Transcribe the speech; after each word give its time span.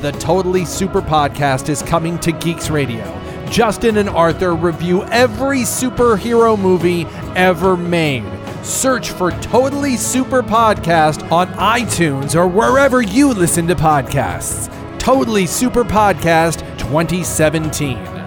The 0.00 0.12
Totally 0.12 0.64
Super 0.64 1.02
Podcast 1.02 1.68
is 1.68 1.82
coming 1.82 2.18
to 2.20 2.32
Geeks 2.32 2.70
Radio. 2.70 3.04
Justin 3.50 3.98
and 3.98 4.08
Arthur 4.08 4.54
review 4.54 5.04
every 5.04 5.58
superhero 5.58 6.58
movie 6.58 7.04
ever 7.36 7.76
made. 7.76 8.24
Search 8.64 9.10
for 9.10 9.30
Totally 9.42 9.98
Super 9.98 10.42
Podcast 10.42 11.30
on 11.30 11.48
iTunes 11.48 12.34
or 12.34 12.46
wherever 12.46 13.02
you 13.02 13.34
listen 13.34 13.66
to 13.66 13.74
podcasts. 13.74 14.70
Totally 14.98 15.44
Super 15.44 15.84
Podcast 15.84 16.60
2017. 16.78 18.19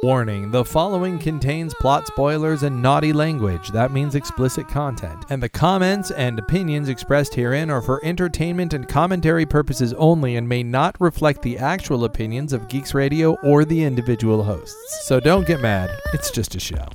Warning 0.00 0.52
the 0.52 0.64
following 0.64 1.18
contains 1.18 1.74
plot 1.74 2.06
spoilers 2.06 2.62
and 2.62 2.80
naughty 2.80 3.12
language. 3.12 3.70
That 3.70 3.90
means 3.90 4.14
explicit 4.14 4.68
content. 4.68 5.24
And 5.28 5.42
the 5.42 5.48
comments 5.48 6.12
and 6.12 6.38
opinions 6.38 6.88
expressed 6.88 7.34
herein 7.34 7.68
are 7.68 7.82
for 7.82 8.00
entertainment 8.04 8.74
and 8.74 8.86
commentary 8.86 9.44
purposes 9.44 9.92
only 9.94 10.36
and 10.36 10.48
may 10.48 10.62
not 10.62 10.94
reflect 11.00 11.42
the 11.42 11.58
actual 11.58 12.04
opinions 12.04 12.52
of 12.52 12.68
Geeks 12.68 12.94
Radio 12.94 13.34
or 13.42 13.64
the 13.64 13.82
individual 13.82 14.44
hosts. 14.44 15.04
So 15.08 15.18
don't 15.18 15.48
get 15.48 15.60
mad, 15.60 15.90
it's 16.14 16.30
just 16.30 16.54
a 16.54 16.60
show. 16.60 16.86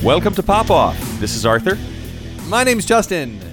Welcome 0.00 0.34
to 0.34 0.44
Pop 0.44 0.70
Off. 0.70 0.96
This 1.18 1.34
is 1.34 1.44
Arthur, 1.44 1.76
My 2.46 2.62
name's 2.62 2.86
Justin. 2.86 3.43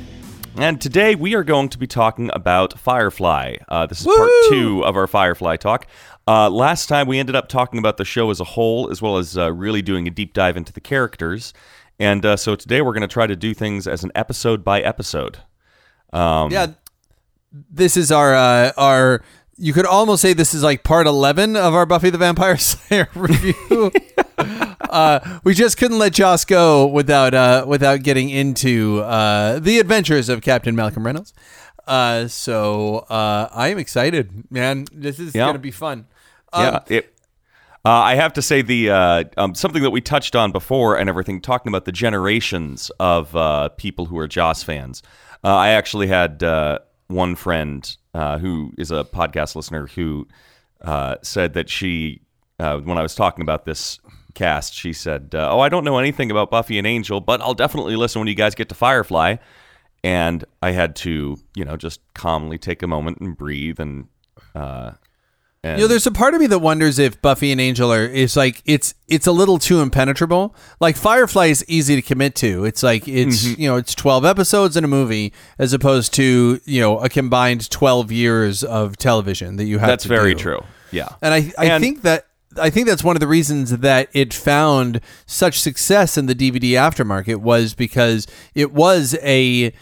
And 0.57 0.81
today 0.81 1.15
we 1.15 1.33
are 1.35 1.43
going 1.43 1.69
to 1.69 1.77
be 1.77 1.87
talking 1.87 2.29
about 2.33 2.77
Firefly. 2.77 3.55
Uh, 3.69 3.85
this 3.85 4.01
is 4.01 4.07
part 4.07 4.29
two 4.49 4.83
of 4.85 4.95
our 4.95 5.07
Firefly 5.07 5.57
talk. 5.57 5.87
Uh, 6.27 6.49
last 6.49 6.87
time 6.87 7.07
we 7.07 7.19
ended 7.19 7.35
up 7.35 7.47
talking 7.47 7.79
about 7.79 7.97
the 7.97 8.05
show 8.05 8.29
as 8.29 8.39
a 8.39 8.43
whole, 8.43 8.89
as 8.91 9.01
well 9.01 9.17
as 9.17 9.37
uh, 9.37 9.51
really 9.51 9.81
doing 9.81 10.07
a 10.07 10.11
deep 10.11 10.33
dive 10.33 10.57
into 10.57 10.71
the 10.73 10.81
characters. 10.81 11.53
And 11.99 12.25
uh, 12.25 12.37
so 12.37 12.55
today 12.55 12.81
we're 12.81 12.93
going 12.93 13.01
to 13.01 13.07
try 13.07 13.27
to 13.27 13.35
do 13.35 13.53
things 13.53 13.87
as 13.87 14.03
an 14.03 14.11
episode 14.15 14.63
by 14.63 14.81
episode. 14.81 15.39
Um, 16.13 16.51
Yeah, 16.51 16.67
this 17.70 17.98
is 17.98 18.11
our 18.11 18.33
uh, 18.33 18.71
our. 18.77 19.23
You 19.57 19.73
could 19.73 19.85
almost 19.85 20.21
say 20.23 20.33
this 20.33 20.54
is 20.54 20.63
like 20.63 20.83
part 20.83 21.05
eleven 21.05 21.55
of 21.55 21.73
our 21.76 21.85
Buffy 21.85 22.09
the 22.09 22.17
Vampire 22.17 22.57
Slayer 22.57 23.07
review. 23.13 23.91
uh, 24.89 25.39
we 25.43 25.53
just 25.53 25.77
couldn't 25.77 25.99
let 25.99 26.13
Joss 26.13 26.45
go 26.45 26.85
without 26.87 27.34
uh, 27.34 27.65
without 27.67 28.03
getting 28.03 28.29
into 28.29 29.01
uh, 29.01 29.59
the 29.59 29.79
adventures 29.79 30.29
of 30.29 30.41
Captain 30.41 30.75
Malcolm 30.75 31.05
Reynolds. 31.05 31.33
Uh, 31.87 32.27
so 32.27 32.99
uh, 33.09 33.49
I 33.51 33.70
am 33.70 33.77
excited, 33.77 34.49
man. 34.51 34.85
This 34.93 35.20
is 35.20 35.33
Yeah. 35.35 35.48
gonna 35.48 35.59
be 35.59 35.71
fun. 35.71 36.05
Um, 36.53 36.63
yeah. 36.63 36.79
It, 36.87 37.13
uh, 37.83 37.89
I 37.89 38.15
have 38.15 38.33
to 38.33 38.41
say 38.43 38.61
the 38.61 38.91
uh, 38.91 39.23
um, 39.37 39.55
something 39.55 39.81
that 39.81 39.89
we 39.89 40.01
touched 40.01 40.35
on 40.35 40.51
before 40.51 40.98
and 40.98 41.09
everything, 41.09 41.41
talking 41.41 41.70
about 41.71 41.85
the 41.85 41.91
generations 41.91 42.91
of 42.99 43.35
uh, 43.35 43.70
people 43.70 44.05
who 44.05 44.17
are 44.20 44.27
Joss 44.27 44.61
fans. 44.63 45.01
Uh, 45.43 45.55
I 45.55 45.70
actually 45.70 46.05
had 46.07 46.43
uh, 46.43 46.77
one 47.07 47.35
friend 47.35 47.95
uh, 48.13 48.37
who 48.37 48.71
is 48.77 48.91
a 48.91 49.03
podcast 49.03 49.55
listener 49.55 49.87
who 49.87 50.27
uh, 50.81 51.15
said 51.23 51.53
that 51.55 51.70
she, 51.70 52.21
uh, 52.59 52.77
when 52.79 52.99
I 52.99 53.01
was 53.01 53.15
talking 53.15 53.41
about 53.41 53.65
this 53.65 53.99
cast, 54.34 54.74
she 54.74 54.93
said, 54.93 55.32
uh, 55.34 55.49
"Oh, 55.51 55.60
I 55.60 55.70
don't 55.70 55.84
know 55.84 55.98
anything 55.98 56.32
about 56.32 56.49
Buffy 56.51 56.77
and 56.77 56.87
Angel, 56.87 57.20
but 57.21 57.41
I'll 57.41 57.54
definitely 57.54 57.96
listen 57.96 58.20
when 58.20 58.27
you 58.27 58.35
guys 58.35 58.55
get 58.55 58.70
to 58.70 58.76
Firefly." 58.76 59.35
And 60.04 60.43
I 60.63 60.71
had 60.71 60.96
to, 60.98 61.38
you 61.55 61.63
know, 61.65 61.77
just 61.77 62.01
calmly 62.15 62.57
take 62.57 62.82
a 62.84 62.88
moment 62.88 63.20
and 63.20 63.38
breathe 63.38 63.79
and. 63.79 64.07
Uh, 64.56 64.91
and 65.63 65.78
You 65.78 65.84
know, 65.84 65.90
there's 65.90 66.07
a 66.07 66.12
part 66.12 66.34
of 66.34 66.41
me 66.41 66.47
that 66.47 66.57
wonders 66.57 66.97
if 66.97 67.22
Buffy 67.22 67.51
and 67.51 67.62
Angel 67.62 67.94
are 67.94 68.03
is 68.03 68.35
like 68.35 68.63
it's 68.66 68.96
it's 69.07 69.28
a 69.28 69.31
little 69.31 69.59
too 69.59 69.79
impenetrable. 69.79 70.56
Like 70.79 70.95
Firefly 70.97 71.47
is 71.47 71.63
easy 71.68 71.95
to 71.95 72.01
commit 72.01 72.34
to. 72.38 72.66
It's 72.66 72.81
like 72.81 73.07
it's 73.07 73.44
Mm-hmm. 73.45 73.62
you 73.62 73.69
know 73.69 73.75
it's 73.78 73.94
12 73.94 74.25
episodes 74.25 74.75
in 74.75 74.84
a 74.84 74.88
movie 74.88 75.34
as 75.59 75.72
opposed 75.72 76.16
to 76.16 76.59
you 76.66 76.81
know 76.81 76.97
a 76.97 77.09
combined 77.09 77.69
12 77.69 78.12
years 78.12 78.63
of 78.63 78.97
television 78.97 79.57
that 79.57 79.66
you 79.66 79.78
have. 79.78 79.88
That's 79.88 80.05
very 80.05 80.34
do. 80.34 80.39
true. 80.39 80.59
Yeah. 80.89 81.09
And 81.22 81.31
I 81.31 81.53
I 81.59 81.66
And- 81.67 81.84
think 81.84 82.01
that 82.01 82.25
I 82.59 82.69
think 82.69 82.88
that's 82.88 83.03
one 83.03 83.16
of 83.16 83.19
the 83.19 83.28
reasons 83.28 83.78
that 83.78 84.09
it 84.13 84.34
found 84.34 85.00
such 85.25 85.59
success 85.59 86.17
in 86.17 86.25
the 86.25 86.35
DVD 86.35 86.72
aftermarket 86.72 87.38
was 87.38 87.73
because 87.73 88.28
it 88.56 88.72
was 88.73 89.16
a 89.22 89.73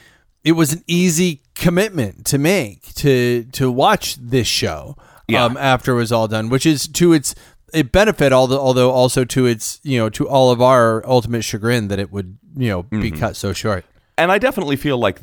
it 0.44 0.52
was 0.54 0.74
an 0.74 0.84
easy 0.88 1.42
commitment 1.56 2.26
to 2.28 2.38
make 2.38 2.94
to 2.96 3.44
to 3.54 3.72
watch 3.72 4.16
this 4.16 4.48
show 4.48 4.96
Yeah. 5.28 5.46
um, 5.46 5.58
after 5.58 5.92
it 5.94 5.96
was 5.96 6.12
all 6.12 6.28
done, 6.28 6.50
which 6.50 6.66
is 6.66 6.88
to 6.88 7.14
its 7.14 7.36
it 7.74 7.92
benefit 7.92 8.30
the, 8.30 8.36
although 8.36 8.92
also 8.92 9.24
to 9.26 9.46
its 9.46 9.80
you 9.84 9.98
know 10.00 10.10
to 10.10 10.28
all 10.28 10.52
of 10.52 10.62
our 10.62 11.06
ultimate 11.08 11.44
chagrin 11.44 11.88
that 11.90 12.00
it 12.00 12.12
would 12.12 12.38
you 12.56 12.70
know 12.70 12.84
be 12.84 12.98
Mm-hmm. 13.12 13.20
cut 13.20 13.36
so 13.36 13.54
short. 13.54 13.86
and 14.18 14.32
I 14.32 14.38
definitely 14.38 14.76
feel 14.76 14.98
like 14.98 15.20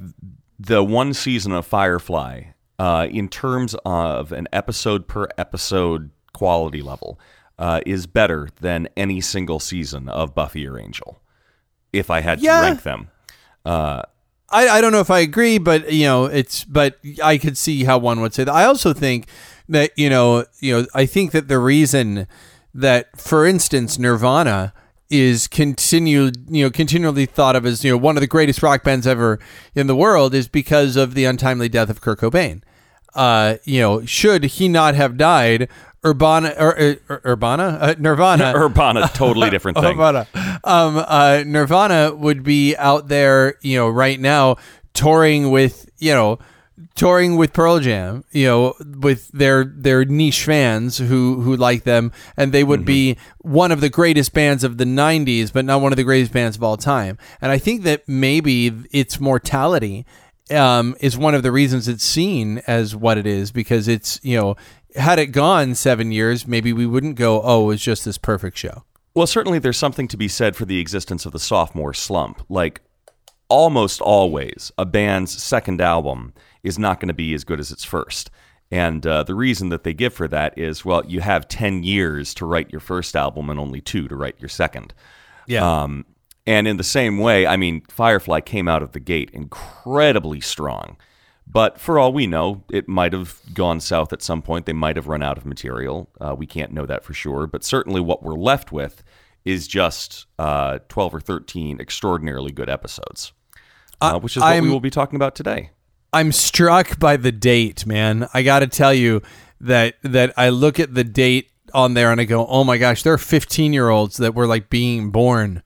the 0.59 0.83
one 0.83 1.12
season 1.12 1.53
of 1.53 1.67
Firefly, 1.67 2.45
uh, 2.79 3.06
in 3.11 3.29
terms 3.29 3.75
of 3.85 4.33
an 4.33 4.49
episode 4.53 5.06
per 5.09 5.29
episode 5.37 6.11
quality 6.37 6.83
level, 6.83 7.19
uh, 7.59 7.81
is 7.87 8.07
better 8.07 8.49
than 8.61 8.89
any 8.97 9.21
single 9.21 9.59
season 9.59 10.09
of 10.09 10.35
Buffy 10.35 10.67
or 10.67 10.79
Angel. 10.79 11.19
If 11.93 12.11
I 12.11 12.21
had 12.21 12.41
to 12.41 12.45
rank 12.63 12.83
them, 12.83 13.09
uh, 13.65 14.03
I, 14.51 14.69
I 14.69 14.81
don't 14.81 14.93
know 14.93 15.01
if 15.01 15.11
I 15.11 15.21
agree, 15.21 15.59
but 15.59 15.93
you 15.93 16.05
know, 16.05 16.27
it's 16.27 16.65
but 16.65 16.99
I 17.23 17.39
could 17.39 17.57
see 17.57 17.85
how 17.85 17.99
one 17.99 18.21
would 18.21 18.35
say 18.35 18.45
that. 18.45 18.53
I 18.53 18.65
also 18.65 18.93
think 18.93 19.27
that 19.69 19.91
you 19.97 20.11
know, 20.11 20.45
you 20.61 20.73
know, 20.77 20.87
I 20.95 21.07
think 21.07 21.33
that 21.33 21.49
the 21.49 21.59
reason 21.59 22.29
that, 22.75 23.19
for 23.19 23.47
instance, 23.47 23.99
Nirvana 23.99 24.75
is 25.09 25.49
continued, 25.49 26.47
you 26.49 26.65
know, 26.65 26.71
continually 26.71 27.27
thought 27.27 27.57
of 27.57 27.65
as 27.65 27.85
you 27.85 27.91
know 27.91 27.97
one 27.97 28.17
of 28.17 28.21
the 28.21 28.27
greatest 28.27 28.63
rock 28.63 28.85
bands 28.85 29.07
ever 29.07 29.39
in 29.75 29.87
the 29.87 29.97
world 29.97 30.35
is 30.35 30.49
because 30.49 30.97
of 30.97 31.15
the 31.15 31.25
untimely 31.25 31.69
death 31.69 31.91
of 31.91 32.01
Kurt 32.01 32.21
Cobain. 32.21 32.63
Uh, 33.15 33.57
you 33.65 33.81
know, 33.81 34.05
should 34.05 34.45
he 34.45 34.69
not 34.69 34.95
have 34.95 35.17
died, 35.17 35.69
Urbana 36.06 36.55
or, 36.59 36.97
or, 37.09 37.21
Urbana, 37.27 37.78
uh, 37.81 37.94
Nirvana, 37.99 38.53
Urbana, 38.55 39.11
totally 39.12 39.50
different 39.56 39.77
thing. 39.78 39.97
Nirvana. 39.97 40.27
Um, 40.65 40.97
uh, 40.97 41.43
Nirvana 41.44 42.15
would 42.15 42.43
be 42.43 42.77
out 42.77 43.09
there, 43.09 43.56
you 43.61 43.78
know, 43.78 43.89
right 43.89 44.21
now 44.21 44.56
touring 44.94 45.50
with, 45.50 45.91
you 45.99 46.15
know, 46.15 46.39
touring 46.94 47.37
with 47.37 47.53
Pearl 47.53 47.78
Jam, 47.81 48.25
you 48.33 48.47
know, 48.47 48.75
with 48.99 49.28
their 49.28 49.65
their 49.65 50.05
niche 50.05 50.44
fans 50.44 50.99
who 50.99 51.41
who 51.41 51.56
like 51.56 51.84
them, 51.84 52.12
and 52.37 52.53
they 52.53 52.65
would 52.65 52.84
be 52.84 53.17
one 53.38 53.73
of 53.73 53.81
the 53.81 53.88
greatest 53.88 54.33
bands 54.33 54.65
of 54.65 54.78
the 54.78 54.84
'90s, 54.84 55.53
but 55.53 55.65
not 55.65 55.81
one 55.81 55.93
of 55.93 55.97
the 55.97 56.05
greatest 56.05 56.33
bands 56.33 56.56
of 56.56 56.62
all 56.62 56.77
time. 56.77 57.19
And 57.41 57.53
I 57.53 57.59
think 57.59 57.83
that 57.83 58.09
maybe 58.09 58.73
its 58.91 59.21
mortality 59.21 60.06
um, 60.50 60.97
is 61.00 61.17
one 61.17 61.34
of 61.34 61.43
the 61.43 61.53
reasons 61.53 61.88
it's 61.88 62.05
seen 62.05 62.62
as 62.67 62.94
what 62.94 63.19
it 63.19 63.27
is 63.27 63.53
because 63.53 63.88
it's 63.88 64.21
you 64.23 64.38
know. 64.38 64.56
Had 64.97 65.19
it 65.19 65.27
gone 65.27 65.75
seven 65.75 66.11
years, 66.12 66.47
maybe 66.47 66.73
we 66.73 66.87
wouldn't 66.87 67.17
go. 67.17 67.43
Oh, 67.43 67.65
it 67.65 67.67
was 67.67 67.83
just 67.83 68.05
this 68.05 68.19
perfect 68.19 68.57
show. 68.57 68.84
Well, 69.15 69.27
certainly 69.27 69.59
there's 69.59 69.79
something 69.79 70.09
to 70.09 70.17
be 70.17 70.29
said 70.29 70.57
for 70.57 70.65
the 70.65 70.79
existence 70.79 71.25
of 71.25 71.33
the 71.33 71.39
sophomore 71.39 71.95
slump. 71.95 72.45
Like, 72.49 72.83
almost 73.49 74.01
always, 74.01 74.73
a 74.77 74.85
band's 74.85 75.43
second 75.43 75.81
album 75.81 76.35
is 76.62 76.79
not 76.79 77.01
going 77.01 77.09
to 77.09 77.15
be 77.15 77.33
as 77.35 77.45
good 77.45 77.61
as 77.61 77.71
its 77.71 77.85
first. 77.85 78.31
And 78.71 79.06
uh, 79.06 79.23
the 79.23 79.35
reason 79.35 79.69
that 79.69 79.85
they 79.85 79.95
give 79.95 80.12
for 80.12 80.27
that 80.29 80.59
is, 80.59 80.85
well, 80.85 81.05
you 81.06 81.21
have 81.21 81.49
10 81.49 81.83
years 81.83 82.35
to 82.35 82.47
write 82.47 82.71
your 82.71 82.81
first 82.81 83.15
album 83.15 83.49
and 83.49 83.61
only 83.61 83.81
two 83.81 84.09
to 84.09 84.17
write 84.17 84.37
your 84.41 84.49
second. 84.49 84.93
Yeah. 85.47 85.83
Um, 85.83 86.05
and 86.47 86.67
in 86.67 86.77
the 86.77 86.85
same 86.85 87.19
way, 87.19 87.47
I 87.47 87.56
mean, 87.56 87.83
Firefly 87.89 88.41
came 88.41 88.69
out 88.69 88.83
of 88.83 88.93
the 88.93 89.01
gate 89.01 89.31
incredibly 89.33 90.41
strong. 90.41 90.97
But 91.47 91.79
for 91.81 91.99
all 91.99 92.12
we 92.12 92.27
know, 92.27 92.65
it 92.71 92.89
might 92.89 93.12
have 93.12 93.41
gone 93.55 93.81
south 93.81 94.12
at 94.12 94.21
some 94.23 94.43
point. 94.43 94.67
They 94.67 94.73
might 94.73 94.97
have 94.97 95.07
run 95.07 95.23
out 95.23 95.39
of 95.39 95.47
material. 95.47 96.11
Uh, 96.21 96.34
we 96.37 96.47
can't 96.47 96.73
know 96.73 96.87
that 96.87 97.05
for 97.05 97.15
sure. 97.15 97.47
But 97.47 97.65
certainly 97.65 98.01
what 98.01 98.23
we're 98.23 98.34
left 98.34 98.73
with 98.73 99.03
is 99.45 99.69
just 99.69 100.27
uh, 100.39 100.81
12 100.89 101.15
or 101.15 101.21
13 101.21 101.81
extraordinarily 101.81 102.50
good 102.50 102.69
episodes, 102.69 103.32
uh, 104.00 104.19
which 104.19 104.37
is 104.37 104.43
what 104.43 104.49
we 104.50 104.55
I'm- 104.55 104.70
will 104.70 104.81
be 104.81 104.91
talking 104.91 105.17
about 105.17 105.35
today. 105.37 105.70
I'm 106.12 106.32
struck 106.32 106.99
by 106.99 107.17
the 107.17 107.32
date, 107.32 107.85
man. 107.87 108.29
I 108.32 108.43
got 108.43 108.61
to 108.61 108.67
tell 108.67 108.94
you 108.94 109.23
that 109.61 109.97
that 110.03 110.32
I 110.37 110.49
look 110.49 110.81
at 110.81 110.94
the 110.94 111.05
date 111.05 111.50
on 111.75 111.94
there 111.94 112.11
and 112.11 112.20
I 112.20 112.25
go, 112.25 112.47
"Oh 112.47 112.65
my 112.65 112.79
gosh, 112.79 113.03
there 113.03 113.12
are 113.12 113.19
15-year-olds 113.19 114.17
that 114.19 114.35
were 114.35 114.47
like 114.47 114.70
being 114.70 115.11
born 115.11 115.62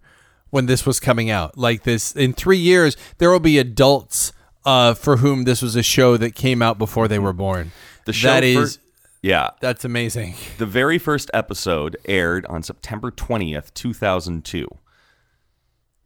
when 0.49 0.67
this 0.67 0.85
was 0.85 0.99
coming 0.99 1.31
out. 1.31 1.57
Like 1.57 1.85
this 1.85 2.17
in 2.17 2.33
3 2.33 2.57
years 2.57 2.97
there 3.19 3.31
will 3.31 3.39
be 3.39 3.59
adults 3.59 4.33
uh, 4.65 4.95
for 4.95 5.19
whom 5.19 5.45
this 5.45 5.63
was 5.63 5.77
a 5.77 5.83
show 5.83 6.17
that 6.17 6.35
came 6.35 6.63
out 6.63 6.79
before 6.79 7.09
they 7.09 7.19
were 7.19 7.33
born." 7.33 7.73
The 8.07 8.13
show 8.13 8.29
that 8.29 8.45
is 8.45 8.79
yeah. 9.23 9.51
that's 9.61 9.85
amazing. 9.85 10.35
The 10.59 10.67
very 10.67 10.99
first 10.99 11.31
episode 11.35 11.97
aired 12.07 12.47
on 12.47 12.63
September 12.63 13.11
20th, 13.11 13.73
2002. 13.75 14.67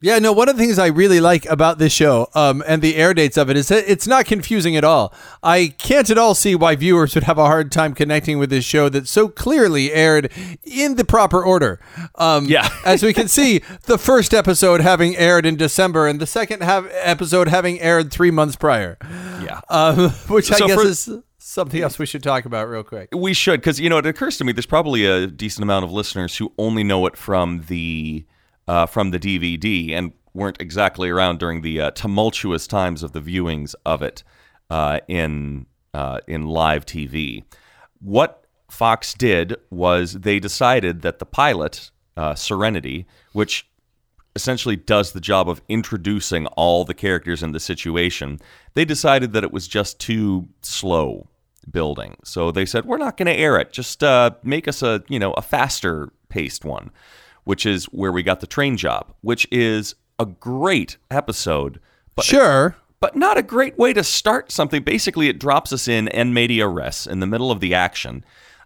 Yeah, 0.05 0.19
no, 0.19 0.31
one 0.33 0.49
of 0.49 0.55
the 0.55 0.61
things 0.61 0.77
I 0.77 0.85
really 0.85 1.19
like 1.19 1.47
about 1.47 1.79
this 1.79 1.91
show 1.91 2.27
um, 2.35 2.63
and 2.67 2.79
the 2.83 2.95
air 2.95 3.15
dates 3.15 3.37
of 3.37 3.49
it 3.49 3.57
is 3.57 3.69
that 3.69 3.89
it's 3.89 4.05
not 4.05 4.25
confusing 4.25 4.75
at 4.77 4.83
all. 4.83 5.11
I 5.41 5.73
can't 5.79 6.07
at 6.11 6.17
all 6.19 6.35
see 6.35 6.53
why 6.53 6.75
viewers 6.75 7.15
would 7.15 7.23
have 7.23 7.39
a 7.39 7.45
hard 7.45 7.71
time 7.71 7.95
connecting 7.95 8.37
with 8.37 8.51
this 8.51 8.63
show 8.63 8.87
that 8.89 9.07
so 9.07 9.27
clearly 9.27 9.91
aired 9.91 10.31
in 10.63 10.93
the 10.95 11.05
proper 11.05 11.43
order. 11.43 11.79
Um, 12.19 12.45
Yeah. 12.45 12.69
as 12.85 13.01
we 13.01 13.13
can 13.13 13.27
see, 13.27 13.61
the 13.87 13.97
first 13.97 14.31
episode 14.31 14.81
having 14.81 15.15
aired 15.17 15.43
in 15.43 15.55
December 15.55 16.05
and 16.05 16.19
the 16.19 16.27
second 16.27 16.61
have 16.61 16.87
episode 16.91 17.47
having 17.47 17.81
aired 17.81 18.11
three 18.11 18.29
months 18.29 18.55
prior, 18.55 18.99
Yeah. 19.43 19.61
um, 19.71 20.09
which 20.27 20.51
I 20.51 20.57
So 20.57 20.67
guess 20.67 20.79
for- 20.81 20.85
is 20.87 21.09
something 21.39 21.81
else 21.81 21.97
we 21.97 22.05
should 22.05 22.21
talk 22.21 22.45
about 22.45 22.69
real 22.69 22.83
quick. 22.83 23.09
We 23.11 23.33
should, 23.33 23.59
because 23.59 23.79
you 23.79 23.89
know 23.89 23.97
it 23.97 24.05
occurs 24.05 24.37
to 24.37 24.43
me 24.43 24.51
there's 24.51 24.67
probably 24.67 25.03
a 25.07 25.25
decent 25.25 25.63
amount 25.63 25.83
of 25.83 25.91
listeners 25.91 26.37
who 26.37 26.53
only 26.59 26.83
know 26.83 27.07
it 27.07 27.17
from 27.17 27.63
the 27.69 28.23
uh, 28.67 28.85
from 28.85 29.11
the 29.11 29.19
DVD 29.19 29.91
and 29.91 30.13
weren't 30.33 30.61
exactly 30.61 31.09
around 31.09 31.39
during 31.39 31.61
the 31.61 31.81
uh, 31.81 31.91
tumultuous 31.91 32.67
times 32.67 33.03
of 33.03 33.13
the 33.13 33.21
viewings 33.21 33.73
of 33.85 34.01
it 34.01 34.23
uh, 34.69 34.99
in 35.07 35.65
uh, 35.93 36.19
in 36.27 36.45
live 36.45 36.85
TV. 36.85 37.43
What 37.99 38.45
Fox 38.69 39.13
did 39.13 39.55
was 39.69 40.13
they 40.13 40.39
decided 40.39 41.01
that 41.01 41.19
the 41.19 41.25
pilot 41.25 41.91
uh, 42.17 42.35
Serenity, 42.35 43.05
which 43.31 43.67
essentially 44.35 44.75
does 44.75 45.13
the 45.13 45.21
job 45.21 45.47
of 45.47 45.61
introducing 45.69 46.45
all 46.47 46.83
the 46.83 46.93
characters 46.93 47.41
in 47.41 47.53
the 47.53 47.59
situation, 47.59 48.39
they 48.73 48.83
decided 48.83 49.31
that 49.31 49.45
it 49.45 49.53
was 49.53 49.67
just 49.67 49.99
too 49.99 50.49
slow 50.61 51.27
building. 51.71 52.17
So 52.23 52.51
they 52.51 52.65
said, 52.65 52.85
"We're 52.85 52.97
not 52.97 53.17
going 53.17 53.27
to 53.27 53.33
air 53.33 53.57
it. 53.57 53.71
Just 53.71 54.03
uh, 54.03 54.31
make 54.43 54.67
us 54.67 54.83
a 54.83 55.03
you 55.07 55.19
know 55.19 55.33
a 55.33 55.41
faster 55.41 56.11
paced 56.29 56.65
one," 56.65 56.91
which 57.45 57.65
is 57.65 57.85
where 57.85 58.11
we 58.11 58.21
got 58.21 58.41
the 58.41 58.47
train 58.47 58.75
job, 58.77 59.13
which 59.21 59.47
is 59.51 59.95
a 60.19 60.25
great 60.25 60.97
episode, 61.09 61.79
but 62.15 62.25
Sure. 62.25 62.75
but 62.99 63.15
not 63.15 63.37
a 63.37 63.43
great 63.43 63.77
way 63.77 63.93
to 63.93 64.03
start 64.03 64.51
something. 64.51 64.83
Basically, 64.83 65.29
it 65.29 65.39
drops 65.39 65.71
us 65.73 65.87
in 65.87 66.07
en 66.09 66.33
media 66.33 66.67
res 66.67 67.07
in 67.07 67.19
the 67.21 67.27
middle 67.27 67.51
of 67.51 67.59
the 67.59 67.73
action. 67.73 68.23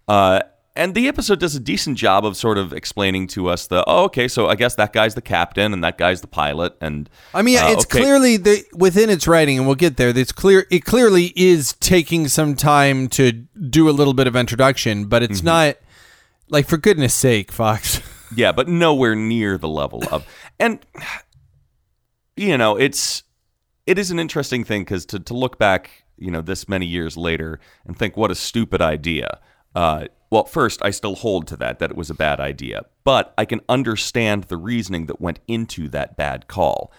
Uh, 0.08 0.42
and 0.76 0.94
the 0.96 1.08
episode 1.10 1.40
does 1.42 1.56
a 1.56 1.60
decent 1.60 1.98
job 1.98 2.26
of 2.26 2.38
sort 2.38 2.58
of 2.58 2.72
explaining 2.72 3.28
to 3.28 3.50
us 3.50 3.68
the, 3.68 3.84
oh, 3.86 4.06
okay, 4.06 4.28
so 4.30 4.48
I 4.48 4.56
guess 4.56 4.76
that 4.76 4.94
guy's 4.94 5.14
the 5.14 5.22
captain 5.22 5.74
and 5.74 5.84
that 5.84 5.98
guy's 5.98 6.22
the 6.22 6.28
pilot. 6.28 6.78
And 6.80 7.10
I 7.34 7.42
mean, 7.42 7.58
uh, 7.58 7.68
it's 7.70 7.84
okay. 7.86 8.00
clearly 8.00 8.38
the, 8.38 8.64
within 8.74 9.10
its 9.10 9.28
writing, 9.28 9.58
and 9.58 9.66
we'll 9.68 9.76
get 9.76 9.98
there. 9.98 10.10
It's 10.10 10.31
clear. 10.31 10.66
It 10.72 10.86
clearly 10.86 11.34
is 11.36 11.74
taking 11.81 12.30
some 12.30 12.56
time 12.56 13.10
to 13.10 13.31
do 13.34 13.90
a 13.90 13.92
little 13.92 14.14
bit 14.14 14.28
of 14.28 14.36
introduction, 14.38 15.06
but 15.06 15.22
Mm-hmm. 15.22 15.34
it's 15.34 15.44
not 15.44 15.76
like 16.48 16.66
for 16.68 16.78
goodness 16.78 17.14
sake, 17.14 17.52
Fox. 17.52 18.00
Yeah, 18.36 18.52
but 18.52 18.68
nowhere 18.68 19.16
near 19.16 19.58
the 19.58 19.68
level 19.68 20.04
of. 20.12 20.26
And, 20.60 20.86
you 22.36 22.58
know, 22.58 22.76
it's. 22.76 23.24
It 23.86 23.98
is 23.98 24.12
an 24.12 24.20
interesting 24.20 24.64
thing 24.64 24.81
because 24.81 25.04
to, 25.08 25.20
to 25.20 25.34
look 25.34 25.58
back, 25.58 26.04
you 26.16 26.30
know, 26.30 26.42
this 26.42 26.70
many 26.70 26.86
years 26.86 27.18
later 27.18 27.60
and 27.86 27.98
think, 27.98 28.16
what 28.16 28.30
a 28.30 28.36
stupid 28.36 28.84
idea. 28.84 29.40
Uh, 29.74 30.06
well, 30.30 30.46
first, 30.46 30.80
I 30.84 30.92
still 30.92 31.16
hold 31.16 31.48
to 31.48 31.58
that, 31.58 31.80
that 31.80 31.90
it 31.90 31.98
was 31.98 32.12
a 32.12 32.16
bad 32.16 32.40
idea. 32.40 32.86
But 33.04 33.34
I 33.36 33.46
can 33.46 33.62
understand 33.68 34.44
the 34.44 34.58
reasoning 34.58 35.08
that 35.08 35.20
went 35.20 35.40
into 35.48 35.88
that 35.90 36.18
bad 36.18 36.48
call. 36.48 36.92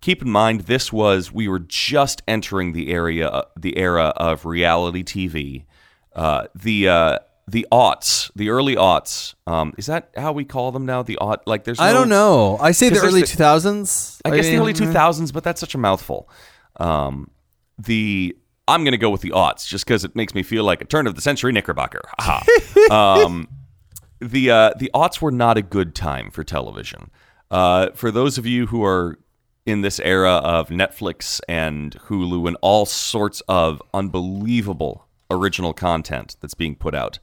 Keep 0.00 0.22
in 0.22 0.30
mind, 0.30 0.62
this 0.62 0.90
was, 0.90 1.30
we 1.30 1.48
were 1.48 1.58
just 1.58 2.22
entering 2.26 2.72
the 2.72 2.90
area, 2.90 3.44
the 3.54 3.76
era 3.76 4.14
of 4.16 4.46
reality 4.46 5.02
TV. 5.02 5.64
Uh, 6.14 6.46
the, 6.54 6.88
uh, 6.88 7.18
the 7.48 7.66
aughts, 7.72 8.30
the 8.36 8.50
early 8.50 8.76
aughts, 8.76 9.34
um, 9.46 9.72
is 9.78 9.86
that 9.86 10.10
how 10.16 10.32
we 10.32 10.44
call 10.44 10.70
them 10.70 10.84
now? 10.84 11.02
The 11.02 11.16
aught, 11.16 11.46
like 11.46 11.64
there's 11.64 11.80
I 11.80 11.94
don't 11.94 12.10
know. 12.10 12.58
I 12.60 12.72
say 12.72 12.90
the 12.90 13.00
early 13.00 13.22
two 13.22 13.36
thousands. 13.36 14.20
I 14.24 14.36
guess 14.36 14.46
the 14.46 14.58
early 14.58 14.74
2000s, 14.74 15.32
but 15.32 15.44
that's 15.44 15.58
such 15.58 15.74
a 15.74 15.78
mouthful. 15.78 16.28
Um, 16.76 17.30
the 17.78 18.36
I'm 18.66 18.84
going 18.84 18.92
to 18.92 18.98
go 18.98 19.08
with 19.08 19.22
the 19.22 19.30
aughts 19.30 19.66
just 19.66 19.86
because 19.86 20.04
it 20.04 20.14
makes 20.14 20.34
me 20.34 20.42
feel 20.42 20.62
like 20.62 20.82
a 20.82 20.84
turn 20.84 21.06
of 21.06 21.14
the 21.14 21.22
century 21.22 21.52
Knickerbocker. 21.52 22.02
Um, 22.90 23.48
the 24.20 24.50
uh, 24.50 24.72
the 24.78 24.90
aughts 24.94 25.20
were 25.20 25.30
not 25.30 25.58
a 25.58 25.62
good 25.62 25.94
time 25.94 26.30
for 26.30 26.44
television. 26.44 27.10
Uh, 27.50 27.90
for 27.94 28.10
those 28.10 28.38
of 28.38 28.46
you 28.46 28.66
who 28.66 28.84
are 28.84 29.18
in 29.66 29.82
this 29.82 30.00
era 30.00 30.32
of 30.36 30.68
Netflix 30.68 31.40
and 31.48 31.94
Hulu 32.06 32.46
and 32.48 32.56
all 32.62 32.86
sorts 32.86 33.42
of 33.48 33.82
unbelievable 33.92 35.07
original 35.30 35.72
content 35.72 36.36
that's 36.40 36.54
being 36.54 36.74
put 36.74 36.94
out, 36.94 37.18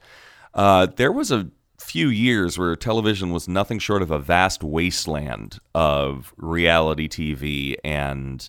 uh, 0.54 0.86
there 0.96 1.12
was 1.12 1.30
a 1.30 1.50
few 1.78 2.08
years 2.08 2.58
where 2.58 2.74
television 2.74 3.30
was 3.30 3.48
nothing 3.48 3.78
short 3.78 4.02
of 4.02 4.10
a 4.10 4.18
vast 4.18 4.62
wasteland 4.62 5.58
of 5.74 6.32
reality 6.36 7.08
TV 7.08 7.76
and 7.84 8.48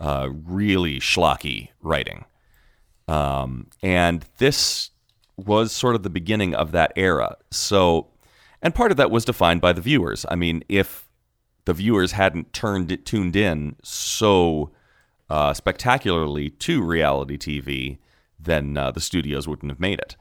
uh, 0.00 0.28
really 0.44 1.00
schlocky 1.00 1.68
writing. 1.80 2.24
Um, 3.08 3.68
and 3.82 4.24
this 4.38 4.90
was 5.36 5.72
sort 5.72 5.94
of 5.94 6.02
the 6.02 6.10
beginning 6.10 6.54
of 6.54 6.72
that 6.72 6.92
era. 6.96 7.36
So, 7.50 8.08
and 8.62 8.74
part 8.74 8.90
of 8.90 8.96
that 8.96 9.10
was 9.10 9.24
defined 9.24 9.60
by 9.60 9.72
the 9.72 9.80
viewers. 9.80 10.26
I 10.30 10.34
mean, 10.34 10.62
if 10.68 11.08
the 11.64 11.74
viewers 11.74 12.12
hadn't 12.12 12.52
turned 12.52 12.90
it 12.90 13.04
tuned 13.04 13.36
in 13.36 13.76
so 13.82 14.72
uh, 15.28 15.52
spectacularly 15.52 16.50
to 16.50 16.82
reality 16.82 17.36
TV, 17.36 17.98
then 18.46 18.76
uh, 18.76 18.90
the 18.90 19.00
studios 19.00 19.46
wouldn't 19.46 19.70
have 19.70 19.80
made 19.80 19.98
it. 19.98 20.16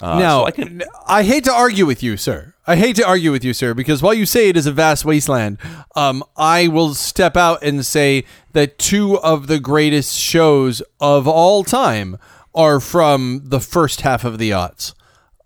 Uh, 0.00 0.18
now, 0.18 0.40
so 0.40 0.46
I 0.46 0.50
can, 0.52 0.82
I 1.06 1.22
hate 1.24 1.44
to 1.44 1.52
argue 1.52 1.84
with 1.84 2.02
you, 2.02 2.16
sir. 2.16 2.54
I 2.66 2.76
hate 2.76 2.96
to 2.96 3.06
argue 3.06 3.32
with 3.32 3.44
you, 3.44 3.52
sir, 3.52 3.74
because 3.74 4.02
while 4.02 4.14
you 4.14 4.24
say 4.24 4.48
it 4.48 4.56
is 4.56 4.66
a 4.66 4.72
vast 4.72 5.04
wasteland, 5.04 5.58
um, 5.94 6.24
I 6.36 6.68
will 6.68 6.94
step 6.94 7.36
out 7.36 7.62
and 7.62 7.84
say 7.84 8.24
that 8.52 8.78
two 8.78 9.18
of 9.18 9.46
the 9.46 9.60
greatest 9.60 10.18
shows 10.18 10.82
of 11.00 11.28
all 11.28 11.64
time 11.64 12.16
are 12.54 12.80
from 12.80 13.42
the 13.44 13.60
first 13.60 14.00
half 14.00 14.24
of 14.24 14.38
the 14.38 14.50
aughts. 14.50 14.94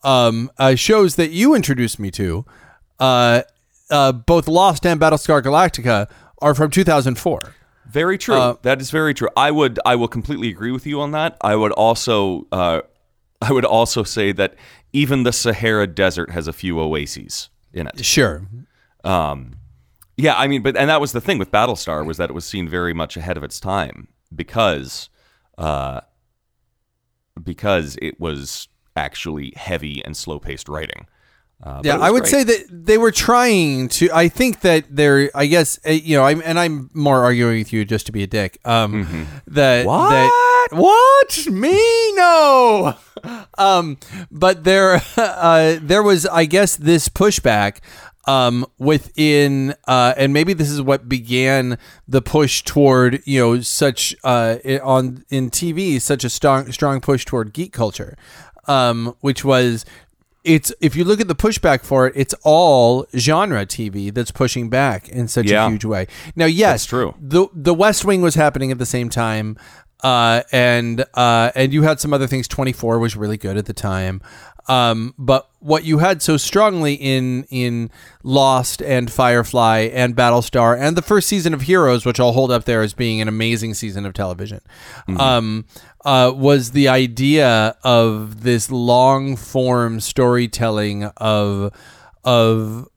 Um, 0.04 0.50
uh, 0.58 0.74
shows 0.74 1.16
that 1.16 1.30
you 1.30 1.54
introduced 1.54 1.98
me 1.98 2.10
to, 2.12 2.44
uh, 3.00 3.42
uh, 3.90 4.12
both 4.12 4.46
Lost 4.46 4.86
and 4.86 5.00
Battlestar 5.00 5.42
Galactica, 5.42 6.08
are 6.40 6.54
from 6.54 6.70
2004. 6.70 7.54
Very 7.90 8.18
true. 8.18 8.34
Uh, 8.34 8.56
that 8.62 8.80
is 8.80 8.90
very 8.90 9.14
true. 9.14 9.28
I 9.36 9.50
would 9.50 9.78
I 9.84 9.96
will 9.96 10.08
completely 10.08 10.48
agree 10.48 10.70
with 10.70 10.86
you 10.86 11.00
on 11.00 11.12
that. 11.12 11.36
I 11.40 11.56
would 11.56 11.72
also 11.72 12.46
uh, 12.50 12.80
I 13.40 13.52
would 13.52 13.64
also 13.64 14.02
say 14.02 14.32
that 14.32 14.56
even 14.92 15.22
the 15.22 15.32
Sahara 15.32 15.86
Desert 15.86 16.30
has 16.30 16.48
a 16.48 16.52
few 16.52 16.80
oases 16.80 17.50
in 17.72 17.86
it. 17.86 18.04
Sure. 18.04 18.42
Um, 19.02 19.56
yeah, 20.16 20.34
I 20.36 20.46
mean, 20.46 20.62
but 20.62 20.76
and 20.76 20.88
that 20.88 21.00
was 21.00 21.12
the 21.12 21.20
thing 21.20 21.38
with 21.38 21.50
Battlestar 21.50 22.06
was 22.06 22.16
that 22.16 22.30
it 22.30 22.32
was 22.32 22.44
seen 22.44 22.68
very 22.68 22.94
much 22.94 23.16
ahead 23.16 23.36
of 23.36 23.42
its 23.42 23.58
time 23.60 24.08
because 24.34 25.10
uh, 25.58 26.00
because 27.42 27.98
it 28.00 28.18
was 28.20 28.68
actually 28.96 29.52
heavy 29.56 30.04
and 30.04 30.16
slow 30.16 30.38
paced 30.38 30.68
writing. 30.68 31.06
Uh, 31.62 31.80
Yeah, 31.84 31.98
I 31.98 32.10
would 32.10 32.22
great. 32.24 32.30
say 32.30 32.44
that 32.44 32.66
they 32.70 32.98
were 32.98 33.12
trying 33.12 33.88
to. 33.90 34.10
I 34.12 34.28
think 34.28 34.60
that 34.60 34.84
they're. 34.90 35.30
I 35.34 35.46
guess 35.46 35.78
uh, 35.86 35.90
you 35.90 36.16
know. 36.16 36.24
I'm 36.24 36.42
and 36.44 36.58
I'm 36.58 36.90
more 36.92 37.22
arguing 37.24 37.58
with 37.60 37.72
you 37.72 37.84
just 37.84 38.06
to 38.06 38.12
be 38.12 38.22
a 38.22 38.26
dick. 38.26 38.58
Um, 38.64 39.26
that 39.46 39.86
What? 39.86 40.10
that 40.10 40.30
what 40.72 41.46
me 41.46 42.12
no. 42.14 42.94
Um, 43.56 43.96
but 44.30 44.64
there, 44.64 45.00
uh, 45.16 45.78
there 45.80 46.02
was. 46.02 46.26
I 46.26 46.44
guess 46.44 46.76
this 46.76 47.08
pushback. 47.08 47.78
Um, 48.26 48.64
within, 48.78 49.74
uh, 49.86 50.14
and 50.16 50.32
maybe 50.32 50.54
this 50.54 50.70
is 50.70 50.80
what 50.80 51.10
began 51.10 51.76
the 52.08 52.22
push 52.22 52.62
toward, 52.62 53.20
you 53.26 53.38
know, 53.38 53.60
such, 53.60 54.16
uh, 54.24 54.56
on, 54.82 55.26
in 55.28 55.50
TV, 55.50 56.00
such 56.00 56.24
a 56.24 56.30
strong, 56.30 56.72
strong 56.72 57.02
push 57.02 57.26
toward 57.26 57.52
geek 57.52 57.74
culture. 57.74 58.16
Um, 58.66 59.14
which 59.20 59.44
was 59.44 59.84
it's 60.44 60.72
if 60.80 60.94
you 60.94 61.04
look 61.04 61.20
at 61.20 61.28
the 61.28 61.34
pushback 61.34 61.82
for 61.84 62.06
it, 62.06 62.12
it's 62.16 62.34
all 62.44 63.06
genre 63.16 63.64
TV 63.66 64.12
that's 64.12 64.30
pushing 64.30 64.68
back 64.68 65.08
in 65.08 65.26
such 65.26 65.46
Yeah. 65.50 65.66
a 65.66 65.70
huge 65.70 65.84
way. 65.84 66.06
Now, 66.36 66.46
yes, 66.46 66.82
That's 66.82 66.86
true. 66.86 67.14
The 67.20 67.48
The 67.54 67.74
West 67.74 68.04
Wing 68.04 68.20
was 68.22 68.34
happening 68.34 68.70
at 68.70 68.78
the 68.78 68.86
same 68.86 69.08
time, 69.08 69.56
uh, 70.02 70.42
and 70.52 71.04
uh, 71.14 71.50
and 71.54 71.72
you 71.72 71.82
had 71.82 71.98
some 71.98 72.12
other 72.12 72.26
things. 72.26 72.46
Twenty 72.46 72.72
Four 72.72 72.98
was 72.98 73.16
really 73.16 73.38
good 73.38 73.56
at 73.56 73.64
the 73.66 73.72
time, 73.72 74.20
um, 74.66 75.14
but 75.18 75.48
what 75.58 75.84
you 75.84 75.98
had 75.98 76.22
so 76.22 76.36
strongly 76.36 76.94
in 76.94 77.44
in 77.50 77.90
Lost 78.22 78.82
and 78.82 79.10
Firefly 79.10 79.90
and 79.92 80.16
Battlestar 80.16 80.78
and 80.78 80.96
the 80.96 81.02
first 81.02 81.28
season 81.28 81.52
of 81.52 81.62
Heroes, 81.62 82.06
which 82.06 82.18
I'll 82.18 82.32
hold 82.32 82.50
up 82.50 82.64
there 82.64 82.82
as 82.82 82.94
being 82.94 83.20
an 83.20 83.28
amazing 83.28 83.74
season 83.74 84.06
of 84.06 84.14
television, 84.14 84.60
um, 85.18 85.66
uh, 86.04 86.32
was 86.34 86.70
the 86.70 86.88
idea 86.88 87.76
of 87.84 88.42
this 88.42 88.70
long 88.70 89.36
form 89.36 90.00
storytelling 90.00 91.04
of 91.16 91.72
of 92.24 92.88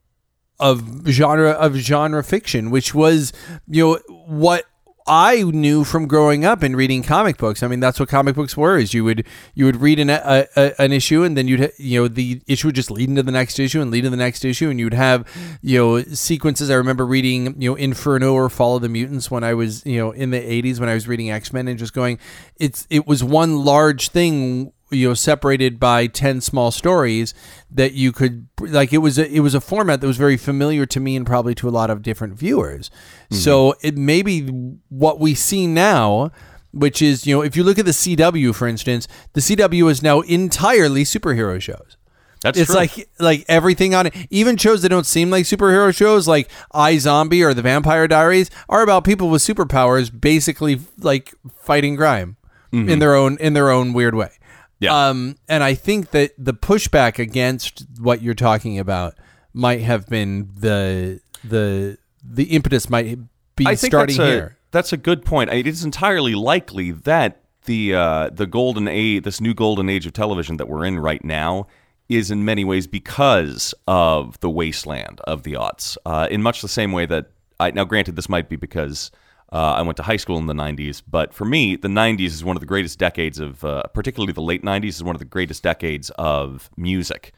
of 0.60 1.06
genre 1.08 1.52
of 1.52 1.76
genre 1.76 2.24
fiction, 2.24 2.72
which 2.72 2.94
was 2.94 3.34
you 3.68 3.84
know 3.84 4.00
what 4.26 4.66
I 5.08 5.42
knew 5.44 5.84
from 5.84 6.08
growing 6.08 6.44
up 6.44 6.64
and 6.64 6.76
reading 6.76 7.04
comic 7.04 7.38
books. 7.38 7.64
I 7.64 7.68
mean, 7.68 7.80
that's 7.80 8.00
what 8.00 8.10
comic 8.10 8.36
books 8.36 8.58
were. 8.58 8.78
Is 8.78 8.94
you 8.94 9.04
would 9.04 9.26
you 9.56 9.66
would 9.66 9.78
read 9.78 10.00
an 10.00 10.10
a, 10.10 10.48
a, 10.56 10.82
an 10.82 10.92
issue 10.92 11.24
and 11.24 11.38
then 11.38 11.48
you'd 11.48 11.72
you 11.78 12.02
know 12.02 12.08
the 12.08 12.42
issue 12.48 12.68
would 12.68 12.76
just 12.76 12.92
lead 12.92 13.10
into 13.10 13.24
the 13.24 13.32
next 13.32 13.60
issue 13.60 13.82
and 13.82 13.90
lead 13.90 14.02
to 14.02 14.10
the 14.10 14.18
next 14.18 14.44
issue 14.44 14.70
and 14.70 14.80
you'd 14.80 14.94
have 14.94 15.28
you 15.62 15.78
know 15.78 16.02
sequences. 16.04 16.70
I 16.70 16.76
remember 16.76 17.06
reading 17.06 17.62
you 17.62 17.72
know 17.72 17.76
Inferno 17.76 18.34
or 18.34 18.50
Fall 18.50 18.76
of 18.76 18.82
the 18.82 18.90
Mutants 18.90 19.32
when 19.32 19.44
I 19.44 19.54
was 19.54 19.86
you 19.86 19.98
know 19.98 20.12
in 20.12 20.32
the 20.32 20.40
'80s 20.40 20.80
when 20.80 20.90
I 20.90 20.94
was 20.94 21.08
reading 21.08 21.32
X 21.32 21.54
Men 21.54 21.68
and 21.68 21.80
just 21.80 21.94
going, 21.94 22.20
it's 22.58 22.86
it 22.90 23.08
was 23.08 23.24
one 23.24 23.64
large 23.64 24.10
thing 24.10 24.74
you 24.90 25.08
know 25.08 25.14
separated 25.14 25.80
by 25.80 26.08
10 26.08 26.42
small 26.42 26.72
stories 26.72 27.34
that 27.70 27.94
you 27.94 28.12
could 28.12 28.48
like 28.60 28.94
it 28.94 29.00
was 29.00 29.18
a, 29.18 29.30
it 29.30 29.42
was 29.42 29.54
a 29.54 29.62
format 29.62 30.02
that 30.02 30.08
was 30.08 30.18
very 30.18 30.38
familiar 30.38 30.86
to 30.86 31.00
me 31.00 31.16
and 31.16 31.26
probably 31.26 31.54
to 31.56 31.68
a 31.68 31.72
lot 31.72 31.90
of 31.90 32.02
different 32.02 32.36
viewers 32.36 32.90
mm-hmm. 32.90 33.36
so 33.36 33.76
it 33.82 33.98
may 33.98 34.22
be 34.22 34.48
what 34.90 35.20
we 35.20 35.34
see 35.34 35.68
now 35.68 36.32
which 36.72 37.02
is 37.02 37.28
you 37.28 37.36
know 37.36 37.42
if 37.42 37.56
you 37.56 37.64
look 37.64 37.80
at 37.80 37.86
the 37.86 37.92
CW 37.92 38.56
for 38.56 38.68
instance 38.68 39.08
the 39.34 39.42
CW 39.42 39.90
is 39.92 40.02
now 40.02 40.22
entirely 40.22 41.04
superhero 41.04 41.62
shows 41.62 41.98
That's 42.42 42.56
true. 42.56 42.62
it's 42.62 42.72
true. 42.72 42.80
like 42.80 43.10
like 43.20 43.46
everything 43.50 43.96
on 43.96 44.08
it. 44.08 44.14
Even 44.30 44.58
shows 44.58 44.84
that 44.84 44.90
don't 44.90 45.06
seem 45.06 45.32
like 45.32 45.46
superhero 45.46 45.96
shows, 45.96 46.28
like 46.28 46.50
iZombie 46.74 47.44
or 47.44 47.54
The 47.54 47.64
Vampire 47.64 48.08
Diaries, 48.08 48.52
are 48.70 48.84
about 48.84 49.04
people 49.04 49.30
with 49.30 49.42
superpowers, 49.42 50.12
basically 50.18 50.82
like 51.00 51.34
fighting 51.60 51.98
crime 51.98 52.38
mm-hmm. 52.72 52.90
in 52.90 53.00
their 53.00 53.16
own 53.16 53.38
in 53.38 53.54
their 53.54 53.70
own 53.70 53.94
weird 53.94 54.16
way. 54.16 54.32
Yeah. 54.80 55.10
Um, 55.10 55.38
and 55.48 55.64
I 55.64 55.74
think 55.74 56.12
that 56.12 56.32
the 56.38 56.54
pushback 56.54 57.20
against 57.20 57.86
what 58.00 58.22
you're 58.22 58.36
talking 58.36 58.78
about 58.78 59.16
might 59.54 59.82
have 59.82 60.08
been 60.08 60.50
the 60.56 61.20
the 61.44 61.98
the 62.24 62.44
impetus 62.46 62.90
might 62.90 63.18
be 63.56 63.66
I 63.66 63.76
think 63.76 63.92
starting 63.92 64.18
that's 64.18 64.30
a, 64.30 64.32
here. 64.32 64.58
That's 64.72 64.94
a 64.94 64.98
good 64.98 65.26
point. 65.26 65.52
It 65.52 65.66
is 65.66 65.84
entirely 65.84 66.36
likely 66.36 66.92
that 66.92 67.42
the 67.66 67.96
uh, 67.96 68.30
the 68.32 68.46
golden 68.46 68.88
age, 68.88 69.24
this 69.24 69.42
new 69.42 69.54
golden 69.54 69.90
age 69.90 70.06
of 70.06 70.14
television 70.14 70.58
that 70.58 70.68
we're 70.68 70.86
in 70.86 71.00
right 71.00 71.24
now, 71.24 71.68
is 72.08 72.30
in 72.30 72.46
many 72.46 72.64
ways 72.64 72.86
because 72.86 73.74
of 73.88 74.40
the 74.42 74.50
wasteland 74.50 75.22
of 75.22 75.44
the 75.44 75.54
aughts. 75.54 75.98
Uh, 76.06 76.28
in 76.30 76.42
much 76.44 76.62
the 76.62 76.70
same 76.70 76.92
way 76.92 77.06
that 77.08 77.32
I 77.60 77.72
now, 77.72 77.84
granted, 77.84 78.16
this 78.16 78.30
might 78.30 78.50
be 78.50 78.56
because. 78.56 79.12
Uh, 79.52 79.76
I 79.78 79.82
went 79.82 79.98
to 79.98 80.04
high 80.04 80.18
school 80.18 80.38
in 80.38 80.48
the 80.48 80.54
90s, 80.54 81.02
but 81.10 81.34
for 81.34 81.46
me, 81.46 81.78
the 81.78 81.88
90s 81.88 82.28
is 82.28 82.44
one 82.44 82.58
of 82.58 82.60
the 82.60 82.66
greatest 82.66 83.00
decades 83.00 83.40
of, 83.40 83.64
uh, 83.64 83.84
particularly 83.94 84.34
the 84.34 84.42
late 84.42 84.62
90s, 84.62 84.90
is 84.90 85.04
one 85.04 85.16
of 85.16 85.20
the 85.20 85.26
greatest 85.26 85.64
decades 85.64 86.10
of 86.18 86.70
music 86.76 87.34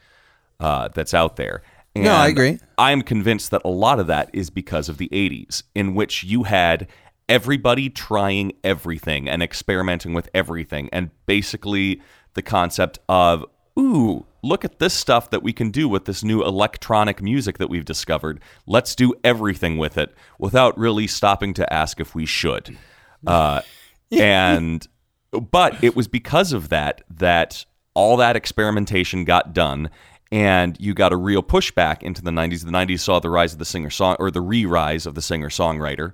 uh, 0.60 0.88
that's 0.88 1.14
out 1.14 1.36
there. 1.36 1.62
And 1.96 2.06
No, 2.06 2.14
I 2.14 2.28
agree. 2.28 2.60
I'm 2.78 3.04
convinced 3.04 3.52
that 3.52 3.62
a 3.64 3.70
lot 3.70 4.00
of 4.00 4.08
that 4.08 4.30
is 4.34 4.50
because 4.50 4.90
of 4.90 4.98
the 4.98 5.10
80s, 5.10 5.64
in 5.76 5.94
which 5.94 6.24
you 6.24 6.44
had 6.44 6.88
everybody 7.28 7.90
trying 7.90 8.54
everything 8.64 9.30
and 9.30 9.44
experimenting 9.44 10.14
with 10.14 10.30
everything. 10.34 10.90
And 10.92 11.12
basically, 11.28 12.02
the 12.34 12.42
concept 12.42 13.00
of, 13.08 13.46
ooh, 13.78 14.26
look 14.42 14.66
at 14.66 14.80
this 14.80 14.94
stuff 14.94 15.30
that 15.30 15.44
we 15.44 15.54
can 15.54 15.72
do 15.72 15.88
with 15.88 16.06
this 16.06 16.24
new 16.24 16.44
electronic 16.44 17.22
music 17.22 17.58
that 17.58 17.70
we've 17.70 17.86
discovered. 17.86 18.40
Let's 18.66 18.96
do 18.96 19.14
everything 19.24 19.78
with 19.78 19.98
it 19.98 20.14
without 20.38 20.78
really 20.78 21.08
stopping 21.08 21.54
to 21.56 21.74
ask 21.74 22.00
if 22.00 22.16
we 22.16 22.26
should. 22.26 22.78
Uh, 23.26 23.62
and, 24.12 24.88
but 25.32 25.84
it 25.84 25.96
was 25.96 26.08
because 26.08 26.54
of 26.54 26.70
that 26.70 27.02
that 27.10 27.66
all 27.94 28.18
that 28.18 28.36
experimentation 28.36 29.26
got 29.26 29.54
done 29.54 29.90
and 30.32 30.78
you 30.80 30.94
got 30.94 31.12
a 31.12 31.18
real 31.18 31.42
pushback 31.42 32.04
into 32.04 32.22
the 32.22 32.32
90s. 32.32 32.64
The 32.64 32.72
90s 32.72 33.00
saw 33.00 33.20
the 33.20 33.30
rise 33.30 33.54
of 33.54 33.60
the 33.60 33.66
singer 33.66 33.90
song 33.90 34.16
or 34.20 34.32
the 34.32 34.42
re 34.42 34.66
rise 34.66 35.06
of 35.06 35.16
the 35.16 35.22
singer 35.22 35.50
songwriter. 35.50 36.14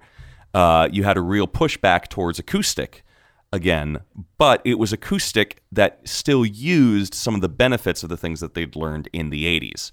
Uh, 0.54 0.88
you 0.92 1.04
had 1.04 1.18
a 1.18 1.22
real 1.22 1.48
pushback 1.48 2.08
towards 2.08 2.40
acoustic 2.40 3.04
again, 3.54 4.00
but 4.38 4.62
it 4.66 4.80
was 4.80 4.92
acoustic 4.94 5.62
that 5.72 6.00
still 6.08 6.46
used 6.46 7.14
some 7.14 7.36
of 7.36 7.42
the 7.42 7.50
benefits 7.50 8.04
of 8.04 8.10
the 8.10 8.18
things 8.18 8.40
that 8.42 8.54
they'd 8.54 8.76
learned 8.76 9.08
in 9.14 9.30
the 9.30 9.46
80s. 9.46 9.92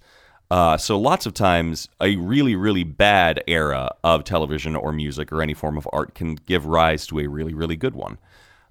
Uh, 0.51 0.77
so 0.77 0.99
lots 0.99 1.25
of 1.25 1.33
times, 1.33 1.89
a 2.01 2.17
really, 2.17 2.55
really 2.55 2.85
bad 2.85 3.43
era 3.47 3.91
of 4.05 4.23
television 4.25 4.77
or 4.77 4.93
music 4.93 5.33
or 5.33 5.41
any 5.41 5.55
form 5.55 5.79
of 5.79 5.89
art 5.93 6.15
can 6.15 6.35
give 6.35 6.67
rise 6.67 7.07
to 7.07 7.19
a 7.21 7.27
really, 7.27 7.55
really 7.55 7.77
good 7.77 7.95
one. 7.95 8.19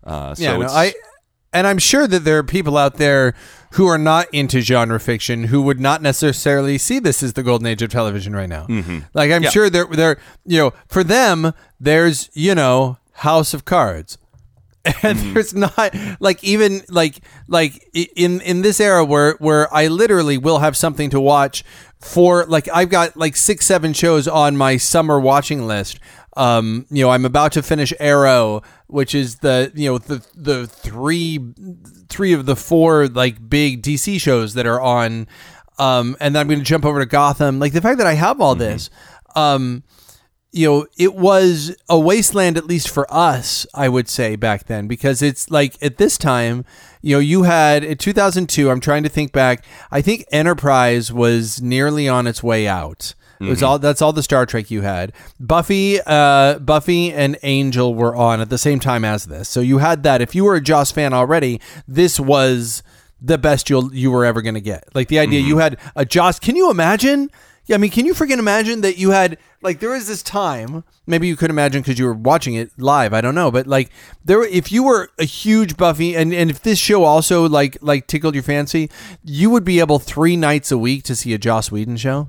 Uh, 0.03 0.35
so 0.35 0.43
yeah, 0.43 0.53
no, 0.57 0.61
it's, 0.63 0.73
I 0.73 0.93
and 1.53 1.65
I'm 1.67 1.79
sure 1.79 2.07
that 2.07 2.19
there 2.23 2.37
are 2.37 2.43
people 2.43 2.77
out 2.77 2.95
there 2.95 3.33
who 3.73 3.87
are 3.87 3.97
not 3.97 4.27
into 4.31 4.61
genre 4.61 4.99
fiction 4.99 5.45
who 5.45 5.61
would 5.63 5.79
not 5.79 6.01
necessarily 6.01 6.77
see 6.77 6.99
this 6.99 7.21
as 7.23 7.33
the 7.33 7.43
golden 7.43 7.67
age 7.67 7.81
of 7.81 7.89
television 7.89 8.33
right 8.33 8.47
now. 8.49 8.67
Like 9.13 9.31
I'm 9.31 9.43
Yeah. 9.43 9.49
sure 9.49 9.69
they're 9.69 9.85
they're 9.87 10.17
you 10.45 10.57
know 10.59 10.73
for 10.87 11.03
them 11.03 11.51
there's 11.79 12.29
you 12.33 12.53
know 12.55 12.97
House 13.13 13.53
of 13.53 13.65
Cards. 13.65 14.17
And 15.03 15.35
there's 15.35 15.53
not 15.53 15.95
like 16.19 16.43
even 16.43 16.81
like 16.89 17.21
like 17.47 17.87
in 17.93 18.41
in 18.41 18.63
this 18.63 18.79
era 18.79 19.05
where 19.05 19.33
where 19.33 19.71
I 19.73 19.87
literally 19.87 20.37
will 20.37 20.59
have 20.59 20.75
something 20.75 21.09
to 21.11 21.19
watch 21.19 21.63
for 21.99 22.45
like 22.45 22.67
I've 22.73 22.89
got 22.89 23.15
like 23.15 23.35
six 23.35 23.65
seven 23.65 23.93
shows 23.93 24.27
on 24.27 24.57
my 24.57 24.77
summer 24.77 25.19
watching 25.19 25.67
list. 25.67 25.99
Um, 26.35 26.85
you 26.89 27.03
know, 27.03 27.11
I'm 27.11 27.25
about 27.25 27.51
to 27.53 27.63
finish 27.63 27.93
Arrow, 27.99 28.63
which 28.87 29.13
is 29.13 29.37
the 29.37 29.71
you 29.75 29.91
know 29.91 29.97
the 29.99 30.25
the 30.35 30.65
three 30.65 31.39
three 32.09 32.33
of 32.33 32.45
the 32.45 32.55
four 32.55 33.07
like 33.07 33.49
big 33.49 33.83
DC 33.83 34.19
shows 34.19 34.53
that 34.55 34.65
are 34.65 34.81
on. 34.81 35.27
Um, 35.77 36.15
and 36.19 36.35
then 36.35 36.41
I'm 36.41 36.47
going 36.47 36.59
to 36.59 36.65
jump 36.65 36.85
over 36.85 36.99
to 36.99 37.05
Gotham. 37.05 37.59
Like 37.59 37.73
the 37.73 37.81
fact 37.81 37.97
that 37.97 38.07
I 38.07 38.13
have 38.13 38.39
all 38.39 38.55
this, 38.55 38.89
um, 39.35 39.83
you 40.51 40.67
know, 40.67 40.87
it 40.97 41.15
was 41.15 41.75
a 41.87 41.97
wasteland, 41.97 42.57
at 42.57 42.65
least 42.65 42.89
for 42.89 43.11
us, 43.13 43.65
I 43.73 43.87
would 43.87 44.09
say 44.09 44.35
back 44.35 44.65
then, 44.65 44.87
because 44.87 45.21
it's 45.21 45.49
like 45.49 45.81
at 45.81 45.97
this 45.97 46.17
time, 46.17 46.65
you 47.01 47.15
know, 47.15 47.19
you 47.19 47.43
had 47.43 47.83
in 47.83 47.97
2002, 47.97 48.69
I'm 48.69 48.81
trying 48.81 49.03
to 49.03 49.09
think 49.09 49.31
back, 49.31 49.63
I 49.91 50.01
think 50.01 50.25
Enterprise 50.31 51.11
was 51.11 51.61
nearly 51.61 52.07
on 52.07 52.27
its 52.27 52.43
way 52.43 52.67
out. 52.67 53.13
It 53.39 53.49
was 53.49 53.63
all 53.63 53.79
that's 53.79 54.03
all 54.03 54.13
the 54.13 54.21
Star 54.21 54.45
Trek 54.45 54.69
you 54.69 54.81
had. 54.81 55.13
Buffy, 55.39 55.99
uh, 56.05 56.59
Buffy 56.59 57.11
and 57.11 57.39
Angel 57.41 57.95
were 57.95 58.15
on 58.15 58.39
at 58.39 58.51
the 58.51 58.57
same 58.59 58.79
time 58.79 59.03
as 59.03 59.25
this, 59.25 59.49
so 59.49 59.61
you 59.61 59.79
had 59.79 60.03
that. 60.03 60.21
If 60.21 60.35
you 60.35 60.43
were 60.43 60.53
a 60.53 60.61
Joss 60.61 60.91
fan 60.91 61.11
already, 61.11 61.59
this 61.87 62.19
was 62.19 62.83
the 63.19 63.39
best 63.39 63.67
you'll 63.67 63.91
you 63.95 64.11
were 64.11 64.25
ever 64.25 64.43
going 64.43 64.53
to 64.53 64.61
get. 64.61 64.83
Like 64.93 65.07
the 65.07 65.17
idea 65.17 65.39
you 65.39 65.57
had 65.57 65.77
a 65.95 66.05
Joss. 66.05 66.37
Can 66.37 66.55
you 66.55 66.69
imagine? 66.69 67.31
Yeah, 67.67 67.75
I 67.75 67.77
mean, 67.77 67.91
can 67.91 68.05
you 68.05 68.13
freaking 68.13 68.39
imagine 68.39 68.81
that 68.81 68.97
you 68.97 69.11
had 69.11 69.37
like 69.61 69.79
there 69.79 69.91
was 69.91 70.07
this 70.07 70.23
time? 70.23 70.83
Maybe 71.05 71.27
you 71.27 71.35
could 71.35 71.49
imagine 71.49 71.81
because 71.81 71.99
you 71.99 72.05
were 72.05 72.13
watching 72.13 72.55
it 72.55 72.71
live. 72.77 73.13
I 73.13 73.21
don't 73.21 73.35
know, 73.35 73.51
but 73.51 73.67
like 73.67 73.91
there, 74.25 74.43
if 74.43 74.71
you 74.71 74.83
were 74.83 75.09
a 75.19 75.25
huge 75.25 75.77
Buffy, 75.77 76.15
and 76.15 76.33
and 76.33 76.49
if 76.49 76.61
this 76.61 76.79
show 76.79 77.03
also 77.03 77.47
like 77.47 77.77
like 77.81 78.07
tickled 78.07 78.33
your 78.33 78.43
fancy, 78.43 78.89
you 79.23 79.49
would 79.49 79.63
be 79.63 79.79
able 79.79 79.99
three 79.99 80.35
nights 80.35 80.71
a 80.71 80.77
week 80.77 81.03
to 81.03 81.15
see 81.15 81.33
a 81.33 81.37
Joss 81.37 81.71
Whedon 81.71 81.97
show. 81.97 82.27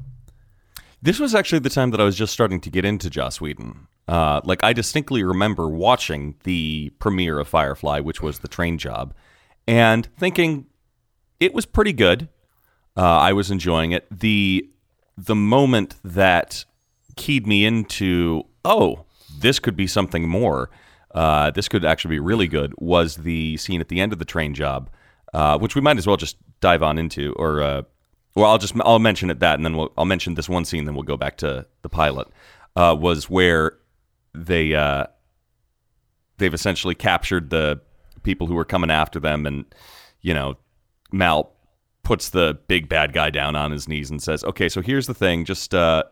This 1.01 1.19
was 1.19 1.35
actually 1.35 1.59
the 1.61 1.71
time 1.71 1.91
that 1.91 2.01
I 2.01 2.05
was 2.05 2.17
just 2.17 2.33
starting 2.33 2.61
to 2.61 2.71
get 2.71 2.85
into 2.85 3.11
Joss 3.11 3.41
Whedon. 3.41 3.89
Uh, 4.07 4.41
like 4.45 4.63
I 4.63 4.73
distinctly 4.73 5.25
remember 5.25 5.69
watching 5.69 6.37
the 6.45 6.91
premiere 6.99 7.39
of 7.39 7.49
Firefly, 7.49 8.01
which 8.01 8.23
was 8.23 8.41
the 8.41 8.49
train 8.49 8.79
job, 8.79 9.15
and 9.67 10.07
thinking 10.19 10.67
it 11.41 11.55
was 11.55 11.67
pretty 11.67 11.93
good. 11.93 12.29
Uh, 12.97 13.01
I 13.01 13.33
was 13.33 13.51
enjoying 13.51 13.93
it. 13.93 14.07
the 14.11 14.69
The 15.17 15.35
moment 15.35 15.97
that 16.03 16.65
keyed 17.17 17.47
me 17.47 17.65
into, 17.65 18.45
oh, 18.65 19.05
this 19.39 19.59
could 19.59 19.77
be 19.77 19.87
something 19.87 20.29
more. 20.29 20.71
Uh, 21.15 21.51
this 21.51 21.69
could 21.69 21.85
actually 21.85 22.17
be 22.17 22.21
really 22.21 22.49
good. 22.49 22.75
Was 22.79 23.17
the 23.17 23.57
scene 23.59 23.81
at 23.81 23.89
the 23.89 24.01
end 24.01 24.13
of 24.13 24.19
the 24.19 24.25
train 24.25 24.55
job, 24.55 24.91
uh, 25.35 25.59
which 25.59 25.75
we 25.75 25.81
might 25.81 25.99
as 25.99 26.07
well 26.07 26.17
just 26.17 26.37
dive 26.61 26.83
on 26.83 26.99
into, 26.99 27.35
or 27.37 27.63
uh, 27.63 27.83
well, 28.35 28.51
I'll 28.51 28.59
just 28.59 28.75
I'll 28.81 28.99
mention 28.99 29.31
it 29.31 29.41
that, 29.41 29.57
and 29.57 29.65
then 29.65 29.77
we'll, 29.77 29.93
I'll 29.99 30.07
mention 30.07 30.35
this 30.35 30.49
one 30.49 30.65
scene, 30.65 30.87
then 30.87 30.95
we'll 30.95 31.03
go 31.03 31.17
back 31.17 31.37
to 31.39 31.67
the 31.83 31.89
pilot. 31.89 32.29
Uh, 32.75 32.97
was 32.99 33.29
where 33.29 33.79
they 34.35 34.75
uh, 34.75 35.07
they've 36.39 36.55
essentially 36.55 36.95
captured 36.95 37.51
the 37.51 37.81
people 38.23 38.47
who 38.47 38.55
were 38.55 38.65
coming 38.65 38.91
after 38.91 39.21
them, 39.21 39.45
and 39.45 39.67
you 40.23 40.33
know, 40.33 40.57
Mal 41.13 41.53
puts 42.03 42.31
the 42.31 42.59
big 42.67 42.89
bad 42.89 43.13
guy 43.13 43.31
down 43.31 43.57
on 43.57 43.71
his 43.71 43.89
knees 43.89 44.11
and 44.11 44.23
says, 44.23 44.45
"Okay, 44.45 44.69
so 44.69 44.81
here's 44.81 45.07
the 45.07 45.15
thing. 45.15 45.45
Just 45.45 45.75
uh, 45.75 46.05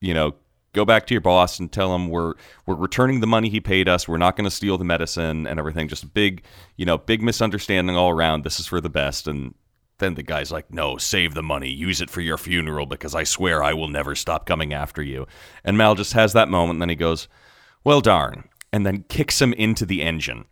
you 0.00 0.14
know, 0.14 0.34
go 0.72 0.84
back 0.84 1.06
to 1.06 1.14
your 1.14 1.20
boss 1.20 1.58
and 1.58 1.70
tell 1.70 1.94
him 1.94 2.08
we're 2.08 2.34
we're 2.66 2.74
returning 2.74 3.20
the 3.20 3.26
money 3.26 3.48
he 3.48 3.60
paid 3.60 3.88
us. 3.88 4.08
We're 4.08 4.18
not 4.18 4.36
going 4.36 4.44
to 4.44 4.50
steal 4.50 4.78
the 4.78 4.84
medicine 4.84 5.46
and 5.46 5.58
everything. 5.58 5.88
Just 5.88 6.04
a 6.04 6.08
big, 6.08 6.42
you 6.76 6.84
know, 6.84 6.98
big 6.98 7.22
misunderstanding 7.22 7.96
all 7.96 8.10
around. 8.10 8.44
This 8.44 8.60
is 8.60 8.66
for 8.66 8.80
the 8.80 8.90
best." 8.90 9.26
And 9.28 9.54
then 9.98 10.14
the 10.14 10.22
guy's 10.22 10.52
like, 10.52 10.72
"No, 10.72 10.96
save 10.96 11.34
the 11.34 11.42
money. 11.42 11.70
Use 11.70 12.00
it 12.00 12.10
for 12.10 12.20
your 12.20 12.38
funeral 12.38 12.86
because 12.86 13.14
I 13.14 13.24
swear 13.24 13.62
I 13.62 13.74
will 13.74 13.88
never 13.88 14.14
stop 14.14 14.46
coming 14.46 14.72
after 14.72 15.02
you." 15.02 15.26
And 15.64 15.78
Mal 15.78 15.94
just 15.94 16.12
has 16.14 16.32
that 16.32 16.48
moment. 16.48 16.76
And 16.76 16.82
then 16.82 16.88
he 16.88 16.96
goes, 16.96 17.28
"Well, 17.84 18.00
darn," 18.00 18.48
and 18.72 18.84
then 18.84 19.04
kicks 19.08 19.40
him 19.40 19.52
into 19.52 19.86
the 19.86 20.02
engine 20.02 20.46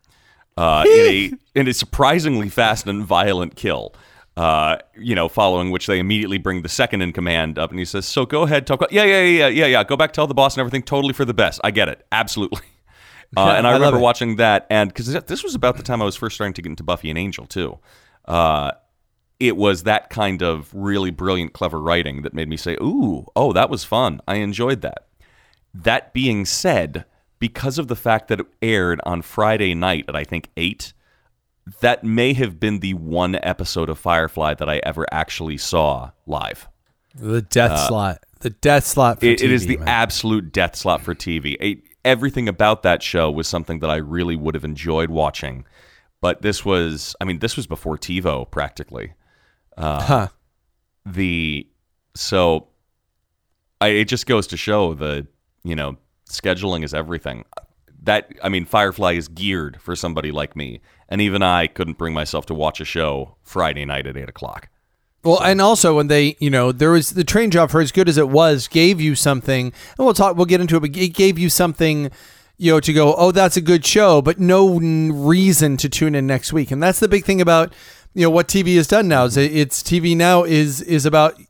uh, 0.57 0.85
in 0.87 1.07
a 1.07 1.33
in 1.61 1.69
a 1.69 1.73
surprisingly 1.73 2.49
fast 2.49 2.87
and 2.87 3.05
violent 3.05 3.57
kill. 3.57 3.95
Uh, 4.37 4.76
you 4.99 5.14
know, 5.14 5.28
following 5.28 5.71
which 5.71 5.87
they 5.87 5.99
immediately 5.99 6.37
bring 6.37 6.61
the 6.61 6.69
second 6.69 7.00
in 7.00 7.11
command 7.11 7.59
up, 7.59 7.71
and 7.71 7.78
he 7.78 7.87
says, 7.87 8.05
"So 8.05 8.26
go 8.26 8.43
ahead, 8.43 8.66
talk. 8.66 8.85
Yeah, 8.90 9.05
yeah, 9.05 9.23
yeah, 9.23 9.49
yeah, 9.49 9.66
yeah. 9.66 9.85
Go 9.85 9.97
back, 9.97 10.12
tell 10.12 10.26
the 10.26 10.35
boss 10.35 10.55
and 10.55 10.61
everything. 10.61 10.83
Totally 10.83 11.14
for 11.14 11.25
the 11.25 11.33
best. 11.33 11.61
I 11.64 11.71
get 11.71 11.88
it, 11.88 12.07
absolutely." 12.12 12.61
Uh, 13.37 13.55
and 13.59 13.66
I, 13.66 13.71
I 13.71 13.75
remember 13.75 13.99
watching 13.99 14.37
that, 14.37 14.69
and 14.71 14.88
because 14.88 15.12
this 15.25 15.43
was 15.43 15.57
about 15.57 15.76
the 15.76 15.83
time 15.83 16.00
I 16.00 16.05
was 16.05 16.14
first 16.14 16.37
starting 16.37 16.55
to 16.55 16.62
get 16.62 16.71
into 16.71 16.85
Buffy 16.85 17.11
and 17.11 17.19
Angel 17.19 17.45
too. 17.45 17.76
Uh, 18.25 18.71
it 19.40 19.57
was 19.57 19.83
that 19.83 20.11
kind 20.11 20.43
of 20.43 20.71
really 20.73 21.11
brilliant, 21.11 21.52
clever 21.52 21.81
writing 21.81 22.23
that 22.23 22.33
made 22.35 22.49
me 22.49 22.57
say, 22.57 22.75
"Ooh, 22.75 23.26
oh, 23.35 23.52
that 23.52 23.69
was 23.69 23.83
fun. 23.83 24.21
I 24.28 24.37
enjoyed 24.37 24.81
that." 24.83 25.09
That 25.75 26.14
being 26.14 26.47
said, 26.47 27.05
because 27.38 27.78
of 27.78 27.88
the 27.88 27.97
fact 27.97 28.28
that 28.28 28.40
it 28.40 28.47
aired 28.62 29.00
on 29.05 29.23
Friday 29.23 29.75
night 29.75 30.05
at 30.09 30.16
I 30.16 30.25
think 30.25 30.49
eight, 30.57 30.93
that 31.80 32.04
may 32.04 32.32
have 32.35 32.61
been 32.61 32.80
the 32.80 32.94
one 32.94 33.35
episode 33.42 33.88
of 33.90 33.99
Firefly 33.99 34.54
that 34.54 34.68
I 34.68 34.80
ever 34.85 35.04
actually 35.12 35.56
saw 35.58 36.11
live. 36.26 36.68
The 37.14 37.42
death 37.42 37.88
slot. 37.88 38.25
The 38.40 38.50
death 38.50 38.87
slot 38.87 39.20
for 39.20 39.26
Uh, 39.26 39.30
It, 39.30 39.40
it 39.42 39.49
TV, 39.49 39.52
is 39.52 39.66
the 39.66 39.76
man. 39.78 39.88
absolute 39.88 40.52
death 40.52 40.76
slot 40.76 41.00
for 41.02 41.14
TV. 41.14 41.56
It- 41.61 41.78
everything 42.04 42.49
about 42.49 42.82
that 42.85 43.02
show 43.02 43.30
was 43.30 43.49
something 43.49 43.80
that 43.80 43.90
I 43.90 43.96
really 43.96 44.37
would 44.37 44.54
have 44.54 44.64
enjoyed 44.64 45.11
watching. 45.11 45.64
But 46.20 46.42
this 46.42 46.64
was, 46.64 47.16
I 47.20 47.25
mean, 47.25 47.40
this 47.40 47.56
was 47.56 47.66
before 47.66 47.99
TiVo 47.99 48.49
practically. 48.50 49.14
Huh. 49.76 50.28
The 51.04 51.66
so 52.14 52.68
I, 53.80 53.88
it 53.88 54.04
just 54.06 54.26
goes 54.26 54.46
to 54.49 54.56
show 54.56 54.94
the 54.94 55.26
you 55.64 55.75
know 55.76 55.96
scheduling 56.30 56.82
is 56.85 56.94
everything. 56.94 57.44
That 58.07 58.33
I 58.43 58.49
mean, 58.49 58.65
Firefly 58.65 59.13
is 59.13 59.29
geared 59.29 59.81
for 59.81 59.95
somebody 59.95 60.33
like 60.33 60.57
me, 60.57 60.81
and 61.09 61.21
even 61.21 61.43
I 61.43 61.67
couldn't 61.67 61.99
bring 61.99 62.15
myself 62.15 62.47
to 62.47 62.55
watch 62.55 62.81
a 62.81 62.85
show 62.85 63.37
Friday 63.43 63.85
night 63.85 64.07
at 64.07 64.17
eight 64.17 64.29
o'clock. 64.29 64.69
Well, 65.27 65.43
and 65.43 65.61
also 65.61 65.97
when 65.97 66.07
they, 66.07 66.37
you 66.39 66.51
know, 66.51 66.71
there 66.71 66.93
was 66.93 67.11
the 67.11 67.25
train 67.25 67.51
job 67.51 67.71
for 67.71 67.81
as 67.81 67.91
good 67.91 68.09
as 68.09 68.17
it 68.17 68.29
was, 68.29 68.69
gave 68.69 69.01
you 69.01 69.17
something, 69.17 69.67
and 69.67 70.05
we'll 70.05 70.15
talk, 70.15 70.37
we'll 70.37 70.47
get 70.47 70.61
into 70.61 70.77
it, 70.77 70.81
but 70.81 70.97
it 70.97 71.15
gave 71.15 71.37
you 71.37 71.51
something, 71.51 72.13
you 72.59 72.73
know, 72.73 72.79
to 72.79 72.93
go, 72.93 73.13
oh, 73.17 73.33
that's 73.33 73.57
a 73.57 73.61
good 73.61 73.85
show, 73.85 74.23
but 74.23 74.39
no 74.39 74.79
reason 74.79 75.77
to 75.79 75.89
tune 75.89 76.15
in 76.15 76.29
next 76.29 76.53
week. 76.53 76.71
And 76.71 76.81
that's 76.81 77.01
the 77.01 77.09
big 77.09 77.25
thing 77.25 77.41
about, 77.41 77.75
you 78.15 78.23
know, 78.23 78.31
what 78.31 78.47
TV 78.47 78.77
has 78.77 78.87
done 78.87 79.09
now 79.09 79.25
is 79.25 79.37
it's 79.37 79.83
TV 79.83 80.17
now 80.17 80.45
is 80.45 80.81
is 80.81 81.05
about 81.05 81.41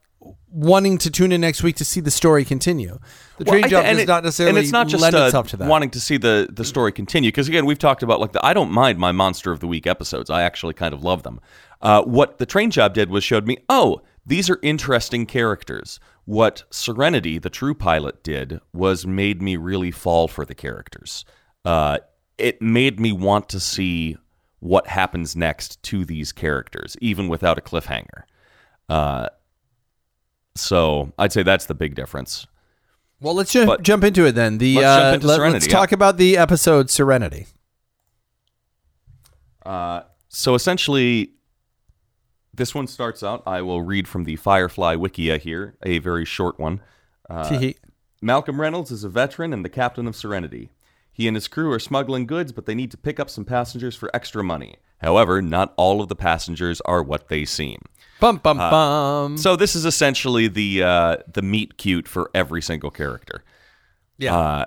wanting 0.50 0.96
to 0.96 1.10
tune 1.10 1.30
in 1.30 1.42
next 1.42 1.62
week 1.62 1.76
to 1.76 1.84
see 1.84 2.00
the 2.00 2.10
story 2.10 2.46
continue. 2.46 2.98
The 3.38 3.44
train 3.44 3.62
Well, 3.62 3.70
job 3.70 3.84
does 3.84 3.98
it- 3.98 4.08
not 4.08 4.24
necessarily 4.24 4.50
and 4.50 4.58
it's 4.64 4.72
not 4.72 4.88
just 4.88 5.04
uh, 5.14 5.24
itself 5.26 5.48
to 5.48 5.56
that. 5.58 5.68
wanting 5.68 5.90
to 5.90 6.00
see 6.00 6.16
the 6.16 6.48
the 6.50 6.64
story 6.64 6.92
continue 6.92 7.28
because 7.28 7.48
again 7.48 7.66
we've 7.66 7.78
talked 7.78 8.02
about 8.02 8.18
like 8.20 8.32
the 8.32 8.44
I 8.44 8.54
don't 8.54 8.70
mind 8.70 8.98
my 8.98 9.12
monster 9.12 9.52
of 9.52 9.60
the 9.60 9.66
week 9.66 9.86
episodes 9.86 10.30
I 10.30 10.42
actually 10.42 10.74
kind 10.74 10.94
of 10.94 11.02
love 11.04 11.22
them. 11.22 11.40
Uh, 11.82 12.02
what 12.02 12.38
the 12.38 12.46
train 12.46 12.70
job 12.70 12.94
did 12.94 13.10
was 13.10 13.22
showed 13.24 13.46
me 13.46 13.58
oh 13.68 14.00
these 14.24 14.50
are 14.50 14.58
interesting 14.62 15.24
characters. 15.26 16.00
What 16.24 16.64
Serenity, 16.70 17.38
the 17.38 17.50
true 17.50 17.74
pilot, 17.74 18.24
did 18.24 18.58
was 18.72 19.06
made 19.06 19.40
me 19.40 19.56
really 19.56 19.92
fall 19.92 20.26
for 20.26 20.44
the 20.44 20.54
characters. 20.54 21.24
Uh, 21.64 21.98
it 22.36 22.60
made 22.60 22.98
me 22.98 23.12
want 23.12 23.48
to 23.50 23.60
see 23.60 24.16
what 24.58 24.88
happens 24.88 25.36
next 25.36 25.80
to 25.84 26.04
these 26.04 26.32
characters, 26.32 26.96
even 27.00 27.28
without 27.28 27.56
a 27.58 27.60
cliffhanger. 27.60 28.22
Uh, 28.88 29.28
so 30.56 31.12
I'd 31.18 31.32
say 31.32 31.42
that's 31.44 31.66
the 31.66 31.74
big 31.74 31.94
difference. 31.94 32.46
Well, 33.20 33.34
let's 33.34 33.52
ju- 33.52 33.66
but- 33.66 33.82
jump 33.82 34.04
into 34.04 34.26
it 34.26 34.32
then. 34.32 34.58
The 34.58 34.76
Let's 34.76 35.24
uh, 35.24 35.26
let, 35.26 35.36
Serenity, 35.36 35.66
us 35.66 35.72
talk 35.72 35.92
about 35.92 36.16
the 36.16 36.36
episode 36.36 36.90
Serenity. 36.90 37.46
Uh, 39.64 40.02
so 40.28 40.54
essentially, 40.54 41.32
this 42.54 42.74
one 42.74 42.86
starts 42.86 43.22
out. 43.22 43.42
I 43.46 43.62
will 43.62 43.82
read 43.82 44.06
from 44.06 44.24
the 44.24 44.36
Firefly 44.36 44.96
Wikia 44.96 45.40
here, 45.40 45.76
a 45.82 45.98
very 45.98 46.24
short 46.24 46.58
one. 46.58 46.80
Uh, 47.28 47.72
Malcolm 48.22 48.60
Reynolds 48.60 48.90
is 48.90 49.04
a 49.04 49.08
veteran 49.08 49.52
and 49.52 49.64
the 49.64 49.68
captain 49.68 50.06
of 50.06 50.14
Serenity. 50.14 50.70
He 51.12 51.26
and 51.26 51.34
his 51.34 51.48
crew 51.48 51.72
are 51.72 51.78
smuggling 51.78 52.26
goods, 52.26 52.52
but 52.52 52.66
they 52.66 52.74
need 52.74 52.90
to 52.90 52.96
pick 52.96 53.18
up 53.18 53.30
some 53.30 53.44
passengers 53.44 53.96
for 53.96 54.10
extra 54.14 54.44
money. 54.44 54.76
However, 54.98 55.42
not 55.42 55.74
all 55.76 56.00
of 56.00 56.08
the 56.08 56.16
passengers 56.16 56.80
are 56.82 57.02
what 57.02 57.28
they 57.28 57.44
seem. 57.44 57.80
bum 58.20 58.38
bum 58.38 58.58
bum. 58.58 59.36
So 59.36 59.56
this 59.56 59.76
is 59.76 59.84
essentially 59.84 60.48
the 60.48 60.82
uh, 60.82 61.16
the 61.32 61.42
meet 61.42 61.76
cute 61.76 62.08
for 62.08 62.30
every 62.34 62.62
single 62.62 62.90
character. 62.90 63.44
yeah. 64.18 64.36
Uh, 64.36 64.64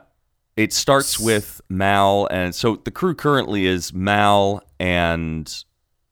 it 0.56 0.74
starts 0.74 1.18
with 1.18 1.62
Mal, 1.70 2.28
and 2.30 2.54
so 2.54 2.76
the 2.76 2.92
crew 2.92 3.16
currently 3.16 3.66
is 3.66 3.94
Mal 3.94 4.62
and 4.78 5.64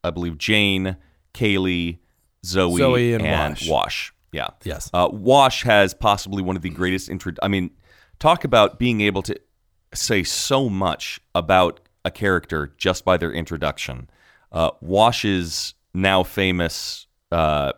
I 0.06 0.10
believe 0.10 0.38
Jayne, 0.38 0.96
Kaylee, 1.34 2.00
Zoe, 2.46 2.78
Zoe 2.78 3.14
and 3.14 3.58
Wash. 3.68 4.14
Yeah. 4.32 4.48
Yes. 4.64 4.90
Uh, 4.94 5.10
Wash 5.12 5.64
has 5.64 5.94
possibly 5.94 6.42
one 6.42 6.56
of 6.56 6.62
the 6.62 6.70
greatest 6.70 7.10
intro. 7.10 7.34
I 7.44 7.50
mean, 7.50 7.72
talk 8.20 8.44
about 8.46 8.80
being 8.80 9.02
able 9.02 9.22
to 9.24 9.36
say 9.94 10.24
so 10.24 10.70
much 10.70 11.20
about 11.36 11.82
a 12.06 12.12
character 12.12 12.74
just 12.78 13.04
by 13.04 13.18
their 13.18 13.32
introduction. 13.34 14.10
Uh, 14.52 14.72
Wash's 14.82 15.74
now 15.94 16.24
famous 16.24 17.08
uh, 17.32 17.74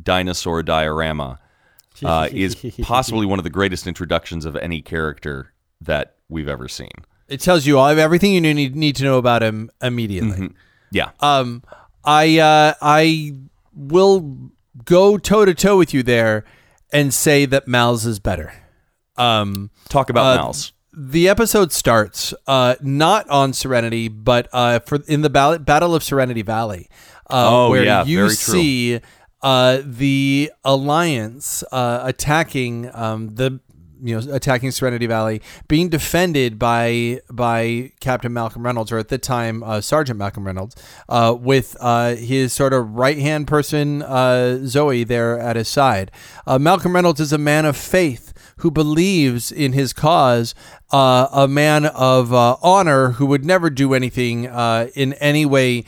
dinosaur 0.00 0.62
diorama 0.62 1.38
uh, 2.04 2.28
is 2.32 2.54
possibly 2.82 3.26
one 3.26 3.38
of 3.38 3.44
the 3.44 3.50
greatest 3.50 3.86
introductions 3.86 4.44
of 4.44 4.56
any 4.56 4.80
character 4.82 5.52
that 5.80 6.16
we've 6.28 6.48
ever 6.48 6.68
seen. 6.68 6.90
It 7.28 7.40
tells 7.40 7.66
you 7.66 7.78
all 7.78 7.88
everything 7.88 8.32
you 8.32 8.40
need 8.40 8.76
need 8.76 8.96
to 8.96 9.04
know 9.04 9.18
about 9.18 9.42
him 9.42 9.70
immediately. 9.80 10.50
Yeah. 10.90 11.10
Um, 11.20 11.62
I 12.04 12.38
uh, 12.38 12.74
I 12.82 13.32
will 13.74 14.50
go 14.84 15.16
toe 15.18 15.44
to 15.44 15.54
toe 15.54 15.78
with 15.78 15.94
you 15.94 16.02
there 16.02 16.44
and 16.92 17.12
say 17.14 17.46
that 17.46 17.66
Mal's 17.66 18.04
is 18.04 18.18
better. 18.18 18.52
Um, 19.16 19.70
Talk 19.88 20.10
about 20.10 20.38
uh, 20.38 20.42
Mal's. 20.42 20.72
The 20.94 21.28
episode 21.28 21.72
starts 21.72 22.34
uh, 22.46 22.74
not 22.82 23.28
on 23.30 23.52
Serenity, 23.52 24.08
but 24.08 24.48
uh, 24.52 24.80
for 24.80 25.00
in 25.08 25.22
the 25.22 25.30
ball- 25.30 25.58
Battle 25.58 25.94
of 25.94 26.02
Serenity 26.02 26.42
Valley, 26.42 26.88
uh, 27.30 27.48
Oh, 27.50 27.70
where 27.70 27.84
yeah, 27.84 28.04
you 28.04 28.28
see 28.30 29.00
uh, 29.42 29.80
the 29.84 30.52
Alliance 30.64 31.64
uh, 31.72 32.00
attacking 32.04 32.90
um, 32.94 33.30
the 33.34 33.60
you 34.04 34.20
know 34.20 34.34
attacking 34.34 34.70
Serenity 34.72 35.06
Valley, 35.06 35.40
being 35.68 35.88
defended 35.88 36.58
by 36.58 37.20
by 37.30 37.92
Captain 38.00 38.32
Malcolm 38.32 38.64
Reynolds, 38.64 38.90
or 38.92 38.98
at 38.98 39.08
the 39.08 39.18
time 39.18 39.62
uh, 39.62 39.80
Sergeant 39.80 40.18
Malcolm 40.18 40.44
Reynolds, 40.44 40.74
uh, 41.08 41.34
with 41.38 41.76
uh, 41.80 42.16
his 42.16 42.52
sort 42.52 42.72
of 42.72 42.90
right 42.96 43.18
hand 43.18 43.46
person 43.46 44.02
uh, 44.02 44.58
Zoe 44.66 45.04
there 45.04 45.38
at 45.38 45.56
his 45.56 45.68
side. 45.68 46.10
Uh, 46.46 46.58
Malcolm 46.58 46.94
Reynolds 46.94 47.20
is 47.20 47.32
a 47.32 47.38
man 47.38 47.64
of 47.64 47.76
faith 47.76 48.31
who 48.62 48.70
believes 48.70 49.50
in 49.50 49.72
his 49.72 49.92
cause, 49.92 50.54
uh, 50.92 51.26
a 51.32 51.48
man 51.48 51.84
of 51.84 52.32
uh, 52.32 52.56
honor 52.62 53.10
who 53.10 53.26
would 53.26 53.44
never 53.44 53.68
do 53.68 53.92
anything 53.92 54.46
uh, 54.46 54.86
in 54.94 55.14
any 55.14 55.44
way 55.44 55.84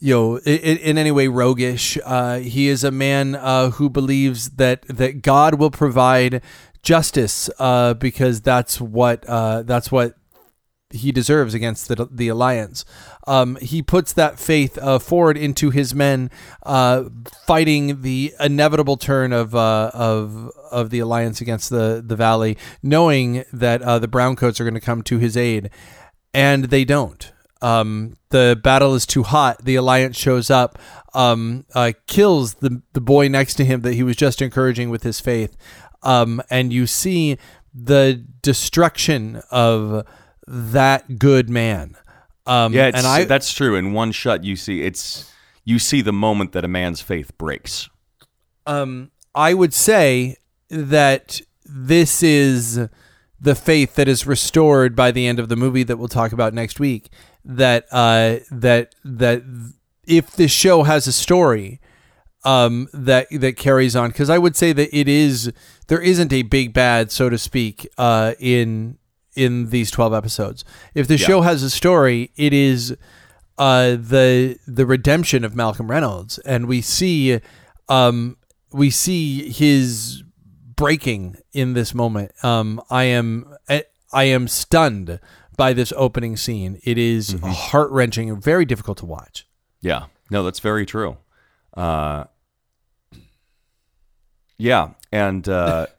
you 0.00 0.14
know, 0.14 0.36
in, 0.36 0.76
in 0.76 0.98
any 0.98 1.10
way 1.10 1.26
roguish. 1.26 1.98
Uh, 2.04 2.38
he 2.38 2.68
is 2.68 2.84
a 2.84 2.90
man 2.90 3.34
uh, 3.34 3.70
who 3.70 3.88
believes 3.88 4.50
that 4.50 4.82
that 4.82 5.22
God 5.22 5.54
will 5.54 5.70
provide 5.70 6.42
justice 6.82 7.48
uh, 7.58 7.94
because 7.94 8.42
that's 8.42 8.78
what 8.78 9.22
that's 9.22 9.90
what 9.90 10.17
he 10.90 11.12
deserves 11.12 11.54
against 11.54 11.88
the 11.88 12.08
the 12.10 12.28
alliance. 12.28 12.84
Um, 13.26 13.56
he 13.60 13.82
puts 13.82 14.12
that 14.14 14.38
faith 14.38 14.78
uh, 14.78 14.98
forward 14.98 15.36
into 15.36 15.70
his 15.70 15.94
men, 15.94 16.30
uh, 16.62 17.04
fighting 17.46 18.02
the 18.02 18.34
inevitable 18.40 18.96
turn 18.96 19.32
of 19.32 19.54
uh, 19.54 19.90
of 19.92 20.50
of 20.70 20.90
the 20.90 21.00
alliance 21.00 21.40
against 21.40 21.70
the 21.70 22.02
the 22.04 22.16
valley, 22.16 22.56
knowing 22.82 23.44
that 23.52 23.82
uh, 23.82 23.98
the 23.98 24.08
browncoats 24.08 24.60
are 24.60 24.64
going 24.64 24.74
to 24.74 24.80
come 24.80 25.02
to 25.02 25.18
his 25.18 25.36
aid, 25.36 25.70
and 26.32 26.64
they 26.64 26.84
don't. 26.84 27.32
Um, 27.60 28.16
the 28.30 28.58
battle 28.62 28.94
is 28.94 29.04
too 29.04 29.24
hot. 29.24 29.64
The 29.64 29.74
alliance 29.74 30.16
shows 30.16 30.48
up, 30.48 30.78
um, 31.12 31.66
uh, 31.74 31.92
kills 32.06 32.54
the 32.54 32.82
the 32.94 33.00
boy 33.00 33.28
next 33.28 33.54
to 33.54 33.64
him 33.64 33.82
that 33.82 33.94
he 33.94 34.02
was 34.02 34.16
just 34.16 34.40
encouraging 34.40 34.88
with 34.88 35.02
his 35.02 35.20
faith, 35.20 35.56
um, 36.02 36.40
and 36.48 36.72
you 36.72 36.86
see 36.86 37.36
the 37.74 38.24
destruction 38.42 39.42
of 39.50 40.06
that 40.48 41.18
good 41.18 41.50
man. 41.50 41.96
Um, 42.46 42.72
Yeah, 42.72 42.90
and 42.94 43.06
I 43.06 43.24
that's 43.24 43.52
true. 43.52 43.76
In 43.76 43.92
one 43.92 44.12
shot, 44.12 44.42
you 44.44 44.56
see 44.56 44.82
it's 44.82 45.30
you 45.64 45.78
see 45.78 46.00
the 46.00 46.12
moment 46.12 46.52
that 46.52 46.64
a 46.64 46.68
man's 46.68 47.00
faith 47.00 47.36
breaks. 47.36 47.88
um, 48.66 49.10
I 49.34 49.54
would 49.54 49.74
say 49.74 50.36
that 50.70 51.40
this 51.64 52.22
is 52.22 52.88
the 53.40 53.54
faith 53.54 53.94
that 53.94 54.08
is 54.08 54.26
restored 54.26 54.96
by 54.96 55.10
the 55.10 55.26
end 55.26 55.38
of 55.38 55.48
the 55.48 55.56
movie 55.56 55.82
that 55.84 55.96
we'll 55.98 56.08
talk 56.08 56.32
about 56.32 56.54
next 56.54 56.80
week. 56.80 57.10
That 57.44 57.86
uh, 57.92 58.38
that 58.50 58.94
that 59.04 59.42
if 60.06 60.32
this 60.32 60.50
show 60.50 60.84
has 60.84 61.06
a 61.06 61.12
story 61.12 61.80
um, 62.44 62.88
that 62.94 63.26
that 63.30 63.56
carries 63.56 63.94
on, 63.94 64.08
because 64.08 64.30
I 64.30 64.38
would 64.38 64.56
say 64.56 64.72
that 64.72 64.96
it 64.96 65.08
is 65.08 65.52
there 65.88 66.00
isn't 66.00 66.32
a 66.32 66.42
big 66.42 66.72
bad, 66.72 67.12
so 67.12 67.28
to 67.28 67.38
speak, 67.38 67.86
uh, 67.98 68.32
in 68.38 68.98
in 69.36 69.70
these 69.70 69.90
twelve 69.90 70.12
episodes. 70.12 70.64
If 70.94 71.08
the 71.08 71.16
show 71.18 71.40
has 71.42 71.62
a 71.62 71.70
story, 71.70 72.30
it 72.36 72.52
is 72.52 72.96
uh, 73.58 73.90
the 73.90 74.58
the 74.66 74.86
redemption 74.86 75.44
of 75.44 75.54
Malcolm 75.54 75.90
Reynolds, 75.90 76.38
and 76.38 76.66
we 76.66 76.80
see 76.80 77.40
um, 77.88 78.36
we 78.72 78.90
see 78.90 79.50
his 79.50 80.22
breaking 80.76 81.36
in 81.52 81.74
this 81.74 81.94
moment. 81.94 82.32
Um, 82.44 82.80
I 82.90 83.04
am 83.04 83.54
I 84.12 84.24
am 84.24 84.48
stunned 84.48 85.20
by 85.56 85.72
this 85.72 85.92
opening 85.96 86.36
scene. 86.36 86.80
It 86.84 86.96
is 86.98 87.36
heart 87.42 87.90
wrenching 87.90 88.30
and 88.30 88.42
very 88.42 88.64
difficult 88.64 88.98
to 88.98 89.06
watch. 89.06 89.46
Yeah, 89.80 90.06
no, 90.30 90.44
that's 90.44 90.60
very 90.60 90.86
true. 90.86 91.18
Uh, 91.76 92.24
yeah, 94.56 94.90
and 95.12 95.48
uh, 95.48 95.86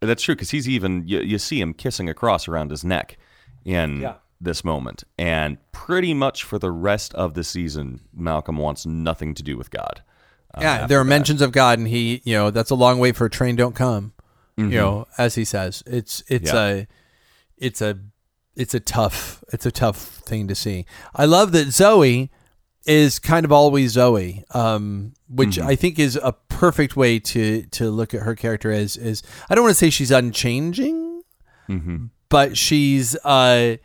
that's 0.00 0.22
true 0.22 0.34
because 0.34 0.50
he's 0.50 0.68
even 0.68 1.02
you, 1.06 1.20
you 1.20 1.38
see 1.38 1.60
him 1.60 1.74
kissing 1.74 2.08
a 2.08 2.14
cross 2.14 2.48
around 2.48 2.70
his 2.70 2.84
neck 2.84 3.16
in 3.64 4.00
Yeah. 4.00 4.14
this 4.40 4.64
moment, 4.64 5.04
and 5.18 5.58
pretty 5.72 6.14
much 6.14 6.44
for 6.44 6.58
the 6.58 6.70
rest 6.70 7.12
of 7.14 7.34
the 7.34 7.42
season, 7.44 8.00
Malcolm 8.14 8.56
wants 8.56 8.86
nothing 8.86 9.34
to 9.34 9.42
do 9.42 9.56
with 9.56 9.70
God. 9.70 10.02
Uh, 10.54 10.60
yeah, 10.62 10.86
there 10.86 10.98
are 11.00 11.04
mentions 11.04 11.42
of 11.42 11.52
God, 11.52 11.78
and 11.78 11.88
he, 11.88 12.22
you 12.24 12.34
know, 12.34 12.50
that's 12.50 12.70
a 12.70 12.74
long 12.74 12.98
way 12.98 13.12
for 13.12 13.26
a 13.26 13.30
train 13.30 13.56
don't 13.56 13.74
come. 13.74 14.12
You 14.56 14.66
know, 14.70 15.06
as 15.16 15.36
he 15.36 15.44
says, 15.44 15.84
it's 15.86 16.24
it's 16.26 16.52
Yeah. 16.52 16.66
a 16.66 16.86
it's 17.58 17.80
a 17.80 17.96
it's 18.56 18.74
a 18.74 18.80
tough 18.80 19.44
it's 19.52 19.64
a 19.66 19.70
tough 19.70 19.96
thing 19.98 20.48
to 20.48 20.54
see. 20.56 20.84
I 21.14 21.26
love 21.26 21.52
that 21.52 21.68
Zoe 21.70 22.28
is 22.88 23.18
kind 23.18 23.44
of 23.44 23.52
always 23.52 23.92
Zoe, 23.92 24.44
um, 24.52 25.12
which 25.28 25.58
I 25.58 25.76
think 25.76 25.98
is 25.98 26.16
a 26.16 26.32
perfect 26.32 26.96
way 26.96 27.18
to 27.20 27.62
to 27.62 27.90
look 27.90 28.14
at 28.14 28.22
her 28.22 28.34
character 28.34 28.72
as 28.72 28.96
is. 28.96 29.22
I 29.48 29.54
don't 29.54 29.64
want 29.64 29.72
to 29.72 29.78
say 29.78 29.90
she's 29.90 30.10
unchanging, 30.10 31.22
Mm-hmm. 31.68 32.06
but 32.30 32.56
she's 32.56 33.14
uh, 33.24 33.76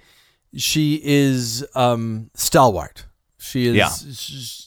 she 0.55 1.01
is 1.03 1.65
um, 1.75 2.29
stalwart. 2.33 3.05
She 3.37 3.67
is 3.67 3.75
Yeah. 3.75 3.89
sh- 3.89 4.59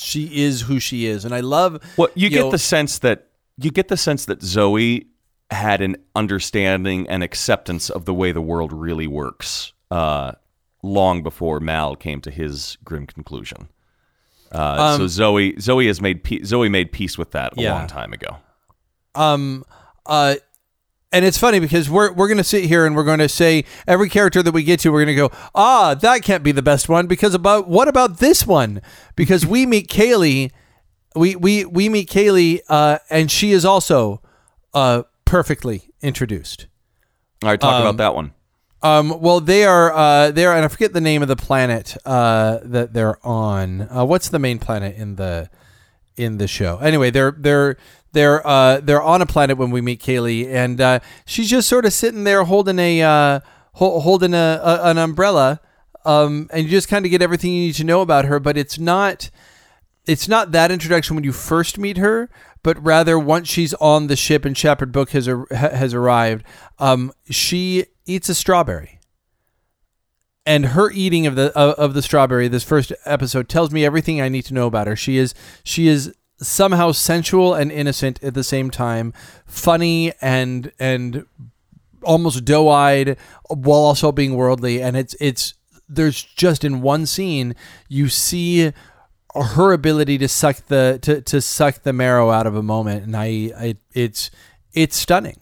she 0.00 0.42
is 0.42 0.62
who 0.62 0.80
she 0.80 1.04
is, 1.04 1.26
and 1.26 1.34
I 1.34 1.40
love. 1.40 1.78
Well, 1.98 2.08
you, 2.14 2.30
get 2.30 2.40
know- 2.40 2.50
the 2.50 2.58
sense 2.58 2.98
that 3.00 3.28
you 3.58 3.70
get 3.70 3.88
the 3.88 3.96
sense 3.98 4.24
that 4.24 4.42
Zoe 4.42 5.06
had 5.50 5.82
an 5.82 5.96
understanding 6.16 7.06
and 7.10 7.22
acceptance 7.22 7.90
of 7.90 8.06
the 8.06 8.14
way 8.14 8.32
the 8.32 8.40
world 8.40 8.72
really 8.72 9.06
works 9.06 9.74
uh, 9.90 10.32
long 10.82 11.22
before 11.22 11.60
Mal 11.60 11.94
came 11.94 12.22
to 12.22 12.30
his 12.30 12.78
grim 12.84 13.06
conclusion. 13.06 13.68
Uh, 14.52 14.98
so 14.98 15.06
Zoe 15.06 15.58
Zoe 15.58 15.86
has 15.86 16.00
made 16.00 16.22
pe- 16.24 16.42
Zoe 16.42 16.68
made 16.68 16.92
peace 16.92 17.16
with 17.16 17.30
that 17.32 17.56
a 17.56 17.60
Yeah. 17.62 17.74
long 17.74 17.86
time 17.86 18.12
ago. 18.12 18.36
um 19.14 19.64
uh 20.06 20.34
and 21.12 21.24
it's 21.24 21.36
funny 21.38 21.60
because 21.60 21.90
we're 21.90 22.12
we're 22.12 22.28
gonna 22.28 22.42
sit 22.44 22.64
here 22.64 22.86
and 22.86 22.96
we're 22.96 23.04
gonna 23.04 23.28
say 23.28 23.64
every 23.86 24.08
character 24.08 24.42
that 24.42 24.52
we 24.52 24.62
get 24.62 24.80
to 24.80 24.90
we're 24.90 25.00
gonna 25.02 25.14
go 25.14 25.30
ah 25.54 25.94
that 25.94 26.22
can't 26.22 26.42
be 26.42 26.52
the 26.52 26.62
best 26.62 26.88
one 26.88 27.06
because 27.06 27.34
about 27.34 27.68
what 27.68 27.88
about 27.88 28.18
this 28.18 28.46
one 28.46 28.80
because 29.16 29.44
we 29.46 29.66
meet 29.66 29.88
Kaylee 29.88 30.50
we 31.14 31.36
we 31.36 31.64
we 31.66 31.88
meet 31.90 32.08
Kaylee 32.08 32.60
uh 32.68 32.98
and 33.10 33.30
she 33.30 33.52
is 33.52 33.64
also 33.66 34.22
uh 34.72 35.02
perfectly 35.26 35.90
introduced 36.00 36.66
All 37.42 37.50
right, 37.50 37.60
talk 37.60 37.80
about 37.82 37.98
that 37.98 38.14
one. 38.14 38.32
Um 38.82 39.20
well 39.20 39.40
they 39.40 39.64
are 39.64 39.92
uh 39.92 40.30
they 40.30 40.44
are 40.44 40.54
and 40.54 40.64
I 40.64 40.68
forget 40.68 40.92
the 40.92 41.00
name 41.00 41.22
of 41.22 41.28
the 41.28 41.36
planet 41.36 41.96
uh 42.04 42.58
that 42.62 42.92
they're 42.92 43.24
on 43.26 43.82
uh 43.82 44.04
what's 44.04 44.28
the 44.28 44.38
main 44.38 44.58
planet 44.58 44.96
in 44.96 45.16
the 45.16 45.50
in 46.16 46.38
the 46.38 46.48
show. 46.48 46.78
Anyway, 46.78 47.10
they're 47.10 47.32
they're 47.32 47.76
they're 48.12 48.46
uh 48.46 48.80
they're 48.80 49.02
on 49.02 49.22
a 49.22 49.26
planet 49.26 49.56
when 49.56 49.70
we 49.70 49.80
meet 49.80 50.00
Kaylee, 50.00 50.46
and 50.46 50.80
uh, 50.80 51.00
she's 51.24 51.48
just 51.48 51.68
sort 51.68 51.84
of 51.84 51.92
sitting 51.92 52.24
there 52.24 52.44
holding 52.44 52.78
a 52.78 53.02
uh, 53.02 53.40
ho- 53.74 54.00
holding 54.00 54.34
a, 54.34 54.60
a 54.62 54.90
an 54.90 54.98
umbrella, 54.98 55.60
um, 56.04 56.48
and 56.52 56.64
you 56.64 56.70
just 56.70 56.88
kind 56.88 57.04
of 57.04 57.10
get 57.10 57.22
everything 57.22 57.52
you 57.52 57.66
need 57.66 57.74
to 57.74 57.84
know 57.84 58.00
about 58.00 58.26
her. 58.26 58.38
But 58.38 58.56
it's 58.56 58.78
not 58.78 59.30
it's 60.06 60.28
not 60.28 60.52
that 60.52 60.70
introduction 60.70 61.16
when 61.16 61.24
you 61.24 61.32
first 61.32 61.78
meet 61.78 61.96
her, 61.96 62.28
but 62.62 62.82
rather 62.82 63.18
once 63.18 63.48
she's 63.48 63.72
on 63.74 64.08
the 64.08 64.16
ship 64.16 64.44
and 64.44 64.56
Shepherd 64.56 64.92
Book 64.92 65.10
has 65.10 65.28
has 65.50 65.94
arrived, 65.94 66.44
um, 66.78 67.12
she 67.30 67.86
eats 68.06 68.28
a 68.28 68.34
strawberry 68.34 68.98
and 70.44 70.66
her 70.66 70.90
eating 70.90 71.26
of 71.26 71.34
the 71.36 71.56
of, 71.56 71.74
of 71.74 71.94
the 71.94 72.02
strawberry 72.02 72.48
this 72.48 72.64
first 72.64 72.92
episode 73.04 73.48
tells 73.48 73.70
me 73.70 73.84
everything 73.84 74.20
I 74.20 74.28
need 74.28 74.42
to 74.46 74.54
know 74.54 74.66
about 74.66 74.86
her. 74.86 74.96
She 74.96 75.16
is 75.16 75.34
she 75.64 75.88
is 75.88 76.14
somehow 76.38 76.92
sensual 76.92 77.54
and 77.54 77.70
innocent 77.70 78.22
at 78.22 78.34
the 78.34 78.44
same 78.44 78.70
time, 78.70 79.12
funny 79.46 80.12
and 80.20 80.72
and 80.78 81.26
almost 82.02 82.44
doe-eyed 82.44 83.16
while 83.48 83.80
also 83.80 84.10
being 84.10 84.34
worldly 84.34 84.82
and 84.82 84.96
it's 84.96 85.14
it's 85.20 85.54
there's 85.88 86.20
just 86.20 86.64
in 86.64 86.82
one 86.82 87.06
scene 87.06 87.54
you 87.88 88.08
see 88.08 88.72
her 89.36 89.72
ability 89.72 90.18
to 90.18 90.26
suck 90.26 90.56
the 90.66 90.98
to, 91.00 91.20
to 91.20 91.40
suck 91.40 91.82
the 91.82 91.92
marrow 91.92 92.30
out 92.30 92.44
of 92.44 92.56
a 92.56 92.62
moment 92.62 93.04
and 93.04 93.16
I, 93.16 93.52
I 93.56 93.76
it's 93.92 94.30
it's 94.72 94.96
stunning. 94.96 95.41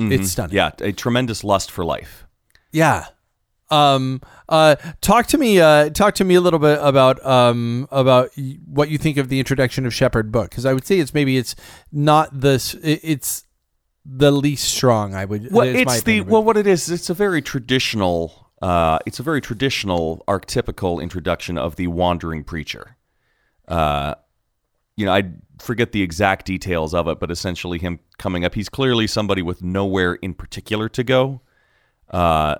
It's 0.00 0.32
stunning. 0.32 0.56
Yeah, 0.56 0.72
a 0.80 0.92
tremendous 0.92 1.44
lust 1.44 1.70
for 1.70 1.84
life. 1.84 2.26
Yeah. 2.72 3.06
Um. 3.70 4.20
Uh. 4.48 4.76
Talk 5.00 5.26
to 5.28 5.38
me. 5.38 5.60
Uh. 5.60 5.90
Talk 5.90 6.14
to 6.16 6.24
me 6.24 6.34
a 6.34 6.40
little 6.40 6.58
bit 6.58 6.78
about 6.82 7.24
um 7.24 7.86
about 7.90 8.30
what 8.66 8.90
you 8.90 8.98
think 8.98 9.16
of 9.16 9.28
the 9.28 9.38
introduction 9.38 9.86
of 9.86 9.94
Shepherd 9.94 10.32
Book 10.32 10.50
because 10.50 10.66
I 10.66 10.72
would 10.72 10.86
say 10.86 10.98
it's 10.98 11.14
maybe 11.14 11.36
it's 11.36 11.54
not 11.92 12.40
this. 12.40 12.74
It's 12.82 13.44
the 14.04 14.30
least 14.30 14.64
strong. 14.74 15.14
I 15.14 15.24
would. 15.24 15.52
Well, 15.52 15.68
it's 15.68 16.02
the 16.02 16.22
well, 16.22 16.42
what 16.42 16.56
it 16.56 16.66
is. 16.66 16.90
It's 16.90 17.10
a 17.10 17.14
very 17.14 17.42
traditional. 17.42 18.52
Uh, 18.60 18.98
it's 19.06 19.18
a 19.18 19.22
very 19.22 19.40
traditional, 19.40 20.22
archetypical 20.28 21.02
introduction 21.02 21.56
of 21.56 21.76
the 21.76 21.86
wandering 21.86 22.44
preacher. 22.44 22.96
Uh, 23.66 24.14
you 24.96 25.06
know, 25.06 25.12
I 25.12 25.32
forget 25.60 25.92
the 25.92 26.02
exact 26.02 26.46
details 26.46 26.94
of 26.94 27.06
it, 27.08 27.20
but 27.20 27.30
essentially, 27.30 27.78
him 27.78 28.00
coming 28.18 28.44
up, 28.44 28.54
he's 28.54 28.68
clearly 28.68 29.06
somebody 29.06 29.42
with 29.42 29.62
nowhere 29.62 30.14
in 30.14 30.34
particular 30.34 30.88
to 30.90 31.04
go, 31.04 31.40
uh, 32.10 32.56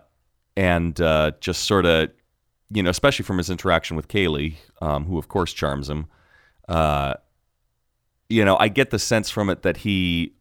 and 0.56 1.00
uh, 1.00 1.32
just 1.40 1.64
sort 1.64 1.86
of, 1.86 2.10
you 2.70 2.82
know, 2.82 2.90
especially 2.90 3.24
from 3.24 3.38
his 3.38 3.50
interaction 3.50 3.96
with 3.96 4.08
Kaylee, 4.08 4.56
um, 4.80 5.06
who 5.06 5.18
of 5.18 5.28
course 5.28 5.52
charms 5.52 5.88
him. 5.88 6.06
Uh, 6.68 7.14
you 8.28 8.44
know, 8.44 8.56
I 8.60 8.68
get 8.68 8.90
the 8.90 8.98
sense 8.98 9.30
from 9.30 9.50
it 9.50 9.62
that 9.62 9.78
he 9.78 10.34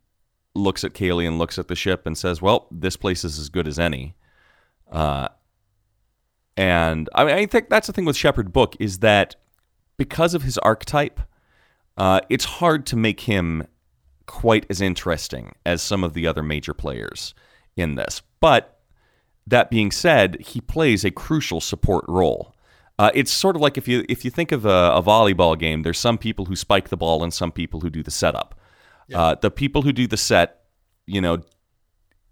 looks 0.54 0.84
at 0.84 0.94
Kaylee 0.94 1.28
and 1.28 1.40
looks 1.40 1.58
at 1.58 1.68
the 1.68 1.76
ship 1.76 2.06
and 2.06 2.18
says, 2.18 2.42
"Well, 2.42 2.68
this 2.72 2.96
place 2.96 3.24
is 3.24 3.40
as 3.40 3.50
good 3.50 3.68
as 3.68 3.80
any." 3.80 4.16
Uh, 4.92 5.30
and 6.58 7.10
I, 7.16 7.24
mean, 7.26 7.36
I 7.36 7.46
think 7.46 7.70
that's 7.70 7.88
the 7.88 7.94
thing 7.94 8.06
with 8.06 8.18
Shepherd 8.18 8.52
Book 8.52 8.76
is 8.80 9.00
that 9.00 9.36
because 9.98 10.34
of 10.34 10.44
his 10.44 10.58
archetype, 10.58 11.22
uh, 12.00 12.22
it's 12.30 12.46
hard 12.46 12.86
to 12.88 12.96
make 12.96 13.22
him 13.22 13.68
quite 14.26 14.66
as 14.70 14.80
interesting 14.80 15.54
as 15.66 15.82
some 15.82 16.04
of 16.04 16.14
the 16.14 16.26
other 16.26 16.42
major 16.42 16.74
players 16.74 17.34
in 17.76 17.96
this. 17.96 18.22
But 18.40 18.80
that 19.46 19.70
being 19.70 19.92
said, 19.92 20.38
he 20.40 20.62
plays 20.62 21.04
a 21.04 21.12
crucial 21.12 21.60
support 21.60 22.06
role. 22.08 22.56
Uh, 22.98 23.12
it's 23.14 23.32
sort 23.32 23.56
of 23.56 23.62
like 23.62 23.78
if 23.78 23.88
you 23.88 24.06
if 24.10 24.26
you 24.26 24.32
think 24.32 24.52
of 24.52 24.66
a, 24.66 24.92
a 24.96 25.04
volleyball 25.04 25.58
game, 25.58 25.84
there's 25.84 25.98
some 25.98 26.18
people 26.18 26.46
who 26.46 26.56
spike 26.56 26.90
the 26.90 26.98
ball 26.98 27.24
and 27.24 27.34
some 27.34 27.52
people 27.52 27.80
who 27.80 27.90
do 27.90 28.04
the 28.04 28.12
setup. 28.12 28.60
Uh, 29.12 29.36
the 29.36 29.50
people 29.50 29.82
who 29.82 29.92
do 29.92 30.06
the 30.06 30.18
set, 30.18 30.66
you 31.08 31.20
know, 31.20 31.42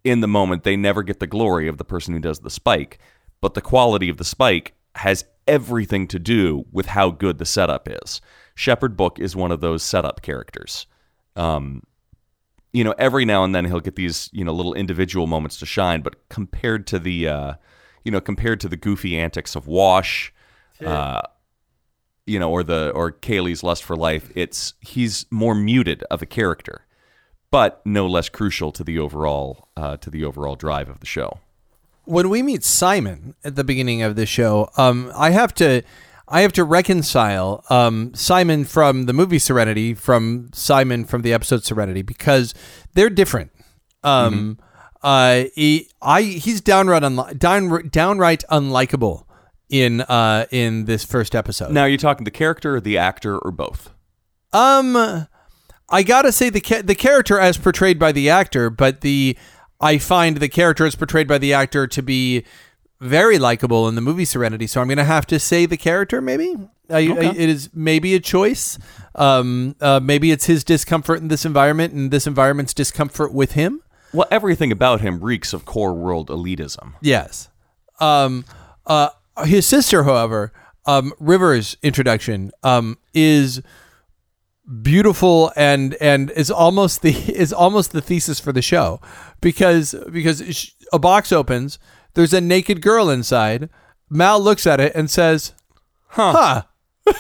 in 0.04 0.20
the 0.20 0.28
moment, 0.28 0.64
they 0.64 0.76
never 0.76 1.02
get 1.02 1.20
the 1.20 1.26
glory 1.26 1.68
of 1.68 1.78
the 1.78 1.86
person 1.86 2.14
who 2.14 2.20
does 2.20 2.40
the 2.40 2.52
spike, 2.52 3.00
but 3.42 3.56
the 3.56 3.62
quality 3.62 4.10
of 4.10 4.18
the 4.18 4.24
spike 4.24 4.76
has 4.94 5.26
everything 5.48 6.08
to 6.08 6.20
do 6.20 6.66
with 6.72 6.86
how 6.86 7.10
good 7.10 7.40
the 7.40 7.46
setup 7.46 7.88
is. 7.90 8.22
Shepherd 8.58 8.98
Book 8.98 9.20
is 9.20 9.36
one 9.36 9.52
of 9.52 9.62
those 9.62 9.84
setup 9.84 10.24
characters. 10.24 10.88
Um, 11.36 11.84
you 12.74 12.84
know, 12.84 12.96
every 12.98 13.24
now 13.24 13.44
and 13.44 13.54
then 13.54 13.66
he'll 13.66 13.80
get 13.80 13.96
these, 13.96 14.32
you 14.34 14.44
know, 14.44 14.52
little 14.52 14.74
individual 14.74 15.28
moments 15.28 15.58
to 15.60 15.66
shine, 15.68 16.02
but 16.02 16.28
compared 16.30 16.88
to 16.88 16.98
the, 16.98 17.28
uh, 17.28 17.54
you 18.04 18.12
know, 18.12 18.20
compared 18.20 18.60
to 18.62 18.68
the 18.68 18.76
goofy 18.76 19.16
antics 19.16 19.56
of 19.56 19.68
Wash, 19.68 20.34
uh, 20.84 21.22
you 22.26 22.40
know, 22.40 22.50
or 22.50 22.64
the 22.64 22.90
or 22.96 23.12
Kaylee's 23.12 23.62
lust 23.62 23.84
for 23.84 23.96
life, 23.96 24.32
it's 24.34 24.74
he's 24.82 25.28
more 25.30 25.54
muted 25.54 26.02
of 26.10 26.24
a 26.24 26.26
character, 26.26 26.88
but 27.52 27.86
no 27.86 28.08
less 28.08 28.28
crucial 28.28 28.72
to 28.72 28.84
the 28.84 28.98
overall 28.98 29.70
uh, 29.78 29.98
to 29.98 30.10
the 30.10 30.26
overall 30.26 30.56
drive 30.56 30.90
of 30.90 31.00
the 31.00 31.06
show. 31.06 31.40
when 32.06 32.30
we 32.30 32.42
meet 32.42 32.64
Simon 32.64 33.36
at 33.44 33.56
the 33.56 33.64
beginning 33.64 34.02
of 34.02 34.16
the 34.16 34.26
show, 34.26 34.72
um, 34.78 35.12
I 35.16 35.30
have 35.30 35.54
to, 35.56 35.84
I 36.30 36.42
have 36.42 36.52
to 36.54 36.64
reconcile 36.64 37.64
um, 37.70 38.14
Simon 38.14 38.66
from 38.66 39.06
the 39.06 39.14
movie 39.14 39.40
Serenity 39.40 39.94
from 39.94 40.50
Simon 40.54 41.06
from 41.06 41.22
the 41.22 41.34
episode 41.34 41.64
Serenity 41.64 42.02
because 42.02 42.54
they're 42.94 43.10
different. 43.10 43.52
Um, 44.04 44.60
uh, 45.02 45.46
he, 45.56 45.90
I 46.02 46.22
he's 46.24 46.62
downright 46.62 47.04
unli- 47.04 47.38
down, 47.38 47.90
downright 47.90 48.44
unlikable 48.52 49.26
in 49.70 50.02
uh 50.02 50.46
in 50.52 50.86
this 50.86 51.04
first 51.06 51.36
episode. 51.36 51.72
Now, 51.72 51.84
you're 51.84 51.92
you 51.92 51.98
talking 51.98 52.24
the 52.24 52.32
character, 52.32 52.76
or 52.76 52.82
the 52.82 52.98
actor, 52.98 53.38
or 53.38 53.52
both? 53.52 53.94
Um, 54.54 55.28
I 55.90 56.04
gotta 56.04 56.32
say 56.32 56.50
the 56.50 56.62
ca- 56.62 56.82
the 56.82 56.96
character 56.96 57.40
as 57.40 57.58
portrayed 57.58 58.00
by 58.00 58.12
the 58.12 58.30
actor, 58.30 58.70
but 58.70 59.02
the 59.02 59.38
I 59.80 59.98
find 59.98 60.38
the 60.38 60.50
character 60.50 60.86
as 60.86 60.96
portrayed 60.96 61.28
by 61.28 61.38
the 61.38 61.54
actor 61.54 61.88
to 61.88 62.02
be 62.02 62.44
very 63.00 63.38
likable 63.38 63.88
in 63.88 63.96
the 63.96 64.02
movie 64.02 64.26
Serenity. 64.26 64.68
So 64.68 64.82
I'm 64.82 64.88
gonna 64.88 65.04
have 65.04 65.26
to 65.28 65.40
say 65.40 65.66
the 65.66 65.78
character. 65.78 66.22
Maybe 66.22 66.56
I, 66.90 67.00
I, 67.00 67.34
it 67.36 67.50
is 67.50 67.70
maybe 67.74 68.16
a 68.16 68.20
choice. 68.20 68.78
Um, 69.16 69.76
uh, 69.82 70.00
maybe 70.02 70.32
it's 70.32 70.46
his 70.46 70.64
discomfort 70.64 71.20
in 71.20 71.28
this 71.28 71.46
environment 71.46 71.94
and 71.94 72.12
this 72.12 72.28
environment's 72.28 72.74
discomfort 72.74 73.34
with 73.34 73.54
him. 73.54 73.82
Well, 74.14 74.28
everything 74.32 74.72
about 74.72 75.02
him 75.02 75.20
reeks 75.20 75.54
of 75.54 75.66
core 75.66 75.94
world 75.94 76.30
elitism. 76.30 76.94
Yes. 77.02 77.50
Um, 78.00 78.46
uh, 78.86 79.10
his 79.46 79.68
sister, 79.68 80.04
however, 80.04 80.54
um, 80.86 81.14
River's 81.20 81.78
introduction 81.84 82.52
um, 82.64 82.98
is 83.14 83.62
beautiful 84.82 85.52
and 85.56 85.96
and 85.96 86.30
is 86.32 86.52
almost 86.52 87.02
the 87.02 87.12
is 87.36 87.54
almost 87.54 87.92
the 87.92 88.02
thesis 88.02 88.40
for 88.40 88.52
the 88.52 88.62
show 88.62 89.02
because 89.42 89.94
because 90.12 90.74
a 90.94 91.00
box 91.00 91.32
opens, 91.32 91.80
there's 92.18 92.34
a 92.34 92.42
naked 92.42 92.82
girl 92.82 93.12
inside. 93.12 93.70
Mal 94.10 94.40
looks 94.40 94.66
at 94.66 94.80
it 94.80 94.92
and 94.96 95.10
says, 95.10 95.54
"Huh." 96.10 96.64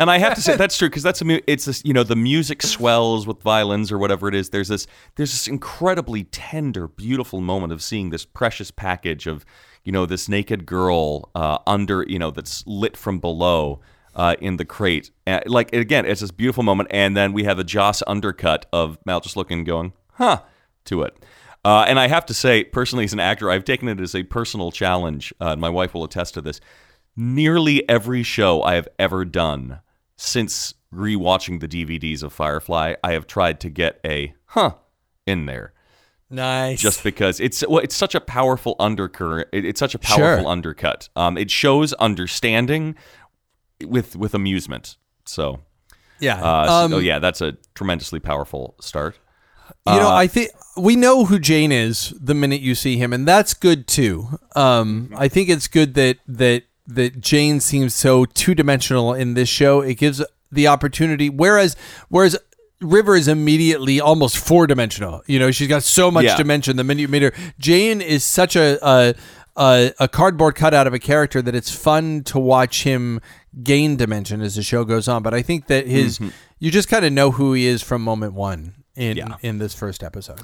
And 0.00 0.08
I 0.12 0.18
have 0.18 0.34
to 0.34 0.40
say 0.40 0.54
that's 0.56 0.78
true 0.78 0.88
because 0.88 1.02
that's 1.02 1.20
a 1.22 1.24
mu- 1.24 1.40
it's 1.48 1.64
this 1.64 1.84
you 1.84 1.92
know 1.92 2.04
the 2.04 2.14
music 2.14 2.62
swells 2.62 3.26
with 3.26 3.42
violins 3.42 3.90
or 3.90 3.98
whatever 3.98 4.28
it 4.28 4.34
is. 4.36 4.50
There's 4.50 4.68
this 4.68 4.86
there's 5.16 5.32
this 5.32 5.48
incredibly 5.48 6.22
tender, 6.22 6.86
beautiful 6.86 7.40
moment 7.40 7.72
of 7.72 7.82
seeing 7.82 8.10
this 8.10 8.24
precious 8.24 8.70
package 8.70 9.26
of 9.26 9.44
you 9.82 9.90
know 9.90 10.06
this 10.06 10.28
naked 10.28 10.66
girl 10.66 11.30
uh, 11.34 11.58
under 11.66 12.04
you 12.06 12.16
know 12.16 12.30
that's 12.30 12.62
lit 12.64 12.96
from 12.96 13.18
below 13.18 13.80
uh, 14.14 14.36
in 14.40 14.56
the 14.56 14.64
crate. 14.64 15.10
Uh, 15.26 15.40
like 15.46 15.72
again, 15.74 16.06
it's 16.06 16.20
this 16.20 16.30
beautiful 16.30 16.62
moment, 16.62 16.88
and 16.92 17.16
then 17.16 17.32
we 17.32 17.42
have 17.42 17.58
a 17.58 17.64
Joss 17.64 18.00
undercut 18.06 18.66
of 18.72 18.98
Mal 19.04 19.18
just 19.18 19.36
looking 19.36 19.58
and 19.58 19.66
going, 19.66 19.92
"Huh," 20.12 20.42
to 20.84 21.02
it. 21.02 21.16
Uh, 21.68 21.84
and 21.86 21.98
I 22.00 22.08
have 22.08 22.24
to 22.26 22.34
say, 22.34 22.64
personally, 22.64 23.04
as 23.04 23.12
an 23.12 23.20
actor, 23.20 23.50
I've 23.50 23.64
taken 23.64 23.88
it 23.88 24.00
as 24.00 24.14
a 24.14 24.22
personal 24.22 24.70
challenge. 24.72 25.34
Uh, 25.38 25.48
and 25.48 25.60
my 25.60 25.68
wife 25.68 25.92
will 25.92 26.04
attest 26.04 26.32
to 26.34 26.40
this. 26.40 26.60
Nearly 27.14 27.86
every 27.88 28.22
show 28.22 28.62
I 28.62 28.74
have 28.76 28.88
ever 28.98 29.24
done 29.26 29.80
since 30.16 30.72
rewatching 30.94 31.60
the 31.60 31.68
DVDs 31.68 32.22
of 32.22 32.32
Firefly, 32.32 32.94
I 33.04 33.12
have 33.12 33.26
tried 33.26 33.60
to 33.60 33.68
get 33.68 34.00
a 34.02 34.32
huh 34.46 34.76
in 35.26 35.44
there 35.44 35.74
Nice. 36.30 36.80
just 36.80 37.04
because 37.04 37.38
it's 37.38 37.62
well, 37.68 37.80
it's 37.80 37.94
such 37.94 38.14
a 38.14 38.20
powerful 38.20 38.74
undercurrent. 38.80 39.48
It, 39.52 39.66
it's 39.66 39.78
such 39.80 39.94
a 39.94 39.98
powerful 39.98 40.44
Sure. 40.44 40.50
undercut. 40.50 41.10
Um, 41.16 41.36
it 41.36 41.50
shows 41.50 41.92
understanding 41.94 42.94
with 43.84 44.16
with 44.16 44.32
amusement. 44.34 44.96
So, 45.26 45.60
yeah. 46.18 46.42
uh, 46.42 46.66
so- 46.66 46.72
Um, 46.72 46.92
oh 46.94 46.98
yeah, 46.98 47.18
that's 47.18 47.42
a 47.42 47.58
tremendously 47.74 48.20
powerful 48.20 48.74
start. 48.80 49.18
You 49.86 49.94
know, 49.94 50.08
Uh, 50.08 50.14
I 50.14 50.26
think 50.26 50.50
we 50.76 50.96
know 50.96 51.24
who 51.24 51.38
Jayne 51.38 51.72
is 51.72 52.12
the 52.20 52.34
minute 52.34 52.60
you 52.60 52.74
see 52.74 52.96
him, 52.96 53.12
and 53.12 53.26
that's 53.26 53.54
good 53.54 53.86
too. 53.86 54.38
Um, 54.54 55.10
I 55.16 55.28
think 55.28 55.48
it's 55.48 55.68
good 55.68 55.94
that 55.94 56.18
that 56.26 56.64
that 56.86 57.20
Jayne 57.20 57.60
seems 57.60 57.94
so 57.94 58.24
two 58.24 58.54
dimensional 58.54 59.12
in 59.14 59.34
this 59.34 59.48
show. 59.48 59.80
It 59.80 59.94
gives 59.94 60.22
the 60.50 60.66
opportunity, 60.68 61.28
whereas 61.28 61.76
whereas 62.08 62.36
River 62.80 63.16
is 63.16 63.26
immediately 63.28 64.00
almost 64.00 64.38
four 64.38 64.66
dimensional. 64.66 65.22
You 65.26 65.38
know, 65.40 65.50
she's 65.50 65.68
got 65.68 65.82
so 65.82 66.10
much 66.10 66.24
Yeah. 66.24 66.36
dimension. 66.36 66.76
The 66.76 66.84
minute 66.84 67.00
you 67.02 67.08
meet 67.08 67.22
her, 67.22 67.32
Jayne 67.58 68.00
is 68.00 68.24
such 68.24 68.56
a. 68.56 68.78
a 68.86 69.14
a, 69.60 69.92
a 69.98 70.06
cardboard 70.06 70.54
cutout 70.54 70.86
of 70.86 70.94
a 70.94 71.00
character 71.00 71.42
that 71.42 71.52
it's 71.52 71.68
fun 71.68 72.22
to 72.22 72.38
watch 72.38 72.84
him 72.84 73.20
gain 73.64 73.96
dimension 73.96 74.40
as 74.40 74.54
the 74.54 74.62
show 74.62 74.84
goes 74.84 75.08
on. 75.08 75.20
But 75.24 75.34
I 75.34 75.42
think 75.42 75.66
that 75.66 75.88
his 75.88 76.20
you 76.60 76.70
just 76.70 76.88
kind 76.88 77.04
of 77.04 77.12
know 77.12 77.32
who 77.32 77.54
he 77.54 77.66
is 77.66 77.82
from 77.82 78.02
moment 78.02 78.34
one 78.34 78.74
in 78.98 79.16
Yeah. 79.16 79.36
in 79.42 79.58
this 79.58 79.72
first 79.74 80.02
episode. 80.02 80.40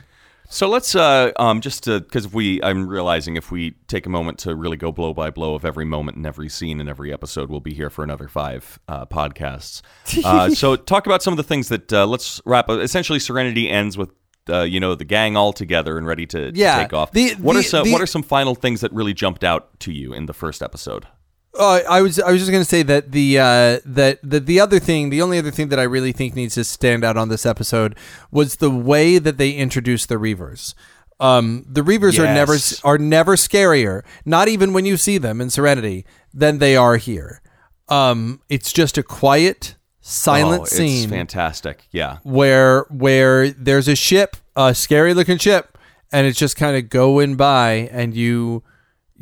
So 0.50 0.68
let's 0.68 0.94
uh, 0.94 1.32
um, 1.36 1.60
just 1.62 1.86
because 1.86 2.32
we 2.32 2.62
I'm 2.62 2.86
realizing 2.86 3.36
if 3.36 3.50
we 3.50 3.72
take 3.88 4.04
a 4.06 4.10
moment 4.10 4.38
to 4.40 4.54
really 4.54 4.76
go 4.76 4.92
blow 4.92 5.14
by 5.14 5.30
blow 5.30 5.54
of 5.54 5.64
every 5.64 5.86
moment 5.86 6.16
and 6.18 6.26
every 6.26 6.48
scene 6.50 6.80
in 6.80 6.88
every 6.88 7.12
episode, 7.12 7.48
we'll 7.50 7.60
be 7.60 7.72
here 7.74 7.88
for 7.90 8.04
another 8.04 8.28
five 8.28 8.78
uh, 8.88 9.06
podcasts. 9.06 9.80
Uh, 10.24 10.50
so 10.50 10.76
talk 10.76 11.06
about 11.06 11.22
some 11.22 11.32
of 11.32 11.38
the 11.38 11.42
things 11.42 11.68
that 11.70 11.92
uh, 11.92 12.06
let's 12.06 12.40
wrap. 12.44 12.68
up. 12.68 12.80
Essentially, 12.80 13.18
Serenity 13.18 13.68
ends 13.70 13.98
with. 13.98 14.10
Uh, 14.46 14.60
you 14.60 14.78
know 14.78 14.94
the 14.94 15.06
gang 15.06 15.38
all 15.38 15.54
together 15.54 15.96
and 15.96 16.06
ready 16.06 16.26
to, 16.26 16.52
to 16.52 16.58
take 16.82 16.92
off. 16.92 17.10
The- 17.12 17.32
what 17.36 17.54
the- 17.54 17.60
are 17.60 17.62
some 17.62 17.84
the- 17.84 17.92
What 17.92 18.02
are 18.02 18.06
some 18.06 18.22
final 18.22 18.54
things 18.54 18.82
that 18.82 18.92
really 18.92 19.14
jumped 19.14 19.42
out 19.42 19.80
to 19.80 19.90
you 19.90 20.12
in 20.12 20.26
the 20.26 20.34
first 20.34 20.62
episode? 20.62 21.06
Uh, 21.56 21.80
I 21.88 22.02
was 22.02 22.18
I 22.18 22.32
was 22.32 22.40
just 22.40 22.50
gonna 22.50 22.64
say 22.64 22.82
that 22.82 23.12
the 23.12 23.38
uh, 23.38 23.78
that 23.84 24.18
the 24.22 24.40
the 24.40 24.58
other 24.58 24.80
thing, 24.80 25.10
the 25.10 25.22
only 25.22 25.38
other 25.38 25.52
thing 25.52 25.68
that 25.68 25.78
I 25.78 25.84
really 25.84 26.12
think 26.12 26.34
needs 26.34 26.54
to 26.54 26.64
stand 26.64 27.04
out 27.04 27.16
on 27.16 27.28
this 27.28 27.46
episode 27.46 27.96
was 28.32 28.56
the 28.56 28.70
way 28.70 29.18
that 29.18 29.38
they 29.38 29.52
introduced 29.52 30.08
the 30.08 30.16
Reavers. 30.16 30.74
Um, 31.20 31.64
the 31.68 31.82
Reavers 31.82 32.18
are 32.18 32.32
never 32.34 32.56
are 32.82 32.98
never 32.98 33.36
scarier, 33.36 34.02
not 34.24 34.48
even 34.48 34.72
when 34.72 34.84
you 34.84 34.96
see 34.96 35.16
them 35.16 35.40
in 35.40 35.48
Serenity, 35.48 36.04
than 36.32 36.58
they 36.58 36.76
are 36.76 36.96
here. 36.96 37.40
Um, 37.88 38.40
it's 38.48 38.72
just 38.72 38.98
a 38.98 39.04
quiet, 39.04 39.76
silent 40.00 40.62
oh, 40.62 40.64
scene 40.64 41.08
fantastic. 41.08 41.86
Yeah. 41.92 42.18
where 42.24 42.82
where 42.90 43.50
there's 43.50 43.86
a 43.86 43.94
ship, 43.94 44.36
a 44.56 44.74
scary 44.74 45.14
looking 45.14 45.38
ship, 45.38 45.78
and 46.12 46.26
it's 46.26 46.38
just 46.38 46.56
kind 46.56 46.76
of 46.76 46.88
going 46.88 47.36
by, 47.36 47.88
and 47.92 48.12
you 48.12 48.64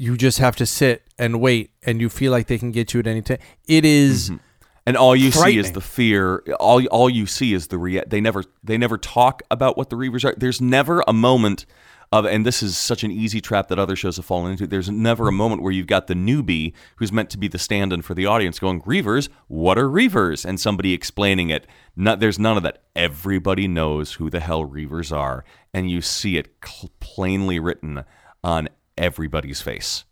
you 0.02 0.16
just 0.16 0.38
have 0.38 0.56
to 0.56 0.66
sit 0.66 1.04
and 1.16 1.40
wait, 1.40 1.70
and 1.86 2.00
you 2.00 2.08
feel 2.08 2.32
like 2.32 2.48
they 2.48 2.58
can 2.58 2.72
get 2.72 2.92
you 2.92 2.98
at 3.00 3.06
any 3.06 3.22
time. 3.22 3.38
It 3.68 3.84
is- 3.84 4.30
mm-hmm. 4.30 4.38
and 4.86 4.96
all 4.96 5.14
you 5.14 5.30
see 5.30 5.58
is 5.58 5.70
the 5.72 5.80
fear. 5.80 6.38
All 6.58 6.84
all 6.86 7.08
you 7.08 7.26
see 7.26 7.54
is 7.54 7.68
the 7.68 7.78
rea- 7.78 8.02
They 8.06 8.20
never 8.20 8.42
they 8.64 8.76
never 8.78 8.98
talk 8.98 9.42
about 9.48 9.76
what 9.76 9.90
the 9.90 9.96
Reavers 9.96 10.24
are. 10.24 10.34
There's 10.36 10.60
never 10.60 11.04
a 11.06 11.12
moment 11.12 11.66
of, 12.10 12.26
and 12.26 12.44
this 12.44 12.62
is 12.62 12.76
such 12.76 13.04
an 13.04 13.10
easy 13.10 13.40
trap 13.40 13.68
that 13.68 13.78
other 13.78 13.96
shows 13.96 14.16
have 14.16 14.26
fallen 14.26 14.50
into. 14.52 14.66
There's 14.66 14.90
never 14.90 15.28
a 15.28 15.32
moment 15.32 15.62
where 15.62 15.72
you've 15.72 15.86
got 15.86 16.08
the 16.08 16.14
newbie 16.14 16.72
who's 16.96 17.10
meant 17.12 17.30
to 17.30 17.38
be 17.38 17.48
the 17.48 17.58
stand-in 17.58 18.02
for 18.02 18.14
the 18.14 18.26
audience 18.26 18.58
going, 18.58 18.82
"Reavers, 18.82 19.28
what 19.46 19.78
are 19.78 19.88
Reavers?" 19.88 20.44
and 20.44 20.58
somebody 20.58 20.92
explaining 20.92 21.48
it. 21.50 21.64
Not, 21.96 22.18
there's 22.20 22.38
none 22.40 22.56
of 22.56 22.64
that. 22.64 22.82
Everybody 22.96 23.68
knows 23.68 24.14
who 24.14 24.28
the 24.30 24.40
hell 24.40 24.64
Reavers 24.66 25.16
are, 25.16 25.44
and 25.72 25.90
you 25.90 26.00
see 26.02 26.36
it 26.36 26.48
cl- 26.64 26.90
plainly 26.98 27.58
written 27.60 28.04
on 28.44 28.68
everybody's 28.98 29.61
face 29.61 30.05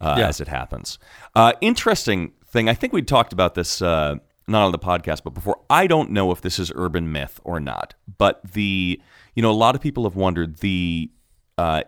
uh, 0.00 0.16
Yeah. 0.18 0.28
as 0.28 0.40
it 0.40 0.48
happens. 0.48 0.98
Uh, 1.34 1.52
interesting 1.60 2.32
thing. 2.46 2.68
I 2.68 2.74
think 2.74 2.92
we 2.92 3.02
talked 3.02 3.32
about 3.32 3.54
this 3.54 3.82
uh, 3.82 4.16
not 4.46 4.64
on 4.64 4.72
the 4.72 4.78
podcast, 4.78 5.22
but 5.24 5.30
before. 5.34 5.60
I 5.68 5.86
don't 5.86 6.10
know 6.10 6.30
if 6.30 6.40
this 6.40 6.58
is 6.58 6.72
urban 6.74 7.12
myth 7.12 7.40
or 7.44 7.60
not, 7.60 7.94
but 8.18 8.40
the 8.52 9.00
you 9.34 9.42
know 9.42 9.50
a 9.50 9.52
lot 9.52 9.74
of 9.74 9.80
people 9.80 10.04
have 10.04 10.16
wondered 10.16 10.58
the 10.58 11.10
uh, 11.58 11.82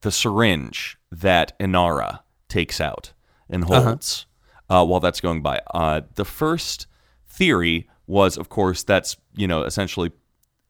the 0.00 0.10
syringe 0.12 0.96
that 1.12 1.58
Inara 1.58 2.20
takes 2.48 2.80
out 2.80 3.12
and 3.48 3.64
holds 3.64 4.26
uh 4.68 4.84
while 4.84 5.00
that's 5.00 5.20
going 5.20 5.42
by. 5.42 5.60
Uh, 5.72 6.00
the 6.16 6.24
first 6.24 6.86
theory 7.28 7.88
was, 8.06 8.36
of 8.36 8.48
course, 8.48 8.82
that's 8.82 9.16
you 9.36 9.46
know 9.46 9.62
essentially 9.62 10.10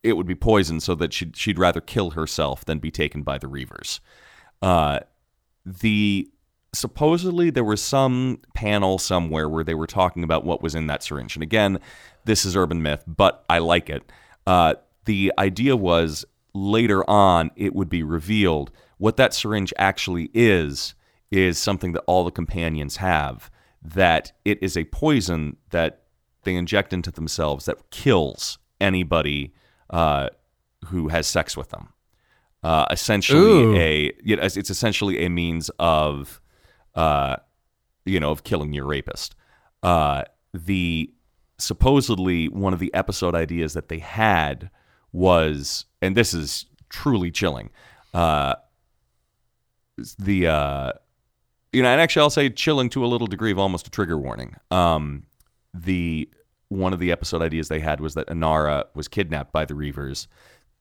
it 0.02 0.16
would 0.16 0.26
be 0.26 0.34
poison, 0.34 0.80
so 0.80 0.94
that 0.94 1.12
she'd 1.12 1.36
she'd 1.36 1.58
rather 1.58 1.80
kill 1.80 2.10
herself 2.10 2.64
than 2.64 2.78
be 2.78 2.90
taken 2.90 3.22
by 3.22 3.38
the 3.38 3.46
Reavers. 3.46 4.00
Uh, 4.62 5.00
the 5.64 6.30
supposedly 6.72 7.50
there 7.50 7.64
was 7.64 7.82
some 7.82 8.40
panel 8.54 8.98
somewhere 8.98 9.48
where 9.48 9.64
they 9.64 9.74
were 9.74 9.86
talking 9.86 10.22
about 10.22 10.44
what 10.44 10.62
was 10.62 10.74
in 10.74 10.86
that 10.86 11.02
syringe. 11.02 11.34
And 11.34 11.42
again, 11.42 11.78
this 12.24 12.44
is 12.44 12.56
urban 12.56 12.82
myth, 12.82 13.02
but 13.06 13.44
I 13.48 13.58
like 13.58 13.88
it. 13.88 14.10
Uh, 14.46 14.74
the 15.06 15.32
idea 15.38 15.76
was 15.76 16.24
later 16.54 17.08
on 17.08 17.50
it 17.56 17.74
would 17.74 17.88
be 17.88 18.02
revealed 18.02 18.70
what 18.98 19.16
that 19.16 19.34
syringe 19.34 19.72
actually 19.78 20.30
is 20.32 20.94
is 21.30 21.58
something 21.58 21.92
that 21.92 22.02
all 22.06 22.24
the 22.24 22.30
companions 22.30 22.96
have 22.96 23.50
that 23.82 24.32
it 24.44 24.62
is 24.62 24.76
a 24.76 24.84
poison 24.84 25.56
that 25.70 26.02
they 26.44 26.54
inject 26.54 26.92
into 26.92 27.10
themselves 27.10 27.66
that 27.66 27.90
kills 27.90 28.58
anybody 28.80 29.52
uh, 29.90 30.28
who 30.86 31.08
has 31.08 31.26
sex 31.26 31.56
with 31.56 31.70
them 31.70 31.92
uh, 32.62 32.86
essentially 32.90 33.40
Ooh. 33.40 33.76
a 33.76 34.12
you 34.22 34.36
know, 34.36 34.42
it's 34.42 34.70
essentially 34.70 35.24
a 35.24 35.30
means 35.30 35.70
of 35.78 36.40
uh, 36.94 37.36
you 38.04 38.20
know 38.20 38.30
of 38.30 38.44
killing 38.44 38.72
your 38.72 38.86
rapist 38.86 39.34
uh, 39.82 40.22
the 40.52 41.12
supposedly 41.58 42.48
one 42.48 42.72
of 42.72 42.78
the 42.78 42.92
episode 42.94 43.34
ideas 43.34 43.74
that 43.74 43.88
they 43.88 43.98
had 43.98 44.70
was 45.12 45.86
and 46.02 46.16
this 46.16 46.34
is 46.34 46.66
truly 46.88 47.30
chilling 47.30 47.70
uh, 48.14 48.54
the 50.18 50.46
uh, 50.46 50.92
you 51.72 51.82
know 51.82 51.88
and 51.88 52.00
actually 52.00 52.22
I'll 52.22 52.30
say 52.30 52.50
chilling 52.50 52.88
to 52.90 53.04
a 53.04 53.08
little 53.08 53.26
degree 53.26 53.52
of 53.52 53.58
almost 53.58 53.86
a 53.86 53.90
trigger 53.90 54.18
warning 54.18 54.56
um, 54.70 55.24
the 55.72 56.28
one 56.68 56.92
of 56.92 56.98
the 56.98 57.12
episode 57.12 57.42
ideas 57.42 57.68
they 57.68 57.80
had 57.80 58.00
was 58.00 58.14
that 58.14 58.26
Inara 58.26 58.84
was 58.94 59.08
kidnapped 59.08 59.52
by 59.52 59.64
the 59.64 59.74
Reavers 59.74 60.26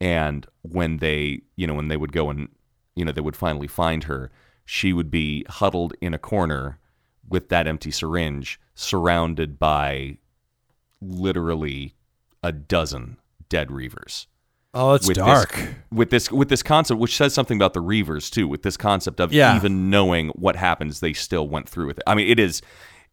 and 0.01 0.45
when 0.61 0.97
they 0.97 1.41
you 1.55 1.65
know 1.67 1.73
when 1.73 1.87
they 1.87 1.97
would 1.97 2.11
go 2.11 2.29
and 2.29 2.49
you 2.95 3.05
know 3.05 3.11
they 3.11 3.21
would 3.21 3.35
finally 3.35 3.67
find 3.67 4.05
her 4.05 4.31
she 4.65 4.91
would 4.93 5.09
be 5.11 5.45
huddled 5.49 5.93
in 6.01 6.13
a 6.13 6.17
corner 6.17 6.79
with 7.29 7.49
that 7.49 7.67
empty 7.67 7.91
syringe 7.91 8.59
surrounded 8.75 9.57
by 9.59 10.17
literally 11.01 11.95
a 12.43 12.51
dozen 12.51 13.17
dead 13.49 13.69
reavers 13.69 14.25
oh, 14.73 14.93
it's 14.93 15.07
with 15.07 15.17
dark. 15.17 15.53
this 15.55 15.69
with 15.91 16.09
this 16.09 16.31
with 16.31 16.49
this 16.49 16.63
concept 16.63 16.99
which 16.99 17.15
says 17.15 17.33
something 17.33 17.57
about 17.57 17.73
the 17.73 17.81
reavers 17.81 18.29
too 18.29 18.47
with 18.47 18.63
this 18.63 18.77
concept 18.77 19.19
of 19.19 19.31
Yeah. 19.31 19.55
even 19.55 19.89
knowing 19.89 20.29
what 20.29 20.55
happens 20.55 20.99
they 20.99 21.13
still 21.13 21.47
went 21.47 21.69
through 21.69 21.87
with 21.87 21.97
it 21.97 22.03
i 22.07 22.15
mean 22.15 22.27
it 22.27 22.39
is 22.39 22.61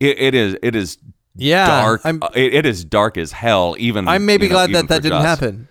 it, 0.00 0.18
it 0.18 0.34
is 0.34 0.56
it 0.62 0.74
is 0.74 0.98
yeah, 1.34 1.66
dark 1.66 2.02
I'm 2.04 2.22
it, 2.34 2.52
it 2.54 2.66
is 2.66 2.84
dark 2.84 3.16
as 3.16 3.32
hell 3.32 3.74
even 3.78 4.06
I'm 4.06 4.26
maybe 4.26 4.44
you 4.44 4.50
know, 4.50 4.56
glad 4.56 4.72
that 4.72 4.88
that 4.88 5.02
didn't 5.02 5.22
Joss. 5.22 5.24
happen. 5.24 5.68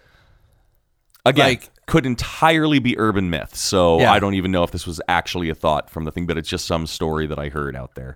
Again 1.25 1.45
Like- 1.47 1.69
could 1.87 2.05
entirely 2.05 2.79
be 2.79 2.97
urban 2.97 3.29
myth. 3.29 3.55
So 3.55 3.99
Yeah. 3.99 4.13
I 4.13 4.19
don't 4.19 4.35
even 4.35 4.51
know 4.51 4.63
if 4.63 4.71
this 4.71 4.87
was 4.87 5.01
actually 5.09 5.49
a 5.49 5.55
thought 5.55 5.89
from 5.89 6.05
the 6.05 6.11
thing, 6.11 6.25
but 6.25 6.37
it's 6.37 6.47
just 6.47 6.65
some 6.65 6.87
story 6.87 7.27
that 7.27 7.37
I 7.37 7.49
heard 7.49 7.75
out 7.75 7.95
there. 7.95 8.15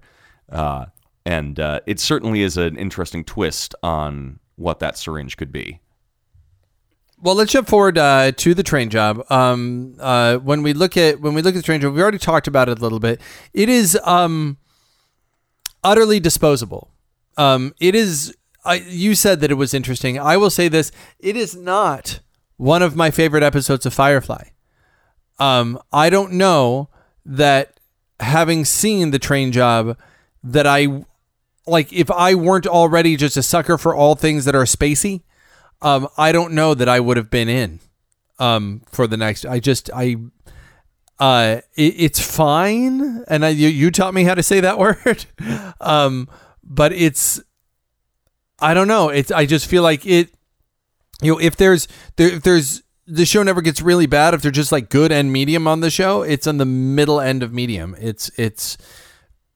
Uh, 0.49 0.85
and 1.25 1.59
uh, 1.59 1.81
it 1.85 1.99
certainly 1.99 2.41
is 2.41 2.55
an 2.55 2.77
interesting 2.77 3.25
twist 3.25 3.75
on 3.83 4.39
what 4.55 4.79
that 4.79 4.97
syringe 4.97 5.35
could 5.35 5.51
be. 5.51 5.81
Well, 7.21 7.35
let's 7.35 7.51
jump 7.51 7.67
forward 7.67 7.97
uh, 7.97 8.31
to 8.33 8.53
the 8.53 8.61
train 8.63 8.89
job. 8.89 9.23
Um, 9.31 9.95
uh, 9.99 10.37
when 10.37 10.63
we 10.63 10.73
look 10.73 10.95
at 10.95 11.19
when 11.21 11.33
we 11.33 11.41
look 11.41 11.55
at 11.55 11.57
the 11.57 11.63
train 11.63 11.81
job, 11.81 11.95
we 11.95 12.01
already 12.01 12.17
talked 12.19 12.47
about 12.47 12.69
it 12.69 12.77
a 12.77 12.81
little 12.81 12.99
bit. 12.99 13.19
It 13.53 13.67
is 13.67 13.97
um, 14.03 14.57
utterly 15.83 16.19
disposable. 16.19 16.91
Um, 17.37 17.73
it 17.79 17.95
is. 17.95 18.35
I, 18.63 18.75
you 18.75 19.15
said 19.15 19.39
that 19.41 19.49
it 19.51 19.55
was 19.55 19.73
interesting. 19.73 20.19
I 20.19 20.37
will 20.37 20.49
say 20.49 20.67
this: 20.67 20.91
it 21.19 21.35
is 21.35 21.55
not 21.55 22.19
one 22.57 22.81
of 22.81 22.95
my 22.95 23.11
favorite 23.11 23.43
episodes 23.43 23.85
of 23.85 23.93
Firefly. 23.93 24.49
Um, 25.39 25.79
I 25.91 26.09
don't 26.09 26.33
know 26.33 26.89
that 27.25 27.79
having 28.19 28.65
seen 28.65 29.11
the 29.11 29.19
train 29.19 29.51
job, 29.51 29.97
that 30.43 30.67
I 30.67 31.03
like 31.67 31.91
if 31.91 32.11
I 32.11 32.35
weren't 32.35 32.67
already 32.67 33.15
just 33.15 33.35
a 33.35 33.43
sucker 33.43 33.77
for 33.77 33.95
all 33.95 34.15
things 34.15 34.45
that 34.45 34.55
are 34.55 34.63
spacey 34.63 35.23
um, 35.81 36.07
I 36.17 36.31
don't 36.31 36.53
know 36.53 36.73
that 36.73 36.89
I 36.89 36.99
would 36.99 37.17
have 37.17 37.29
been 37.29 37.49
in 37.49 37.79
um, 38.39 38.81
for 38.87 39.07
the 39.07 39.17
next. 39.17 39.45
I 39.45 39.59
just 39.59 39.89
I 39.93 40.17
uh, 41.19 41.61
it, 41.75 41.93
it's 41.97 42.19
fine, 42.19 43.23
and 43.27 43.45
I, 43.45 43.49
you 43.49 43.67
you 43.67 43.91
taught 43.91 44.13
me 44.13 44.23
how 44.23 44.35
to 44.35 44.43
say 44.43 44.61
that 44.61 44.79
word, 44.79 45.25
um, 45.79 46.27
but 46.63 46.91
it's 46.93 47.41
I 48.59 48.73
don't 48.73 48.87
know. 48.87 49.09
It's 49.09 49.31
I 49.31 49.45
just 49.45 49.67
feel 49.67 49.83
like 49.83 50.05
it. 50.05 50.29
You 51.21 51.33
know, 51.33 51.39
if 51.39 51.55
there's 51.55 51.87
there 52.17 52.29
if 52.29 52.43
there's 52.43 52.83
the 53.07 53.25
show 53.25 53.43
never 53.43 53.61
gets 53.61 53.81
really 53.81 54.07
bad 54.07 54.33
if 54.33 54.41
they're 54.41 54.51
just 54.51 54.71
like 54.71 54.89
good 54.89 55.11
and 55.11 55.31
medium 55.31 55.67
on 55.67 55.79
the 55.79 55.91
show. 55.91 56.23
It's 56.23 56.47
on 56.47 56.57
the 56.57 56.65
middle 56.65 57.21
end 57.21 57.43
of 57.43 57.53
medium. 57.53 57.95
It's 57.99 58.29
it's 58.37 58.77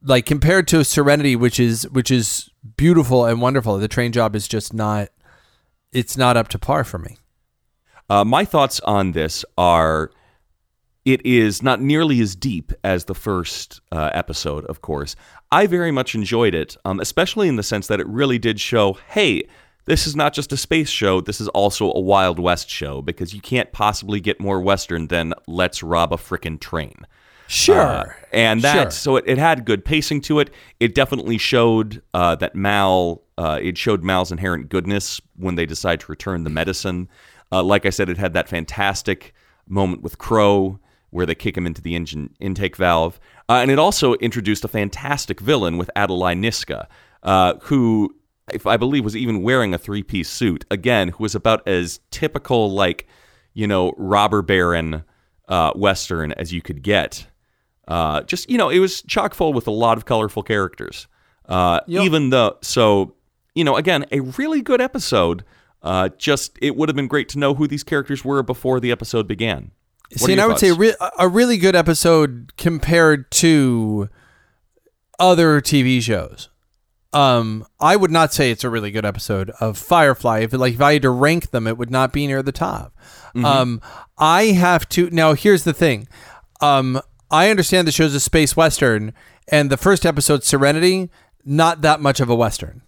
like 0.02 0.26
compared 0.26 0.68
to 0.70 0.84
Serenity, 0.84 1.36
which 1.36 1.60
is 1.60 1.90
which 1.90 2.12
is 2.12 2.50
beautiful 2.78 3.26
and 3.26 3.42
wonderful. 3.42 3.78
The 3.78 3.88
train 3.88 4.12
job 4.12 4.36
is 4.36 4.48
just 4.48 4.74
not 4.74 5.10
it's 5.92 6.18
not 6.18 6.38
up 6.38 6.48
to 6.50 6.60
par 6.60 6.84
for 6.84 7.00
me. 7.00 7.18
Uh, 8.10 8.24
my 8.24 8.46
thoughts 8.46 8.80
on 8.82 9.12
this 9.12 9.44
are 9.58 10.12
it 11.06 11.26
is 11.26 11.64
not 11.64 11.82
nearly 11.82 12.20
as 12.22 12.36
deep 12.36 12.72
as 12.84 13.06
the 13.06 13.16
first 13.16 13.82
uh, 13.92 14.12
episode, 14.14 14.66
of 14.66 14.82
course. 14.82 15.16
I 15.52 15.66
very 15.66 15.92
much 15.92 16.14
enjoyed 16.14 16.54
it, 16.54 16.78
um, 16.86 17.00
especially 17.00 17.48
in 17.48 17.56
the 17.56 17.64
sense 17.64 17.88
that 17.88 18.00
it 18.00 18.08
really 18.08 18.38
did 18.38 18.60
show 18.60 18.98
hey, 19.10 19.48
this 19.90 20.06
is 20.06 20.16
not 20.16 20.34
just 20.34 20.54
a 20.54 20.58
space 20.58 20.88
show, 20.90 21.20
this 21.20 21.42
is 21.42 21.48
also 21.50 21.92
a 21.92 22.00
Wild 22.00 22.38
West 22.38 22.70
show, 22.70 23.02
because 23.02 23.34
you 23.34 23.42
can't 23.42 23.72
possibly 23.72 24.20
get 24.20 24.40
more 24.40 24.62
Western 24.62 25.08
than 25.08 25.34
let's 25.48 25.82
rob 25.82 26.14
a 26.14 26.18
frickin' 26.18 26.60
train. 26.60 27.08
Sure. 27.48 27.76
Uh, 27.82 28.06
and 28.32 28.62
that 28.62 28.74
Sure. 28.74 28.92
so 28.92 29.16
it, 29.16 29.24
it 29.26 29.40
had 29.40 29.66
good 29.66 29.84
pacing 29.84 30.22
to 30.22 30.40
it. 30.40 30.52
It 30.80 30.94
definitely 30.94 31.40
showed 31.40 32.04
uh, 32.14 32.36
that 32.36 32.54
Mal. 32.54 33.24
Uh, 33.36 33.58
it 33.60 33.80
showed 33.80 34.04
Mal's 34.04 34.32
inherent 34.32 34.70
goodness 34.70 35.20
when 35.36 35.56
they 35.56 35.66
decide 35.66 36.00
to 36.02 36.12
return 36.12 36.44
the 36.44 36.52
medicine. 36.52 37.10
Uh, 37.52 37.64
like 37.64 37.88
I 37.88 37.90
said, 37.90 38.10
it 38.10 38.18
had 38.20 38.34
that 38.34 38.48
fantastic 38.48 39.34
moment 39.68 40.04
with 40.04 40.20
Crow 40.20 40.80
where 41.10 41.26
they 41.26 41.34
kick 41.34 41.58
him 41.58 41.66
into 41.66 41.82
the 41.82 41.96
engine 41.96 42.30
intake 42.40 42.76
valve, 42.76 43.20
uh, 43.50 43.54
and 43.54 43.72
it 43.72 43.80
also 43.80 44.14
introduced 44.16 44.64
a 44.64 44.68
fantastic 44.68 45.40
villain 45.40 45.80
with 45.80 45.90
Adelai 45.96 46.38
Niska, 46.38 46.86
uh, 47.24 47.56
who, 47.64 48.16
if 48.54 48.68
I 48.68 48.78
believe, 48.78 49.04
was 49.04 49.16
even 49.16 49.42
wearing 49.42 49.74
a 49.74 49.78
three-piece 49.78 50.30
suit. 50.30 50.66
Again, 50.72 51.10
who 51.10 51.24
was 51.24 51.36
about 51.36 51.68
as 51.68 52.00
typical, 52.12 52.72
like 52.72 53.08
you 53.54 53.68
know, 53.68 53.94
robber 53.98 54.42
baron 54.42 55.04
uh, 55.48 55.72
western 55.74 56.32
as 56.34 56.54
you 56.54 56.62
could 56.62 56.82
get. 56.84 57.28
Uh, 57.88 58.22
just 58.22 58.50
you 58.50 58.58
know, 58.58 58.70
it 58.70 58.80
was 58.80 59.02
chock 59.04 59.34
full 59.34 59.52
with 59.52 59.68
a 59.68 59.72
lot 59.72 59.98
of 59.98 60.06
colorful 60.06 60.44
characters. 60.44 61.08
Uh, 61.48 61.80
Yep. 61.88 62.04
Even 62.04 62.30
though, 62.30 62.58
so 62.62 63.16
you 63.56 63.64
know, 63.64 63.76
again, 63.76 64.06
a 64.12 64.20
really 64.22 64.62
good 64.62 64.82
episode. 64.82 65.44
Uh, 65.82 66.10
just 66.18 66.60
it 66.62 66.76
would 66.76 66.90
have 66.90 66.96
been 66.96 67.08
great 67.08 67.30
to 67.30 67.40
know 67.40 67.54
who 67.54 67.66
these 67.68 67.84
characters 67.84 68.24
were 68.24 68.44
before 68.44 68.80
the 68.80 68.92
episode 68.92 69.28
began. 69.28 69.72
What 70.12 70.22
See, 70.22 70.32
and 70.34 70.42
I 70.42 70.48
would 70.48 70.60
say 70.60 70.72
re- 70.72 70.96
a 71.18 71.28
really 71.28 71.58
good 71.58 71.76
episode 71.76 72.52
compared 72.58 73.32
to 73.32 74.10
other 75.20 75.62
TV 75.62 76.02
shows. 76.02 76.50
Um, 77.12 77.66
I 77.80 77.96
would 77.96 78.12
not 78.12 78.34
say 78.34 78.52
it's 78.52 78.64
a 78.64 78.70
really 78.70 78.92
good 78.92 79.06
episode 79.06 79.50
of 79.60 79.78
Firefly. 79.78 80.40
If 80.40 80.54
like 80.54 80.76
if 80.76 80.82
I 80.82 80.94
had 80.94 81.02
to 81.02 81.10
rank 81.10 81.50
them, 81.52 81.66
it 81.66 81.78
would 81.78 81.90
not 81.90 82.14
be 82.14 82.28
near 82.28 82.44
the 82.44 82.52
top. 82.52 82.94
Mm-hmm. 83.36 83.46
Um, 83.46 83.82
I 84.18 84.46
have 84.46 84.88
to 84.90 85.10
now. 85.10 85.34
Here's 85.34 85.64
the 85.64 85.74
thing. 85.74 86.08
Um, 86.62 87.02
I 87.32 87.50
understand 87.50 87.88
the 87.88 87.92
show's 87.92 88.14
a 88.14 88.20
space 88.20 88.56
western, 88.56 89.14
and 89.48 89.70
the 89.70 89.78
first 89.78 90.06
episode, 90.06 90.44
Serenity, 90.44 91.10
not 91.44 91.82
that 91.82 92.00
much 92.00 92.20
of 92.20 92.30
a 92.30 92.36
western. 92.36 92.82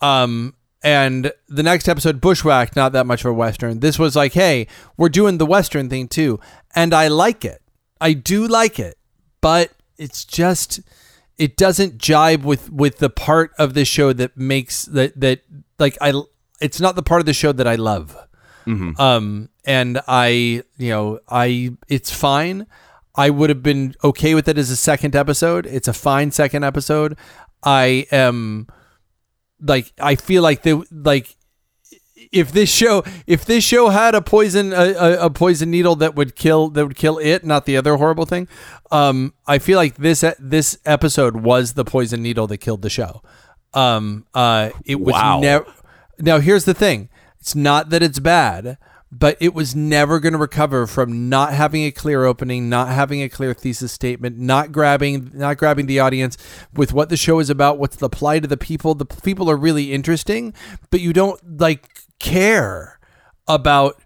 Um, 0.00 0.54
and 0.82 1.32
the 1.48 1.62
next 1.62 1.88
episode, 1.88 2.20
Bushwhack, 2.20 2.74
not 2.74 2.92
that 2.92 3.06
much 3.06 3.24
of 3.24 3.30
a 3.30 3.34
western. 3.34 3.80
This 3.80 3.98
was 3.98 4.16
like, 4.16 4.32
hey, 4.32 4.66
we're 4.96 5.08
doing 5.08 5.38
the 5.38 5.46
western 5.46 5.88
thing 5.88 6.08
too, 6.08 6.40
and 6.74 6.92
I 6.92 7.08
like 7.08 7.44
it. 7.44 7.62
I 8.00 8.14
do 8.14 8.48
like 8.48 8.80
it, 8.80 8.96
but 9.40 9.70
it's 9.96 10.24
just 10.24 10.80
it 11.38 11.56
doesn't 11.56 11.98
jibe 11.98 12.44
with 12.44 12.70
with 12.70 12.98
the 12.98 13.10
part 13.10 13.52
of 13.58 13.74
the 13.74 13.84
show 13.84 14.12
that 14.12 14.36
makes 14.36 14.84
that 14.86 15.18
that 15.20 15.40
like 15.78 15.96
I. 16.00 16.12
It's 16.60 16.80
not 16.80 16.94
the 16.94 17.02
part 17.02 17.20
of 17.20 17.26
the 17.26 17.32
show 17.32 17.52
that 17.52 17.66
I 17.66 17.74
love. 17.74 18.16
Um, 19.00 19.48
and 19.64 20.00
I, 20.06 20.62
you 20.76 20.90
know, 20.90 21.18
I 21.28 21.72
it's 21.88 22.12
fine. 22.12 22.66
I 23.14 23.30
would 23.30 23.50
have 23.50 23.62
been 23.62 23.94
okay 24.04 24.34
with 24.34 24.48
it 24.48 24.56
as 24.56 24.70
a 24.70 24.76
second 24.76 25.16
episode. 25.16 25.66
It's 25.66 25.88
a 25.88 25.92
fine 25.92 26.30
second 26.30 26.64
episode. 26.64 27.18
I 27.62 28.06
am 28.12 28.68
like 29.60 29.92
I 30.00 30.14
feel 30.14 30.42
like 30.42 30.62
the 30.62 30.84
like 30.90 31.36
if 32.30 32.52
this 32.52 32.70
show 32.70 33.02
if 33.26 33.44
this 33.44 33.64
show 33.64 33.88
had 33.88 34.14
a 34.14 34.22
poison 34.22 34.72
a, 34.72 34.92
a, 34.92 35.26
a 35.26 35.30
poison 35.30 35.70
needle 35.70 35.96
that 35.96 36.14
would 36.14 36.36
kill 36.36 36.68
that 36.70 36.86
would 36.86 36.96
kill 36.96 37.18
it, 37.18 37.44
not 37.44 37.66
the 37.66 37.76
other 37.76 37.96
horrible 37.96 38.26
thing. 38.26 38.48
Um, 38.90 39.34
I 39.46 39.58
feel 39.58 39.76
like 39.78 39.96
this 39.96 40.24
this 40.38 40.78
episode 40.84 41.36
was 41.36 41.72
the 41.72 41.84
poison 41.84 42.22
needle 42.22 42.46
that 42.48 42.58
killed 42.58 42.82
the 42.82 42.90
show. 42.90 43.22
Um, 43.74 44.26
uh, 44.34 44.70
it 44.84 45.00
was 45.00 45.14
Wow. 45.14 45.40
never. 45.40 45.66
Now 46.18 46.38
here's 46.40 46.64
the 46.66 46.74
thing: 46.74 47.08
it's 47.40 47.54
not 47.54 47.90
that 47.90 48.02
it's 48.02 48.18
bad, 48.18 48.76
but 49.10 49.36
it 49.40 49.54
was 49.54 49.74
never 49.74 50.20
going 50.20 50.32
to 50.32 50.38
recover 50.38 50.86
from 50.86 51.28
not 51.28 51.52
having 51.54 51.84
a 51.84 51.90
clear 51.90 52.24
opening, 52.24 52.68
not 52.68 52.88
having 52.88 53.22
a 53.22 53.28
clear 53.28 53.54
thesis 53.54 53.92
statement, 53.92 54.38
not 54.38 54.72
grabbing 54.72 55.30
not 55.34 55.56
grabbing 55.56 55.86
the 55.86 55.98
audience 56.00 56.36
with 56.74 56.92
what 56.92 57.08
the 57.08 57.16
show 57.16 57.38
is 57.38 57.48
about, 57.50 57.78
what's 57.78 57.96
the 57.96 58.10
plight 58.10 58.44
of 58.44 58.50
the 58.50 58.56
people. 58.58 58.94
The 58.94 59.06
people 59.06 59.50
are 59.50 59.56
really 59.56 59.92
interesting, 59.92 60.52
but 60.90 61.00
you 61.00 61.12
don't 61.14 61.60
like 61.60 61.88
care 62.22 62.98
about 63.46 64.00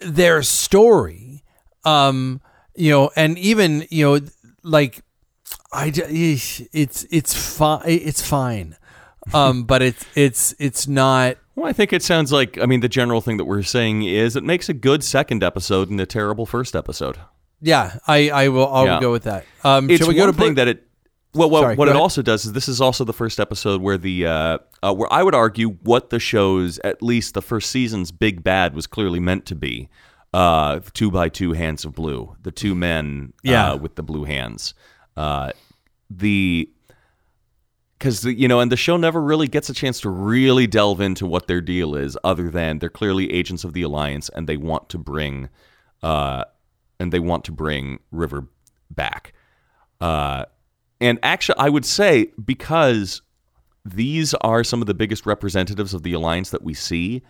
their 0.00 0.42
story. 0.42 1.42
Um, 1.84 2.42
you 2.74 2.90
know, 2.90 3.10
and 3.16 3.38
even 3.38 3.86
you 3.90 4.04
know, 4.04 4.26
like 4.62 5.02
I 5.72 5.90
it's 5.94 7.06
it's 7.10 7.56
fine. 7.56 7.80
It's 7.86 8.20
fine. 8.28 8.76
Um, 9.32 9.64
but 9.64 9.80
it's 9.82 10.04
it's 10.14 10.54
it's 10.58 10.86
not. 10.86 11.36
Well, 11.54 11.66
I 11.66 11.72
think 11.72 11.92
it 11.92 12.02
sounds 12.02 12.32
like 12.32 12.58
I 12.58 12.66
mean 12.66 12.80
the 12.80 12.88
general 12.88 13.20
thing 13.22 13.38
that 13.38 13.44
we're 13.46 13.62
saying 13.62 14.02
is 14.02 14.36
it 14.36 14.44
makes 14.44 14.68
a 14.68 14.74
good 14.74 15.02
second 15.02 15.42
episode 15.42 15.88
and 15.88 15.98
a 16.00 16.06
terrible 16.06 16.44
first 16.44 16.76
episode. 16.76 17.16
Yeah, 17.62 17.98
I 18.06 18.28
I 18.30 18.48
will 18.48 18.68
I'll 18.68 18.84
Yeah. 18.84 19.00
go 19.00 19.10
with 19.12 19.22
that. 19.24 19.46
Um, 19.64 19.88
It's 19.88 20.00
shall 20.00 20.08
we 20.08 20.14
go 20.14 20.26
to 20.26 20.32
thing 20.32 20.54
Bro- 20.54 20.64
that 20.64 20.68
it. 20.68 20.82
Well, 21.36 21.50
well 21.50 21.62
Sorry, 21.62 21.76
what 21.76 21.88
it 21.88 21.92
ahead. 21.92 22.00
also 22.02 22.22
does 22.22 22.44
is 22.46 22.52
this 22.52 22.68
is 22.68 22.80
also 22.80 23.04
the 23.04 23.12
first 23.12 23.38
episode 23.38 23.80
where 23.82 23.98
the 23.98 24.26
uh, 24.26 24.58
uh, 24.82 24.94
where 24.94 25.12
I 25.12 25.22
would 25.22 25.34
argue 25.34 25.70
what 25.82 26.10
the 26.10 26.18
show's 26.18 26.78
at 26.80 27.02
least 27.02 27.34
the 27.34 27.42
first 27.42 27.70
season's 27.70 28.10
big 28.12 28.42
bad 28.42 28.74
was 28.74 28.86
clearly 28.86 29.20
meant 29.20 29.46
to 29.46 29.54
be. 29.54 29.88
Uh, 30.34 30.80
two 30.92 31.10
by 31.10 31.28
two 31.30 31.52
hands 31.52 31.84
of 31.84 31.94
blue, 31.94 32.36
the 32.42 32.50
two 32.50 32.74
men 32.74 33.32
Yeah. 33.42 33.72
uh, 33.72 33.76
with 33.76 33.94
the 33.94 34.02
blue 34.02 34.24
hands. 34.24 34.74
Uh, 35.16 35.52
the 36.10 36.68
because 37.98 38.24
you 38.24 38.46
know, 38.46 38.60
and 38.60 38.70
the 38.70 38.76
show 38.76 38.96
never 38.98 39.22
really 39.22 39.48
gets 39.48 39.70
a 39.70 39.74
chance 39.74 40.00
to 40.00 40.10
really 40.10 40.66
delve 40.66 41.00
into 41.00 41.26
what 41.26 41.46
their 41.46 41.62
deal 41.62 41.94
is, 41.94 42.18
other 42.22 42.50
than 42.50 42.78
they're 42.78 42.90
clearly 42.90 43.32
agents 43.32 43.64
of 43.64 43.72
the 43.72 43.80
alliance 43.82 44.28
and 44.28 44.46
they 44.46 44.58
want 44.58 44.90
to 44.90 44.98
bring, 44.98 45.48
uh, 46.02 46.44
and 47.00 47.12
they 47.12 47.18
want 47.20 47.44
to 47.44 47.52
bring 47.52 48.00
River 48.10 48.48
back. 48.90 49.32
Uh, 50.00 50.44
and 51.00 51.18
actually, 51.22 51.58
I 51.58 51.68
would 51.68 51.84
say 51.84 52.32
because 52.42 53.22
these 53.84 54.34
are 54.34 54.64
some 54.64 54.80
of 54.80 54.86
the 54.86 54.94
biggest 54.94 55.26
representatives 55.26 55.94
of 55.94 56.02
the 56.02 56.12
alliance 56.12 56.50
that 56.50 56.62
we 56.62 56.74
see. 56.74 57.22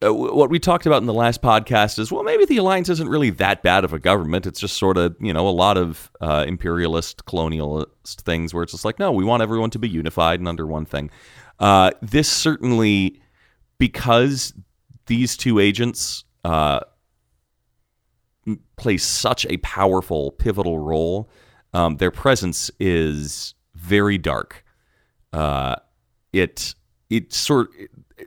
Uh, 0.00 0.14
what 0.14 0.48
we 0.48 0.60
talked 0.60 0.86
about 0.86 1.02
in 1.02 1.06
the 1.06 1.12
last 1.12 1.42
podcast 1.42 1.98
is 1.98 2.12
well, 2.12 2.22
maybe 2.22 2.44
the 2.44 2.56
alliance 2.56 2.88
isn't 2.88 3.08
really 3.08 3.30
that 3.30 3.62
bad 3.64 3.84
of 3.84 3.92
a 3.92 3.98
government. 3.98 4.46
It's 4.46 4.60
just 4.60 4.76
sort 4.76 4.96
of 4.96 5.16
you 5.20 5.32
know 5.32 5.48
a 5.48 5.50
lot 5.50 5.76
of 5.76 6.10
uh, 6.20 6.44
imperialist, 6.46 7.24
colonialist 7.24 8.20
things 8.22 8.54
where 8.54 8.62
it's 8.62 8.72
just 8.72 8.84
like 8.84 8.98
no, 8.98 9.10
we 9.10 9.24
want 9.24 9.42
everyone 9.42 9.70
to 9.70 9.78
be 9.78 9.88
unified 9.88 10.38
and 10.38 10.48
under 10.48 10.66
one 10.66 10.84
thing. 10.84 11.10
Uh, 11.58 11.90
this 12.00 12.28
certainly 12.28 13.20
because 13.78 14.54
these 15.06 15.36
two 15.36 15.58
agents 15.58 16.24
uh, 16.44 16.80
play 18.76 18.96
such 18.96 19.44
a 19.46 19.56
powerful, 19.58 20.32
pivotal 20.32 20.78
role. 20.78 21.28
Um, 21.74 21.96
their 21.96 22.10
presence 22.10 22.70
is 22.80 23.54
very 23.74 24.18
dark. 24.18 24.64
Uh, 25.32 25.76
it 26.32 26.74
it 27.10 27.32
sort 27.32 27.70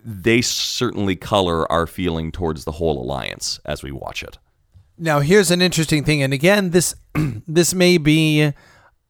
they 0.03 0.41
certainly 0.41 1.15
color 1.15 1.69
our 1.71 1.85
feeling 1.85 2.31
towards 2.31 2.65
the 2.65 2.73
whole 2.73 3.01
alliance 3.01 3.59
as 3.65 3.83
we 3.83 3.91
watch 3.91 4.23
it. 4.23 4.37
Now, 4.97 5.19
here's 5.19 5.51
an 5.51 5.61
interesting 5.61 6.03
thing, 6.03 6.21
and 6.21 6.33
again, 6.33 6.69
this 6.69 6.95
this 7.47 7.73
may 7.73 7.97
be 7.97 8.53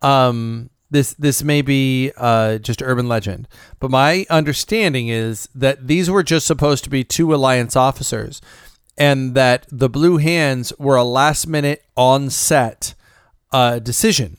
um, 0.01 0.69
this 0.89 1.13
this 1.15 1.43
may 1.43 1.61
be 1.61 2.11
uh, 2.17 2.57
just 2.59 2.82
urban 2.82 3.07
legend, 3.07 3.47
but 3.79 3.91
my 3.91 4.25
understanding 4.29 5.09
is 5.09 5.49
that 5.53 5.88
these 5.88 6.09
were 6.09 6.23
just 6.23 6.47
supposed 6.47 6.84
to 6.86 6.89
be 6.89 7.03
two 7.03 7.34
alliance 7.34 7.75
officers, 7.75 8.41
and 8.97 9.36
that 9.36 9.65
the 9.71 9.89
blue 9.89 10.17
hands 10.17 10.71
were 10.79 10.95
a 10.95 11.03
last 11.03 11.47
minute 11.47 11.84
on 11.95 12.29
set 12.29 12.93
uh, 13.52 13.80
decision 13.80 14.38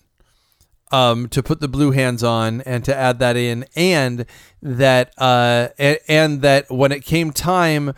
um, 0.91 1.29
to 1.29 1.43
put 1.43 1.61
the 1.61 1.69
blue 1.69 1.91
hands 1.91 2.23
on 2.23 2.61
and 2.63 2.85
to 2.85 2.95
add 2.95 3.19
that 3.19 3.37
in, 3.37 3.65
and 3.75 4.27
that 4.61 5.13
uh, 5.19 5.69
and, 5.79 5.99
and 6.09 6.43
that 6.43 6.71
when 6.71 6.93
it 6.93 7.05
came 7.05 7.33
time 7.33 7.95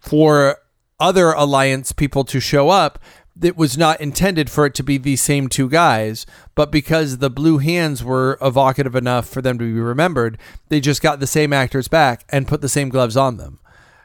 for 0.00 0.58
other 0.98 1.32
alliance 1.32 1.92
people 1.92 2.24
to 2.24 2.40
show 2.40 2.70
up, 2.70 2.98
it 3.40 3.56
was 3.56 3.76
not 3.76 4.00
intended 4.00 4.48
for 4.48 4.64
it 4.64 4.74
to 4.74 4.82
be 4.82 4.96
the 4.96 5.16
same 5.16 5.48
two 5.48 5.68
guys, 5.68 6.24
but 6.54 6.70
because 6.70 7.18
the 7.18 7.30
blue 7.30 7.58
hands 7.58 8.02
were 8.02 8.38
evocative 8.40 8.94
enough 8.94 9.28
for 9.28 9.42
them 9.42 9.58
to 9.58 9.64
be 9.64 9.80
remembered, 9.80 10.38
they 10.68 10.80
just 10.80 11.02
got 11.02 11.20
the 11.20 11.26
same 11.26 11.52
actors 11.52 11.88
back 11.88 12.24
and 12.28 12.46
put 12.48 12.60
the 12.60 12.68
same 12.68 12.88
gloves 12.88 13.16
on 13.16 13.36
them. 13.36 13.58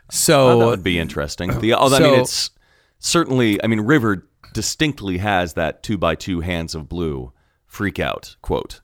So 0.10 0.50
Oh, 0.50 0.60
that 0.60 0.66
would 0.66 0.84
be 0.84 0.98
interesting. 0.98 1.60
The, 1.60 1.74
oh, 1.76 1.94
I 1.94 2.00
mean, 2.00 2.20
it's 2.20 2.50
certainly. 2.98 3.64
I 3.64 3.68
mean, 3.68 3.82
River 3.82 4.28
distinctly 4.54 5.18
has 5.20 5.54
that 5.54 5.84
two 5.84 5.98
by 5.98 6.16
two 6.16 6.42
hands 6.42 6.76
of 6.76 6.88
blue 6.90 7.32
freak 7.66 8.00
out 8.00 8.36
quote. 8.42 8.82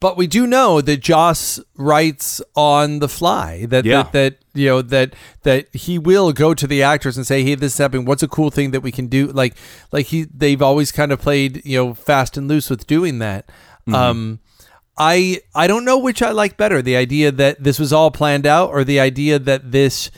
But 0.00 0.18
we 0.18 0.26
do 0.26 0.46
know 0.46 0.82
that 0.82 1.00
Joss 1.00 1.58
writes 1.74 2.42
on 2.54 2.98
the 2.98 3.08
fly 3.08 3.64
that, 3.70 3.86
Yeah. 3.86 4.02
that 4.02 4.12
that 4.12 4.38
you 4.52 4.66
know 4.66 4.82
that 4.82 5.14
that 5.44 5.74
he 5.74 5.98
will 5.98 6.32
go 6.34 6.52
to 6.52 6.66
the 6.66 6.82
actors 6.82 7.16
and 7.16 7.26
say, 7.26 7.42
"Hey, 7.42 7.54
this 7.54 7.72
is 7.72 7.78
happening. 7.78 8.04
What's 8.04 8.22
a 8.22 8.28
cool 8.28 8.50
thing 8.50 8.72
that 8.72 8.82
we 8.82 8.92
can 8.92 9.06
do?" 9.06 9.28
Like 9.28 9.54
like 9.90 10.06
he 10.06 10.24
they've 10.24 10.60
always 10.60 10.92
kind 10.92 11.10
of 11.10 11.20
played 11.22 11.64
you 11.64 11.78
know 11.78 11.94
fast 11.94 12.36
and 12.36 12.48
loose 12.48 12.68
with 12.68 12.86
doing 12.86 13.18
that. 13.20 13.50
Um, 13.90 14.40
I 14.98 15.40
I 15.54 15.66
don't 15.66 15.86
know 15.86 15.96
which 15.96 16.20
I 16.20 16.32
like 16.32 16.58
better: 16.58 16.82
the 16.82 16.96
idea 16.96 17.32
that 17.32 17.64
this 17.64 17.78
was 17.78 17.90
all 17.90 18.10
planned 18.10 18.44
out, 18.46 18.68
or 18.68 18.84
the 18.84 19.00
idea 19.00 19.38
that 19.38 19.72
this 19.72 20.10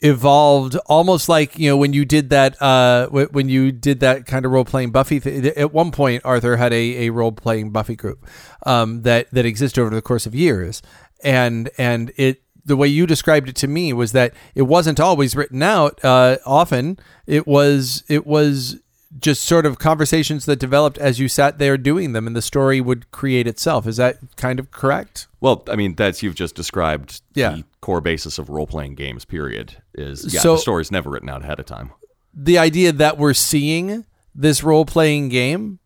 evolved 0.00 0.76
almost 0.86 1.28
like 1.28 1.58
you 1.58 1.68
know 1.70 1.76
when 1.76 1.92
you 1.94 2.04
did 2.04 2.28
that 2.30 2.60
uh 2.60 3.06
wh- 3.08 3.32
when 3.32 3.48
you 3.48 3.72
did 3.72 4.00
that 4.00 4.26
kind 4.26 4.44
of 4.44 4.52
role 4.52 4.64
playing 4.64 4.90
buffy 4.90 5.18
th- 5.18 5.56
at 5.56 5.72
one 5.72 5.90
point 5.90 6.20
arthur 6.24 6.56
had 6.58 6.72
a, 6.72 7.06
a 7.06 7.10
role 7.10 7.32
playing 7.32 7.70
buffy 7.70 7.96
group 7.96 8.24
um 8.66 9.02
that 9.02 9.30
that 9.32 9.46
existed 9.46 9.80
over 9.80 9.94
the 9.94 10.02
course 10.02 10.26
of 10.26 10.34
years. 10.34 10.82
And 11.24 11.70
and 11.78 12.12
it 12.16 12.42
the 12.64 12.76
way 12.76 12.88
you 12.88 13.06
described 13.06 13.48
it 13.48 13.56
to 13.56 13.66
me 13.68 13.92
was 13.94 14.12
that 14.12 14.34
it 14.54 14.62
wasn't 14.62 15.00
always 15.00 15.34
written 15.34 15.62
out 15.62 15.98
uh 16.04 16.36
often. 16.44 16.98
It 17.26 17.46
was 17.46 18.04
it 18.08 18.26
was 18.26 18.76
just 19.18 19.44
sort 19.46 19.64
of 19.64 19.78
conversations 19.78 20.44
that 20.44 20.56
developed 20.58 20.98
as 20.98 21.18
you 21.18 21.26
sat 21.26 21.58
there 21.58 21.78
doing 21.78 22.12
them 22.12 22.26
and 22.26 22.36
the 22.36 22.42
story 22.42 22.82
would 22.82 23.10
create 23.12 23.46
itself. 23.46 23.86
Is 23.86 23.96
that 23.96 24.18
kind 24.36 24.58
of 24.60 24.70
correct? 24.70 25.26
Well, 25.40 25.62
I 25.70 25.76
mean, 25.76 25.94
that's 25.94 26.22
you've 26.22 26.34
just 26.34 26.54
described 26.54 27.22
Yeah. 27.34 27.50
the 27.56 27.64
core 27.86 28.00
basis 28.00 28.38
of 28.38 28.50
role 28.50 28.66
playing 28.66 28.96
games. 28.96 29.24
Period. 29.24 29.76
Is 29.94 30.34
yeah, 30.34 30.40
So- 30.40 30.54
the 30.56 30.58
story's 30.60 30.90
never 30.90 31.08
written 31.10 31.28
out 31.28 31.42
ahead 31.42 31.60
of 31.60 31.66
time. 31.66 31.90
the 32.34 32.58
idea 32.58 32.92
that 32.92 33.16
we're 33.16 33.32
seeing 33.32 34.04
this 34.34 34.62
role 34.62 34.84
playing 34.84 35.28
game 35.30 35.78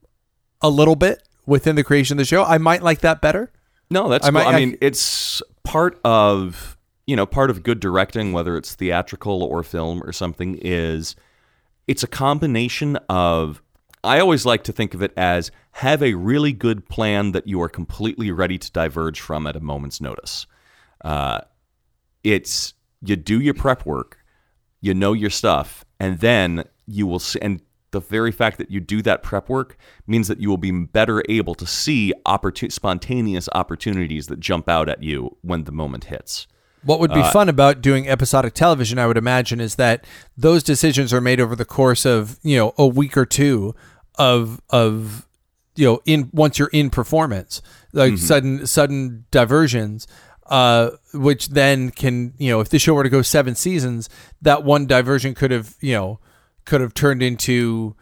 a 0.63 0.69
little 0.69 0.97
bit 0.97 1.23
within 1.47 1.77
the 1.77 1.85
creation 1.85 2.15
of 2.15 2.19
the 2.19 2.25
show, 2.25 2.43
I 2.43 2.59
might 2.59 2.83
like 2.83 3.01
that 3.03 3.21
better. 3.21 3.53
No, 3.91 4.09
that's. 4.09 4.27
I 4.27 4.31
might- 4.31 4.47
I 4.47 4.53
I- 4.55 4.59
mean, 4.59 4.77
it's 4.81 5.43
part 5.63 6.01
of 6.05 6.77
you 7.07 7.17
know 7.17 7.27
part 7.27 7.51
of 7.51 7.63
good 7.63 7.81
directing, 7.81 8.33
whether 8.33 8.57
it's 8.57 8.75
theatrical 8.75 9.43
or 9.43 9.63
film 9.63 10.03
or 10.03 10.13
something. 10.13 10.59
Is 10.63 11.15
it's 11.87 12.03
a 12.03 12.09
combination 12.09 12.97
of. 13.09 13.63
I 14.03 14.19
always 14.21 14.47
like 14.47 14.65
to 14.65 14.73
think 14.73 14.95
of 14.95 15.03
it 15.03 15.13
as 15.17 15.51
have 15.73 16.03
a 16.03 16.15
really 16.15 16.53
good 16.53 16.89
plan 16.89 17.33
that 17.33 17.47
you 17.47 17.61
are 17.63 17.69
completely 17.69 18.31
ready 18.33 18.57
to 18.59 18.73
diverge 18.73 19.21
from 19.21 19.47
at 19.47 19.57
a 19.57 19.61
moment's 19.61 20.01
notice. 20.01 20.47
Uh, 21.05 21.41
it's 22.25 22.75
you 23.03 23.17
do 23.17 23.41
your 23.41 23.55
prep 23.55 23.87
work, 23.87 24.19
you 24.81 24.95
know 24.95 25.13
your 25.13 25.31
stuff, 25.31 25.85
and 25.99 26.19
then 26.21 26.65
you 26.87 27.07
will 27.07 27.19
see. 27.19 27.41
And 27.41 27.61
the 27.91 28.01
very 28.01 28.33
fact 28.33 28.59
that 28.59 28.71
you 28.71 28.81
do 28.81 29.03
that 29.03 29.23
prep 29.23 29.49
work 29.49 29.77
means 30.07 30.29
that 30.29 30.41
you 30.41 30.49
will 30.49 30.57
be 30.57 30.71
better 30.71 31.23
able 31.29 31.55
to 31.57 31.67
see 31.67 32.13
opportun- 32.27 32.73
spontaneous 32.73 33.49
opportunities 33.53 34.29
that 34.29 34.41
jump 34.41 34.69
out 34.69 34.89
at 34.89 35.03
you 35.03 35.37
when 35.43 35.65
the 35.65 35.73
moment 35.73 36.05
hits. 36.05 36.47
What 36.83 37.01
would 37.01 37.13
be 37.13 37.21
uh, 37.21 37.31
fun 37.31 37.49
about 37.49 37.83
doing 37.83 38.09
episodic 38.09 38.55
television, 38.55 38.99
I 38.99 39.07
would 39.07 39.19
imagine, 39.19 39.61
is 39.61 39.75
that 39.75 40.07
those 40.37 40.63
decisions 40.63 41.13
are 41.13 41.21
made 41.21 41.41
over 41.41 41.55
the 41.55 41.67
course 41.67 42.07
of 42.07 42.39
you 42.43 42.57
know 42.57 42.75
a 42.79 42.87
week 42.87 43.17
or 43.17 43.27
two 43.27 43.75
of 44.15 44.63
of 44.71 45.27
you 45.77 45.87
know 45.87 46.01
in 46.07 46.31
once 46.33 46.59
you're 46.59 46.69
in 46.73 46.89
performance, 46.89 47.61
like 47.93 48.15
mm-hmm. 48.15 48.25
sudden 48.25 48.67
sudden 48.67 49.27
diversions. 49.31 50.07
Uh, 50.51 50.91
which 51.15 51.51
then 51.51 51.91
can 51.93 52.35
you 52.37 52.51
know 52.51 52.59
if 52.59 52.69
the 52.69 52.79
show 52.79 52.93
were 52.93 53.05
to 53.05 53.09
go 53.09 53.23
seven 53.23 53.55
seasons, 53.55 54.09
that 54.43 54.65
one 54.65 54.85
diversion 54.85 55.33
could 55.33 55.53
have 55.53 55.77
you 55.81 55.95
know 55.95 56.19
could 56.65 56.81
have 56.81 56.93
turned 56.93 57.23
into 57.23 57.95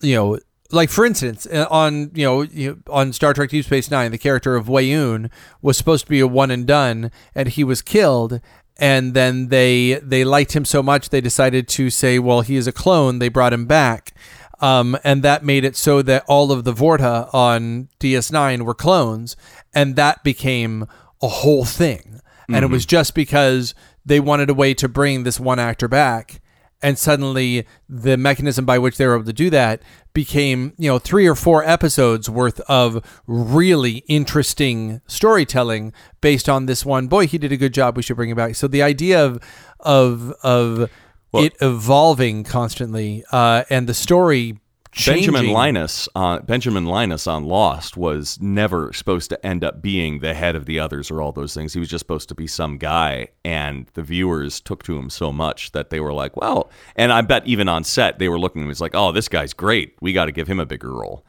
you 0.00 0.14
know, 0.14 0.38
like 0.70 0.90
for 0.90 1.04
instance, 1.04 1.46
uh, 1.46 1.66
on 1.70 2.10
you 2.14 2.24
know, 2.24 2.76
on 2.88 3.12
Star 3.12 3.32
Trek 3.32 3.50
Deep 3.50 3.64
Space 3.64 3.90
Nine, 3.90 4.10
the 4.10 4.18
character 4.18 4.56
of 4.56 4.66
Weyoun 4.66 5.30
was 5.62 5.76
supposed 5.76 6.04
to 6.04 6.10
be 6.10 6.20
a 6.20 6.26
one 6.26 6.50
and 6.50 6.66
done, 6.66 7.10
and 7.34 7.48
he 7.48 7.64
was 7.64 7.82
killed. 7.82 8.40
And 8.78 9.14
then 9.14 9.48
they 9.48 9.94
they 10.02 10.24
liked 10.24 10.54
him 10.54 10.64
so 10.64 10.82
much 10.82 11.08
they 11.08 11.20
decided 11.20 11.66
to 11.68 11.88
say, 11.88 12.18
well, 12.18 12.42
he 12.42 12.56
is 12.56 12.66
a 12.66 12.72
clone. 12.72 13.20
They 13.20 13.30
brought 13.30 13.54
him 13.54 13.66
back, 13.66 14.12
um, 14.60 14.98
and 15.02 15.22
that 15.22 15.44
made 15.44 15.64
it 15.64 15.76
so 15.76 16.02
that 16.02 16.24
all 16.28 16.52
of 16.52 16.64
the 16.64 16.74
Vorta 16.74 17.32
on 17.32 17.88
DS9 18.00 18.62
were 18.62 18.74
clones, 18.74 19.36
and 19.74 19.96
that 19.96 20.22
became 20.24 20.86
a 21.26 21.28
whole 21.28 21.64
thing. 21.64 22.20
And 22.48 22.64
it 22.64 22.68
was 22.68 22.86
just 22.86 23.14
because 23.14 23.74
they 24.04 24.20
wanted 24.20 24.48
a 24.48 24.54
way 24.54 24.72
to 24.74 24.88
bring 24.88 25.24
this 25.24 25.40
one 25.40 25.58
actor 25.58 25.88
back 25.88 26.40
and 26.82 26.98
suddenly 26.98 27.66
the 27.88 28.16
mechanism 28.16 28.64
by 28.64 28.78
which 28.78 28.96
they 28.96 29.06
were 29.06 29.14
able 29.14 29.24
to 29.24 29.32
do 29.32 29.50
that 29.50 29.82
became 30.12 30.72
you 30.78 30.88
know 30.88 30.98
three 30.98 31.26
or 31.26 31.34
four 31.34 31.64
episodes 31.64 32.28
worth 32.28 32.60
of 32.68 33.04
really 33.26 34.04
interesting 34.08 35.00
storytelling 35.06 35.92
based 36.20 36.48
on 36.48 36.66
this 36.66 36.84
one 36.84 37.08
boy 37.08 37.26
he 37.26 37.38
did 37.38 37.52
a 37.52 37.56
good 37.56 37.74
job 37.74 37.96
we 37.96 38.02
should 38.02 38.16
bring 38.16 38.30
him 38.30 38.36
back 38.36 38.54
so 38.54 38.68
the 38.68 38.82
idea 38.82 39.24
of 39.24 39.42
of 39.80 40.32
of 40.42 40.90
it 41.34 41.54
evolving 41.60 42.44
constantly 42.44 43.22
uh, 43.32 43.64
and 43.68 43.86
the 43.86 43.94
story 43.94 44.58
changing 44.96 45.32
Benjamin 45.32 45.52
Linus 45.52 46.08
on 46.14 46.44
Benjamin 46.44 46.86
Linus 46.86 47.26
on 47.26 47.44
Lost 47.44 47.96
was 47.96 48.40
never 48.40 48.92
supposed 48.92 49.28
to 49.30 49.46
end 49.46 49.62
up 49.62 49.82
being 49.82 50.20
the 50.20 50.32
head 50.34 50.56
of 50.56 50.64
the 50.64 50.80
others 50.80 51.10
or 51.10 51.20
all 51.20 51.32
those 51.32 51.52
things. 51.54 51.74
He 51.74 51.78
was 51.78 51.88
just 51.88 52.00
supposed 52.00 52.28
to 52.30 52.34
be 52.34 52.46
some 52.46 52.78
guy, 52.78 53.28
and 53.44 53.86
the 53.94 54.02
viewers 54.02 54.60
took 54.60 54.82
to 54.84 54.96
him 54.96 55.10
so 55.10 55.30
much 55.32 55.72
that 55.72 55.90
they 55.90 56.00
were 56.00 56.12
like, 56.14 56.36
"Well," 56.36 56.70
and 56.96 57.12
I 57.12 57.20
bet 57.20 57.46
even 57.46 57.68
on 57.68 57.84
set 57.84 58.18
they 58.18 58.28
were 58.28 58.38
looking. 58.38 58.62
It 58.64 58.66
was 58.68 58.80
like, 58.80 58.94
"Oh, 58.94 59.12
this 59.12 59.28
guy's 59.28 59.52
great. 59.52 59.94
We 60.00 60.12
got 60.12 60.24
to 60.26 60.32
give 60.32 60.48
him 60.48 60.58
a 60.60 60.66
bigger 60.66 60.92
role." 60.92 61.24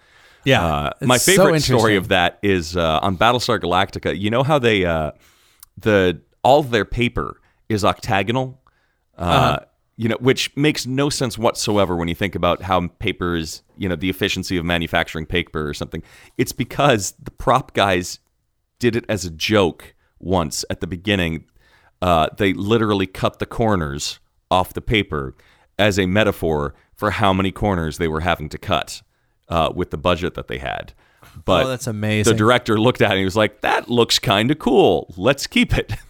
yeah 0.46 0.66
Uh, 0.66 0.92
my 1.02 1.18
so 1.18 1.32
favorite 1.32 1.62
story 1.62 1.98
of 1.98 2.08
that 2.08 2.40
is 2.42 2.78
uh, 2.78 3.00
on 3.02 3.18
Battlestar 3.18 3.60
Galactica. 3.60 4.18
You 4.18 4.30
know 4.30 4.44
how 4.44 4.58
they 4.60 4.86
uh, 4.86 5.12
the 5.78 6.22
all 6.42 6.60
of 6.62 6.70
their 6.72 6.86
paper 6.86 7.42
is 7.68 7.84
octagonal, 7.84 8.62
uh, 9.18 9.22
Uh-huh. 9.22 9.60
You 9.98 10.08
know, 10.08 10.18
which 10.20 10.56
makes 10.56 10.86
no 10.86 11.10
sense 11.10 11.38
whatsoever 11.38 11.96
when 11.96 12.08
you 12.08 12.16
think 12.16 12.36
about 12.36 12.62
how 12.62 12.88
paper 13.00 13.36
is, 13.36 13.64
you 13.78 13.90
know, 13.90 13.96
the 13.96 14.10
efficiency 14.10 14.56
of 14.56 14.64
manufacturing 14.64 15.26
paper 15.26 15.68
or 15.68 15.74
something. 15.74 16.04
It's 16.38 16.52
because 16.52 17.14
the 17.22 17.32
prop 17.32 17.74
guys 17.74 18.20
did 18.80 18.96
it 18.96 19.06
as 19.10 19.26
a 19.26 19.32
joke 19.32 19.96
once 20.20 20.64
at 20.70 20.82
the 20.82 20.88
beginning. 20.88 21.46
Uh, 22.02 22.28
they 22.38 22.54
literally 22.54 23.08
cut 23.08 23.40
the 23.40 23.48
corners 23.48 24.20
off 24.52 24.74
the 24.74 24.82
paper 24.82 25.36
as 25.80 25.98
a 25.98 26.06
metaphor 26.06 26.76
for 26.96 27.12
how 27.12 27.34
many 27.34 27.52
corners 27.52 27.98
they 27.98 28.08
were 28.08 28.22
having 28.22 28.50
to 28.50 28.58
cut 28.58 29.02
uh, 29.50 29.72
with 29.76 29.90
the 29.90 29.98
budget 29.98 30.36
that 30.36 30.48
they 30.48 30.60
had. 30.60 30.94
But 31.44 31.66
Oh, 31.66 31.70
that's 31.70 31.88
amazing. 31.88 32.32
The 32.34 32.38
director 32.38 32.80
looked 32.80 33.02
at 33.02 33.10
it 33.10 33.14
and 33.14 33.20
he 33.20 33.26
was 33.26 33.36
like, 33.36 33.62
"That 33.62 33.90
looks 33.90 34.18
kind 34.20 34.50
of 34.52 34.60
cool. 34.60 35.14
Let's 35.18 35.48
keep 35.48 35.76
it." 35.78 35.94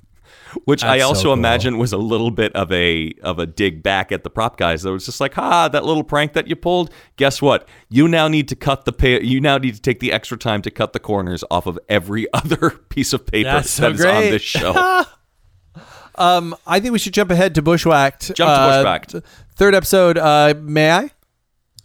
Which 0.65 0.83
I 0.83 0.97
That's 0.97 1.01
so 1.03 1.07
also 1.07 1.23
cool. 1.25 1.33
imagine 1.33 1.77
was 1.77 1.93
a 1.93 1.97
little 1.97 2.31
bit 2.31 2.53
of 2.53 2.71
a 2.71 3.13
of 3.23 3.39
a 3.39 3.45
dig 3.45 3.83
back 3.83 4.11
at 4.11 4.23
the 4.23 4.29
prop 4.29 4.57
guys. 4.57 4.83
That 4.83 4.91
was 4.91 5.05
just 5.05 5.19
like, 5.19 5.33
"Ha, 5.35 5.67
that 5.69 5.83
little 5.85 6.03
prank 6.03 6.33
that 6.33 6.47
you 6.47 6.55
pulled. 6.55 6.91
Guess 7.17 7.41
what? 7.41 7.67
You 7.89 8.07
now 8.07 8.27
need 8.27 8.47
to 8.49 8.55
cut 8.55 8.85
the 8.85 8.91
pay. 8.93 9.21
You 9.23 9.39
now 9.41 9.57
need 9.57 9.75
to 9.75 9.81
take 9.81 9.99
the 9.99 10.11
extra 10.11 10.37
time 10.37 10.61
to 10.63 10.71
cut 10.71 10.93
the 10.93 10.99
corners 10.99 11.43
off 11.51 11.65
of 11.67 11.77
every 11.89 12.27
other 12.33 12.69
piece 12.89 13.13
of 13.13 13.25
paper 13.25 13.49
That's 13.51 13.69
so 13.69 13.91
that 13.91 13.95
is 13.99 14.05
on 14.05 14.21
this 14.23 14.41
show." 14.41 15.03
um 16.19 16.55
i 16.65 16.79
think 16.79 16.91
we 16.93 16.97
should 16.97 17.13
jump 17.13 17.29
ahead 17.29 17.53
to 17.53 17.61
bushwhacked 17.61 18.33
Jump 18.33 18.49
to 18.49 18.51
Uh, 18.51 18.77
Bushwhacked. 18.79 19.15
third 19.55 19.75
episode 19.75 20.17
uh 20.17 20.55
may 20.59 20.89
i 20.91 21.11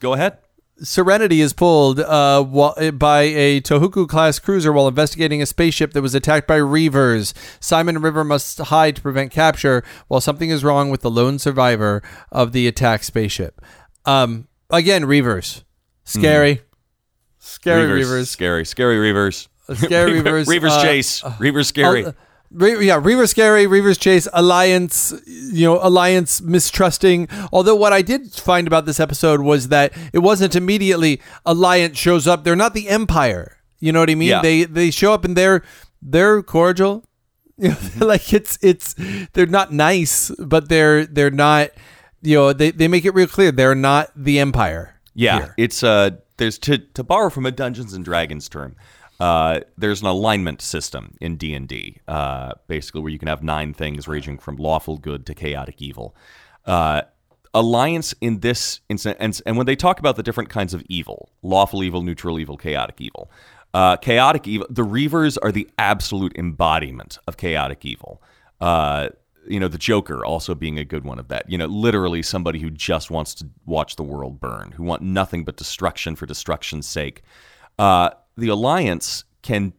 Go 0.01 0.15
ahead. 0.15 0.39
Serenity 0.83 1.41
is 1.41 1.53
pulled 1.53 2.01
uh, 2.01 2.43
while, 2.43 2.75
by 2.93 3.23
a 3.23 3.61
Tohoku 3.61 4.09
class 4.09 4.39
cruiser 4.39 4.73
while 4.73 4.89
investigating 4.89 5.41
a 5.41 5.47
spaceship 5.47 5.93
that 5.93 6.03
was 6.03 6.15
attacked 6.15 6.49
by 6.49 6.59
Reavers. 6.59 7.35
Simon 7.61 8.01
River 8.01 8.25
must 8.25 8.59
hide 8.59 8.97
to 8.97 9.03
prevent 9.03 9.31
capture 9.31 9.85
while 10.09 10.21
something 10.21 10.51
is 10.51 10.65
wrong 10.65 10.91
with 10.91 11.03
the 11.03 11.11
lone 11.11 11.39
survivor 11.39 12.03
of 12.31 12.53
the 12.53 12.67
attacked 12.67 13.05
spaceship. 13.05 13.61
Um, 14.05 14.49
again, 14.71 15.05
Reavers. 15.05 15.63
Scary. 16.05 16.63
Scary 17.39 18.03
Reavers. 18.03 18.27
Scary. 18.27 18.65
Scary 18.65 18.97
Reavers. 18.97 19.49
Scary 19.75 20.13
Reavers. 20.21 20.47
Reavers 20.47 20.71
uh, 20.71 20.83
Chase. 20.83 21.23
Reavers 21.23 21.67
Scary. 21.67 22.07
Uh, 22.07 22.13
Re- 22.53 22.87
yeah, 22.87 23.01
Reaver 23.03 23.27
scary, 23.27 23.67
Reaver's 23.67 23.99
chase, 23.99 24.29
Alliance, 24.33 25.15
you 25.27 25.67
know, 25.67 25.81
Alliance 25.83 26.41
mistrusting. 26.41 27.29
Although 27.53 27.75
what 27.75 27.93
I 27.93 28.03
did 28.03 28.33
find 28.33 28.67
about 28.67 28.85
this 28.85 29.01
episode 29.01 29.41
was 29.41 29.69
that 29.69 29.93
it 30.13 30.19
wasn't 30.19 30.55
immediately 30.55 31.21
Alliance 31.47 31.99
shows 31.99 32.27
up. 32.27 32.45
They're 32.45 32.57
not 32.57 32.75
the 32.75 32.89
Empire. 32.89 33.59
You 33.81 33.93
know 33.93 34.01
what 34.01 34.11
I 34.11 34.15
mean? 34.15 34.29
Yeah. 34.29 34.43
They 34.43 34.65
they 34.65 34.91
show 34.91 35.13
up 35.13 35.25
and 35.25 35.37
they're 35.37 35.63
they're 36.01 36.43
cordial. 36.43 37.05
You 37.57 37.71
know, 37.97 38.07
like 38.07 38.33
it's 38.33 38.59
it's 38.63 38.95
they're 39.33 39.47
not 39.47 39.73
nice, 39.73 40.31
but 40.39 40.69
they're 40.69 41.07
they're 41.07 41.31
not. 41.31 41.71
You 42.23 42.37
know, 42.37 42.53
they 42.53 42.71
they 42.71 42.87
make 42.87 43.05
it 43.05 43.15
real 43.15 43.27
clear 43.27 43.51
they're 43.51 43.75
not 43.75 44.11
the 44.15 44.39
Empire. 44.39 45.01
Yeah, 45.15 45.39
here. 45.39 45.55
it's 45.57 45.83
uh, 45.83 46.11
there's 46.37 46.59
to 46.61 46.79
to 46.79 47.03
borrow 47.03 47.31
from 47.31 47.47
a 47.47 47.51
Dungeons 47.51 47.93
and 47.93 48.05
Dragons 48.05 48.49
term. 48.49 48.77
Uh, 49.23 49.61
there's 49.79 50.01
an 50.01 50.09
alignment 50.09 50.61
system 50.61 51.15
in 51.21 51.37
D 51.37 51.55
and 51.55 51.69
D, 51.69 51.99
uh, 52.09 52.55
basically 52.67 53.03
where 53.03 53.13
you 53.13 53.21
can 53.21 53.29
have 53.29 53.41
nine 53.41 53.73
things 53.73 54.09
ranging 54.09 54.37
from 54.37 54.57
lawful 54.57 54.99
good 54.99 55.27
to 55.27 55.35
chaotic 55.35 55.81
evil. 55.81 56.17
Uh, 56.67 57.03
alliance 57.55 58.17
in 58.21 58.41
this 58.41 58.81
instance, 58.89 59.17
and, 59.21 59.41
and 59.47 59.57
when 59.57 59.65
they 59.65 59.77
talk 59.77 60.01
about 60.01 60.17
the 60.17 60.25
different 60.25 60.51
kinds 60.51 60.75
of 60.75 60.83
evil, 60.89 61.31
lawful 61.43 61.85
evil, 61.85 62.03
neutral 62.03 62.41
evil, 62.41 62.57
chaotic 62.57 63.01
evil, 63.01 63.31
uh, 63.75 63.97
chaotic 63.97 64.49
evil, 64.49 64.67
the 64.69 64.85
Reavers 64.85 65.39
are 65.41 65.53
the 65.53 65.71
absolute 65.79 66.37
embodiment 66.37 67.19
of 67.29 67.37
chaotic 67.37 67.85
evil. 67.85 68.21
You 69.49 69.61
know, 69.61 69.69
the 69.69 69.79
Joker 69.79 70.25
also 70.25 70.53
being 70.57 70.81
a 70.81 70.85
good 70.85 71.05
one 71.05 71.21
of 71.21 71.29
that. 71.29 71.49
You 71.49 71.59
know, 71.59 71.67
literally 71.67 72.23
somebody 72.23 72.59
who 72.59 72.71
just 72.71 73.09
wants 73.09 73.35
to 73.37 73.47
watch 73.67 73.95
the 73.95 74.03
world 74.03 74.41
burn, 74.41 74.73
who 74.73 74.83
want 74.83 75.03
nothing 75.03 75.45
but 75.45 75.57
destruction 75.57 76.17
for 76.17 76.27
destruction's 76.27 76.89
sake. 76.89 77.23
Uh, 77.79 78.11
the 78.37 78.49
Alliance 78.49 79.25
can, 79.43 79.73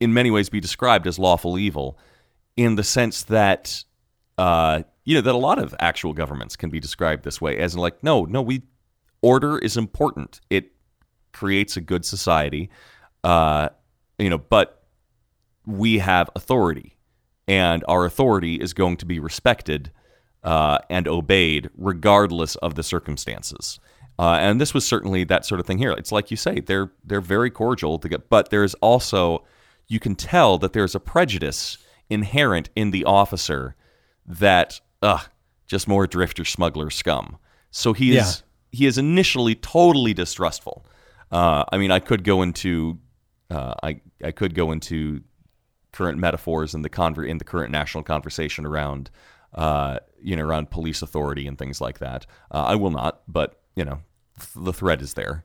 in 0.00 0.12
many 0.12 0.30
ways, 0.30 0.48
be 0.48 0.60
described 0.60 1.06
as 1.06 1.18
lawful 1.18 1.58
evil, 1.58 1.98
in 2.56 2.74
the 2.74 2.84
sense 2.84 3.22
that, 3.24 3.84
uh, 4.36 4.82
you 5.04 5.14
know, 5.14 5.20
that 5.20 5.34
a 5.34 5.38
lot 5.38 5.58
of 5.58 5.74
actual 5.78 6.12
governments 6.12 6.56
can 6.56 6.70
be 6.70 6.80
described 6.80 7.24
this 7.24 7.40
way, 7.40 7.56
as 7.58 7.76
like, 7.76 8.02
no, 8.02 8.24
no, 8.24 8.42
we 8.42 8.62
order 9.22 9.58
is 9.58 9.76
important. 9.76 10.40
It 10.50 10.72
creates 11.32 11.76
a 11.76 11.80
good 11.80 12.04
society, 12.04 12.70
uh, 13.24 13.68
you 14.18 14.30
know, 14.30 14.38
but 14.38 14.86
we 15.66 15.98
have 15.98 16.30
authority 16.34 16.96
and 17.46 17.84
our 17.88 18.04
authority 18.04 18.56
is 18.56 18.74
going 18.74 18.96
to 18.98 19.06
be 19.06 19.18
respected 19.18 19.90
uh, 20.44 20.78
and 20.88 21.08
obeyed 21.08 21.70
regardless 21.76 22.56
of 22.56 22.74
the 22.74 22.82
circumstances. 22.82 23.80
Uh, 24.18 24.38
and 24.40 24.60
this 24.60 24.74
was 24.74 24.86
certainly 24.86 25.22
that 25.24 25.46
sort 25.46 25.60
of 25.60 25.66
thing 25.66 25.78
here. 25.78 25.92
It's 25.92 26.10
like 26.10 26.30
you 26.30 26.36
say, 26.36 26.60
they're 26.60 26.90
they're 27.04 27.20
very 27.20 27.50
cordial 27.50 27.98
to 27.98 28.08
get, 28.08 28.28
but 28.28 28.50
there's 28.50 28.74
also 28.74 29.44
you 29.86 30.00
can 30.00 30.14
tell 30.14 30.58
that 30.58 30.72
there's 30.72 30.94
a 30.94 31.00
prejudice 31.00 31.78
inherent 32.10 32.68
in 32.74 32.90
the 32.90 33.04
officer 33.04 33.76
that 34.26 34.80
ugh, 35.02 35.22
just 35.66 35.86
more 35.86 36.06
drifter 36.06 36.44
smuggler 36.44 36.90
scum. 36.90 37.38
So 37.70 37.92
he 37.92 38.16
is 38.16 38.42
he 38.72 38.86
is 38.86 38.98
initially 38.98 39.54
totally 39.54 40.14
distrustful. 40.14 40.84
Uh, 41.30 41.64
I 41.70 41.78
mean, 41.78 41.90
I 41.90 42.00
could 42.00 42.24
go 42.24 42.42
into 42.42 42.98
uh, 43.50 43.74
I 43.82 44.00
I 44.24 44.32
could 44.32 44.54
go 44.54 44.72
into 44.72 45.22
current 45.92 46.18
metaphors 46.18 46.74
in 46.74 46.82
the 46.82 46.90
conver- 46.90 47.28
in 47.28 47.38
the 47.38 47.44
current 47.44 47.70
national 47.70 48.04
conversation 48.04 48.66
around 48.66 49.10
uh, 49.54 49.98
you 50.20 50.36
know 50.36 50.44
around 50.44 50.70
police 50.70 51.02
authority 51.02 51.46
and 51.46 51.56
things 51.56 51.80
like 51.80 52.00
that. 52.00 52.26
Uh, 52.50 52.64
I 52.64 52.74
will 52.74 52.90
not, 52.90 53.22
but 53.28 53.60
you 53.76 53.84
know 53.84 54.00
the 54.54 54.72
threat 54.72 55.02
is 55.02 55.14
there. 55.14 55.44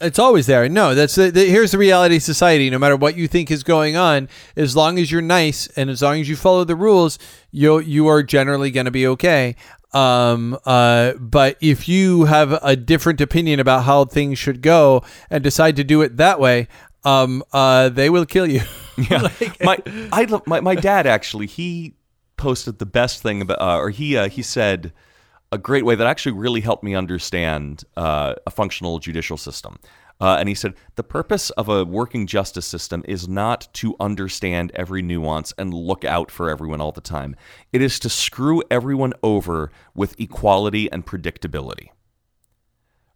It's 0.00 0.18
always 0.18 0.46
there. 0.46 0.68
No, 0.68 0.94
that's 0.94 1.14
the, 1.14 1.30
the, 1.30 1.46
here's 1.46 1.70
the 1.70 1.78
reality 1.78 2.16
of 2.16 2.22
society. 2.22 2.68
No 2.68 2.78
matter 2.78 2.96
what 2.96 3.16
you 3.16 3.28
think 3.28 3.50
is 3.50 3.62
going 3.62 3.96
on, 3.96 4.28
as 4.56 4.74
long 4.74 4.98
as 4.98 5.10
you're 5.10 5.22
nice 5.22 5.68
and 5.76 5.88
as 5.88 6.02
long 6.02 6.20
as 6.20 6.28
you 6.28 6.36
follow 6.36 6.64
the 6.64 6.76
rules, 6.76 7.18
you 7.50 7.78
you 7.78 8.08
are 8.08 8.22
generally 8.22 8.70
going 8.70 8.86
to 8.86 8.90
be 8.90 9.06
okay. 9.06 9.54
Um, 9.92 10.58
uh, 10.66 11.12
but 11.14 11.56
if 11.60 11.88
you 11.88 12.24
have 12.24 12.58
a 12.62 12.74
different 12.74 13.20
opinion 13.20 13.60
about 13.60 13.84
how 13.84 14.04
things 14.04 14.38
should 14.38 14.60
go 14.60 15.04
and 15.30 15.44
decide 15.44 15.76
to 15.76 15.84
do 15.84 16.02
it 16.02 16.16
that 16.16 16.40
way, 16.40 16.66
um, 17.04 17.44
uh, 17.52 17.88
they 17.88 18.10
will 18.10 18.26
kill 18.26 18.46
you. 18.46 18.62
Yeah, 19.10 19.28
my 19.60 19.82
I 20.12 20.40
my 20.46 20.60
my 20.60 20.76
dad 20.76 21.08
actually 21.08 21.48
he 21.48 21.96
posted 22.36 22.78
the 22.78 22.86
best 22.86 23.22
thing 23.22 23.42
about 23.42 23.60
uh, 23.60 23.76
or 23.76 23.90
he 23.90 24.16
uh, 24.16 24.28
he 24.28 24.40
said 24.40 24.92
a 25.54 25.58
great 25.58 25.84
way 25.84 25.94
that 25.94 26.06
actually 26.06 26.32
really 26.32 26.60
helped 26.60 26.82
me 26.82 26.96
understand 26.96 27.84
uh, 27.96 28.34
a 28.44 28.50
functional 28.50 28.98
judicial 28.98 29.36
system. 29.36 29.78
Uh, 30.20 30.36
and 30.38 30.48
he 30.48 30.54
said 30.54 30.74
the 30.96 31.02
purpose 31.02 31.50
of 31.50 31.68
a 31.68 31.84
working 31.84 32.26
justice 32.26 32.66
system 32.66 33.04
is 33.06 33.28
not 33.28 33.68
to 33.72 33.94
understand 34.00 34.72
every 34.74 35.00
nuance 35.00 35.52
and 35.56 35.72
look 35.72 36.04
out 36.04 36.30
for 36.30 36.50
everyone 36.50 36.80
all 36.80 36.92
the 36.92 37.00
time. 37.00 37.36
It 37.72 37.80
is 37.80 37.98
to 38.00 38.08
screw 38.08 38.62
everyone 38.70 39.12
over 39.22 39.70
with 39.94 40.18
equality 40.20 40.90
and 40.90 41.06
predictability. 41.06 41.88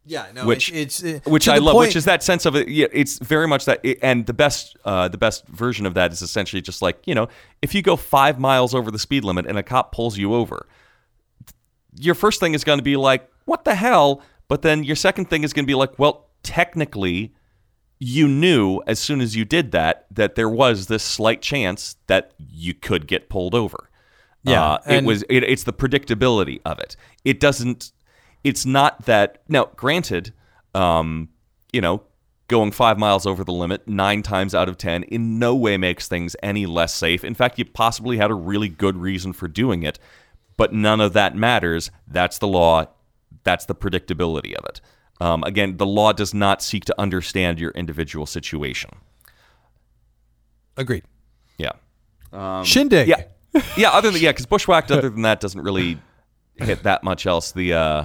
Yeah, 0.04 0.26
no, 0.32 0.46
Which- 0.46 0.72
it's, 0.72 1.02
it's 1.02 1.26
uh, 1.26 1.30
which 1.30 1.48
I 1.48 1.58
love, 1.58 1.74
point- 1.74 1.88
which 1.88 1.96
is 1.96 2.04
that 2.06 2.22
sense 2.22 2.46
of 2.46 2.54
it. 2.56 2.68
Yeah, 2.68 2.86
it's 2.92 3.18
very 3.18 3.46
much 3.48 3.64
that, 3.66 3.84
and 4.02 4.26
the 4.26 4.32
best, 4.32 4.76
uh, 4.84 5.08
the 5.08 5.18
best 5.18 5.46
version 5.48 5.86
of 5.86 5.94
that 5.94 6.12
is 6.12 6.22
essentially 6.22 6.62
just 6.62 6.82
like 6.82 6.98
you 7.04 7.14
know, 7.14 7.28
if 7.62 7.74
you 7.74 7.82
go 7.82 7.96
five 7.96 8.38
miles 8.38 8.74
over 8.74 8.90
the 8.90 8.98
speed 8.98 9.24
limit 9.24 9.46
and 9.46 9.58
a 9.58 9.62
cop 9.62 9.92
pulls 9.92 10.16
you 10.16 10.34
over, 10.34 10.66
your 11.98 12.14
first 12.14 12.40
thing 12.40 12.54
is 12.54 12.64
going 12.64 12.78
to 12.78 12.82
be 12.84 12.96
like, 12.96 13.28
"What 13.44 13.64
the 13.64 13.74
hell?" 13.74 14.22
But 14.48 14.62
then 14.62 14.82
your 14.84 14.96
second 14.96 15.26
thing 15.30 15.44
is 15.44 15.52
going 15.52 15.64
to 15.64 15.70
be 15.70 15.74
like, 15.74 15.98
"Well, 15.98 16.28
technically, 16.42 17.34
you 17.98 18.28
knew 18.28 18.80
as 18.86 18.98
soon 18.98 19.20
as 19.20 19.34
you 19.36 19.44
did 19.44 19.72
that 19.72 20.06
that 20.10 20.34
there 20.34 20.48
was 20.48 20.86
this 20.86 21.02
slight 21.02 21.42
chance 21.42 21.96
that 22.06 22.32
you 22.38 22.74
could 22.74 23.06
get 23.06 23.28
pulled 23.28 23.54
over." 23.54 23.90
Yeah, 24.44 24.62
Uh, 24.64 24.78
it 24.86 25.04
was. 25.04 25.24
It, 25.28 25.42
it's 25.44 25.64
the 25.64 25.72
predictability 25.72 26.60
of 26.64 26.78
it. 26.78 26.96
It 27.24 27.40
doesn't. 27.40 27.92
It's 28.44 28.64
not 28.64 29.04
that. 29.06 29.42
Now, 29.48 29.70
granted, 29.76 30.32
um, 30.74 31.28
you 31.72 31.80
know, 31.80 32.02
going 32.46 32.70
five 32.70 32.98
miles 32.98 33.26
over 33.26 33.44
the 33.44 33.52
limit 33.52 33.86
nine 33.88 34.22
times 34.22 34.54
out 34.54 34.68
of 34.68 34.78
ten 34.78 35.02
in 35.02 35.38
no 35.38 35.54
way 35.54 35.76
makes 35.76 36.08
things 36.08 36.36
any 36.42 36.64
less 36.66 36.94
safe. 36.94 37.24
In 37.24 37.34
fact, 37.34 37.58
you 37.58 37.64
possibly 37.64 38.16
had 38.16 38.30
a 38.30 38.34
really 38.34 38.68
good 38.68 38.96
reason 38.96 39.32
for 39.32 39.48
doing 39.48 39.82
it, 39.82 39.98
but 40.58 40.74
none 40.74 41.00
of 41.00 41.14
that 41.14 41.34
matters. 41.34 41.90
That's 42.06 42.36
the 42.38 42.46
law. 42.48 42.84
That's 43.44 43.64
the 43.64 43.74
predictability 43.74 44.52
of 44.52 44.66
it. 44.66 44.82
Um, 45.20 45.42
again, 45.44 45.78
the 45.78 45.86
law 45.86 46.12
does 46.12 46.34
not 46.34 46.62
seek 46.62 46.84
to 46.84 46.94
understand 47.00 47.58
your 47.58 47.70
individual 47.70 48.26
situation. 48.26 48.90
agreed. 50.76 51.04
Yeah. 51.56 51.72
Shindig. 52.64 53.08
Yeah, 53.08 53.22
yeah. 53.76 53.90
Other 53.90 54.10
than 54.10 54.20
yeah, 54.20 54.30
because 54.32 54.46
bushwhacked. 54.46 54.90
Other 54.90 55.08
than 55.08 55.22
that, 55.22 55.40
doesn't 55.40 55.62
really 55.62 55.98
hit 56.56 56.82
that 56.82 57.02
much 57.02 57.26
else. 57.26 57.52
The 57.52 57.72
uh, 57.72 58.04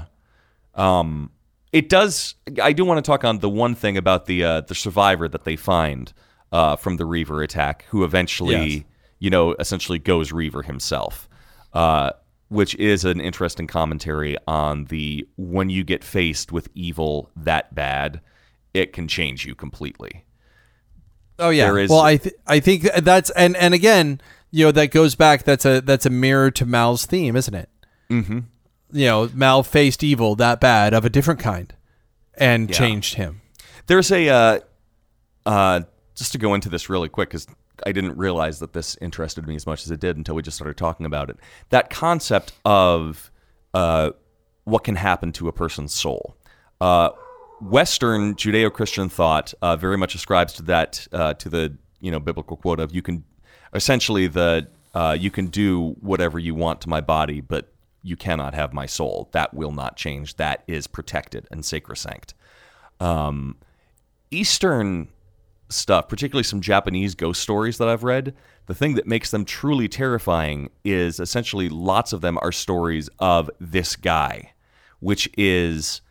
um, 0.75 1.29
it 1.71 1.89
does. 1.89 2.35
I 2.61 2.71
do 2.73 2.85
want 2.85 3.03
to 3.03 3.07
talk 3.07 3.23
on 3.25 3.39
the 3.39 3.49
one 3.49 3.75
thing 3.75 3.97
about 3.97 4.25
the 4.25 4.43
uh, 4.43 4.61
the 4.61 4.75
survivor 4.75 5.27
that 5.27 5.43
they 5.43 5.55
find 5.55 6.13
uh, 6.51 6.77
from 6.77 6.97
the 6.97 7.05
Reaver 7.05 7.41
attack, 7.43 7.85
who 7.89 8.03
eventually, 8.03 8.67
Yes. 8.67 8.83
you 9.19 9.29
know, 9.29 9.53
essentially 9.59 9.99
goes 9.99 10.31
Reaver 10.31 10.61
himself. 10.63 11.27
Uh, 11.73 12.11
which 12.53 12.75
is 12.75 13.03
an 13.03 13.19
interesting 13.19 13.65
commentary 13.65 14.37
on 14.47 14.85
the 14.85 15.27
when 15.37 15.69
you 15.69 15.83
get 15.83 16.03
faced 16.03 16.51
with 16.51 16.69
evil 16.75 17.31
that 17.35 17.73
bad, 17.73 18.21
it 18.73 18.93
can 18.93 19.07
change 19.07 19.45
you 19.45 19.55
completely. 19.55 20.23
Oh 21.39 21.49
yeah. 21.49 21.73
Is- 21.75 21.89
well, 21.89 22.01
I 22.01 22.17
th- 22.17 22.35
I 22.45 22.59
think 22.59 22.83
that's 22.83 23.31
and 23.31 23.55
and 23.57 23.73
again, 23.73 24.21
you 24.51 24.65
know, 24.65 24.71
that 24.71 24.91
goes 24.91 25.15
back. 25.15 25.43
That's 25.43 25.65
a 25.65 25.81
that's 25.81 26.05
a 26.05 26.11
mirror 26.11 26.51
to 26.51 26.65
Mal's 26.65 27.05
theme, 27.07 27.35
isn't 27.35 27.55
it? 27.55 27.69
Mm-hmm. 28.09 28.39
You 28.91 29.05
know, 29.07 29.29
Mal 29.33 29.63
faced 29.63 30.03
evil 30.03 30.35
that 30.35 30.61
bad 30.61 30.93
of 30.93 31.05
a 31.05 31.09
different 31.09 31.39
kind, 31.39 31.73
and 32.35 32.71
changed 32.71 33.15
him. 33.15 33.41
There's 33.87 34.11
a 34.11 34.29
uh, 34.29 34.59
uh, 35.47 35.81
just 36.15 36.33
to 36.33 36.37
go 36.37 36.53
into 36.53 36.69
this 36.69 36.87
really 36.87 37.09
quick 37.09 37.29
because 37.29 37.47
I 37.85 37.91
didn't 37.91 38.17
realize 38.17 38.59
that 38.59 38.73
this 38.73 38.97
interested 39.01 39.47
me 39.47 39.55
as 39.55 39.65
much 39.65 39.83
as 39.83 39.91
it 39.91 39.99
did 39.99 40.17
until 40.17 40.35
we 40.35 40.41
just 40.41 40.57
started 40.57 40.77
talking 40.77 41.05
about 41.05 41.29
it. 41.29 41.37
That 41.69 41.89
concept 41.89 42.53
of 42.65 43.31
uh, 43.73 44.11
what 44.65 44.83
can 44.83 44.95
happen 44.95 45.31
to 45.33 45.47
a 45.47 45.51
person's 45.51 45.93
soul. 45.93 46.35
Uh, 46.79 47.09
Western 47.61 48.35
Judeo-Christian 48.35 49.09
thought 49.09 49.53
uh, 49.61 49.75
very 49.77 49.97
much 49.97 50.15
ascribes 50.15 50.53
to 50.53 50.63
that 50.63 51.07
uh, 51.11 51.33
to 51.35 51.49
the 51.49 51.77
you 52.01 52.11
know 52.11 52.19
biblical 52.19 52.57
quote 52.57 52.79
of 52.79 52.93
you 52.93 53.01
can 53.01 53.23
essentially 53.73 54.27
the 54.27 54.67
uh, 54.93 55.15
you 55.19 55.31
can 55.31 55.47
do 55.47 55.95
whatever 56.01 56.37
you 56.39 56.53
want 56.53 56.81
to 56.81 56.89
my 56.89 57.01
body, 57.01 57.41
but 57.41 57.71
you 58.03 58.15
cannot 58.17 58.53
have 58.53 58.73
my 58.73 58.85
soul. 58.85 59.29
That 59.31 59.53
will 59.53 59.71
not 59.71 59.95
change. 59.95 60.35
That 60.35 60.63
is 60.67 60.87
protected 60.87 61.47
and 61.51 61.63
sacrosanct. 61.65 62.33
um, 62.99 63.55
Eastern 64.31 65.09
stuff, 65.73 66.07
particularly 66.07 66.43
some 66.43 66.61
Japanese 66.61 67.15
ghost 67.15 67.41
stories 67.41 67.77
that 67.77 67.87
I've 67.87 68.03
read, 68.03 68.33
the 68.65 68.73
thing 68.73 68.95
that 68.95 69.07
makes 69.07 69.31
them 69.31 69.45
truly 69.45 69.87
terrifying 69.87 70.69
is 70.83 71.19
essentially 71.19 71.69
lots 71.69 72.13
of 72.13 72.21
them 72.21 72.37
are 72.41 72.51
stories 72.51 73.09
of 73.19 73.49
this 73.59 73.95
guy, 73.95 74.53
which 74.99 75.29
is 75.37 76.01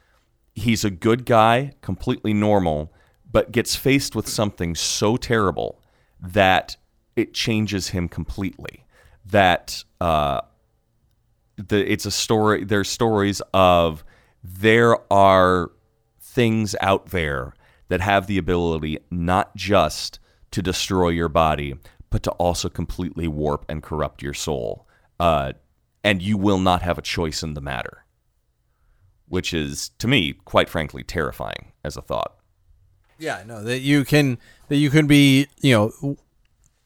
he's 0.54 0.84
a 0.84 0.90
good 0.90 1.24
guy, 1.24 1.72
completely 1.80 2.34
normal, 2.34 2.92
but 3.30 3.52
gets 3.52 3.74
faced 3.74 4.14
with 4.14 4.28
something 4.28 4.74
so 4.74 5.16
terrible 5.16 5.80
that 6.20 6.76
it 7.16 7.32
changes 7.34 7.88
him 7.88 8.08
completely. 8.08 8.84
That 9.24 9.84
uh, 10.00 10.42
the 11.56 11.90
it's 11.90 12.06
a 12.06 12.10
story. 12.10 12.64
There's 12.64 12.88
stories 12.88 13.40
of 13.54 14.04
there 14.42 14.96
are 15.12 15.70
things 16.20 16.74
out 16.80 17.06
there 17.06 17.54
that 17.92 18.00
have 18.00 18.26
the 18.26 18.38
ability 18.38 18.98
not 19.10 19.54
just 19.54 20.18
to 20.50 20.62
destroy 20.62 21.10
your 21.10 21.28
body, 21.28 21.74
but 22.08 22.22
to 22.22 22.30
also 22.32 22.70
completely 22.70 23.28
warp 23.28 23.66
and 23.68 23.82
corrupt 23.82 24.22
your 24.22 24.32
soul. 24.32 24.88
Uh, 25.20 25.52
and 26.02 26.22
you 26.22 26.38
will 26.38 26.58
not 26.58 26.80
have 26.80 26.96
a 26.96 27.02
choice 27.02 27.42
in 27.42 27.52
the 27.52 27.60
matter, 27.60 28.06
which 29.28 29.52
is, 29.52 29.90
to 29.98 30.08
me, 30.08 30.32
quite 30.32 30.70
frankly, 30.70 31.02
terrifying 31.02 31.72
as 31.84 31.94
a 31.94 32.00
thought. 32.00 32.34
Yeah, 33.18 33.42
no, 33.46 33.62
that 33.62 33.80
you 33.80 34.06
can 34.06 34.38
that 34.68 34.76
you 34.76 34.88
can 34.88 35.06
be, 35.06 35.48
you 35.60 35.74
know, 35.74 36.16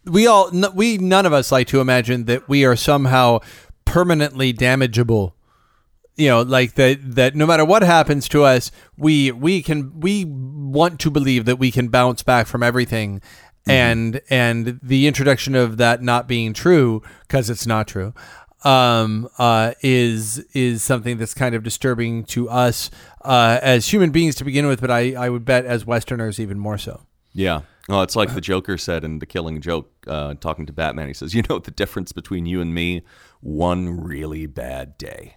we 0.06 0.26
all 0.26 0.50
we 0.74 0.98
none 0.98 1.24
of 1.24 1.32
us 1.32 1.52
like 1.52 1.68
to 1.68 1.80
imagine 1.80 2.24
that 2.24 2.48
we 2.48 2.64
are 2.64 2.74
somehow 2.74 3.38
permanently 3.84 4.52
damageable 4.52 5.34
you 6.16 6.28
know 6.28 6.42
like 6.42 6.74
that 6.74 6.98
that 7.02 7.34
no 7.34 7.46
matter 7.46 7.64
what 7.64 7.82
happens 7.82 8.28
to 8.28 8.42
us 8.42 8.70
we 8.96 9.30
we 9.32 9.62
can 9.62 10.00
we 10.00 10.24
want 10.24 10.98
to 11.00 11.10
believe 11.10 11.44
that 11.44 11.56
we 11.58 11.70
can 11.70 11.88
bounce 11.88 12.22
back 12.22 12.46
from 12.46 12.62
everything 12.62 13.20
and 13.68 14.20
and 14.30 14.78
the 14.82 15.06
introduction 15.06 15.54
of 15.54 15.76
that 15.76 16.02
not 16.02 16.26
being 16.28 16.52
true 16.52 17.02
because 17.26 17.50
it's 17.50 17.66
not 17.66 17.86
true 17.88 18.14
um 18.64 19.28
uh 19.38 19.72
is 19.82 20.38
is 20.54 20.82
something 20.82 21.18
that's 21.18 21.34
kind 21.34 21.54
of 21.54 21.62
disturbing 21.62 22.24
to 22.24 22.48
us 22.48 22.90
uh 23.24 23.58
as 23.62 23.92
human 23.92 24.10
beings 24.10 24.34
to 24.34 24.44
begin 24.44 24.66
with 24.66 24.80
but 24.80 24.90
i 24.90 25.12
i 25.14 25.28
would 25.28 25.44
bet 25.44 25.64
as 25.66 25.84
westerners 25.84 26.40
even 26.40 26.58
more 26.58 26.78
so 26.78 27.02
Yeah. 27.32 27.60
Oh, 27.88 28.00
it's 28.02 28.16
like 28.16 28.34
the 28.34 28.40
Joker 28.40 28.78
said 28.78 29.04
in 29.04 29.20
The 29.20 29.26
Killing 29.26 29.60
Joke, 29.60 29.92
uh, 30.08 30.34
talking 30.40 30.66
to 30.66 30.72
Batman. 30.72 31.06
He 31.06 31.14
says, 31.14 31.34
"You 31.34 31.42
know 31.48 31.60
the 31.60 31.70
difference 31.70 32.10
between 32.10 32.44
you 32.44 32.60
and 32.60 32.74
me? 32.74 33.02
One 33.40 34.00
really 34.00 34.46
bad 34.46 34.98
day." 34.98 35.36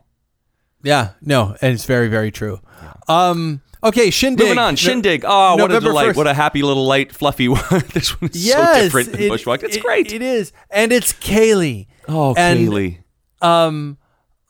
Yeah 0.83 1.09
no 1.21 1.55
and 1.61 1.73
it's 1.73 1.85
very 1.85 2.07
very 2.07 2.31
true 2.31 2.59
um 3.07 3.61
okay 3.83 4.09
shindig 4.09 4.45
Moving 4.45 4.57
on, 4.59 4.75
Shindig. 4.75 5.23
Oh, 5.25 5.55
what 5.55 5.71
a 5.71 5.73
November 5.75 5.79
delight! 5.89 6.09
1st. 6.09 6.15
What 6.15 6.27
a 6.27 6.33
happy 6.33 6.61
little 6.61 6.85
light, 6.85 7.11
fluffy 7.13 7.47
one. 7.49 7.61
this 7.93 8.19
one 8.21 8.29
is 8.31 8.45
yes 8.45 8.75
so 8.77 8.83
different 8.83 9.11
than 9.11 9.21
it- 9.21 9.29
Bushwhacked. 9.29 9.63
It's 9.63 9.77
it- 9.77 9.83
great. 9.83 10.11
it 10.13 10.21
is 10.21 10.51
and 10.69 10.91
it's 10.91 11.13
kaylee 11.13 11.87
oh, 12.07 12.33
and- 12.37 12.59
Kaylee. 12.59 13.03
um 13.41 13.97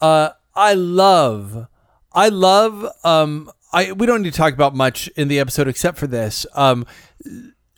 uh 0.02 0.30
i 0.56 0.74
love 0.74 1.68
i 2.14 2.28
love 2.30 2.88
um 3.04 3.52
i 3.72 3.92
we 3.92 4.06
don't 4.08 4.22
need 4.24 4.32
to 4.34 4.38
talk 4.38 4.54
about 4.54 4.76
much 4.76 5.08
in 5.16 5.28
the 5.28 5.40
episode 5.40 5.68
except 5.68 5.98
for 5.98 6.08
this 6.08 6.46
um 6.56 6.86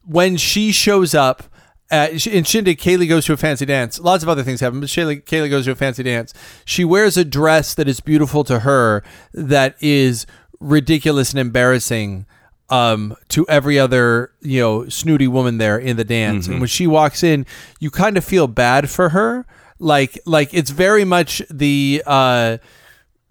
when 0.05 0.37
she 0.37 0.71
shows 0.71 1.13
up 1.13 1.43
at, 1.91 2.25
in 2.25 2.43
Shindig, 2.45 2.79
Kaylee 2.79 3.07
goes 3.07 3.25
to 3.25 3.33
a 3.33 3.37
fancy 3.37 3.65
dance. 3.65 3.99
Lots 3.99 4.23
of 4.23 4.29
other 4.29 4.43
things 4.43 4.61
happen, 4.61 4.79
but 4.79 4.89
Kaylee, 4.89 5.23
Kaylee 5.23 5.49
goes 5.49 5.65
to 5.65 5.71
a 5.71 5.75
fancy 5.75 6.03
dance. 6.03 6.33
She 6.65 6.85
wears 6.85 7.17
a 7.17 7.25
dress 7.25 7.73
that 7.75 7.87
is 7.87 7.99
beautiful 7.99 8.43
to 8.45 8.59
her, 8.59 9.03
that 9.33 9.75
is 9.81 10.25
ridiculous 10.59 11.31
and 11.31 11.39
embarrassing 11.39 12.25
um, 12.69 13.15
to 13.29 13.45
every 13.49 13.77
other, 13.77 14.31
you 14.41 14.61
know, 14.61 14.87
snooty 14.87 15.27
woman 15.27 15.57
there 15.57 15.77
in 15.77 15.97
the 15.97 16.05
dance. 16.05 16.47
And 16.47 16.59
when 16.61 16.67
she 16.69 16.87
walks 16.87 17.21
in, 17.21 17.45
you 17.79 17.91
kind 17.91 18.17
of 18.17 18.23
feel 18.23 18.47
bad 18.47 18.89
for 18.89 19.09
her. 19.09 19.45
Like, 19.77 20.17
like 20.25 20.53
it's 20.53 20.69
very 20.71 21.03
much 21.03 21.41
the, 21.49 22.01
uh, 22.05 22.57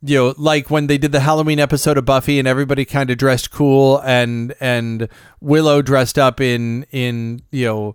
you 0.02 0.16
know, 0.16 0.34
like 0.36 0.70
when 0.70 0.86
they 0.88 0.98
did 0.98 1.12
the 1.12 1.20
Halloween 1.20 1.58
episode 1.58 1.96
of 1.96 2.04
Buffy 2.04 2.38
and 2.38 2.48
everybody 2.48 2.84
kind 2.84 3.11
of 3.11 3.18
dressed 3.18 3.50
cool 3.50 3.98
and 4.04 4.54
and 4.61 5.08
Willow 5.40 5.82
dressed 5.82 6.18
up 6.18 6.40
in 6.40 6.84
in 6.90 7.42
you 7.50 7.66
know 7.66 7.94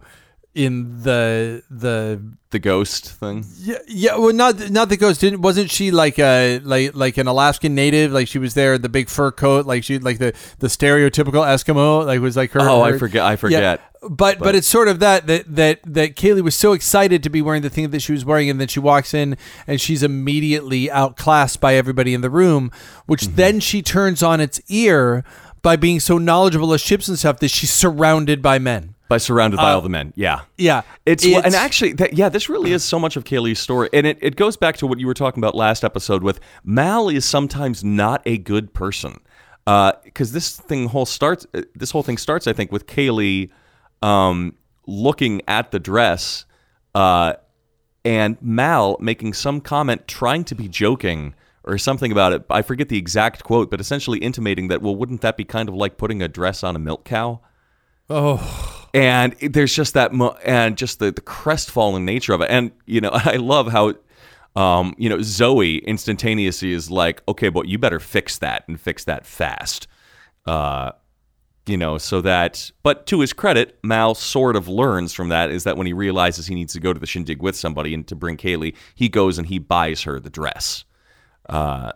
in 0.55 1.01
the 1.03 1.61
the 1.69 2.19
The 2.51 2.59
ghost 2.59 3.11
thing. 3.11 3.43
yeah, 3.59 3.77
yeah 3.87 4.15
well 4.15 4.33
not 4.33 4.69
not 4.71 4.87
the 4.89 4.95
ghost 4.97 5.19
didn't 5.21 5.41
wasn't 5.41 5.69
she 5.69 5.91
like 5.91 6.17
a 6.17 6.59
like 6.63 6.95
like 6.95 7.17
an 7.17 7.27
Alaskan 7.27 7.75
native 7.75 8.11
like 8.13 8.27
she 8.29 8.39
was 8.39 8.53
there 8.53 8.77
the 8.77 8.87
big 8.89 9.09
fur 9.09 9.31
coat 9.31 9.65
like 9.65 9.83
she 9.83 9.99
like 9.99 10.17
the 10.17 10.33
the 10.59 10.67
stereotypical 10.67 11.43
Eskimo 11.45 12.05
like 12.05 12.21
was 12.21 12.37
like 12.37 12.51
her 12.51 12.61
Oh, 12.61 12.81
I 12.81 12.97
forget. 12.97 13.23
I 13.25 13.35
forget. 13.35 13.81
but, 14.09 14.39
but 14.39 14.55
it's 14.55 14.67
sort 14.67 14.87
of 14.87 14.99
that 14.99 15.27
that 15.27 15.53
that 15.55 15.79
that 15.85 16.15
Kaylee 16.15 16.41
was 16.41 16.55
so 16.55 16.71
excited 16.71 17.21
to 17.23 17.29
be 17.29 17.41
wearing 17.41 17.61
the 17.61 17.69
thing 17.69 17.89
that 17.89 18.01
she 18.01 18.13
was 18.13 18.23
wearing, 18.23 18.49
and 18.49 18.61
then 18.61 18.67
she 18.69 18.79
walks 18.79 19.13
in 19.13 19.35
and 19.67 19.81
she's 19.81 20.01
immediately 20.03 20.89
outclassed 20.89 21.59
by 21.59 21.75
everybody 21.75 22.13
in 22.13 22.21
the 22.21 22.29
room, 22.29 22.71
which 23.05 23.23
Mm-hmm. 23.23 23.35
then 23.35 23.59
she 23.59 23.81
turns 23.81 24.23
on 24.23 24.39
its 24.39 24.61
ear 24.69 25.25
by 25.61 25.75
being 25.75 25.99
so 25.99 26.17
knowledgeable 26.17 26.71
of 26.71 26.79
ships 26.79 27.07
and 27.09 27.19
stuff 27.19 27.39
that 27.39 27.49
she's 27.49 27.71
surrounded 27.73 28.41
by 28.41 28.57
men. 28.59 28.94
By 29.07 29.17
surrounded 29.17 29.57
by 29.57 29.71
all 29.71 29.81
the 29.81 29.89
men. 29.89 30.13
Yeah. 30.15 30.41
Yeah, 30.57 30.81
It's, 31.05 31.23
and 31.25 31.53
actually, 31.53 31.93
that, 31.93 32.13
yeah, 32.13 32.27
this 32.29 32.49
really 32.49 32.71
is 32.71 32.83
so 32.83 32.97
much 32.97 33.15
of 33.15 33.23
Kaylee's 33.23 33.59
story, 33.59 33.87
and 33.93 34.07
it, 34.07 34.17
it 34.19 34.35
goes 34.35 34.57
back 34.57 34.77
to 34.77 34.87
what 34.87 34.99
you 34.99 35.05
were 35.05 35.13
talking 35.13 35.39
about 35.43 35.53
last 35.53 35.83
episode. 35.83 36.23
With 36.23 36.39
Mal 36.63 37.09
is 37.09 37.23
sometimes 37.23 37.83
not 37.83 38.23
a 38.25 38.39
good 38.39 38.73
person, 38.73 39.19
because 39.65 40.31
this 40.31 40.59
thing 40.59 40.87
whole 40.87 41.05
starts. 41.05 41.45
uh, 41.53 41.61
This 41.75 41.91
whole 41.91 42.01
thing 42.01 42.17
starts, 42.17 42.47
I 42.47 42.53
think, 42.53 42.71
with 42.71 42.87
Kaylee 42.87 43.51
um, 44.01 44.55
looking 44.87 45.41
at 45.47 45.69
the 45.69 45.79
dress, 45.79 46.45
uh, 46.95 47.33
and 48.03 48.37
Mal 48.41 48.97
making 48.99 49.33
some 49.33 49.61
comment, 49.61 50.07
trying 50.07 50.43
to 50.45 50.55
be 50.55 50.67
joking 50.67 51.35
or 51.63 51.77
something 51.77 52.11
about 52.11 52.33
it. 52.33 52.43
I 52.49 52.61
forget 52.61 52.89
the 52.89 52.97
exact 52.97 53.43
quote, 53.43 53.69
but 53.71 53.79
essentially 53.79 54.19
intimating 54.19 54.67
that, 54.69 54.81
well, 54.81 54.95
wouldn't 54.95 55.21
that 55.21 55.37
be 55.37 55.43
kind 55.43 55.69
of 55.69 55.75
like 55.75 55.97
putting 55.97 56.21
a 56.21 56.27
dress 56.27 56.63
on 56.63 56.75
a 56.75 56.79
milk 56.79 57.05
cow? 57.05 57.41
oh 58.09 58.74
and 58.95 59.35
it- 59.39 59.53
there's 59.53 59.75
just 59.75 59.93
that 59.93 60.13
mo- 60.13 60.37
and 60.43 60.77
just 60.77 60.99
the, 60.99 61.11
the 61.11 61.21
crestfallen 61.21 62.05
nature 62.05 62.33
of 62.33 62.41
it. 62.41 62.49
And 62.49 62.71
you 62.85 63.01
know 63.01 63.11
i 63.13 63.35
love 63.35 63.67
how 63.71 63.93
um, 64.55 64.95
you 64.97 65.09
know 65.09 65.21
zoe 65.21 65.77
instantaneously 65.79 66.71
is 66.71 66.89
like 66.89 67.21
okay 67.27 67.49
but 67.49 67.67
you 67.67 67.77
better 67.77 67.99
fix 67.99 68.37
that 68.39 68.63
and 68.67 68.79
fix 68.79 69.03
that 69.03 69.25
fast. 69.25 69.87
Uh, 70.45 70.91
you 71.67 71.75
know 71.77 71.97
so 71.97 72.21
that 72.21 72.71
but 72.83 73.05
to 73.07 73.19
his 73.21 73.33
credit 73.33 73.77
mal 73.83 74.13
sort 74.13 74.55
of 74.55 74.67
learns 74.67 75.13
from 75.13 75.29
that 75.29 75.49
is 75.49 75.63
that 75.63 75.75
when 75.77 75.87
he 75.87 75.93
realizes 75.93 76.45
he 76.45 76.53
needs 76.55 76.73
to 76.73 76.79
go 76.79 76.93
to 76.93 76.99
the 76.99 77.07
shindig 77.07 77.41
with 77.41 77.55
somebody 77.55 77.91
and 77.93 78.05
to 78.07 78.15
bring 78.15 78.37
kaylee 78.37 78.75
he 78.93 79.09
goes 79.09 79.37
and 79.39 79.47
he 79.47 79.57
buys 79.59 80.03
her 80.03 80.19
the 80.19 80.29
dress. 80.29 80.85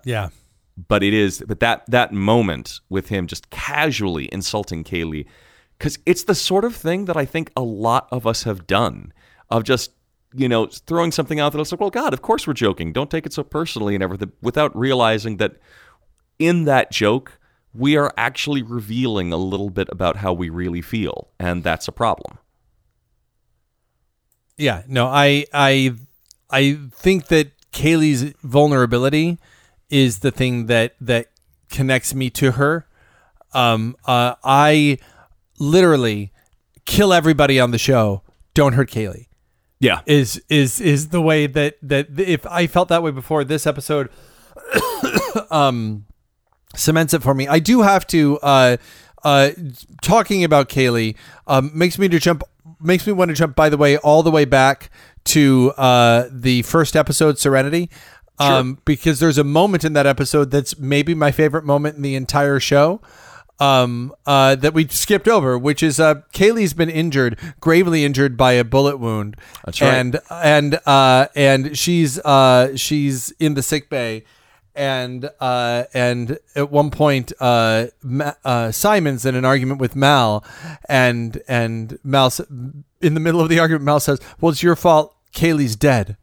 Yeah, 0.03 0.29
but 0.87 1.03
it 1.03 1.13
is 1.13 1.43
but 1.47 1.59
that 1.59 1.83
that 1.87 2.11
moment 2.13 2.79
with 2.89 3.09
him 3.09 3.27
just 3.27 3.49
casually 3.51 4.27
insulting 4.31 4.83
Kaylee 4.83 5.25
cuz 5.79 5.97
it's 6.05 6.23
the 6.23 6.35
sort 6.35 6.65
of 6.65 6.75
thing 6.75 7.05
that 7.05 7.17
I 7.17 7.25
think 7.25 7.51
a 7.55 7.61
lot 7.61 8.07
of 8.11 8.27
us 8.27 8.43
have 8.43 8.67
done 8.67 9.13
of 9.49 9.63
just 9.63 9.91
you 10.33 10.47
know 10.47 10.67
throwing 10.67 11.11
something 11.11 11.39
out 11.39 11.53
that 11.53 11.59
it's 11.59 11.71
like 11.71 11.81
well 11.81 11.89
god 11.89 12.13
of 12.13 12.21
course 12.21 12.45
we're 12.45 12.53
joking 12.53 12.93
don't 12.93 13.09
take 13.09 13.25
it 13.25 13.33
so 13.33 13.43
personally 13.43 13.95
and 13.95 14.03
everything 14.03 14.31
without 14.43 14.75
realizing 14.77 15.37
that 15.37 15.55
in 16.37 16.65
that 16.65 16.91
joke 16.91 17.39
we 17.73 17.97
are 17.97 18.13
actually 18.15 18.61
revealing 18.61 19.33
a 19.33 19.37
little 19.37 19.71
bit 19.71 19.87
about 19.91 20.17
how 20.17 20.31
we 20.31 20.47
really 20.47 20.83
feel 20.83 21.29
and 21.39 21.63
that's 21.63 21.87
a 21.87 21.91
problem 21.91 22.37
yeah. 24.59 24.83
No, 24.87 25.07
I 25.07 25.45
I 25.53 25.93
I 26.51 26.77
think 26.91 27.27
that 27.27 27.51
Kaylee's 27.71 28.33
vulnerability 28.43 29.39
is 29.89 30.19
the 30.19 30.31
thing 30.31 30.65
that 30.65 30.95
that 30.99 31.27
connects 31.71 32.13
me 32.13 32.29
to 32.31 32.51
her. 32.51 32.85
Um, 33.53 33.95
uh, 34.05 34.35
I 34.43 34.99
literally 35.59 36.31
kill 36.85 37.13
everybody 37.13 37.59
on 37.59 37.71
the 37.71 37.77
show. 37.77 38.23
Don't 38.53 38.73
hurt 38.73 38.89
Kaylee. 38.89 39.27
yeah 39.79 40.01
Is 40.05 40.41
is 40.49 40.81
is 40.81 41.09
the 41.09 41.21
way 41.21 41.47
that 41.47 41.77
that 41.83 42.19
if 42.19 42.45
I 42.47 42.67
felt 42.67 42.89
that 42.89 43.03
way 43.03 43.11
before 43.11 43.43
this 43.43 43.67
episode, 43.67 44.09
um, 45.51 46.05
cements 46.75 47.13
it 47.13 47.21
for 47.21 47.33
me. 47.33 47.47
I 47.47 47.59
do 47.59 47.81
have 47.81 48.07
to. 48.07 48.39
Uh, 48.39 48.77
uh, 49.21 49.51
talking 50.01 50.45
about 50.45 50.69
Kaylee 50.69 51.15
um, 51.45 51.71
makes 51.73 51.99
me 51.99 52.07
to 52.07 52.19
jump. 52.19 52.41
Makes 52.79 53.05
me 53.05 53.11
want 53.11 53.29
to 53.29 53.35
jump. 53.35 53.53
By 53.53 53.67
the 53.67 53.75
way, 53.75 53.97
all 53.97 54.23
the 54.23 54.31
way 54.31 54.45
back 54.45 54.89
to 55.25 55.73
uh, 55.77 56.29
the 56.31 56.61
first 56.61 56.95
episode, 56.95 57.37
Serenity. 57.37 57.89
Um, 58.41 58.79
because 58.85 59.19
there's 59.19 59.37
a 59.37 59.43
moment 59.43 59.83
in 59.83 59.91
that 59.93 60.07
episode 60.07 60.49
that's 60.49 60.79
maybe 60.79 61.13
my 61.13 61.29
favorite 61.29 61.65
moment 61.65 61.97
in 61.97 62.03
the 62.03 62.15
entire 62.15 62.57
show 62.61 63.01
um, 63.59 64.13
uh, 64.25 64.55
that 64.55 64.73
we 64.73 64.87
skipped 64.87 65.27
over, 65.27 65.57
which 65.57 65.83
is 65.83 65.99
uh, 65.99 66.15
Kaylee's 66.33 66.73
been 66.73 66.89
injured, 66.89 67.37
gravely 67.59 68.05
injured 68.05 68.37
by 68.37 68.53
a 68.53 68.63
bullet 68.63 68.97
wound. 68.97 69.35
That's 69.65 69.81
right. 69.81 69.93
And 69.93 70.19
and 70.29 70.79
uh, 70.85 71.27
and 71.35 71.77
she's 71.77 72.19
uh, 72.19 72.75
she's 72.75 73.31
in 73.39 73.53
the 73.55 73.61
sick 73.63 73.89
bay, 73.89 74.23
and 74.75 75.29
uh, 75.39 75.85
and 75.93 76.39
at 76.55 76.71
one 76.71 76.89
point 76.91 77.33
uh, 77.39 77.87
Ma- 78.01 78.33
uh, 78.45 78.71
Simon's 78.71 79.25
in 79.25 79.35
an 79.35 79.45
argument 79.45 79.81
with 79.81 79.95
Mal, 79.95 80.43
and 80.87 81.41
and 81.47 81.99
Mal 82.03 82.31
in 83.01 83.13
the 83.13 83.19
middle 83.19 83.41
of 83.41 83.49
the 83.49 83.59
argument, 83.59 83.85
Mal 83.85 83.99
says, 83.99 84.19
"Well, 84.39 84.51
it's 84.51 84.63
your 84.63 84.75
fault. 84.75 85.15
Kaylee's 85.33 85.75
dead." 85.75 86.17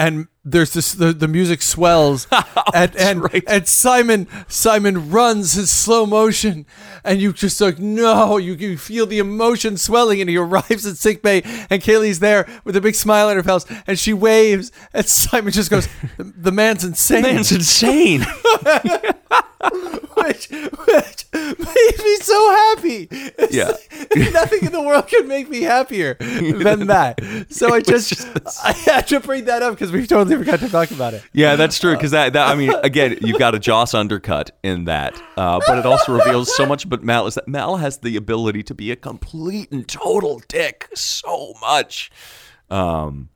And 0.00 0.28
there's 0.44 0.72
this 0.72 0.94
the, 0.94 1.12
the 1.12 1.28
music 1.28 1.60
swells 1.60 2.26
oh, 2.32 2.62
and 2.74 2.96
and, 2.96 3.22
right. 3.22 3.44
and 3.46 3.68
Simon 3.68 4.26
Simon 4.48 5.10
runs 5.10 5.58
in 5.58 5.66
slow 5.66 6.06
motion 6.06 6.64
and 7.04 7.20
you 7.20 7.34
just 7.34 7.60
like 7.60 7.78
no 7.78 8.38
you, 8.38 8.54
you 8.54 8.78
feel 8.78 9.04
the 9.04 9.18
emotion 9.18 9.76
swelling 9.76 10.18
and 10.20 10.30
he 10.30 10.38
arrives 10.38 10.86
at 10.86 10.96
sick 10.96 11.22
bay 11.22 11.42
and 11.68 11.82
Kaylee's 11.82 12.20
there 12.20 12.48
with 12.64 12.74
a 12.74 12.80
big 12.80 12.94
smile 12.94 13.28
on 13.28 13.36
her 13.36 13.42
face 13.42 13.66
and 13.86 13.98
she 13.98 14.14
waves 14.14 14.72
and 14.94 15.04
Simon 15.06 15.52
just 15.52 15.70
goes 15.70 15.86
the, 16.16 16.24
the 16.24 16.52
man's 16.52 16.84
insane 16.84 17.22
Man's 17.22 17.52
insane. 17.52 18.24
which, 20.14 20.48
which 20.48 21.24
made 21.32 21.98
me 22.04 22.16
so 22.16 22.50
happy. 22.50 23.08
It's 23.10 23.54
Yeah. 23.54 23.68
like, 23.70 24.32
nothing 24.32 24.64
in 24.66 24.72
the 24.72 24.80
world 24.82 25.08
could 25.08 25.26
make 25.28 25.48
me 25.48 25.62
happier 25.62 26.14
than 26.14 26.86
that. 26.88 27.20
So 27.50 27.72
I 27.72 27.80
just, 27.92 28.10
just 28.10 28.64
I 28.64 28.72
had 28.72 29.06
to 29.08 29.20
bring 29.20 29.44
that 29.46 29.62
up 29.62 29.74
because 29.74 29.92
we 29.92 30.06
totally 30.06 30.36
forgot 30.36 30.60
to 30.60 30.68
talk 30.68 30.90
about 30.90 31.14
it. 31.14 31.22
Yeah, 31.32 31.56
that's 31.56 31.78
true. 31.78 31.94
Because 31.94 32.10
that, 32.12 32.32
that, 32.32 32.48
I 32.48 32.54
mean, 32.54 32.72
again, 32.82 33.18
you've 33.20 33.38
got 33.38 33.54
a 33.54 33.58
Joss 33.58 33.94
undercut 33.94 34.50
in 34.62 34.84
that, 34.84 35.20
uh, 35.36 35.60
but 35.66 35.78
it 35.78 35.86
also 35.86 36.12
reveals 36.16 36.54
so 36.56 36.66
much. 36.66 36.88
But 36.88 37.02
Mal 37.04 37.26
is 37.26 37.34
that 37.34 37.46
Mal 37.48 37.76
has 37.76 37.98
the 37.98 38.16
ability 38.16 38.62
to 38.64 38.74
be 38.74 38.90
a 38.90 38.96
complete 38.96 39.70
and 39.70 39.86
total 39.86 40.42
dick 40.48 40.88
so 40.94 41.54
much. 41.60 42.10
Um, 42.70 43.28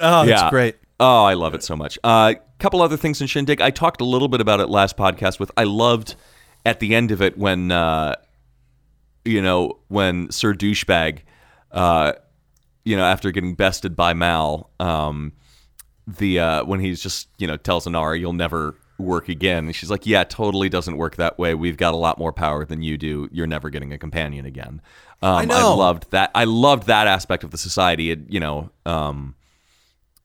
Oh, 0.00 0.22
yeah, 0.22 0.42
it's 0.44 0.50
great. 0.50 0.76
Oh, 0.98 1.24
I 1.24 1.34
love 1.34 1.54
it 1.54 1.62
so 1.62 1.76
much. 1.76 1.98
Uh, 2.02 2.34
couple 2.62 2.80
other 2.80 2.96
things 2.96 3.20
in 3.20 3.26
Shindig. 3.26 3.60
I 3.60 3.70
talked 3.70 4.00
a 4.00 4.04
little 4.04 4.28
bit 4.28 4.40
about 4.40 4.60
it 4.60 4.68
last 4.68 4.96
podcast. 4.96 5.40
With 5.40 5.50
I 5.56 5.64
loved 5.64 6.14
at 6.64 6.78
the 6.78 6.94
end 6.94 7.10
of 7.10 7.20
it 7.20 7.36
when 7.36 7.72
uh, 7.72 8.14
you 9.24 9.42
know 9.42 9.80
when 9.88 10.30
Sir 10.30 10.54
Douchebag, 10.54 11.22
uh, 11.72 12.12
you 12.84 12.96
know, 12.96 13.04
after 13.04 13.32
getting 13.32 13.54
bested 13.54 13.96
by 13.96 14.14
Mal, 14.14 14.70
um, 14.78 15.32
the 16.06 16.38
uh, 16.38 16.64
when 16.64 16.78
he's 16.78 17.02
just 17.02 17.28
you 17.38 17.48
know 17.48 17.56
tells 17.56 17.86
Inara 17.86 18.18
you'll 18.18 18.32
never 18.32 18.76
work 18.96 19.28
again, 19.28 19.64
and 19.64 19.74
she's 19.74 19.90
like, 19.90 20.06
yeah, 20.06 20.22
totally 20.22 20.68
doesn't 20.68 20.96
work 20.96 21.16
that 21.16 21.40
way. 21.40 21.54
We've 21.54 21.76
got 21.76 21.94
a 21.94 21.96
lot 21.96 22.16
more 22.16 22.32
power 22.32 22.64
than 22.64 22.80
you 22.80 22.96
do. 22.96 23.28
You're 23.32 23.48
never 23.48 23.70
getting 23.70 23.92
a 23.92 23.98
companion 23.98 24.46
again. 24.46 24.80
Um, 25.20 25.36
I 25.36 25.44
know. 25.46 25.74
loved 25.74 26.12
that. 26.12 26.30
I 26.32 26.44
loved 26.44 26.86
that 26.86 27.08
aspect 27.08 27.42
of 27.42 27.50
the 27.50 27.58
society. 27.58 28.12
It, 28.12 28.20
you 28.28 28.38
know. 28.38 28.70
Um, 28.86 29.34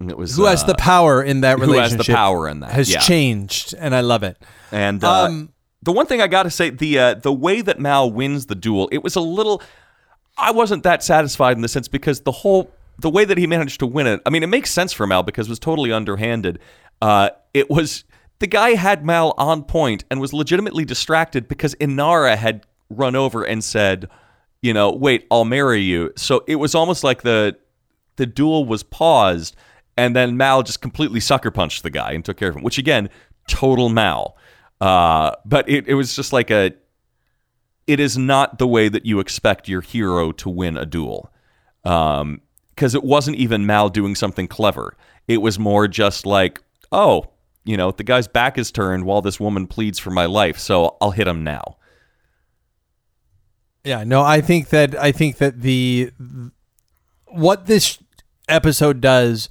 it 0.02 0.18
was 0.18 0.36
Who 0.36 0.46
has 0.46 0.64
uh, 0.64 0.68
the 0.68 0.76
power 0.76 1.24
in 1.24 1.42
that 1.42 1.58
who 1.58 1.64
has 1.64 1.70
relationship? 1.70 2.06
the 2.06 2.14
power 2.14 2.48
in 2.48 2.60
that, 2.60 2.72
has 2.72 2.92
yeah. 2.92 3.00
changed, 3.00 3.74
and 3.78 3.96
I 3.96 4.02
love 4.02 4.24
it. 4.24 4.38
And 4.72 5.04
uh, 5.04 5.24
Um, 5.24 5.54
the 5.82 5.92
one 5.92 6.06
thing 6.06 6.22
I 6.22 6.28
got 6.28 6.44
to 6.44 6.52
say, 6.52 6.70
the 6.70 7.00
uh, 7.00 7.14
the 7.16 7.34
way 7.34 7.62
that 7.62 7.80
Mal 7.80 8.12
wins 8.12 8.46
the 8.46 8.56
duel, 8.56 8.90
it 8.92 9.04
was 9.04 9.16
a 9.16 9.22
little. 9.22 9.62
I 10.38 10.52
wasn't 10.52 10.84
that 10.84 11.04
satisfied 11.04 11.56
in 11.56 11.62
the 11.62 11.68
sense 11.68 11.88
because 11.88 12.22
the 12.22 12.32
whole 12.32 12.72
the 13.00 13.10
way 13.10 13.26
that 13.26 13.38
he 13.38 13.48
managed 13.48 13.80
to 13.80 13.88
win 13.88 14.08
it. 14.08 14.22
I 14.26 14.30
mean, 14.30 14.44
it 14.44 14.48
makes 14.48 14.72
sense 14.72 14.94
for 14.94 15.08
Mal 15.08 15.24
because 15.24 15.48
it 15.48 15.50
was 15.50 15.60
totally 15.60 15.92
underhanded. 15.92 16.60
Uh, 17.02 17.30
it 17.54 17.70
was 17.70 18.04
the 18.40 18.48
guy 18.48 18.72
had 18.72 19.06
Mal 19.06 19.34
on 19.38 19.64
point 19.64 20.04
and 20.10 20.20
was 20.20 20.34
legitimately 20.34 20.86
distracted 20.86 21.48
because 21.48 21.76
Inara 21.76 22.36
had 22.36 22.66
run 22.90 23.16
over 23.16 23.44
and 23.44 23.64
said, 23.64 24.10
you 24.62 24.74
know, 24.74 24.92
wait, 24.92 25.26
I'll 25.30 25.46
marry 25.46 25.82
you. 25.82 26.12
So 26.16 26.44
it 26.48 26.56
was 26.56 26.76
almost 26.76 27.04
like 27.04 27.22
the 27.22 27.58
the 28.16 28.26
duel 28.26 28.66
was 28.66 28.82
paused, 28.82 29.56
and 29.98 30.16
then 30.16 30.38
Mal 30.38 30.64
just 30.64 30.82
completely 30.82 31.20
sucker 31.20 31.52
punched 31.52 31.84
the 31.84 31.90
guy 31.90 32.12
and 32.12 32.24
took 32.24 32.38
care 32.38 32.50
of 32.50 32.56
him. 32.56 32.64
Which 32.64 32.78
again, 32.78 33.10
total 33.48 33.90
Mal. 33.90 34.38
Uh, 34.80 35.32
but 35.44 35.68
it, 35.68 35.88
it 35.88 35.96
was 35.96 36.16
just 36.16 36.32
like 36.32 36.52
a. 36.52 36.72
It 37.88 38.00
is 38.00 38.18
not 38.18 38.60
the 38.60 38.68
way 38.68 38.90
that 38.90 39.06
you 39.06 39.20
expect 39.20 39.70
your 39.70 39.82
hero 39.82 40.32
to 40.34 40.50
win 40.50 40.76
a 40.76 40.86
duel, 40.86 41.32
because 41.84 42.94
it 42.94 43.04
wasn't 43.04 43.38
even 43.38 43.66
Mal 43.66 43.90
doing 43.90 44.14
something 44.14 44.48
clever. 44.48 44.96
It 45.28 45.42
was 45.42 45.58
more 45.58 45.88
just 45.88 46.26
like, 46.26 46.62
oh, 46.92 47.32
you 47.64 47.78
know, 47.78 47.92
the 47.92 48.04
guy's 48.04 48.28
back 48.28 48.58
is 48.58 48.72
turned 48.72 49.06
while 49.06 49.22
this 49.22 49.40
woman 49.40 49.68
pleads 49.68 50.00
for 50.00 50.12
my 50.12 50.26
life, 50.26 50.58
so 50.58 50.98
I'll 51.02 51.12
hit 51.12 51.28
him 51.28 51.44
now. 51.44 51.78
Yeah, 53.86 54.04
no, 54.04 54.22
I 54.22 54.42
think 54.42 54.68
that 54.70 54.96
I 55.02 55.14
think 55.14 55.38
that 55.38 55.62
the 55.62 56.12
what 57.28 57.68
this 57.68 58.00
episode 58.50 59.00
does 59.00 59.48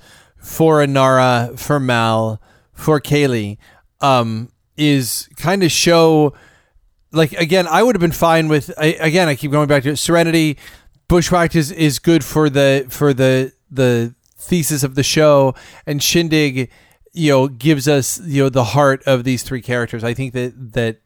for 0.46 0.76
Inara, 0.76 1.58
for 1.58 1.80
Mal, 1.80 2.40
for 2.72 3.00
Kaylee, 3.00 3.58
um, 4.00 4.50
is 4.76 5.28
kind 5.36 5.62
of 5.64 5.72
show 5.72 6.34
like 7.12 7.32
again, 7.32 7.66
I 7.66 7.82
would 7.82 7.94
have 7.94 8.00
been 8.00 8.12
fine 8.12 8.48
with 8.48 8.72
I, 8.78 8.86
again, 9.00 9.28
I 9.28 9.34
keep 9.34 9.50
going 9.50 9.68
back 9.68 9.82
to 9.84 9.90
it. 9.90 9.96
Serenity, 9.96 10.56
Bushwhacked 11.08 11.56
is, 11.56 11.72
is 11.72 11.98
good 11.98 12.24
for 12.24 12.48
the 12.48 12.86
for 12.88 13.12
the 13.12 13.52
the 13.70 14.14
thesis 14.36 14.82
of 14.82 14.94
the 14.94 15.02
show 15.02 15.54
and 15.86 16.02
Shindig, 16.02 16.70
you 17.12 17.32
know, 17.32 17.48
gives 17.48 17.88
us, 17.88 18.20
you 18.20 18.44
know, 18.44 18.48
the 18.48 18.64
heart 18.64 19.02
of 19.04 19.24
these 19.24 19.42
three 19.42 19.62
characters. 19.62 20.04
I 20.04 20.14
think 20.14 20.32
that 20.34 20.72
that 20.74 21.00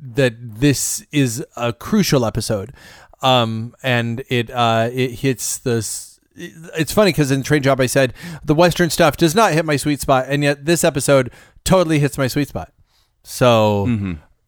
that 0.00 0.34
this 0.38 1.04
is 1.12 1.44
a 1.56 1.72
crucial 1.72 2.24
episode, 2.24 2.72
um, 3.20 3.74
and 3.82 4.24
it 4.28 4.50
uh, 4.50 4.88
it 4.92 5.12
hits 5.20 5.58
this. 5.58 6.11
It's 6.34 6.92
funny 6.92 7.10
because 7.10 7.30
in 7.30 7.42
Train 7.42 7.62
Job 7.62 7.80
I 7.80 7.86
said 7.86 8.14
the 8.44 8.54
Western 8.54 8.90
stuff 8.90 9.16
does 9.16 9.34
not 9.34 9.52
hit 9.52 9.64
my 9.64 9.76
sweet 9.76 10.00
spot, 10.00 10.26
and 10.28 10.42
yet 10.42 10.64
this 10.64 10.84
episode 10.84 11.30
totally 11.64 11.98
hits 11.98 12.16
my 12.18 12.26
sweet 12.26 12.48
spot. 12.48 12.72
So, 13.22 13.84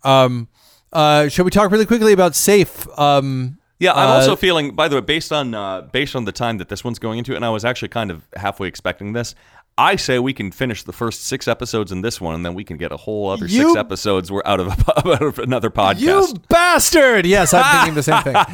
um, 0.03 0.49
uh, 0.93 1.29
shall 1.29 1.45
we 1.45 1.51
talk 1.51 1.71
really 1.71 1.87
quickly 1.87 2.13
about 2.13 2.35
Safe? 2.35 2.87
Um, 2.99 3.59
Yeah, 3.81 3.93
I'm 3.93 4.09
Uh, 4.09 4.13
also 4.15 4.37
feeling. 4.37 4.75
By 4.75 4.89
the 4.89 4.97
way, 4.97 5.01
based 5.03 5.33
on 5.33 5.53
uh, 5.55 5.83
based 5.83 6.15
on 6.17 6.25
the 6.25 6.33
time 6.33 6.59
that 6.59 6.69
this 6.69 6.85
one's 6.85 6.99
going 6.99 7.19
into, 7.19 7.35
and 7.37 7.45
I 7.45 7.51
was 7.51 7.65
actually 7.65 7.89
kind 7.89 8.11
of 8.11 8.23
halfway 8.37 8.69
expecting 8.69 9.13
this. 9.13 9.35
I 9.77 9.97
say 9.97 10.19
we 10.21 10.33
can 10.33 10.53
finish 10.53 10.85
the 10.85 10.93
first 10.93 11.25
six 11.25 11.49
episodes 11.49 11.91
in 11.91 12.01
this 12.03 12.21
one, 12.21 12.35
and 12.37 12.47
then 12.47 12.55
we 12.55 12.63
can 12.63 12.77
get 12.77 12.93
a 12.93 12.97
whole 12.97 13.29
other 13.31 13.47
You- 13.47 13.69
six 13.71 13.77
episodes. 13.77 14.31
We're 14.31 14.43
out 14.45 14.61
of, 14.61 14.69
out 14.97 15.23
of 15.23 15.39
another 15.41 15.69
podcast. 15.71 16.01
You 16.01 16.35
bastard! 16.49 17.27
Yes, 17.27 17.53
I'm 17.53 17.65
thinking 17.79 17.95
the 17.95 18.03
same 18.03 18.23
thing. 18.23 18.37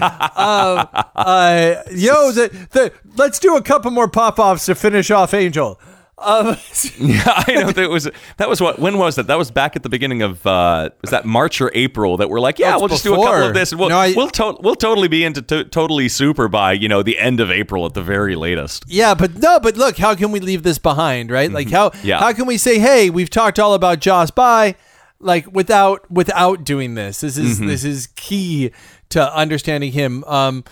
Um, 0.41 0.89
uh, 1.17 1.75
yo, 1.93 2.33
the, 2.33 2.49
the, 2.71 2.93
let's 3.17 3.39
do 3.39 3.57
a 3.57 3.63
couple 3.63 3.91
more 3.91 4.09
pop 4.09 4.39
offs 4.39 4.65
to 4.67 4.75
finish 4.75 5.11
off 5.11 5.35
Angel. 5.35 5.79
Um, 6.21 6.57
Yeah, 6.99 7.23
I 7.27 7.53
know 7.55 7.71
that 7.73 7.89
was 7.91 8.09
that 8.37 8.49
was 8.49 8.61
what. 8.61 8.79
When 8.79 8.99
was 8.99 9.17
that? 9.17 9.27
That 9.27 9.39
was 9.39 9.51
back 9.51 9.75
at 9.77 9.83
the 9.83 9.89
beginning 9.89 10.23
of 10.23 10.47
uh, 10.47 10.91
was 11.01 11.11
that 11.11 11.25
March 11.25 11.61
or 11.61 11.71
April 11.75 12.17
that 12.19 12.29
we're 12.29 12.41
like, 12.41 12.59
yeah, 12.59 12.77
we'll 12.77 12.89
just 12.89 13.05
do 13.05 13.15
a 13.15 13.17
couple 13.17 13.43
of 13.49 13.55
this. 13.55 13.73
And 13.73 13.81
we'll 13.81 13.89
No, 13.89 13.99
I- 13.99 14.13
we'll, 14.15 14.29
to- 14.29 14.57
we'll 14.61 14.75
totally 14.75 15.09
be 15.09 15.25
into 15.25 15.41
to- 15.43 15.65
totally 15.65 16.09
super 16.09 16.49
by 16.49 16.73
you 16.73 16.89
know 16.89 17.03
the 17.03 17.19
end 17.19 17.41
of 17.41 17.51
April 17.51 17.87
at 17.87 17.95
the 17.95 18.03
very 18.03 18.37
latest. 18.37 18.85
yeah, 18.87 19.15
but 19.15 19.37
no, 19.37 19.59
but 19.61 19.77
look, 19.77 19.97
how 19.97 20.15
can 20.15 20.31
we 20.33 20.41
leave 20.41 20.63
this 20.63 20.79
behind, 20.79 21.31
right? 21.31 21.51
Like 21.51 21.71
how 21.71 21.91
Mm-hmm. 21.91 22.07
Yeah. 22.07 22.19
how 22.21 22.33
can 22.33 22.47
we 22.47 22.59
say, 22.59 22.79
hey, 22.79 23.09
we've 23.11 23.31
talked 23.31 23.59
all 23.59 23.73
about 23.75 24.01
Joss 24.01 24.31
by 24.31 24.75
like 25.19 25.51
without 25.53 26.11
without 26.11 26.65
doing 26.65 26.95
this. 26.95 27.21
This 27.23 27.39
is 27.39 27.57
Mm-hmm. 27.59 27.67
this 27.69 27.85
is 27.85 28.09
key 28.17 28.71
to 29.11 29.35
understanding 29.35 29.93
him. 29.93 30.23
Um, 30.25 30.65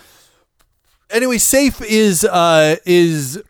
anyway, 1.09 1.37
safe 1.37 1.81
is 1.81 2.23
uh 2.23 2.75
is 2.85 3.41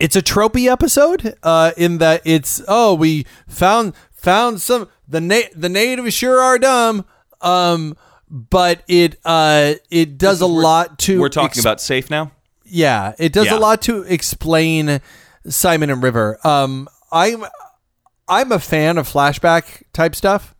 it's 0.00 0.16
a 0.16 0.22
tropey 0.22 0.70
episode 0.70 1.34
uh 1.42 1.72
in 1.76 1.98
that 1.98 2.22
it's 2.24 2.62
oh 2.68 2.94
we 2.94 3.26
found 3.46 3.92
found 4.12 4.60
some 4.60 4.88
the 5.08 5.20
na- 5.20 5.50
the 5.54 5.68
natives 5.68 6.14
sure 6.14 6.40
are 6.40 6.58
dumb 6.58 7.04
um 7.40 7.96
but 8.30 8.82
it 8.88 9.16
uh 9.24 9.74
it 9.90 10.18
does 10.18 10.40
a 10.40 10.46
lot 10.46 10.98
to 11.00 11.20
We're 11.20 11.28
talking 11.28 11.46
ex- 11.58 11.60
about 11.60 11.80
safe 11.80 12.10
now. 12.10 12.32
yeah 12.64 13.14
it 13.18 13.32
does 13.32 13.46
Yeah. 13.46 13.56
a 13.56 13.60
lot 13.60 13.82
to 13.82 14.02
explain 14.02 15.00
Simon 15.48 15.90
and 15.90 16.02
River 16.02 16.38
um 16.46 16.88
I'm 17.10 17.44
I'm 18.28 18.52
a 18.52 18.58
fan 18.58 18.98
of 18.98 19.08
flashback 19.08 19.82
type 19.92 20.14
stuff 20.14 20.54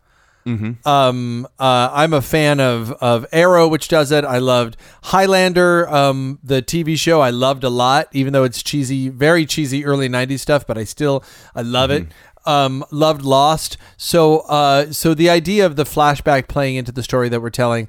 um, 0.45 1.47
uh, 1.59 1.89
I'm 1.93 2.13
a 2.13 2.21
fan 2.21 2.59
of 2.59 2.91
of 2.93 3.25
Arrow, 3.31 3.67
which 3.67 3.87
does 3.87 4.11
it. 4.11 4.23
I 4.25 4.39
loved 4.39 4.77
Highlander, 5.03 5.87
um, 5.89 6.39
the 6.43 6.61
TV 6.61 6.97
show. 6.97 7.21
I 7.21 7.29
loved 7.29 7.63
a 7.63 7.69
lot, 7.69 8.07
even 8.11 8.33
though 8.33 8.43
it's 8.43 8.63
cheesy, 8.63 9.09
very 9.09 9.45
cheesy 9.45 9.85
early 9.85 10.09
'90s 10.09 10.39
stuff. 10.39 10.65
But 10.65 10.77
I 10.77 10.83
still 10.83 11.23
I 11.55 11.61
love 11.61 11.91
it. 11.91 12.07
Um, 12.45 12.83
loved 12.89 13.21
Lost. 13.21 13.77
So 13.97 14.39
uh, 14.39 14.91
so 14.91 15.13
the 15.13 15.29
idea 15.29 15.65
of 15.65 15.75
the 15.75 15.83
flashback 15.83 16.47
playing 16.47 16.77
into 16.77 16.91
the 16.91 17.03
story 17.03 17.29
that 17.29 17.41
we're 17.41 17.49
telling, 17.49 17.87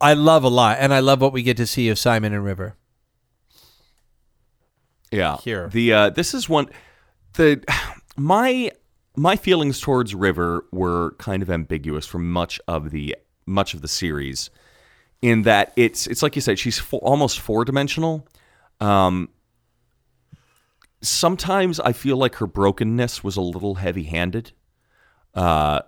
I 0.00 0.14
love 0.14 0.42
a 0.42 0.48
lot, 0.48 0.78
and 0.80 0.92
I 0.92 1.00
love 1.00 1.20
what 1.20 1.32
we 1.32 1.42
get 1.42 1.56
to 1.58 1.66
see 1.66 1.88
of 1.88 1.98
Simon 1.98 2.32
and 2.32 2.44
River. 2.44 2.76
Yeah. 5.10 5.36
Here. 5.38 5.68
The 5.68 5.92
uh, 5.92 6.10
this 6.10 6.34
is 6.34 6.48
one 6.48 6.68
the 7.34 7.62
my 8.16 8.70
my 9.16 9.36
feelings 9.36 9.80
towards 9.80 10.14
River 10.14 10.64
were 10.72 11.14
kind 11.18 11.42
of 11.42 11.50
ambiguous 11.50 12.06
for 12.06 12.18
much 12.18 12.60
of 12.68 12.90
the 12.90 13.16
much 13.46 13.74
of 13.74 13.82
the 13.82 13.88
series 13.88 14.50
in 15.22 15.42
that 15.42 15.72
it's 15.76 16.06
it's 16.06 16.22
like 16.22 16.34
you 16.36 16.42
said 16.42 16.58
she's 16.58 16.78
fo- 16.78 16.98
almost 16.98 17.40
four 17.40 17.64
dimensional. 17.64 18.26
Um, 18.80 19.28
sometimes 21.02 21.80
I 21.80 21.92
feel 21.92 22.16
like 22.16 22.36
her 22.36 22.46
brokenness 22.46 23.22
was 23.24 23.36
a 23.36 23.40
little 23.42 23.76
heavy 23.76 24.04
handed 24.04 24.52
Uh, 25.34 25.80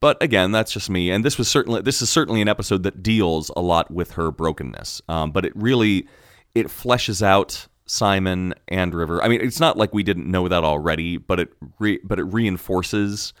but 0.00 0.22
again, 0.22 0.52
that's 0.52 0.72
just 0.72 0.90
me. 0.90 1.10
And 1.10 1.24
this 1.24 1.38
was 1.38 1.48
certainly 1.48 1.80
this 1.82 2.02
is 2.02 2.10
certainly 2.10 2.42
an 2.42 2.48
episode 2.48 2.82
that 2.82 3.02
deals 3.02 3.50
a 3.56 3.60
lot 3.60 3.90
with 3.90 4.12
her 4.12 4.30
brokenness. 4.30 5.00
Um, 5.08 5.30
but 5.32 5.44
it 5.44 5.52
really 5.56 6.08
it 6.54 6.66
fleshes 6.66 7.22
out 7.22 7.68
Simon 7.86 8.54
and 8.68 8.94
River. 8.94 9.22
I 9.22 9.28
mean, 9.28 9.40
it's 9.40 9.60
not 9.60 9.76
like 9.76 9.92
we 9.92 10.02
didn't 10.02 10.30
know 10.30 10.48
that 10.48 10.64
already, 10.64 11.16
but 11.16 11.40
it 11.40 11.52
re- 11.78 12.00
but 12.02 12.18
it 12.18 12.24
reinforces 12.24 13.32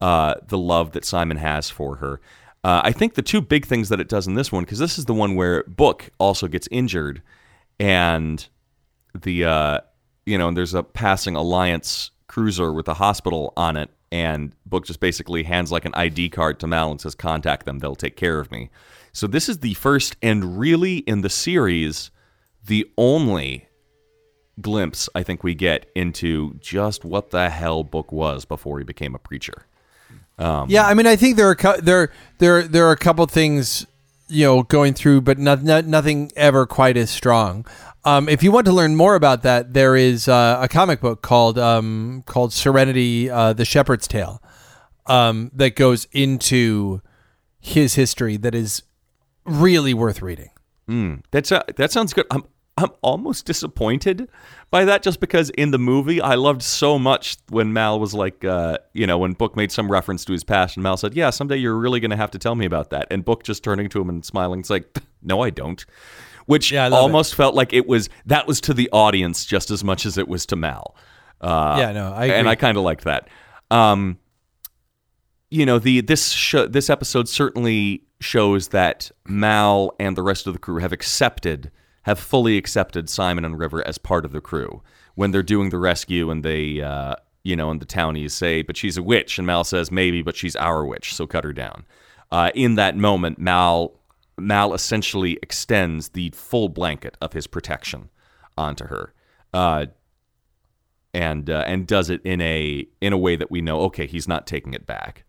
uh, 0.00 0.34
the 0.46 0.58
love 0.58 0.92
that 0.92 1.04
Simon 1.04 1.36
has 1.36 1.70
for 1.70 1.96
her. 1.96 2.20
Uh, 2.64 2.80
I 2.84 2.92
think 2.92 3.14
the 3.14 3.22
two 3.22 3.40
big 3.40 3.66
things 3.66 3.88
that 3.88 4.00
it 4.00 4.08
does 4.08 4.26
in 4.26 4.34
this 4.34 4.52
one, 4.52 4.64
because 4.64 4.78
this 4.78 4.98
is 4.98 5.06
the 5.06 5.14
one 5.14 5.34
where 5.34 5.64
Book 5.64 6.10
also 6.18 6.48
gets 6.48 6.68
injured, 6.70 7.22
and 7.78 8.46
the 9.20 9.44
uh, 9.44 9.78
you 10.26 10.38
know, 10.38 10.48
and 10.48 10.56
there's 10.56 10.74
a 10.74 10.82
passing 10.82 11.36
Alliance 11.36 12.10
cruiser 12.26 12.72
with 12.72 12.88
a 12.88 12.94
hospital 12.94 13.52
on 13.56 13.76
it, 13.76 13.90
and 14.10 14.54
Book 14.66 14.86
just 14.86 15.00
basically 15.00 15.44
hands 15.44 15.70
like 15.70 15.84
an 15.84 15.94
ID 15.94 16.30
card 16.30 16.58
to 16.60 16.66
Mal 16.66 16.90
and 16.90 17.00
says, 17.00 17.14
"Contact 17.14 17.66
them; 17.66 17.78
they'll 17.78 17.94
take 17.94 18.16
care 18.16 18.40
of 18.40 18.50
me." 18.50 18.70
So 19.12 19.26
this 19.26 19.48
is 19.48 19.58
the 19.58 19.74
first 19.74 20.16
and 20.22 20.58
really 20.58 20.98
in 20.98 21.20
the 21.20 21.30
series 21.30 22.10
the 22.64 22.88
only 22.96 23.68
glimpse 24.60 25.08
I 25.14 25.22
think 25.22 25.42
we 25.42 25.54
get 25.54 25.90
into 25.94 26.54
just 26.60 27.04
what 27.04 27.30
the 27.30 27.50
hell 27.50 27.84
Book 27.84 28.12
was 28.12 28.44
before 28.44 28.78
he 28.78 28.84
became 28.84 29.14
a 29.14 29.18
preacher. 29.18 29.66
Um, 30.38 30.68
yeah, 30.70 30.86
I 30.86 30.94
mean, 30.94 31.06
I 31.06 31.16
think 31.16 31.36
there 31.36 31.48
are 31.48 31.80
there 31.80 32.10
there 32.38 32.62
there 32.62 32.86
are 32.86 32.92
a 32.92 32.96
couple 32.96 33.24
things 33.26 33.86
you 34.28 34.44
know 34.46 34.62
going 34.62 34.94
through, 34.94 35.20
but 35.22 35.38
not, 35.38 35.62
not, 35.62 35.84
nothing 35.86 36.32
ever 36.36 36.66
quite 36.66 36.96
as 36.96 37.10
strong. 37.10 37.66
Um, 38.04 38.28
if 38.28 38.42
you 38.42 38.50
want 38.50 38.66
to 38.66 38.72
learn 38.72 38.96
more 38.96 39.14
about 39.14 39.42
that, 39.42 39.74
there 39.74 39.94
is 39.94 40.26
uh, 40.26 40.58
a 40.60 40.68
comic 40.68 41.00
book 41.00 41.22
called 41.22 41.58
um, 41.58 42.24
called 42.26 42.52
Serenity: 42.52 43.30
uh, 43.30 43.52
The 43.52 43.64
Shepherd's 43.64 44.08
Tale 44.08 44.42
um, 45.06 45.50
that 45.54 45.76
goes 45.76 46.08
into 46.12 47.00
his 47.60 47.94
history 47.94 48.36
that 48.38 48.54
is 48.54 48.82
really 49.44 49.94
worth 49.94 50.22
reading. 50.22 50.50
Mm, 50.88 51.22
that's 51.30 51.52
uh, 51.52 51.62
that 51.76 51.92
sounds 51.92 52.12
good. 52.12 52.26
I'm 52.30 52.44
I'm 52.78 52.90
almost 53.02 53.44
disappointed 53.44 54.28
by 54.70 54.86
that 54.86 55.02
just 55.02 55.20
because 55.20 55.50
in 55.50 55.72
the 55.72 55.78
movie 55.78 56.20
I 56.20 56.36
loved 56.36 56.62
so 56.62 56.98
much 56.98 57.36
when 57.50 57.72
Mal 57.72 58.00
was 58.00 58.14
like, 58.14 58.44
uh, 58.44 58.78
you 58.94 59.06
know, 59.06 59.18
when 59.18 59.32
Book 59.32 59.56
made 59.56 59.70
some 59.70 59.92
reference 59.92 60.24
to 60.24 60.32
his 60.32 60.42
past 60.42 60.76
and 60.76 60.82
Mal 60.82 60.96
said, 60.96 61.14
Yeah, 61.14 61.30
someday 61.30 61.56
you're 61.56 61.76
really 61.76 62.00
going 62.00 62.12
to 62.12 62.16
have 62.16 62.30
to 62.30 62.38
tell 62.38 62.54
me 62.54 62.64
about 62.64 62.90
that. 62.90 63.08
And 63.10 63.24
Book 63.24 63.44
just 63.44 63.62
turning 63.62 63.88
to 63.90 64.00
him 64.00 64.08
and 64.08 64.24
smiling, 64.24 64.60
it's 64.60 64.70
like, 64.70 64.98
No, 65.22 65.42
I 65.42 65.50
don't. 65.50 65.84
Which 66.46 66.72
yeah, 66.72 66.88
almost 66.88 67.34
it. 67.34 67.36
felt 67.36 67.54
like 67.54 67.72
it 67.72 67.86
was, 67.86 68.08
that 68.26 68.46
was 68.48 68.60
to 68.62 68.74
the 68.74 68.88
audience 68.90 69.44
just 69.44 69.70
as 69.70 69.84
much 69.84 70.06
as 70.06 70.18
it 70.18 70.26
was 70.26 70.46
to 70.46 70.56
Mal. 70.56 70.96
Uh, 71.40 71.76
yeah, 71.78 71.92
no, 71.92 72.12
I 72.12 72.24
agree. 72.24 72.36
And 72.36 72.48
I 72.48 72.54
kind 72.54 72.76
of 72.76 72.84
liked 72.84 73.04
that. 73.04 73.28
Um, 73.70 74.18
you 75.50 75.66
know, 75.66 75.78
the 75.78 76.00
this 76.00 76.30
sh- 76.30 76.68
this 76.68 76.88
episode 76.88 77.28
certainly 77.28 78.04
shows 78.20 78.68
that 78.68 79.10
Mal 79.26 79.94
and 80.00 80.16
the 80.16 80.22
rest 80.22 80.46
of 80.46 80.54
the 80.54 80.58
crew 80.58 80.78
have 80.78 80.92
accepted 80.92 81.70
have 82.02 82.18
fully 82.18 82.56
accepted 82.56 83.08
Simon 83.08 83.44
and 83.44 83.58
River 83.58 83.86
as 83.86 83.98
part 83.98 84.24
of 84.24 84.32
the 84.32 84.40
crew 84.40 84.82
when 85.14 85.30
they're 85.30 85.42
doing 85.42 85.70
the 85.70 85.78
rescue 85.78 86.30
and 86.30 86.44
they, 86.44 86.80
uh, 86.80 87.14
you 87.44 87.56
know, 87.56 87.70
and 87.70 87.80
the 87.80 87.86
townies 87.86 88.32
say, 88.34 88.62
but 88.62 88.76
she's 88.76 88.96
a 88.96 89.02
witch. 89.02 89.38
And 89.38 89.46
Mal 89.46 89.64
says, 89.64 89.90
maybe, 89.90 90.22
but 90.22 90.36
she's 90.36 90.56
our 90.56 90.84
witch, 90.84 91.14
so 91.14 91.26
cut 91.26 91.44
her 91.44 91.52
down. 91.52 91.84
Uh, 92.30 92.50
in 92.54 92.76
that 92.76 92.96
moment, 92.96 93.38
Mal, 93.38 93.92
Mal 94.38 94.74
essentially 94.74 95.38
extends 95.42 96.10
the 96.10 96.30
full 96.30 96.68
blanket 96.68 97.16
of 97.20 97.34
his 97.34 97.46
protection 97.46 98.08
onto 98.56 98.86
her. 98.86 99.12
Uh, 99.52 99.86
and 101.14 101.50
uh, 101.50 101.64
and 101.66 101.86
does 101.86 102.10
it 102.10 102.20
in 102.24 102.40
a 102.40 102.86
in 103.00 103.12
a 103.12 103.18
way 103.18 103.36
that 103.36 103.50
we 103.50 103.60
know 103.60 103.80
okay 103.82 104.06
he's 104.06 104.26
not 104.26 104.46
taking 104.46 104.72
it 104.72 104.86
back. 104.86 105.24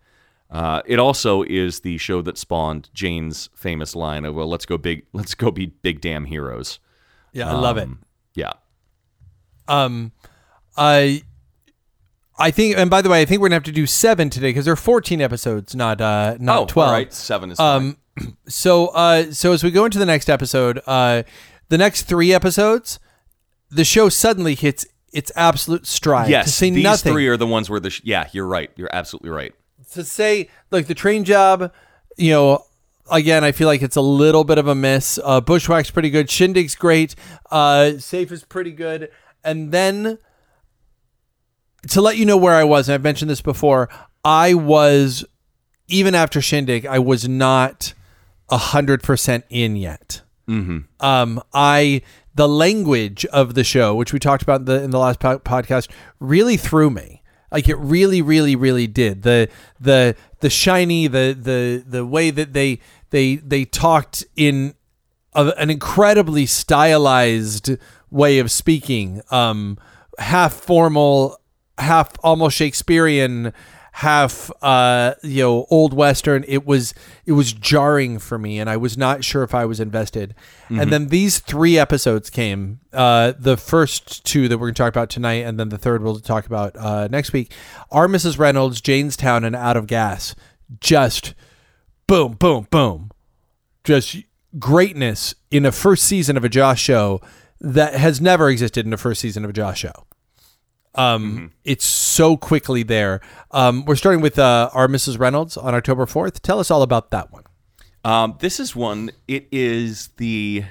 Uh, 0.54 0.84
it 0.86 1.00
also 1.00 1.42
is 1.42 1.80
the 1.80 1.98
show 1.98 2.22
that 2.22 2.38
spawned 2.38 2.88
Jayne's 2.94 3.50
famous 3.56 3.96
line 3.96 4.24
of 4.24 4.36
"Well, 4.36 4.48
let's 4.48 4.68
go 4.68 4.78
big, 4.78 5.04
let's 5.14 5.34
go 5.34 5.50
be 5.50 5.66
big 5.66 6.00
damn 6.00 6.26
heroes." 6.26 6.80
Yeah, 7.34 7.50
I 7.50 7.54
love 7.54 7.78
it. 7.78 7.86
Um, 7.86 8.04
yeah. 8.36 8.54
Um, 9.68 10.12
I, 10.78 11.24
I 12.38 12.52
think, 12.52 12.78
and 12.78 12.88
by 12.88 13.02
the 13.02 13.10
way, 13.10 13.22
I 13.22 13.26
think 13.26 13.42
we're 13.42 13.48
gonna 13.48 13.56
have 13.56 13.64
to 13.64 13.72
do 13.72 13.88
seven 13.88 14.30
today 14.30 14.50
because 14.50 14.66
there 14.66 14.74
are 14.74 14.78
fourteen 14.78 15.22
episodes, 15.22 15.76
not 15.76 16.00
uh, 16.00 16.38
not 16.40 16.60
oh, 16.60 16.66
twelve. 16.68 16.90
All 16.90 16.94
right, 16.94 17.12
seven 17.12 17.52
is 17.52 17.60
um. 17.60 17.82
Fine. 17.84 17.98
So, 18.48 18.90
uh, 18.90 19.32
so 19.32 19.54
as 19.54 19.64
we 19.64 19.72
go 19.72 19.86
into 19.86 19.98
the 19.98 20.06
next 20.06 20.30
episode, 20.30 20.80
uh, 20.86 21.24
the 21.70 21.80
next 21.80 22.04
three 22.04 22.32
episodes, 22.32 23.00
the 23.72 23.84
show 23.84 24.08
suddenly 24.08 24.54
hits 24.54 24.86
its 25.12 25.32
absolute 25.36 25.88
stride. 25.88 26.30
Yes, 26.30 26.46
to 26.46 26.52
say 26.52 26.70
these 26.70 26.84
nothing. 26.84 27.12
three 27.12 27.28
are 27.28 27.38
the 27.38 27.48
ones 27.48 27.72
where 27.72 27.80
the 27.80 27.90
sh- 27.90 28.02
yeah, 28.04 28.30
you're 28.32 28.46
right. 28.46 28.70
You're 28.76 28.94
absolutely 28.94 29.32
right 29.32 29.56
to 29.94 30.04
say 30.04 30.50
like 30.72 30.88
the 30.88 30.94
train 30.96 31.24
job, 31.24 31.72
you 32.18 32.32
know, 32.32 32.66
again, 33.12 33.44
I 33.44 33.52
feel 33.52 33.68
like 33.68 33.82
it's 33.82 33.96
a 33.96 34.02
little 34.02 34.44
bit 34.44 34.58
of 34.58 34.68
a 34.68 34.76
miss. 34.76 35.20
Uh, 35.24 35.42
Bushwhack's 35.42 35.92
pretty 35.92 36.10
good. 36.10 36.30
Shindig's 36.30 36.76
great. 36.76 37.16
Uh, 37.52 37.98
Safe 37.98 38.32
is 38.32 38.44
pretty 38.44 38.72
good. 38.72 39.10
And 39.44 39.72
then 39.72 40.20
to 41.90 42.02
let 42.02 42.18
you 42.18 42.26
know 42.26 42.38
where 42.38 42.56
I 42.56 42.64
was, 42.64 42.88
and 42.88 42.94
I've 42.94 43.04
mentioned 43.04 43.30
this 43.30 43.42
before, 43.42 43.90
I 44.24 44.54
was 44.54 45.26
even 45.88 46.16
after 46.16 46.42
Shindig, 46.42 46.86
I 46.86 47.00
was 47.00 47.28
not 47.28 47.94
a 48.50 48.58
hundred 48.58 49.04
percent 49.04 49.46
in 49.50 49.76
yet. 49.76 50.22
Mm-hmm. 50.48 51.06
Um, 51.06 51.42
I 51.54 52.02
the 52.36 52.48
language 52.48 53.26
of 53.28 53.54
the 53.54 53.64
show, 53.64 53.96
which 53.96 54.14
we 54.14 54.20
talked 54.20 54.44
about 54.44 54.62
in 54.62 54.66
the, 54.66 54.84
in 54.84 54.90
the 54.92 55.00
last 55.00 55.20
po- 55.20 55.40
podcast, 55.40 55.90
really 56.20 56.58
threw 56.58 56.90
me. 56.90 57.22
Like 57.54 57.70
it 57.70 57.78
really, 57.78 58.22
really, 58.22 58.56
really 58.56 58.88
did. 58.88 59.22
The 59.22 59.48
the 59.80 60.16
the 60.40 60.50
shiny, 60.50 61.08
the 61.08 61.38
the 61.40 61.84
the 61.88 62.06
way 62.06 62.32
that 62.32 62.54
they 62.54 62.80
they 63.12 63.36
they 63.36 63.64
talked 63.64 64.26
in 64.36 64.74
a, 65.34 65.54
an 65.58 65.70
incredibly 65.70 66.48
stylized 66.48 67.78
way 68.10 68.40
of 68.40 68.52
speaking, 68.52 69.22
um, 69.30 69.78
half 70.18 70.54
formal, 70.54 71.40
half 71.78 72.12
almost 72.24 72.58
Shakespearean, 72.58 73.54
half 73.98 74.50
uh, 74.64 75.14
you 75.22 75.44
know 75.44 75.68
old 75.70 75.94
western 75.94 76.44
it 76.48 76.66
was 76.66 76.96
it 77.28 77.34
was 77.34 77.54
jarring 77.54 78.18
for 78.18 78.40
me 78.40 78.60
and 78.60 78.68
i 78.68 78.76
was 78.76 78.98
not 78.98 79.24
sure 79.24 79.44
if 79.44 79.54
i 79.54 79.66
was 79.66 79.80
invested. 79.80 80.34
Mm-hmm. 80.64 80.80
and 80.80 80.92
then 80.92 81.08
these 81.10 81.38
three 81.38 81.78
episodes 81.78 82.32
came 82.32 82.80
uh, 82.92 83.34
the 83.38 83.56
first 83.56 84.26
two 84.26 84.48
that 84.48 84.58
we're 84.58 84.68
going 84.68 84.74
to 84.74 84.82
talk 84.82 84.90
about 84.90 85.12
tonight 85.12 85.46
and 85.46 85.60
then 85.60 85.70
the 85.70 85.78
third 85.78 86.02
we'll 86.02 86.20
talk 86.20 86.48
about 86.48 86.76
uh, 86.76 87.08
next 87.12 87.34
week. 87.34 87.54
Are 87.92 88.08
mrs 88.08 88.40
reynolds 88.40 88.82
Jaynestown 88.82 89.46
and 89.46 89.56
out 89.56 89.78
of 89.78 89.86
gas. 89.86 90.34
Just 90.80 91.36
boom 92.08 92.34
boom 92.34 92.68
boom. 92.72 93.12
Just 93.84 94.18
greatness 94.58 95.36
in 95.52 95.68
a 95.68 95.72
first 95.72 96.04
season 96.04 96.36
of 96.36 96.44
a 96.44 96.50
Joss 96.50 96.80
show 96.80 97.22
that 97.62 97.94
has 97.94 98.20
never 98.20 98.50
existed 98.50 98.88
in 98.88 98.94
a 98.94 98.98
first 98.98 99.22
season 99.22 99.44
of 99.44 99.52
a 99.52 99.54
Joss 99.54 99.78
show 99.78 100.08
um, 100.96 101.36
mm-hmm. 101.36 101.46
It's 101.64 101.86
so 101.86 102.38
quickly 102.38 102.84
there. 102.84 103.22
Um, 103.52 103.86
we're 103.86 103.96
starting 103.96 104.22
with 104.22 104.38
uh, 104.38 104.70
our 104.74 104.88
Mrs. 104.88 105.20
Reynolds 105.20 105.58
on 105.58 105.74
October 105.74 106.06
4th. 106.06 106.40
Tell 106.42 106.60
us 106.60 106.70
all 106.70 106.82
about 106.82 107.12
that 107.12 107.32
one. 107.32 107.44
Um, 108.06 108.36
this 108.40 108.60
is 108.60 108.76
one, 108.76 109.12
it 109.28 109.48
is 109.52 110.10
the, 110.18 110.66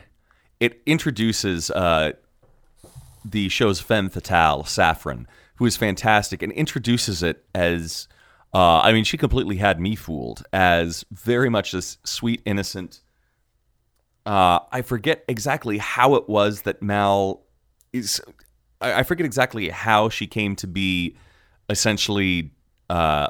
it 0.61 0.83
introduces 0.85 1.71
uh, 1.71 2.13
the 3.25 3.49
show's 3.49 3.81
femme 3.81 4.11
fatale, 4.11 4.65
Saffron, 4.65 5.27
who 5.57 5.65
is 5.65 5.77
fantastic 5.77 6.43
and 6.43 6.53
introduces 6.53 7.23
it 7.23 7.45
as, 7.55 8.07
uh, 8.53 8.81
I 8.81 8.93
mean, 8.93 9.05
she 9.05 9.17
completely 9.17 9.57
had 9.57 9.81
me 9.81 9.97
fooled 9.97 10.45
as 10.53 11.07
very 11.11 11.49
much 11.49 11.73
this 11.73 11.97
sweet, 12.05 12.43
innocent. 12.45 13.01
Uh, 14.27 14.61
I 14.71 14.83
forget 14.83 15.25
exactly 15.27 15.79
how 15.79 16.15
it 16.17 16.29
was 16.29 16.63
that 16.63 16.83
Mal 16.83 17.43
is 17.95 18.21
I, 18.83 19.01
I 19.01 19.03
forget 19.03 19.25
exactly 19.25 19.69
how 19.69 20.09
she 20.09 20.27
came 20.27 20.57
to 20.57 20.67
be 20.67 21.17
essentially 21.69 22.53
uh, 22.91 23.29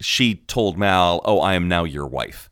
she 0.00 0.36
told 0.36 0.78
Mal, 0.78 1.20
"Oh, 1.24 1.40
I 1.40 1.54
am 1.54 1.68
now 1.68 1.84
your 1.84 2.06
wife." 2.06 2.48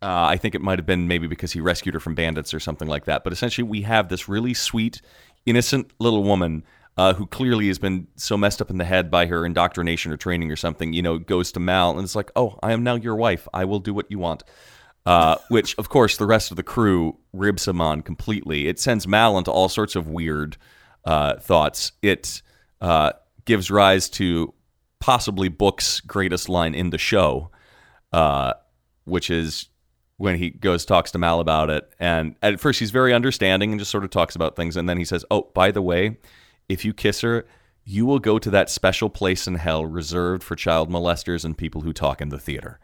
Uh, 0.00 0.26
I 0.30 0.36
think 0.36 0.54
it 0.54 0.62
might 0.62 0.78
have 0.78 0.86
been 0.86 1.08
maybe 1.08 1.26
because 1.26 1.52
he 1.52 1.60
rescued 1.60 1.92
her 1.94 2.00
from 2.00 2.14
bandits 2.14 2.54
or 2.54 2.60
something 2.60 2.86
like 2.86 3.04
that. 3.06 3.24
But 3.24 3.32
essentially, 3.32 3.68
we 3.68 3.82
have 3.82 4.08
this 4.08 4.28
really 4.28 4.54
sweet, 4.54 5.02
innocent 5.44 5.92
little 5.98 6.22
woman 6.22 6.64
uh, 6.96 7.14
who 7.14 7.26
clearly 7.26 7.66
has 7.66 7.78
been 7.78 8.06
so 8.14 8.36
messed 8.36 8.62
up 8.62 8.70
in 8.70 8.78
the 8.78 8.84
head 8.84 9.10
by 9.10 9.26
her 9.26 9.44
indoctrination 9.44 10.12
or 10.12 10.16
training 10.16 10.50
or 10.50 10.56
something. 10.56 10.92
You 10.92 11.02
know, 11.02 11.18
goes 11.18 11.52
to 11.52 11.60
Mal 11.60 11.90
and 11.90 12.00
it's 12.00 12.16
like, 12.16 12.30
"Oh, 12.36 12.58
I 12.62 12.72
am 12.72 12.82
now 12.82 12.94
your 12.94 13.16
wife. 13.16 13.46
I 13.52 13.64
will 13.64 13.80
do 13.80 13.92
what 13.92 14.10
you 14.10 14.18
want." 14.18 14.44
Uh, 15.08 15.38
which, 15.48 15.74
of 15.78 15.88
course, 15.88 16.18
the 16.18 16.26
rest 16.26 16.50
of 16.50 16.58
the 16.58 16.62
crew 16.62 17.16
ribs 17.32 17.66
him 17.66 17.80
on 17.80 18.02
completely. 18.02 18.68
It 18.68 18.78
sends 18.78 19.08
Mal 19.08 19.38
into 19.38 19.50
all 19.50 19.70
sorts 19.70 19.96
of 19.96 20.06
weird 20.06 20.58
uh, 21.06 21.36
thoughts. 21.36 21.92
It 22.02 22.42
uh, 22.82 23.12
gives 23.46 23.70
rise 23.70 24.10
to 24.10 24.52
possibly 25.00 25.48
Book's 25.48 26.00
greatest 26.00 26.50
line 26.50 26.74
in 26.74 26.90
the 26.90 26.98
show, 26.98 27.50
uh, 28.12 28.52
which 29.04 29.30
is 29.30 29.68
when 30.18 30.36
he 30.36 30.50
goes 30.50 30.84
talks 30.84 31.10
to 31.12 31.18
Mal 31.18 31.40
about 31.40 31.70
it. 31.70 31.90
And 31.98 32.34
at 32.42 32.60
first, 32.60 32.78
he's 32.78 32.90
very 32.90 33.14
understanding 33.14 33.70
and 33.72 33.80
just 33.80 33.90
sort 33.90 34.04
of 34.04 34.10
talks 34.10 34.36
about 34.36 34.56
things. 34.56 34.76
And 34.76 34.90
then 34.90 34.98
he 34.98 35.06
says, 35.06 35.24
"Oh, 35.30 35.48
by 35.54 35.70
the 35.70 35.80
way, 35.80 36.18
if 36.68 36.84
you 36.84 36.92
kiss 36.92 37.22
her." 37.22 37.46
you 37.90 38.04
will 38.04 38.18
go 38.18 38.38
to 38.38 38.50
that 38.50 38.68
special 38.68 39.08
place 39.08 39.46
in 39.46 39.54
hell 39.54 39.86
reserved 39.86 40.42
for 40.42 40.54
child 40.54 40.90
molesters 40.90 41.42
and 41.42 41.56
people 41.56 41.80
who 41.80 41.92
talk 41.94 42.20
in 42.20 42.28
the 42.28 42.38
theater. 42.38 42.78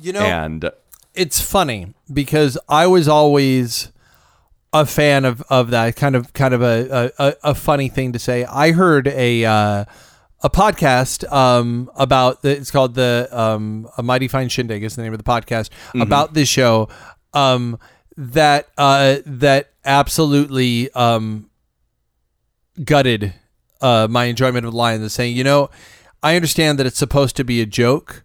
You 0.00 0.12
know, 0.12 0.20
And 0.20 0.70
it's 1.14 1.40
funny 1.40 1.94
because 2.12 2.58
I 2.68 2.86
was 2.86 3.08
always 3.08 3.90
a 4.72 4.84
fan 4.84 5.24
of, 5.24 5.42
of 5.48 5.70
that 5.70 5.94
kind 5.96 6.16
of 6.16 6.32
kind 6.32 6.52
of 6.52 6.60
a, 6.62 7.12
a, 7.18 7.34
a 7.44 7.54
funny 7.54 7.88
thing 7.88 8.12
to 8.12 8.18
say. 8.18 8.44
I 8.44 8.72
heard 8.72 9.06
a 9.08 9.44
uh, 9.44 9.84
a 10.42 10.50
podcast 10.50 11.30
um, 11.32 11.90
about 11.96 12.42
the, 12.42 12.50
it's 12.50 12.70
called 12.70 12.94
the 12.94 13.28
um, 13.30 13.88
a 13.96 14.02
mighty 14.02 14.28
fine 14.28 14.48
shindig 14.48 14.82
is 14.82 14.96
the 14.96 15.02
name 15.02 15.12
of 15.14 15.18
the 15.18 15.24
podcast 15.24 15.70
about 16.02 16.34
this 16.34 16.48
show 16.48 16.88
um, 17.32 17.78
that 18.16 18.68
uh, 18.76 19.18
that 19.24 19.70
absolutely 19.84 20.90
um, 20.92 21.48
gutted 22.84 23.32
uh, 23.80 24.08
my 24.10 24.24
enjoyment 24.24 24.66
of 24.66 24.72
the 24.72 24.76
line. 24.78 25.08
Saying, 25.08 25.36
you 25.36 25.44
know, 25.44 25.70
I 26.22 26.34
understand 26.36 26.78
that 26.78 26.86
it's 26.86 26.98
supposed 26.98 27.36
to 27.36 27.44
be 27.44 27.60
a 27.60 27.66
joke. 27.66 28.24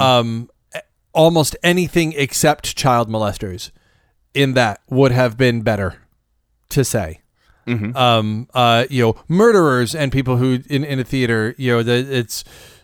Um, 0.00 0.50
almost 1.12 1.56
anything 1.62 2.12
except 2.16 2.76
child 2.76 3.08
molesters 3.08 3.70
in 4.34 4.54
that 4.54 4.80
would 4.88 5.12
have 5.12 5.36
been 5.36 5.62
better 5.62 5.96
to 6.70 6.84
say. 6.84 7.20
Um, 7.66 8.48
uh, 8.52 8.86
you 8.90 9.04
know, 9.04 9.16
murderers 9.28 9.94
and 9.94 10.10
people 10.10 10.38
who 10.38 10.58
in, 10.68 10.82
in 10.82 10.98
a 10.98 11.04
theater, 11.04 11.54
you 11.56 11.70
know, 11.70 11.82
that 11.84 12.08
it's 12.10 12.42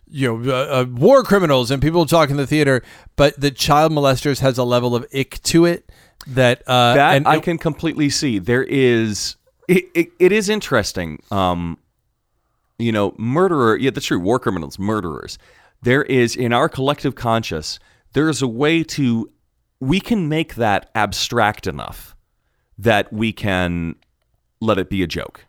you 0.09 0.29
know, 0.41 0.53
uh, 0.53 0.83
uh, 0.83 0.85
war 0.89 1.24
criminals 1.24 1.72
and 1.72 1.83
people 1.83 2.07
talk 2.07 2.31
in 2.31 2.37
the 2.37 2.47
theater, 2.47 2.83
but 3.16 3.41
the 3.41 3.51
child 3.51 3.91
molesters 3.91 4.39
has 4.39 4.59
a 4.59 4.62
level 4.62 4.95
of 4.95 5.05
ick 5.12 5.43
to 5.43 5.64
it 5.64 5.91
that 6.29 6.62
uh, 6.68 6.95
that 6.95 7.16
and 7.16 7.27
I 7.27 7.37
it- 7.39 7.43
can 7.43 7.59
completely 7.59 8.09
see. 8.11 8.39
There 8.39 8.62
is 8.62 9.35
it, 9.66 9.87
it, 9.97 10.09
it 10.20 10.31
is 10.31 10.49
interesting. 10.49 11.20
Um, 11.33 11.79
you 12.79 12.93
know, 12.93 13.12
murderer. 13.18 13.77
Yeah, 13.77 13.91
that's 13.91 14.07
true. 14.07 14.20
War 14.20 14.39
criminals, 14.39 14.79
murderers. 14.79 15.37
There 15.83 16.05
is 16.05 16.37
in 16.37 16.53
our 16.53 16.68
collective 16.68 17.16
conscious. 17.16 17.81
There 18.12 18.28
is 18.28 18.42
a 18.42 18.48
way 18.48 18.82
to 18.84 19.30
we 19.80 20.00
can 20.00 20.28
make 20.28 20.54
that 20.54 20.90
abstract 20.94 21.66
enough 21.66 22.16
that 22.78 23.12
we 23.12 23.32
can 23.32 23.96
let 24.61 24.78
it 24.78 24.88
be 24.88 25.02
a 25.02 25.07
joke. 25.07 25.44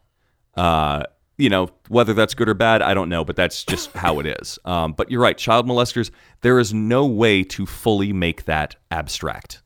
Uh, 0.56 1.04
you 1.38 1.50
know, 1.50 1.70
whether 1.88 2.14
that's 2.14 2.34
good 2.34 2.50
or 2.50 2.54
bad, 2.54 2.82
I 2.82 2.94
don't 2.94 3.10
know, 3.10 3.24
but 3.24 3.36
that's 3.36 3.64
just 3.64 3.92
how 3.92 4.20
it 4.20 4.26
is. 4.26 4.60
Um, 4.68 4.94
but 4.94 5.10
you're 5.10 5.22
right, 5.22 5.38
child 5.38 5.66
molesters. 5.66 6.12
There 6.42 6.60
is 6.60 6.74
no 6.74 7.06
way 7.06 7.44
to 7.44 7.66
fully 7.66 8.12
make 8.12 8.46
that 8.46 8.76
abstract. 8.92 9.62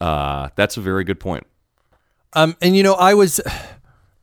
Uh, 0.00 0.48
that's 0.56 0.76
a 0.76 0.80
very 0.80 1.04
good 1.04 1.20
point. 1.20 1.46
Um, 2.32 2.56
and 2.62 2.74
you 2.74 2.82
know, 2.82 2.94
I 2.94 3.12
was, 3.12 3.40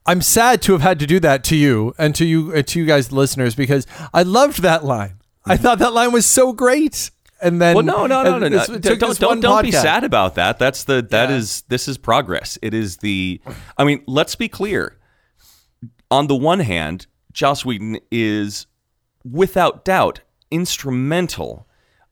I'm 0.06 0.22
sad 0.22 0.62
to 0.64 0.72
have 0.72 0.82
had 0.82 0.98
to 1.00 1.06
do 1.06 1.20
that 1.20 1.44
to 1.46 1.56
you 1.56 1.94
and 2.00 2.16
to 2.16 2.26
you, 2.26 2.52
uh, 2.54 2.64
to 2.64 2.80
you 2.80 2.86
guys, 2.86 3.12
listeners, 3.12 3.54
because 3.54 3.86
I 4.12 4.24
loved 4.24 4.64
that 4.64 4.84
line. 4.84 5.20
I 5.46 5.56
thought 5.56 5.80
that 5.80 5.94
line 5.94 6.12
was 6.12 6.26
so 6.26 6.52
great. 6.52 7.12
And 7.42 7.62
then, 7.62 7.76
Well, 7.76 7.86
no, 7.86 8.06
no, 8.06 8.24
no, 8.24 8.38
no, 8.38 8.48
no. 8.50 8.66
Don't 8.80 9.18
don't 9.20 9.40
don't, 9.40 9.64
be 9.64 9.72
sad 9.72 10.04
about 10.04 10.36
that. 10.36 10.60
That's 10.60 10.84
the 10.84 11.02
that 11.12 11.30
Yeah. 11.30 11.36
is 11.38 11.62
this 11.70 11.88
is 11.88 11.98
progress. 11.98 12.58
It 12.62 12.74
is 12.74 12.98
the. 12.98 13.40
I 13.78 13.84
mean, 13.86 14.04
let's 14.08 14.36
be 14.36 14.50
clear. 14.50 14.98
On 16.12 16.28
the 16.28 16.36
one 16.36 16.60
hand, 16.60 17.08
Joss 17.32 17.64
Whedon 17.64 18.00
is 18.12 18.68
without 19.24 19.86
doubt 19.86 20.22
instrumental 20.52 21.68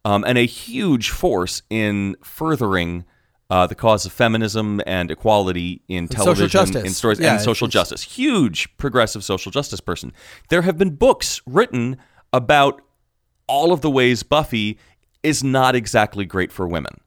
um, 0.06 0.24
and 0.26 0.38
a 0.38 0.46
huge 0.46 1.10
force 1.10 1.62
in 1.70 2.16
furthering 2.24 3.04
uh, 3.50 3.66
the 3.66 3.76
cause 3.76 4.06
of 4.06 4.12
feminism 4.12 4.82
and 4.86 5.10
equality 5.10 5.82
in 5.88 6.08
television, 6.08 6.78
in 6.86 6.90
stories, 6.92 7.20
Yeah, 7.20 7.34
and 7.34 7.42
social 7.42 7.68
it's- 7.68 7.74
justice. 7.74 8.04
Huge 8.04 8.76
progressive 8.78 9.24
social 9.24 9.52
justice 9.52 9.80
person. 9.80 10.12
There 10.50 10.62
have 10.64 10.78
been 10.78 10.96
books 10.96 11.42
written 11.46 11.98
about 12.34 12.82
all 13.48 13.72
of 13.72 13.80
the 13.82 13.90
ways 13.90 14.24
Buffy 14.24 14.78
is 15.28 15.44
not 15.44 15.76
exactly 15.76 16.26
great 16.26 16.52
for 16.52 16.68
women. 16.68 17.00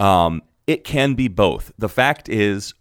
Um, 0.00 0.42
it 0.66 0.84
can 0.84 1.14
be 1.14 1.28
both. 1.28 1.72
The 1.78 1.88
fact 1.88 2.28
is, 2.28 2.74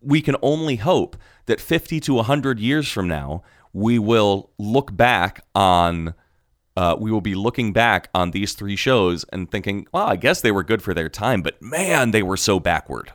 we 0.00 0.20
can 0.22 0.36
only 0.42 0.76
hope 0.76 1.16
that 1.46 1.60
50 1.60 2.00
to 2.00 2.14
100 2.14 2.60
years 2.60 2.88
from 2.90 3.08
now, 3.08 3.42
we 3.72 3.98
will 3.98 4.50
look 4.58 4.94
back 4.96 5.44
on. 5.54 6.14
Uh, 6.76 6.94
we 6.98 7.10
will 7.10 7.22
be 7.22 7.34
looking 7.34 7.72
back 7.72 8.10
on 8.14 8.32
these 8.32 8.52
three 8.52 8.76
shows 8.76 9.24
and 9.32 9.50
thinking, 9.50 9.86
well, 9.92 10.06
I 10.06 10.16
guess 10.16 10.42
they 10.42 10.52
were 10.52 10.62
good 10.62 10.82
for 10.82 10.92
their 10.92 11.08
time, 11.08 11.40
but 11.40 11.60
man, 11.62 12.10
they 12.10 12.22
were 12.22 12.36
so 12.36 12.60
backward. 12.60 13.12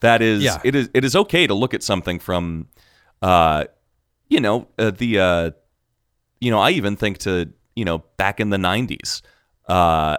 That 0.00 0.22
is, 0.22 0.42
Yeah. 0.42 0.60
it 0.64 0.74
is, 0.74 0.90
it 0.92 1.04
is 1.04 1.14
okay 1.14 1.46
to 1.46 1.54
look 1.54 1.72
at 1.74 1.82
something 1.84 2.18
from, 2.18 2.66
uh, 3.22 3.64
you 4.28 4.40
know, 4.40 4.66
uh, 4.78 4.90
the, 4.90 5.18
uh, 5.20 5.50
you 6.40 6.50
know, 6.50 6.58
I 6.58 6.70
even 6.70 6.96
think 6.96 7.18
to, 7.18 7.52
you 7.76 7.84
know, 7.84 7.98
back 8.16 8.40
in 8.40 8.50
the 8.50 8.56
90s, 8.58 9.22
uh, 9.68 10.18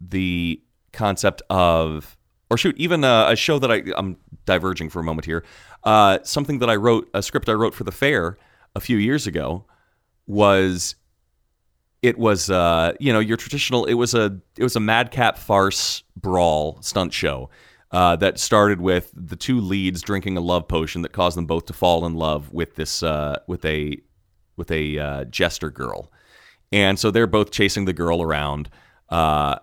the 0.00 0.62
concept 0.92 1.42
of, 1.50 2.16
or 2.50 2.56
shoot, 2.56 2.76
even 2.76 3.04
a, 3.04 3.26
a 3.28 3.36
show 3.36 3.58
that 3.58 3.70
I, 3.70 3.82
I'm 3.96 4.16
diverging 4.44 4.90
for 4.90 5.00
a 5.00 5.04
moment 5.04 5.26
here, 5.26 5.44
uh, 5.84 6.18
something 6.22 6.58
that 6.58 6.70
I 6.70 6.76
wrote, 6.76 7.08
a 7.14 7.22
script 7.22 7.48
I 7.48 7.52
wrote 7.52 7.74
for 7.74 7.84
the 7.84 7.92
fair 7.92 8.36
a 8.74 8.80
few 8.80 8.96
years 8.96 9.26
ago 9.26 9.64
was 10.26 10.94
it 12.02 12.18
was 12.18 12.50
uh, 12.50 12.92
you 12.98 13.12
know 13.12 13.18
your 13.18 13.36
traditional 13.36 13.84
it 13.84 13.94
was 13.94 14.14
a 14.14 14.38
it 14.56 14.62
was 14.62 14.76
a 14.76 14.80
madcap 14.80 15.38
farce 15.38 16.02
brawl 16.16 16.80
stunt 16.82 17.12
show 17.12 17.50
uh, 17.92 18.16
that 18.16 18.38
started 18.38 18.80
with 18.80 19.10
the 19.14 19.36
two 19.36 19.60
leads 19.60 20.00
drinking 20.00 20.36
a 20.36 20.40
love 20.40 20.68
potion 20.68 21.02
that 21.02 21.12
caused 21.12 21.36
them 21.36 21.46
both 21.46 21.66
to 21.66 21.72
fall 21.72 22.06
in 22.06 22.14
love 22.14 22.52
with 22.52 22.76
this 22.76 23.02
uh, 23.02 23.38
with 23.46 23.64
a 23.64 23.96
with 24.56 24.70
a 24.70 24.98
uh, 24.98 25.24
jester 25.24 25.70
girl 25.70 26.10
and 26.72 26.98
so 26.98 27.10
they're 27.10 27.26
both 27.26 27.50
chasing 27.50 27.84
the 27.84 27.92
girl 27.92 28.22
around 28.22 28.68
uh, 29.08 29.56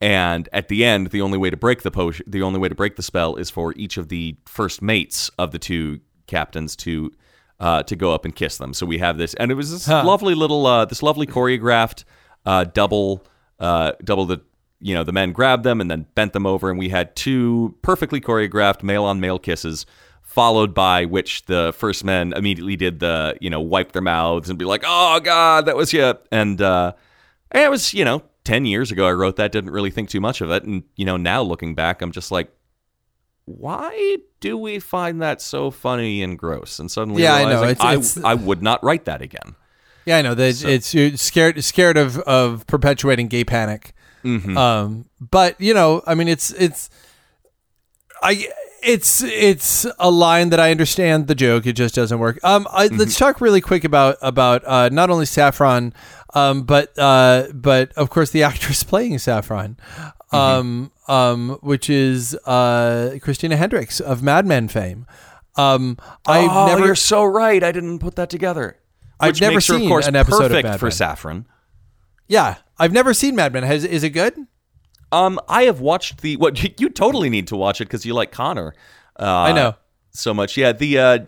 and 0.00 0.48
at 0.52 0.68
the 0.68 0.84
end 0.84 1.08
the 1.10 1.20
only 1.22 1.38
way 1.38 1.50
to 1.50 1.56
break 1.56 1.82
the 1.82 1.90
potion 1.90 2.24
the 2.28 2.42
only 2.42 2.58
way 2.58 2.68
to 2.68 2.74
break 2.74 2.96
the 2.96 3.02
spell 3.02 3.36
is 3.36 3.48
for 3.50 3.72
each 3.76 3.96
of 3.96 4.08
the 4.08 4.36
first 4.46 4.82
mates 4.82 5.30
of 5.38 5.52
the 5.52 5.58
two 5.58 6.00
captains 6.26 6.76
to 6.76 7.10
uh, 7.58 7.82
to 7.84 7.96
go 7.96 8.12
up 8.12 8.24
and 8.24 8.34
kiss 8.36 8.58
them 8.58 8.74
so 8.74 8.84
we 8.84 8.98
have 8.98 9.16
this 9.16 9.32
and 9.34 9.50
it 9.50 9.54
was 9.54 9.70
this 9.72 9.86
Huh. 9.86 10.04
lovely 10.04 10.34
little 10.34 10.66
uh, 10.66 10.84
this 10.84 11.02
lovely 11.02 11.26
choreographed 11.26 12.04
uh, 12.44 12.64
double 12.64 13.24
uh, 13.58 13.92
double 14.04 14.26
the 14.26 14.40
you 14.80 14.94
know 14.94 15.02
the 15.04 15.12
men 15.12 15.32
grabbed 15.32 15.64
them 15.64 15.80
and 15.80 15.90
then 15.90 16.06
bent 16.14 16.34
them 16.34 16.44
over 16.44 16.68
and 16.68 16.78
we 16.78 16.90
had 16.90 17.16
two 17.16 17.74
perfectly 17.80 18.20
choreographed 18.20 18.82
male 18.82 19.04
on 19.04 19.20
male 19.20 19.38
kisses 19.38 19.86
followed 20.36 20.74
by 20.74 21.06
which 21.06 21.46
the 21.46 21.72
first 21.78 22.04
men 22.04 22.32
immediately 22.34 22.76
did 22.76 23.00
the 23.00 23.34
you 23.40 23.48
know 23.48 23.60
wipe 23.60 23.92
their 23.92 24.02
mouths 24.02 24.50
and 24.50 24.58
be 24.58 24.66
like 24.66 24.84
oh 24.86 25.18
god 25.20 25.64
that 25.64 25.74
was 25.76 25.92
you 25.94 26.12
and 26.30 26.60
uh 26.60 26.92
it 27.54 27.70
was 27.70 27.94
you 27.94 28.04
know 28.04 28.22
10 28.44 28.66
years 28.66 28.92
ago 28.92 29.06
i 29.08 29.12
wrote 29.12 29.36
that 29.36 29.50
didn't 29.50 29.70
really 29.70 29.90
think 29.90 30.10
too 30.10 30.20
much 30.20 30.42
of 30.42 30.50
it 30.50 30.62
and 30.64 30.82
you 30.94 31.06
know 31.06 31.16
now 31.16 31.40
looking 31.40 31.74
back 31.74 32.02
i'm 32.02 32.12
just 32.12 32.30
like 32.30 32.52
why 33.46 34.16
do 34.40 34.58
we 34.58 34.78
find 34.78 35.22
that 35.22 35.40
so 35.40 35.70
funny 35.70 36.22
and 36.22 36.38
gross 36.38 36.78
and 36.78 36.90
suddenly 36.90 37.22
Yeah, 37.22 37.34
I 37.34 37.44
know. 37.44 37.62
It's- 37.62 37.92
it's- 37.94 38.18
I, 38.24 38.32
I 38.32 38.34
would 38.34 38.62
not 38.62 38.82
write 38.84 39.04
that 39.06 39.22
again 39.22 39.54
Yeah, 40.04 40.18
I 40.18 40.22
know 40.22 40.34
that 40.34 40.64
it's 40.64 40.92
you're 40.94 41.16
scared 41.16 41.62
scared 41.64 41.96
of 41.96 42.18
of 42.20 42.66
perpetuating 42.66 43.28
gay 43.28 43.44
panic. 43.44 43.94
Mm-hmm. 44.24 44.56
Um, 44.56 45.06
but 45.20 45.58
you 45.60 45.72
know, 45.74 46.02
I 46.06 46.14
mean, 46.14 46.28
it's 46.28 46.50
it's 46.52 46.90
I 48.22 48.48
it's 48.86 49.22
it's 49.22 49.86
a 49.98 50.10
line 50.10 50.50
that 50.50 50.60
I 50.60 50.70
understand 50.70 51.26
the 51.26 51.34
joke. 51.34 51.66
It 51.66 51.72
just 51.74 51.94
doesn't 51.94 52.18
work. 52.18 52.38
Um, 52.44 52.66
I, 52.72 52.86
Mm-hmm. 52.88 52.96
let's 52.98 53.18
talk 53.18 53.40
really 53.40 53.60
quick 53.60 53.84
about 53.84 54.16
about 54.22 54.64
uh, 54.64 54.88
not 54.90 55.10
only 55.10 55.26
Saffron, 55.26 55.92
um, 56.34 56.62
but 56.62 56.96
uh, 56.98 57.48
but 57.52 57.92
of 57.94 58.10
course 58.10 58.30
the 58.30 58.42
actress 58.50 58.82
playing 58.82 59.18
Saffron, 59.18 59.76
Mm-hmm. 60.32 60.36
um, 60.36 60.92
um, 61.08 61.58
which 61.62 61.90
is 61.90 62.34
uh, 62.46 63.18
Christina 63.22 63.56
Hendricks 63.56 64.00
of 64.00 64.22
Mad 64.22 64.46
Men 64.46 64.68
fame. 64.68 65.06
Um, 65.56 65.96
I've 66.26 66.50
oh, 66.50 66.66
never 66.66 66.84
you're 66.86 66.94
so 66.94 67.24
right. 67.24 67.62
I 67.62 67.72
didn't 67.72 67.98
put 68.00 68.16
that 68.16 68.28
together. 68.30 68.78
I've 69.18 69.40
never 69.40 69.54
makes 69.54 69.68
her, 69.68 69.74
seen 69.74 69.84
of 69.84 69.88
course, 69.88 70.06
an 70.06 70.14
episode 70.16 70.44
of 70.44 70.50
perfect 70.50 70.68
Mad 70.68 70.80
for 70.80 70.86
Men. 70.86 70.92
Saffron. 70.92 71.46
Yeah, 72.28 72.56
I've 72.78 72.92
never 72.92 73.14
seen 73.14 73.34
Mad 73.36 73.52
Men. 73.52 73.62
Has 73.62 73.84
is 73.84 74.04
it 74.04 74.10
good? 74.10 74.34
Um, 75.12 75.40
I 75.48 75.64
have 75.64 75.80
watched 75.80 76.20
the 76.20 76.36
what 76.36 76.62
you, 76.62 76.70
you 76.78 76.88
totally 76.88 77.30
need 77.30 77.48
to 77.48 77.56
watch 77.56 77.80
it 77.80 77.84
because 77.86 78.04
you 78.04 78.14
like 78.14 78.32
Connor. 78.32 78.74
Uh, 79.18 79.24
I 79.24 79.52
know. 79.52 79.74
so 80.10 80.34
much. 80.34 80.56
Yeah, 80.56 80.72
the 80.72 80.98
uh, 80.98 81.18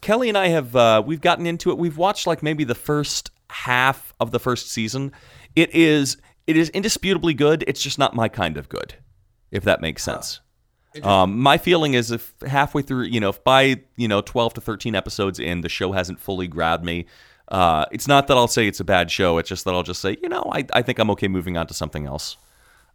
Kelly 0.00 0.28
and 0.28 0.38
I 0.38 0.48
have 0.48 0.74
uh, 0.74 1.02
we've 1.04 1.20
gotten 1.20 1.46
into 1.46 1.70
it. 1.70 1.78
We've 1.78 1.96
watched 1.96 2.26
like 2.26 2.42
maybe 2.42 2.64
the 2.64 2.74
first 2.74 3.30
half 3.50 4.14
of 4.20 4.30
the 4.30 4.38
first 4.38 4.70
season. 4.70 5.12
It 5.56 5.74
is 5.74 6.16
it 6.46 6.56
is 6.56 6.70
indisputably 6.70 7.34
good. 7.34 7.64
It's 7.66 7.82
just 7.82 7.98
not 7.98 8.14
my 8.14 8.28
kind 8.28 8.56
of 8.56 8.68
good, 8.68 8.94
if 9.50 9.64
that 9.64 9.80
makes 9.80 10.02
sense. 10.02 10.40
Um, 11.02 11.38
my 11.38 11.58
feeling 11.58 11.94
is 11.94 12.10
if 12.10 12.34
halfway 12.46 12.82
through, 12.82 13.04
you 13.04 13.20
know, 13.20 13.28
if 13.28 13.44
by 13.44 13.82
you 13.96 14.08
know 14.08 14.20
twelve 14.20 14.54
to 14.54 14.60
thirteen 14.60 14.94
episodes 14.94 15.38
in, 15.38 15.60
the 15.60 15.68
show 15.68 15.92
hasn't 15.92 16.18
fully 16.18 16.48
grabbed 16.48 16.84
me. 16.84 17.06
Uh, 17.48 17.84
it's 17.92 18.08
not 18.08 18.26
that 18.26 18.36
I'll 18.36 18.48
say 18.48 18.66
it's 18.66 18.80
a 18.80 18.84
bad 18.84 19.10
show. 19.10 19.38
It's 19.38 19.48
just 19.48 19.64
that 19.64 19.74
I'll 19.74 19.82
just 19.82 20.00
say, 20.00 20.16
you 20.22 20.28
know, 20.28 20.44
I, 20.52 20.66
I 20.74 20.82
think 20.82 20.98
I'm 20.98 21.10
okay 21.12 21.28
moving 21.28 21.56
on 21.56 21.66
to 21.68 21.74
something 21.74 22.06
else. 22.06 22.36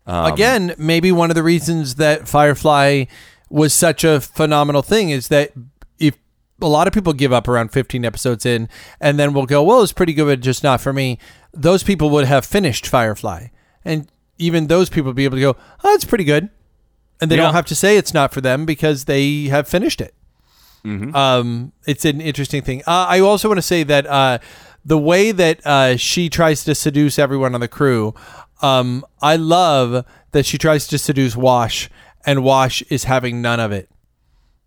Um, 0.06 0.32
Again, 0.34 0.76
maybe 0.78 1.12
one 1.12 1.32
of 1.32 1.36
the 1.36 1.44
reasons 1.44 1.96
that 1.96 2.28
Firefly 2.28 3.06
was 3.50 3.74
such 3.74 4.04
a 4.04 4.20
phenomenal 4.20 4.82
thing 4.82 5.10
is 5.12 5.28
that 5.30 5.52
if 6.00 6.16
a 6.62 6.68
lot 6.68 6.88
of 6.88 6.94
people 6.94 7.14
give 7.14 7.32
up 7.32 7.48
around 7.48 7.70
15 7.70 8.04
episodes 8.04 8.46
in 8.46 8.68
and 9.00 9.18
then 9.20 9.34
will 9.34 9.46
go, 9.46 9.64
well, 9.64 9.82
it's 9.84 9.94
pretty 9.94 10.14
good, 10.14 10.26
but 10.26 10.40
just 10.42 10.64
not 10.64 10.82
for 10.82 10.92
me. 10.92 11.20
Those 11.54 11.84
people 11.84 12.10
would 12.10 12.26
have 12.26 12.46
finished 12.46 12.88
Firefly. 12.88 13.48
And 13.86 14.08
even 14.38 14.68
those 14.68 14.90
people 14.90 15.10
would 15.10 15.16
be 15.16 15.26
able 15.26 15.38
to 15.38 15.42
go, 15.42 15.56
oh, 15.84 15.94
it's 15.94 16.06
pretty 16.06 16.24
good. 16.24 16.50
And 17.22 17.30
they 17.32 17.36
Yeah. 17.38 17.44
don't 17.44 17.54
have 17.54 17.68
to 17.68 17.76
say 17.76 17.96
it's 17.96 18.14
not 18.14 18.34
for 18.34 18.42
them 18.42 18.66
because 18.66 19.06
they 19.06 19.44
have 19.46 19.68
finished 19.68 20.02
it. 20.02 20.14
Um, 21.16 21.72
it's 21.88 22.04
an 22.04 22.20
interesting 22.20 22.62
thing. 22.62 22.82
Uh, 22.86 23.06
I 23.08 23.22
also 23.22 23.48
want 23.48 23.58
to 23.58 23.62
say 23.62 23.84
that 23.84 24.06
uh, 24.06 24.40
the 24.84 24.98
way 24.98 25.32
that 25.32 25.66
uh, 25.66 25.96
she 25.96 26.28
tries 26.30 26.66
to 26.66 26.76
seduce 26.76 27.18
everyone 27.18 27.56
on 27.56 27.62
the 27.62 27.70
crew, 27.70 28.14
um, 28.64 29.06
I 29.22 29.36
love 29.36 30.06
that 30.32 30.46
she 30.46 30.58
tries 30.58 30.88
to 30.88 30.98
seduce 30.98 31.36
Wash, 31.36 31.90
and 32.26 32.44
Wash 32.44 32.82
is 32.84 33.04
having 33.04 33.42
none 33.42 33.60
of 33.60 33.72
it. 33.72 33.90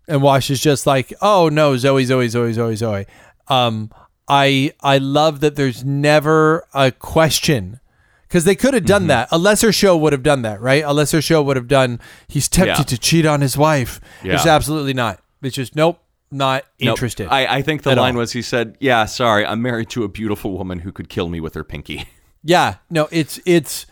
And 0.07 0.21
Wash 0.21 0.49
is 0.49 0.61
just 0.61 0.87
like, 0.87 1.11
oh 1.21 1.49
no, 1.49 1.75
Zoe, 1.75 2.05
Zoe, 2.05 2.27
Zoe, 2.29 2.53
Zoe, 2.53 2.75
Zoe. 2.75 3.05
Um, 3.49 3.91
I 4.29 4.73
I 4.81 4.97
love 4.99 5.39
that 5.41 5.55
there's 5.55 5.83
never 5.83 6.65
a 6.73 6.91
question 6.91 7.79
because 8.27 8.43
they 8.45 8.55
could 8.55 8.73
have 8.73 8.85
done 8.85 9.07
that. 9.07 9.27
A 9.31 9.37
lesser 9.37 9.71
show 9.71 9.97
would 9.97 10.13
have 10.13 10.23
done 10.23 10.41
that, 10.43 10.61
right? 10.61 10.83
A 10.85 10.93
lesser 10.93 11.21
show 11.21 11.41
would 11.41 11.55
have 11.57 11.67
done. 11.67 11.99
He's 12.27 12.47
tempted 12.47 12.79
Yeah. 12.79 12.83
to 12.83 12.97
cheat 12.97 13.25
on 13.25 13.41
his 13.41 13.57
wife. 13.57 13.99
It's 14.23 14.45
Yeah. 14.45 14.55
absolutely 14.55 14.93
not. 14.93 15.19
It's 15.41 15.55
just 15.55 15.75
nope, 15.75 15.99
not 16.31 16.63
Nope. 16.79 16.89
interested. 16.89 17.27
I, 17.29 17.57
I 17.57 17.61
think 17.61 17.83
the 17.83 17.95
line 17.95 18.15
all. 18.15 18.19
was 18.19 18.31
he 18.33 18.41
said, 18.41 18.75
"Yeah, 18.79 19.05
sorry, 19.05 19.45
I'm 19.45 19.61
married 19.61 19.89
to 19.91 20.03
a 20.03 20.07
beautiful 20.09 20.57
woman 20.57 20.79
who 20.79 20.91
could 20.91 21.09
kill 21.09 21.29
me 21.29 21.39
with 21.39 21.53
her 21.55 21.63
pinky." 21.63 22.05
Yeah, 22.47 22.75
no, 22.89 23.09
it's 23.11 23.41
it's 23.45 23.85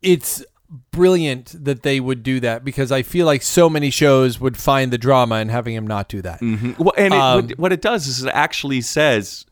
it's 0.00 0.42
brilliant 0.90 1.54
that 1.64 1.82
they 1.82 2.00
would 2.00 2.22
do 2.22 2.40
that 2.40 2.64
because 2.64 2.90
I 2.90 3.02
feel 3.02 3.26
like 3.26 3.42
so 3.42 3.68
many 3.68 3.90
shows 3.90 4.40
would 4.40 4.56
find 4.56 4.90
the 4.90 4.96
drama 4.96 5.36
in 5.36 5.50
having 5.50 5.74
him 5.74 5.86
not 5.86 6.08
do 6.08 6.22
that. 6.22 6.40
Well, 6.40 6.94
and 6.96 7.12
it, 7.12 7.20
Um, 7.20 7.48
what, 7.58 7.72
it 7.72 7.82
does 7.82 8.06
is 8.06 8.24
it 8.24 8.30
actually 8.30 8.80
says, 8.80 9.44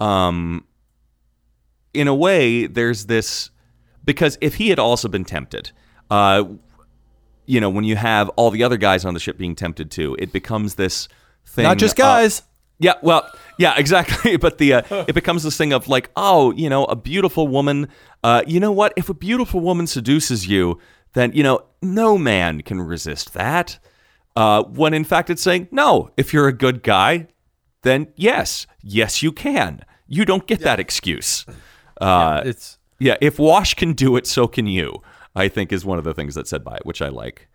um, 0.00 0.64
in 1.94 2.08
a 2.08 2.14
way, 2.14 2.66
there's 2.66 3.06
this 3.06 3.50
because 4.04 4.36
if 4.40 4.56
he 4.56 4.68
had 4.70 4.80
also 4.80 5.06
been 5.06 5.24
tempted, 5.24 5.70
uh, 6.10 6.42
you 7.46 7.60
know, 7.60 7.70
when 7.70 7.84
you 7.84 7.94
have 7.94 8.28
all 8.30 8.50
the 8.50 8.64
other 8.64 8.76
guys 8.76 9.04
on 9.04 9.14
the 9.14 9.20
ship 9.20 9.38
being 9.38 9.54
tempted 9.54 9.92
too, 9.92 10.16
it 10.18 10.32
becomes 10.32 10.74
this 10.74 11.08
thing. 11.46 11.62
Not 11.62 11.78
just 11.78 11.98
uh, 12.00 12.02
guys. 12.02 12.42
Yeah, 12.78 12.94
well, 13.02 13.30
yeah, 13.58 13.74
exactly. 13.78 14.36
But 14.36 14.58
the 14.58 14.74
uh, 14.74 15.04
it 15.08 15.14
becomes 15.14 15.42
this 15.42 15.56
thing 15.56 15.72
of 15.72 15.88
like, 15.88 16.10
oh, 16.16 16.52
you 16.52 16.68
know, 16.68 16.84
a 16.84 16.96
beautiful 16.96 17.48
woman. 17.48 17.88
Uh, 18.22 18.42
you 18.46 18.60
know 18.60 18.72
what? 18.72 18.92
If 18.96 19.08
a 19.08 19.14
beautiful 19.14 19.60
woman 19.60 19.86
seduces 19.86 20.46
you, 20.46 20.78
then 21.14 21.32
you 21.32 21.42
know 21.42 21.64
no 21.82 22.18
man 22.18 22.62
can 22.62 22.80
resist 22.80 23.34
that. 23.34 23.78
Uh, 24.34 24.62
when 24.64 24.92
in 24.92 25.04
fact 25.04 25.30
it's 25.30 25.42
saying 25.42 25.68
no. 25.70 26.10
If 26.16 26.32
you're 26.32 26.48
a 26.48 26.52
good 26.52 26.82
guy, 26.82 27.28
then 27.82 28.08
yes, 28.16 28.66
yes 28.82 29.22
you 29.22 29.32
can. 29.32 29.84
You 30.06 30.24
don't 30.24 30.46
get 30.46 30.60
that 30.60 30.78
excuse. 30.78 31.46
Uh, 32.00 32.42
it's 32.44 32.78
yeah, 32.98 33.16
if 33.20 33.38
Wash 33.38 33.74
can 33.74 33.92
do 33.94 34.16
it, 34.16 34.26
so 34.26 34.46
can 34.46 34.66
you. 34.66 35.02
I 35.34 35.48
think 35.48 35.72
is 35.72 35.84
one 35.84 35.98
of 35.98 36.04
the 36.04 36.14
things 36.14 36.34
that's 36.34 36.48
said 36.50 36.64
by 36.64 36.76
it, 36.76 36.86
which 36.86 37.02
I 37.02 37.08
like. 37.08 37.48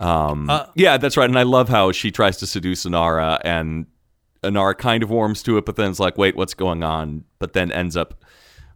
Um, 0.00 0.48
Uh, 0.50 0.66
yeah, 0.74 0.96
that's 0.96 1.16
right, 1.16 1.28
and 1.28 1.38
I 1.38 1.42
love 1.44 1.68
how 1.68 1.92
she 1.92 2.10
tries 2.10 2.36
to 2.38 2.46
seduce 2.46 2.84
Inara, 2.84 3.40
and 3.44 3.86
Inara 4.42 4.76
kind 4.76 5.02
of 5.02 5.10
warms 5.10 5.42
to 5.44 5.56
it, 5.58 5.64
but 5.66 5.76
then 5.76 5.90
it's 5.90 6.00
like, 6.00 6.16
wait, 6.18 6.36
what's 6.36 6.54
going 6.54 6.82
on? 6.82 7.24
But 7.38 7.52
then 7.52 7.72
ends 7.72 7.96
up 7.96 8.22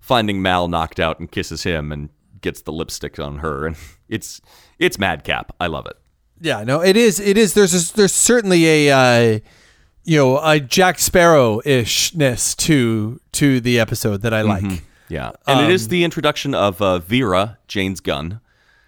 finding 0.01 0.43
Mal 0.43 0.69
knocked 0.69 0.99
out 1.01 1.21
and 1.21 1.31
kisses 1.31 1.63
him 1.63 1.93
and 1.93 2.09
gets 2.41 2.63
the 2.63 2.73
lipstick 2.73 3.19
on 3.21 3.39
her, 3.39 3.67
and 3.67 3.77
it's 4.09 4.41
it's 4.79 4.99
madcap. 4.99 5.55
I 5.61 5.67
love 5.69 5.87
it. 5.87 5.97
yeah, 6.41 6.65
no, 6.65 6.81
it 6.83 6.97
is. 6.97 7.21
It 7.21 7.39
is. 7.39 7.55
There's 7.55 7.73
a, 7.93 7.95
there's 7.95 8.13
certainly 8.13 8.89
a 8.89 8.91
uh, 8.91 9.39
you 10.05 10.17
know 10.19 10.41
a 10.43 10.59
Jack 10.59 10.99
Sparrow 10.99 11.61
ishness 11.65 12.57
to 12.57 13.21
to 13.33 13.61
the 13.61 13.79
episode 13.79 14.23
that 14.23 14.35
I 14.35 14.43
like. 14.43 14.83
Yeah, 15.09 15.33
and 15.47 15.61
it 15.61 15.65
Um, 15.67 15.71
is 15.71 15.89
the 15.89 16.05
introduction 16.05 16.55
of 16.55 16.81
uh, 16.81 16.99
Vera, 16.99 17.59
Jayne's 17.69 18.01
gun. 18.01 18.41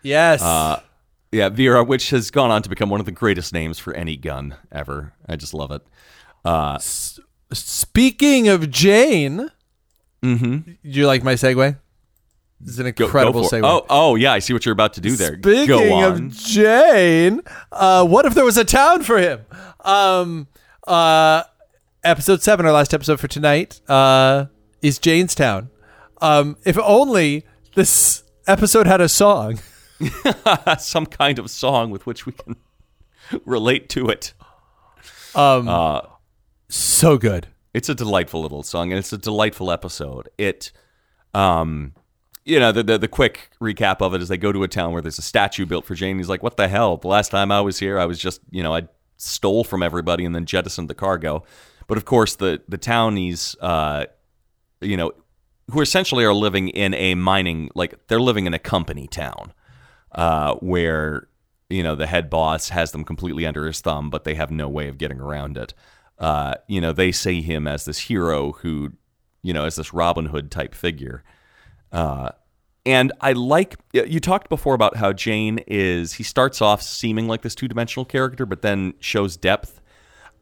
Yes. 0.03 0.41
Uh, 0.43 0.81
yeah, 1.33 1.49
Vera, 1.51 1.85
which 1.85 2.11
has 2.11 2.31
gone 2.31 2.51
on 2.51 2.63
to 2.63 2.69
become 2.69 2.89
one 2.89 3.01
of 3.01 3.07
the 3.07 3.13
greatest 3.13 3.53
names 3.53 3.79
for 3.79 3.93
any 3.95 4.17
gun 4.17 4.55
ever. 4.73 5.13
I 5.29 5.37
just 5.37 5.53
love 5.53 5.71
it. 5.71 5.83
Uh, 6.45 6.79
Speaking 7.53 8.49
of 8.49 8.71
Jayne, 8.71 9.51
mm-hmm. 10.23 10.57
do 10.57 10.77
you 10.83 11.07
like 11.07 11.23
my 11.23 11.35
segue? 11.35 11.77
This 12.61 12.75
is 12.75 12.79
an 12.79 12.87
incredible 12.87 13.43
go 13.43 13.49
segue. 13.49 13.63
Oh, 13.65 13.87
oh 13.89 14.15
yeah, 14.17 14.33
I 14.33 14.39
see 14.39 14.53
what 14.53 14.65
you're 14.65 14.73
about 14.73 14.95
to 14.95 15.01
do 15.01 15.17
there. 15.17 15.39
Speaking 15.39 16.03
of 16.03 16.31
Jayne, 16.31 17.43
uh, 17.71 18.07
what 18.07 18.27
if 18.27 18.35
there 18.35 18.45
was 18.45 18.57
a 18.57 18.65
town 18.65 19.03
for 19.03 19.19
him? 19.19 19.45
Um, 19.85 20.49
uh, 20.87 21.45
episode 22.03 22.43
seven, 22.43 22.67
our 22.67 22.73
last 22.73 22.95
episode 22.95 23.21
for 23.21 23.29
tonight, 23.29 23.81
uh, 23.89 24.47
is 24.83 24.99
Jaynestown. 24.99 25.69
Um, 26.21 26.57
if 26.65 26.79
only 26.79 27.45
this 27.75 28.25
episode 28.47 28.87
had 28.87 29.01
a 29.01 29.09
song. 29.09 29.61
Some 30.79 31.07
kind 31.07 31.39
of 31.39 31.51
song 31.51 31.91
with 31.91 32.07
which 32.07 32.27
we 32.27 32.33
can 32.33 32.57
relate 33.45 33.89
to 33.91 34.09
it. 34.09 34.33
Um, 35.35 35.69
Uh, 35.69 36.01
so 36.75 37.19
good. 37.19 37.49
it's 37.73 37.89
a 37.89 37.95
delightful 37.95 38.41
little 38.41 38.63
song, 38.63 38.93
and 38.93 38.99
it's 38.99 39.13
a 39.13 39.19
delightful 39.19 39.71
episode. 39.71 40.29
It, 40.39 40.71
um, 41.35 41.95
you 42.45 42.61
know, 42.61 42.73
the, 42.73 42.83
the 42.83 42.99
the 42.99 43.09
quick 43.09 43.51
recap 43.61 44.01
of 44.01 44.15
it 44.15 44.23
is 44.23 44.29
they 44.29 44.37
go 44.37 44.53
to 44.53 44.63
a 44.63 44.69
town 44.69 44.93
where 44.93 45.03
there's 45.03 45.19
a 45.19 45.23
statue 45.23 45.67
built 45.67 45.85
for 45.85 45.95
Jayne. 45.95 46.19
He's 46.19 46.29
like, 46.29 46.43
"What 46.43 46.57
the 46.57 46.69
hell? 46.69 46.97
The 46.97 47.09
last 47.09 47.31
time 47.31 47.51
I 47.51 47.61
was 47.61 47.79
here, 47.79 47.99
I 47.99 48.07
was 48.07 48.19
just, 48.19 48.41
you 48.51 48.63
know, 48.63 48.75
I 48.75 48.89
stole 49.17 49.65
from 49.65 49.83
everybody 49.83 50.25
and 50.25 50.35
then 50.35 50.47
jettisoned 50.47 50.89
the 50.89 50.95
cargo." 50.95 51.45
But 51.87 51.99
of 51.99 52.05
course, 52.05 52.37
the 52.37 52.63
the 52.69 52.79
townies, 52.79 53.57
uh, 53.61 54.07
you 54.81 54.97
know, 54.97 55.13
who 55.71 55.81
essentially 55.81 56.25
are 56.25 56.35
living 56.35 56.69
in 56.69 56.95
a 56.95 57.15
mining, 57.15 57.71
like 57.75 58.07
they're 58.09 58.21
living 58.21 58.47
in 58.47 58.55
a 58.55 58.59
company 58.59 59.07
town, 59.07 59.53
uh, 60.13 60.55
where 60.57 61.29
you 61.71 61.83
know 61.83 61.95
the 61.95 62.07
head 62.07 62.31
boss 62.31 62.69
has 62.69 62.93
them 62.93 63.05
completely 63.05 63.47
under 63.47 63.67
his 63.67 63.81
thumb, 63.81 64.11
but 64.11 64.25
they 64.25 64.35
have 64.35 64.51
no 64.51 64.69
way 64.69 64.89
of 64.89 64.99
getting 64.99 65.21
around 65.21 65.57
it. 65.57 65.75
Uh, 66.19 66.55
you 66.69 66.81
know, 66.81 66.93
they 66.93 67.13
see 67.13 67.43
him 67.43 67.67
as 67.67 67.85
this 67.85 67.99
hero 67.99 68.53
who, 68.53 68.93
you 69.43 69.53
know, 69.53 69.65
as 69.65 69.77
this 69.77 69.93
Robin 69.93 70.27
Hood 70.27 70.51
type 70.51 70.75
figure. 70.75 71.25
Uh, 71.91 72.31
and 72.87 73.13
I 73.21 73.33
like 73.33 73.77
you 73.93 74.21
talked 74.21 74.49
before 74.49 74.75
about 74.75 74.97
how 74.97 75.13
Jayne 75.13 75.59
is. 75.67 76.15
He 76.15 76.23
starts 76.23 76.61
off 76.61 76.83
seeming 76.83 77.27
like 77.29 77.43
this 77.43 77.55
two 77.55 77.67
dimensional 77.67 78.05
character, 78.05 78.47
but 78.47 78.63
then 78.63 78.95
shows 79.01 79.37
depth. 79.37 79.81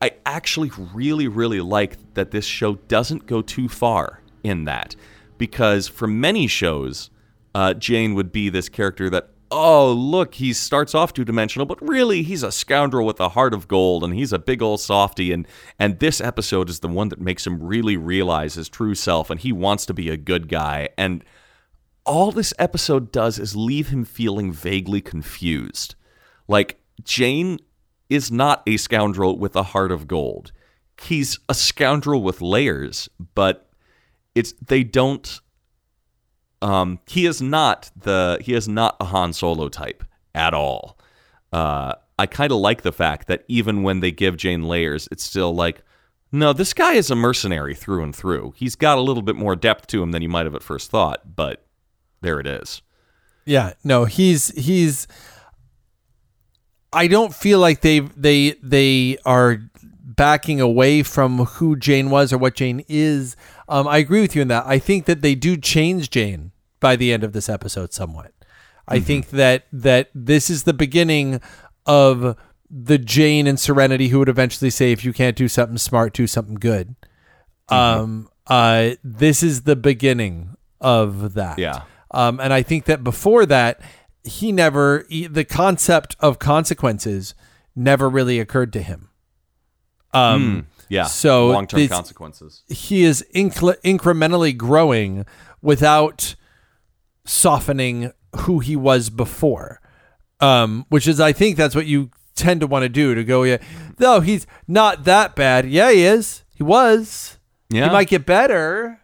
I 0.01 0.13
actually 0.27 0.73
really, 0.93 1.29
really 1.29 1.61
like 1.61 2.15
that 2.15 2.33
this 2.33 2.45
show 2.45 2.75
doesn't 2.75 3.27
go 3.27 3.41
too 3.41 3.69
far 3.69 4.21
in 4.43 4.65
that, 4.65 4.97
because 5.39 5.87
for 5.87 6.09
many 6.09 6.49
shows, 6.49 7.11
uh, 7.55 7.75
Jayne 7.75 8.15
would 8.15 8.33
be 8.33 8.49
this 8.49 8.69
character 8.69 9.09
that, 9.11 9.31
oh, 9.53 9.93
look, 9.93 10.35
he 10.35 10.53
starts 10.53 10.95
off 10.95 11.13
two 11.13 11.25
dimensional, 11.25 11.67
but 11.67 11.87
really 11.87 12.23
he's 12.23 12.43
a 12.43 12.51
scoundrel 12.51 13.07
with 13.07 13.21
a 13.21 13.29
heart 13.29 13.53
of 13.53 13.69
gold, 13.69 14.03
and 14.03 14.15
he's 14.15 14.33
a 14.33 14.39
big 14.39 14.63
old 14.63 14.81
softy, 14.81 15.31
and 15.31 15.47
and 15.79 16.01
this 16.01 16.21
episode 16.21 16.71
is 16.71 16.81
the 16.81 16.89
one 16.89 17.11
that 17.11 17.21
makes 17.21 17.47
him 17.47 17.63
really 17.63 17.97
realize 17.97 18.55
his 18.55 18.69
true 18.69 18.95
self, 18.95 19.31
and 19.31 19.41
he 19.41 19.53
wants 19.53 19.87
to 19.87 19.95
be 19.95 20.09
a 20.09 20.17
good 20.17 20.49
guy, 20.49 20.89
and 20.97 21.23
all 22.05 22.33
this 22.33 22.53
episode 22.59 23.13
does 23.13 23.39
is 23.39 23.55
leave 23.55 23.89
him 23.89 24.05
feeling 24.05 24.53
vaguely 24.53 25.01
confused. 25.01 25.95
Like, 26.49 26.81
Jayne 27.05 27.59
is 28.11 28.33
not 28.33 28.63
a 28.67 28.77
scoundrel 28.77 29.39
with 29.39 29.55
a 29.55 29.63
heart 29.63 29.93
of 29.93 30.09
gold. 30.09 30.53
He's 31.01 31.39
a 31.49 31.55
scoundrel 31.55 32.23
with 32.23 32.41
layers, 32.41 33.09
but 33.35 33.71
it's 34.35 34.53
they 34.53 34.83
don't 34.83 35.41
um 36.63 36.99
he 37.07 37.27
is 37.27 37.43
not 37.43 37.91
the 37.97 38.39
he 38.41 38.55
is 38.55 38.69
not 38.69 38.97
a 39.01 39.05
Han 39.07 39.33
Solo 39.33 39.69
type 39.69 40.05
at 40.35 40.55
all. 40.55 40.99
Uh 41.53 41.95
I 42.19 42.27
kind 42.27 42.53
of 42.53 42.59
like 42.59 42.83
the 42.83 42.93
fact 42.93 43.27
that 43.27 43.45
even 43.49 43.83
when 43.83 44.01
they 44.01 44.13
give 44.13 44.37
Jayne 44.37 44.63
layers, 44.63 45.09
it's 45.11 45.25
still 45.25 45.55
like 45.55 45.83
no, 46.35 46.55
this 46.55 46.73
guy 46.73 46.95
is 46.95 47.11
a 47.11 47.15
mercenary 47.15 47.75
through 47.75 48.03
and 48.03 48.17
through. 48.17 48.55
He's 48.57 48.75
got 48.75 48.97
a 48.97 49.03
little 49.03 49.23
bit 49.23 49.37
more 49.37 49.55
depth 49.55 49.87
to 49.89 50.03
him 50.03 50.13
than 50.13 50.23
you 50.23 50.31
might 50.31 50.47
have 50.47 50.55
at 50.55 50.63
first 50.63 50.91
thought, 50.91 51.37
but 51.37 51.67
there 52.23 52.41
it 52.41 52.47
is. 52.47 52.81
Yeah, 53.45 53.75
no, 53.85 54.07
he's 54.07 54.49
he's. 54.59 55.07
I 56.93 57.07
don't 57.07 57.35
feel 57.35 57.59
like 57.59 57.83
they 57.83 58.01
they 58.01 58.53
they 58.63 59.19
are 59.27 59.59
backing 59.83 60.61
away 60.61 61.03
from 61.03 61.39
who 61.39 61.77
Jayne 61.77 62.11
was 62.11 62.33
or 62.33 62.39
what 62.39 62.55
Jayne 62.55 62.85
is. 62.89 63.37
Um, 63.73 63.89
I 63.89 63.97
agree 63.99 64.21
with 64.21 64.37
you 64.37 64.43
in 64.43 64.49
that. 64.49 64.65
I 64.67 64.79
think 64.79 65.07
that 65.07 65.23
they 65.23 65.35
do 65.35 65.57
change 65.57 66.11
Jayne 66.11 66.53
by 66.79 66.95
the 66.95 67.11
end 67.11 67.25
of 67.25 67.33
this 67.33 67.49
episode 67.49 67.95
somewhat. 67.95 68.33
I 68.87 69.01
think 69.01 69.31
that 69.31 69.65
that 69.73 70.11
this 70.15 70.51
is 70.51 70.65
the 70.65 70.75
beginning 70.75 71.41
of 71.87 72.37
the 72.69 72.99
Jayne 72.99 73.47
and 73.47 73.59
Serenity 73.59 74.09
who 74.09 74.19
would 74.19 74.29
eventually 74.29 74.69
say, 74.69 74.93
if 74.93 75.05
you 75.05 75.15
can't 75.15 75.37
do 75.37 75.49
something 75.49 75.79
smart, 75.79 76.13
do 76.13 76.27
something 76.27 76.57
good. 76.57 76.97
Um, 77.71 78.29
uh, 78.47 78.91
this 79.03 79.43
is 79.43 79.63
the 79.63 79.77
beginning 79.77 80.57
of 80.81 81.33
that. 81.35 81.59
Yeah. 81.59 81.85
Um, 82.11 82.41
and 82.41 82.53
I 82.53 82.63
think 82.63 82.85
that 82.85 83.03
before 83.03 83.47
that, 83.47 83.81
he 84.23 84.53
never, 84.53 85.07
he, 85.09 85.27
the 85.27 85.45
concept 85.45 86.17
of 86.21 86.39
consequences 86.39 87.35
never 87.75 88.11
really 88.11 88.39
occurred 88.39 88.73
to 88.75 88.83
him. 88.83 89.09
Um, 90.13 90.67
Yeah. 90.93 91.05
So 91.05 91.49
long 91.49 91.67
term 91.67 91.89
consequences. 91.89 92.63
he 92.69 93.03
is 93.05 93.25
incl- 93.35 93.81
incrementally 93.83 94.55
growing 94.57 95.25
without 95.63 96.35
softening 97.25 98.13
who 98.41 98.59
he 98.61 98.77
was 98.77 99.11
before. 99.11 99.81
Um, 100.41 100.87
which 100.89 101.07
is, 101.07 101.21
I 101.21 101.33
think 101.33 101.57
that's 101.57 101.75
what 101.75 101.87
you 101.87 102.11
tend 102.35 102.61
to 102.63 102.67
want 102.67 102.83
to 102.83 102.89
do 102.89 103.15
to 103.15 103.23
go, 103.25 103.45
yeah, 103.45 103.59
though 103.99 104.21
he's 104.21 104.47
not 104.67 105.05
that 105.05 105.37
bad. 105.37 105.69
Yeah, 105.69 105.93
he 105.93 106.03
is. 106.05 106.43
He 106.55 106.63
was. 106.65 107.39
Yeah. 107.71 107.87
He 107.87 107.91
might 107.93 108.09
get 108.09 108.27
better. 108.27 109.01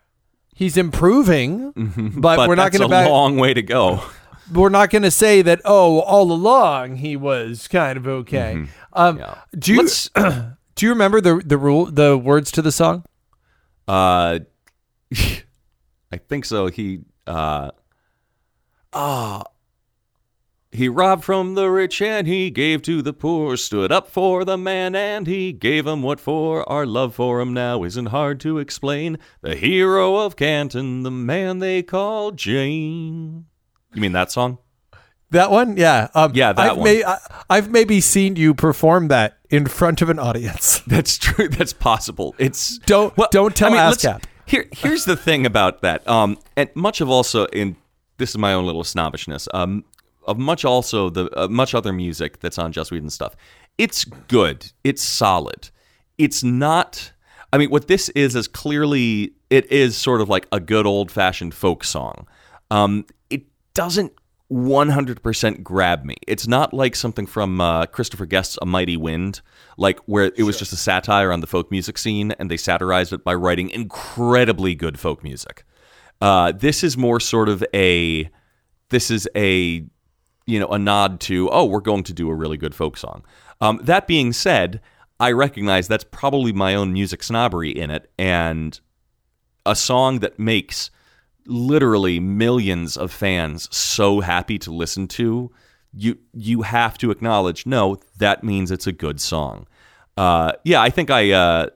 He's 0.54 0.76
improving, 0.76 1.72
but, 2.16 2.36
But 2.36 2.48
we're 2.48 2.56
not 2.56 2.64
that's 2.72 2.78
going 2.78 2.90
a 2.90 2.94
to 2.94 3.02
back. 3.04 3.08
long 3.08 3.36
way 3.36 3.54
to 3.54 3.62
go. 3.62 4.02
we're 4.52 4.68
not 4.70 4.90
going 4.90 5.02
to 5.04 5.10
say 5.12 5.40
that. 5.42 5.60
Oh, 5.64 6.00
all 6.00 6.32
along 6.32 6.96
he 6.96 7.16
was 7.16 7.68
kind 7.68 7.96
of 7.96 8.08
okay. 8.08 8.66
Um, 8.92 9.18
Yeah. 9.18 9.38
Do 9.56 9.72
you 9.72 9.78
Let's- 9.82 10.10
do 10.78 10.86
you 10.86 10.92
remember 10.92 11.20
the 11.20 11.42
the 11.44 11.58
rule 11.58 11.86
the 11.86 12.16
words 12.16 12.52
to 12.52 12.62
the 12.62 12.70
song? 12.70 13.04
Uh, 13.88 14.38
I 15.12 16.16
think 16.28 16.44
so. 16.44 16.68
He 16.68 17.00
uh, 17.26 17.72
ah, 18.92 19.42
he 20.70 20.88
robbed 20.88 21.24
from 21.24 21.56
the 21.56 21.68
rich 21.68 22.00
and 22.00 22.28
he 22.28 22.50
gave 22.50 22.82
to 22.82 23.02
the 23.02 23.12
poor. 23.12 23.56
Stood 23.56 23.90
up 23.90 24.08
for 24.08 24.44
the 24.44 24.56
man 24.56 24.94
and 24.94 25.26
he 25.26 25.52
gave 25.52 25.84
him 25.84 26.02
what 26.02 26.20
for. 26.20 26.66
Our 26.68 26.86
love 26.86 27.16
for 27.16 27.40
him 27.40 27.52
now 27.52 27.82
isn't 27.82 28.06
hard 28.06 28.38
to 28.40 28.58
explain. 28.58 29.18
The 29.40 29.56
hero 29.56 30.16
of 30.16 30.36
Canton, 30.36 31.02
the 31.02 31.10
man 31.10 31.58
they 31.58 31.82
call 31.82 32.30
Jayne. 32.30 33.46
You 33.94 34.00
mean 34.00 34.12
that 34.12 34.30
song? 34.30 34.58
That 35.30 35.50
one, 35.50 35.76
yeah, 35.76 36.08
um, 36.14 36.32
Yeah, 36.34 36.52
that 36.52 36.70
I've 36.70 36.76
one. 36.76 36.84
May, 36.84 37.04
I, 37.04 37.18
I've 37.50 37.70
maybe 37.70 38.00
seen 38.00 38.36
you 38.36 38.54
perform 38.54 39.08
that 39.08 39.37
in 39.50 39.66
front 39.66 40.02
of 40.02 40.10
an 40.10 40.18
audience. 40.18 40.80
That's 40.86 41.18
true. 41.18 41.48
That's 41.48 41.72
possible. 41.72 42.34
It's 42.38 42.78
Don't- 42.78 43.14
don't 43.30 43.54
tell 43.56 43.70
let's- 43.72 44.04
ASCAP. 44.04 44.24
Here, 44.46 44.66
here's 44.72 45.04
the 45.04 45.16
thing 45.16 45.44
about 45.44 45.82
that. 45.82 46.08
Um, 46.08 46.38
and 46.56 46.70
much 46.74 47.02
of 47.02 47.10
also 47.10 47.44
in 47.46 47.76
this 48.16 48.30
is 48.30 48.38
my 48.38 48.54
own 48.54 48.64
little 48.64 48.82
snobbishness. 48.82 49.46
Um, 49.52 49.84
of 50.26 50.38
much 50.38 50.64
also 50.64 51.10
the 51.10 51.28
uh, 51.38 51.48
much 51.48 51.74
other 51.74 51.92
music 51.92 52.40
that's 52.40 52.58
on 52.58 52.72
Joss 52.72 52.90
Whedon 52.90 53.10
stuff. 53.10 53.36
It's 53.76 54.04
good. 54.04 54.72
It's 54.84 55.02
solid. 55.02 55.68
It's 56.16 56.42
not. 56.42 57.12
I 57.52 57.58
mean, 57.58 57.68
what 57.70 57.88
this 57.88 58.08
is 58.10 58.34
is 58.34 58.48
clearly 58.48 59.32
it 59.50 59.70
is 59.70 59.96
sort 59.98 60.20
of 60.22 60.30
like 60.30 60.46
a 60.50 60.60
good 60.60 60.86
old 60.86 61.10
fashioned 61.10 61.52
folk 61.54 61.84
song. 61.84 62.26
Um, 62.70 63.04
it 63.30 63.42
doesn't 63.74 64.12
100% 64.50 65.62
grab 65.62 66.04
me. 66.04 66.16
It's 66.26 66.46
not 66.46 66.72
like 66.72 66.96
something 66.96 67.26
from 67.26 67.60
uh, 67.60 67.86
Christopher 67.86 68.26
Guest's 68.26 68.58
A 68.62 68.66
Mighty 68.66 68.96
Wind, 68.96 69.42
like 69.76 69.98
where 70.06 70.32
it 70.36 70.44
was 70.44 70.58
just 70.58 70.72
a 70.72 70.76
satire 70.76 71.32
on 71.32 71.40
the 71.40 71.46
folk 71.46 71.70
music 71.70 71.98
scene 71.98 72.32
and 72.32 72.50
they 72.50 72.56
satirized 72.56 73.12
it 73.12 73.24
by 73.24 73.34
writing 73.34 73.68
incredibly 73.70 74.74
good 74.74 74.98
folk 74.98 75.22
music. 75.22 75.64
Uh, 76.20 76.52
this 76.52 76.82
is 76.82 76.96
more 76.96 77.20
sort 77.20 77.48
of 77.48 77.62
a 77.74 78.28
this 78.88 79.10
is 79.10 79.28
a 79.36 79.84
you 80.46 80.58
know 80.58 80.68
a 80.68 80.78
nod 80.78 81.20
to 81.20 81.48
oh 81.50 81.64
we're 81.64 81.80
going 81.80 82.02
to 82.02 82.12
do 82.12 82.28
a 82.30 82.34
really 82.34 82.56
good 82.56 82.74
folk 82.74 82.96
song. 82.96 83.24
Um, 83.60 83.80
that 83.82 84.06
being 84.06 84.32
said, 84.32 84.80
I 85.20 85.32
recognize 85.32 85.88
that's 85.88 86.04
probably 86.04 86.52
my 86.52 86.74
own 86.74 86.92
music 86.92 87.22
snobbery 87.22 87.70
in 87.70 87.90
it, 87.90 88.10
and 88.18 88.80
a 89.66 89.76
song 89.76 90.20
that 90.20 90.38
makes 90.38 90.90
literally 91.48 92.20
millions 92.20 92.96
of 92.96 93.10
fans 93.10 93.68
so 93.74 94.20
happy 94.20 94.58
to 94.60 94.70
listen 94.70 95.08
to. 95.08 95.50
You 95.92 96.18
you 96.34 96.62
have 96.62 96.98
to 96.98 97.10
acknowledge 97.10 97.66
no, 97.66 97.98
that 98.18 98.44
means 98.44 98.70
it's 98.70 98.86
a 98.86 98.92
good 98.92 99.20
song. 99.20 99.66
Uh, 100.16 100.52
yeah, 100.64 100.80
I 100.82 100.90
think 100.90 101.10
I 101.10 101.30
uh, 101.32 101.66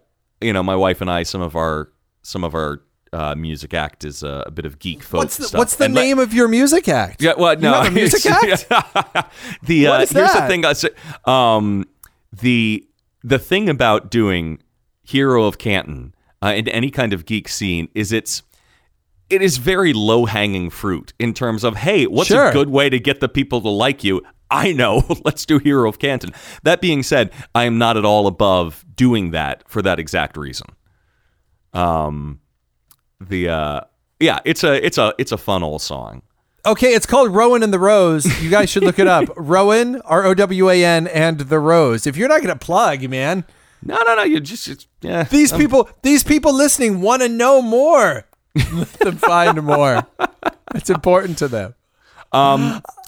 you 0.40 0.52
know 0.52 0.62
my 0.62 0.76
wife 0.76 1.00
and 1.00 1.10
I 1.10 1.22
some 1.24 1.40
of 1.40 1.56
our 1.56 1.90
some 2.22 2.44
of 2.44 2.54
our 2.54 2.82
uh, 3.14 3.34
music 3.34 3.72
act 3.74 4.04
is 4.04 4.22
uh, 4.22 4.42
a 4.46 4.50
bit 4.50 4.64
of 4.66 4.78
geek 4.78 5.02
folk 5.02 5.18
What's 5.20 5.36
the, 5.38 5.44
stuff. 5.44 5.58
what's 5.58 5.76
the 5.76 5.84
And 5.86 5.94
let- 5.94 6.02
name 6.02 6.18
of 6.18 6.32
your 6.32 6.48
music 6.48 6.88
act? 6.88 7.22
yeah, 7.22 7.32
well, 7.36 7.56
no, 7.58 7.72
have 7.74 7.86
a 7.86 7.90
music 7.90 8.24
it's- 8.24 8.64
the 9.62 9.86
uh, 9.86 9.98
here's 9.98 10.10
the 10.10 10.44
thing. 10.46 10.64
I 10.64 10.72
say, 10.74 10.90
um, 11.24 11.84
the 12.32 12.86
the 13.24 13.38
thing 13.38 13.68
about 13.68 14.10
doing 14.10 14.62
Hero 15.02 15.44
of 15.44 15.58
Canton 15.58 16.14
uh, 16.42 16.52
in 16.56 16.68
any 16.68 16.90
kind 16.90 17.12
of 17.12 17.24
geek 17.26 17.48
scene 17.48 17.88
is 17.94 18.12
it's 18.12 18.42
it 19.32 19.42
is 19.42 19.56
very 19.56 19.92
low 19.92 20.26
hanging 20.26 20.70
fruit 20.70 21.12
in 21.18 21.32
terms 21.34 21.64
of 21.64 21.76
hey, 21.76 22.06
what's 22.06 22.28
Sure. 22.28 22.48
a 22.48 22.52
good 22.52 22.68
way 22.68 22.88
to 22.90 22.98
get 23.00 23.20
the 23.20 23.28
people 23.28 23.60
to 23.62 23.68
like 23.68 24.04
you? 24.04 24.22
I 24.50 24.72
know. 24.72 25.02
Let's 25.24 25.46
do 25.46 25.58
Hero 25.58 25.88
of 25.88 25.98
Canton. 25.98 26.30
That 26.62 26.80
being 26.82 27.02
said, 27.02 27.32
I 27.54 27.64
am 27.64 27.78
not 27.78 27.96
at 27.96 28.04
all 28.04 28.26
above 28.26 28.84
doing 28.94 29.30
that 29.30 29.64
for 29.66 29.80
that 29.82 29.98
exact 29.98 30.36
reason. 30.36 30.66
Um, 31.72 32.40
the 33.20 33.48
uh, 33.48 33.80
yeah, 34.20 34.40
it's 34.44 34.62
a 34.64 34.84
it's 34.84 34.98
a 34.98 35.14
it's 35.18 35.32
a 35.32 35.38
fun 35.38 35.62
old 35.62 35.80
song. 35.82 36.22
Okay, 36.64 36.94
it's 36.94 37.06
called 37.06 37.34
Rowan 37.34 37.62
and 37.64 37.72
the 37.72 37.78
Rose. 37.78 38.24
You 38.42 38.48
guys 38.50 38.70
should 38.70 38.84
look 38.84 38.98
it 39.00 39.08
up. 39.08 39.24
Rowan, 39.36 40.00
R 40.02 40.24
O 40.26 40.34
W 40.34 40.70
A 40.70 40.84
N, 40.84 41.08
and 41.08 41.40
the 41.40 41.58
Rose. 41.58 42.06
If 42.06 42.16
you're 42.16 42.28
not 42.28 42.40
going 42.42 42.56
to 42.56 42.64
plug, 42.64 43.08
man, 43.10 43.44
No, 43.84 43.96
no, 44.04 44.14
no. 44.14 44.22
You 44.22 44.38
just, 44.38 44.68
it's, 44.68 44.86
yeah. 45.00 45.24
these 45.24 45.50
people, 45.52 45.88
these 46.02 46.22
people 46.22 46.54
listening 46.54 47.00
want 47.00 47.22
to 47.22 47.28
know 47.28 47.60
more. 47.62 48.26
Let 48.72 48.92
them 48.94 49.16
find 49.16 49.62
more. 49.62 50.06
It's 50.74 50.90
important 50.90 51.38
to 51.38 51.48
them. 51.48 51.74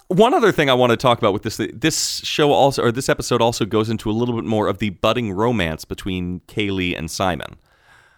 One 0.08 0.34
other 0.34 0.52
thing 0.52 0.68
I 0.68 0.74
want 0.74 0.90
to 0.90 0.96
talk 0.96 1.18
about 1.18 1.32
with 1.32 1.42
this, 1.42 1.56
this 1.72 2.18
show 2.24 2.52
also, 2.52 2.82
or 2.82 2.92
this 2.92 3.08
episode 3.08 3.40
also 3.40 3.64
goes 3.64 3.88
into 3.88 4.10
a 4.10 4.12
little 4.12 4.34
bit 4.34 4.44
more 4.44 4.68
of 4.68 4.78
the 4.78 4.90
budding 4.90 5.32
romance 5.32 5.84
between 5.84 6.40
Kaylee 6.40 6.96
and 6.96 7.10
Simon, 7.10 7.56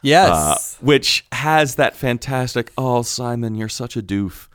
Yes. 0.02 0.30
uh, 0.30 0.84
which 0.84 1.24
has 1.32 1.76
that 1.76 1.94
fantastic, 1.96 2.72
oh, 2.76 3.02
Simon, 3.02 3.54
you're 3.54 3.68
such 3.68 3.96
a 3.96 4.02
doof. 4.02 4.48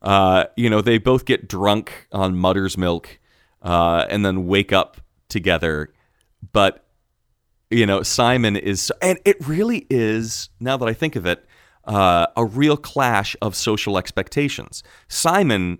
Uh, 0.00 0.44
you 0.56 0.70
know, 0.70 0.80
they 0.80 0.98
both 0.98 1.24
get 1.24 1.48
drunk 1.48 2.06
on 2.12 2.36
mother's 2.36 2.78
milk 2.78 3.18
uh, 3.62 4.06
and 4.08 4.24
then 4.24 4.46
wake 4.46 4.72
up 4.72 4.98
together. 5.28 5.92
But, 6.52 6.84
you 7.68 7.84
know, 7.84 8.02
Simon 8.04 8.56
is, 8.56 8.92
and 9.02 9.18
it 9.24 9.36
really 9.46 9.86
is, 9.90 10.50
now 10.60 10.76
that 10.76 10.86
I 10.88 10.92
think 10.92 11.16
of 11.16 11.26
it, 11.26 11.44
uh, 11.86 12.26
a 12.36 12.44
real 12.44 12.76
clash 12.76 13.36
of 13.40 13.54
social 13.54 13.98
expectations. 13.98 14.82
Simon 15.08 15.78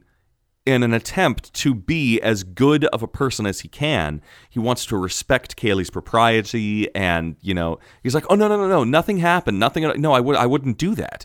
in 0.66 0.82
an 0.82 0.92
attempt 0.92 1.54
to 1.54 1.72
be 1.72 2.20
as 2.20 2.42
good 2.42 2.84
of 2.86 3.00
a 3.00 3.06
person 3.06 3.46
as 3.46 3.60
he 3.60 3.68
can, 3.68 4.20
he 4.50 4.58
wants 4.58 4.84
to 4.84 4.96
respect 4.96 5.56
Kaylee's 5.56 5.90
propriety, 5.90 6.92
and 6.94 7.36
you 7.40 7.54
know, 7.54 7.78
he's 8.02 8.14
like, 8.14 8.26
"Oh 8.28 8.34
no, 8.34 8.48
no, 8.48 8.56
no, 8.56 8.68
no, 8.68 8.82
nothing 8.84 9.18
happened, 9.18 9.60
nothing. 9.60 9.84
No, 10.00 10.12
I 10.12 10.20
would, 10.20 10.36
I 10.36 10.46
wouldn't 10.46 10.76
do 10.76 10.94
that." 10.96 11.24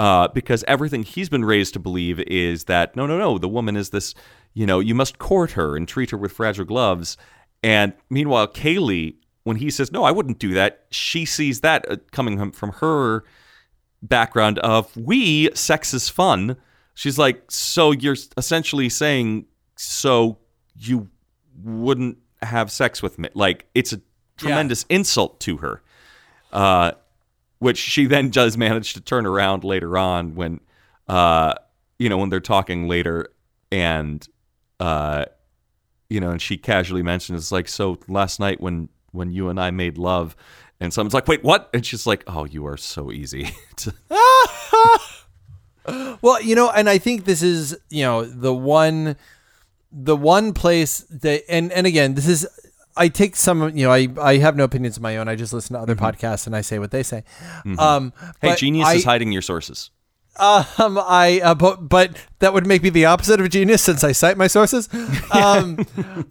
Uh, 0.00 0.28
because 0.28 0.64
everything 0.66 1.02
he's 1.02 1.28
been 1.28 1.44
raised 1.44 1.74
to 1.74 1.78
believe 1.78 2.18
is 2.20 2.64
that 2.64 2.96
no, 2.96 3.06
no, 3.06 3.18
no, 3.18 3.36
the 3.36 3.46
woman 3.46 3.76
is 3.76 3.90
this, 3.90 4.14
you 4.54 4.64
know, 4.64 4.80
you 4.80 4.94
must 4.94 5.18
court 5.18 5.50
her 5.52 5.76
and 5.76 5.86
treat 5.86 6.10
her 6.10 6.16
with 6.16 6.32
fragile 6.32 6.64
gloves. 6.64 7.18
And 7.62 7.92
meanwhile, 8.08 8.48
Kaylee, 8.48 9.16
when 9.44 9.56
he 9.56 9.70
says, 9.70 9.92
no, 9.92 10.02
I 10.04 10.10
wouldn't 10.10 10.38
do 10.38 10.54
that, 10.54 10.86
she 10.90 11.26
sees 11.26 11.60
that 11.60 11.84
uh, 11.90 11.96
coming 12.12 12.38
from- 12.38 12.52
from 12.52 12.72
her 12.80 13.24
background 14.02 14.58
of 14.60 14.94
we 14.96 15.54
sex 15.54 15.92
is 15.94 16.08
fun. 16.08 16.56
She's 16.94 17.18
like 17.18 17.50
so 17.50 17.92
you're 17.92 18.16
essentially 18.36 18.88
saying 18.88 19.46
so 19.76 20.38
you 20.76 21.08
wouldn't 21.62 22.18
have 22.42 22.70
sex 22.70 23.02
with 23.02 23.18
me. 23.18 23.28
Like 23.34 23.66
it's 23.74 23.92
a 23.92 24.00
tremendous 24.36 24.84
insult 24.88 25.38
to 25.40 25.58
her 25.58 25.82
uh 26.52 26.92
which 27.58 27.76
she 27.76 28.06
then 28.06 28.30
does 28.30 28.56
manage 28.56 28.94
to 28.94 29.00
turn 29.02 29.26
around 29.26 29.64
later 29.64 29.98
on 29.98 30.34
when 30.34 30.60
uh 31.08 31.52
you 31.98 32.08
know 32.08 32.16
when 32.16 32.30
they're 32.30 32.40
talking 32.40 32.88
later 32.88 33.28
and 33.70 34.26
uh 34.80 35.26
you 36.08 36.20
know 36.20 36.30
and 36.30 36.40
she 36.40 36.56
casually 36.56 37.02
mentions 37.02 37.52
like 37.52 37.68
so 37.68 37.98
last 38.08 38.40
night 38.40 38.60
when 38.60 38.88
when 39.12 39.30
you 39.30 39.48
and 39.48 39.60
I 39.60 39.70
made 39.70 39.98
love 39.98 40.34
and 40.80 40.92
someone's 40.92 41.14
like 41.14 41.28
wait 41.28 41.42
what 41.44 41.68
and 41.74 41.84
she's 41.84 42.06
like 42.06 42.24
oh 42.26 42.44
you 42.44 42.66
are 42.66 42.76
so 42.76 43.12
easy 43.12 43.50
Well, 46.22 46.40
you 46.42 46.54
know, 46.54 46.70
and 46.70 46.88
I 46.88 46.98
think 46.98 47.24
this 47.24 47.42
is, 47.42 47.76
you 47.88 48.04
know, 48.04 48.24
the 48.24 48.54
one 48.54 49.16
the 49.90 50.16
one 50.16 50.52
place 50.52 50.98
that 51.10 51.42
and 51.48 51.72
and 51.72 51.86
again, 51.86 52.14
this 52.14 52.28
is 52.28 52.46
I 52.96 53.08
take 53.08 53.34
some, 53.34 53.76
you 53.76 53.86
know, 53.86 53.92
I 53.92 54.08
I 54.20 54.36
have 54.36 54.56
no 54.56 54.64
opinions 54.64 54.98
of 54.98 55.02
my 55.02 55.16
own. 55.16 55.26
I 55.26 55.34
just 55.34 55.52
listen 55.52 55.74
to 55.74 55.80
other 55.80 55.96
podcasts 55.96 56.46
and 56.46 56.54
I 56.54 56.60
say 56.60 56.78
what 56.78 56.90
they 56.90 57.02
say. 57.02 57.24
Um 57.64 58.12
Mm-hmm. 58.12 58.30
hey 58.42 58.54
genius 58.56 58.86
I, 58.86 58.94
is 58.94 59.04
hiding 59.04 59.32
your 59.32 59.42
sources 59.42 59.90
Um, 60.38 60.98
I 60.98 61.40
uh, 61.42 61.54
but 61.54 61.88
but 61.88 62.16
that 62.38 62.54
would 62.54 62.66
make 62.66 62.82
me 62.82 62.88
the 62.90 63.04
opposite 63.04 63.40
of 63.40 63.46
a 63.46 63.48
genius 63.48 63.82
since 63.82 64.02
I 64.04 64.12
cite 64.12 64.36
my 64.38 64.46
sources. 64.46 64.88
Um, 65.32 65.78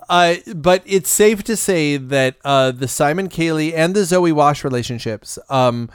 I 0.10 0.42
but 0.56 0.84
it's 0.86 1.10
safe 1.12 1.44
to 1.44 1.56
say 1.56 1.98
that 1.98 2.38
uh, 2.44 2.72
the 2.72 2.88
Simon 2.88 3.30
Kaylee 3.30 3.74
and 3.76 3.96
the 3.96 4.04
Zoe 4.06 4.32
Wash 4.32 4.64
relationships 4.64 5.38
um, 5.50 5.90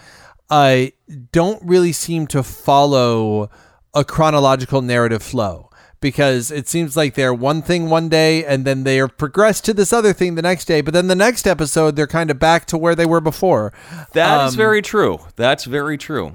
I 0.49 0.93
don't 1.33 1.63
really 1.65 1.93
seem 1.93 2.27
to 2.29 2.43
follow 2.43 3.51
a 3.95 4.05
chronological 4.05 4.81
narrative 4.83 5.23
flow 5.23 5.71
because 6.01 6.51
it 6.51 6.69
seems 6.69 6.97
like 6.97 7.15
they're 7.15 7.33
one 7.35 7.63
thing 7.63 7.89
one 7.89 8.09
day 8.09 8.45
and 8.45 8.65
then 8.65 8.85
they 8.85 9.01
are 9.01 9.09
progressed 9.09 9.65
to 9.65 9.73
this 9.75 9.93
other 9.93 10.13
thing 10.13 10.35
the 10.35 10.43
next 10.43 10.67
day, 10.67 10.81
but 10.83 10.93
then 10.93 11.07
the 11.09 11.15
next 11.15 11.47
episode 11.47 11.97
they're 11.97 12.07
kind 12.07 12.31
of 12.31 12.39
back 12.39 12.67
to 12.67 12.77
where 12.79 12.95
they 12.95 13.07
were 13.07 13.21
before. 13.23 13.73
That 14.13 14.47
is 14.47 14.53
Um, 14.53 14.57
very 14.57 14.83
true. 14.83 15.19
That's 15.37 15.65
very 15.65 15.97
true. 15.97 16.35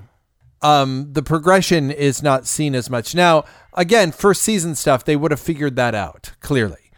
Um, 0.62 1.14
the 1.14 1.24
progression 1.24 1.92
is 1.92 2.22
not 2.22 2.48
seen 2.48 2.76
as 2.76 2.90
much. 2.90 3.16
Now, 3.16 3.46
again, 3.74 4.12
first 4.12 4.42
season 4.42 4.76
stuff, 4.76 5.06
they 5.06 5.16
would 5.16 5.32
have 5.32 5.40
figured 5.40 5.76
that 5.78 5.96
out 5.96 6.34
clearly. 6.42 6.92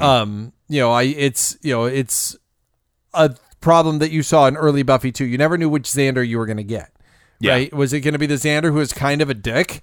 Um, 0.00 0.52
you 0.68 0.80
know, 0.80 0.92
I 0.92 1.04
it's 1.04 1.56
you 1.62 1.72
know 1.72 1.84
it's 1.86 2.36
a 3.14 3.34
problem 3.60 3.98
that 3.98 4.10
you 4.10 4.22
saw 4.22 4.46
in 4.46 4.56
early 4.56 4.82
Buffy 4.82 5.10
too. 5.12 5.24
You 5.24 5.38
never 5.38 5.56
knew 5.56 5.68
which 5.68 5.84
Xander 5.84 6.26
you 6.26 6.38
were 6.38 6.46
going 6.46 6.58
to 6.58 6.64
get. 6.64 6.92
Yeah. 7.40 7.52
Right? 7.52 7.74
Was 7.74 7.92
it 7.92 8.00
going 8.00 8.12
to 8.12 8.18
be 8.18 8.26
the 8.26 8.34
Xander 8.34 8.72
who 8.72 8.80
is 8.80 8.92
kind 8.92 9.22
of 9.22 9.30
a 9.30 9.34
dick? 9.34 9.82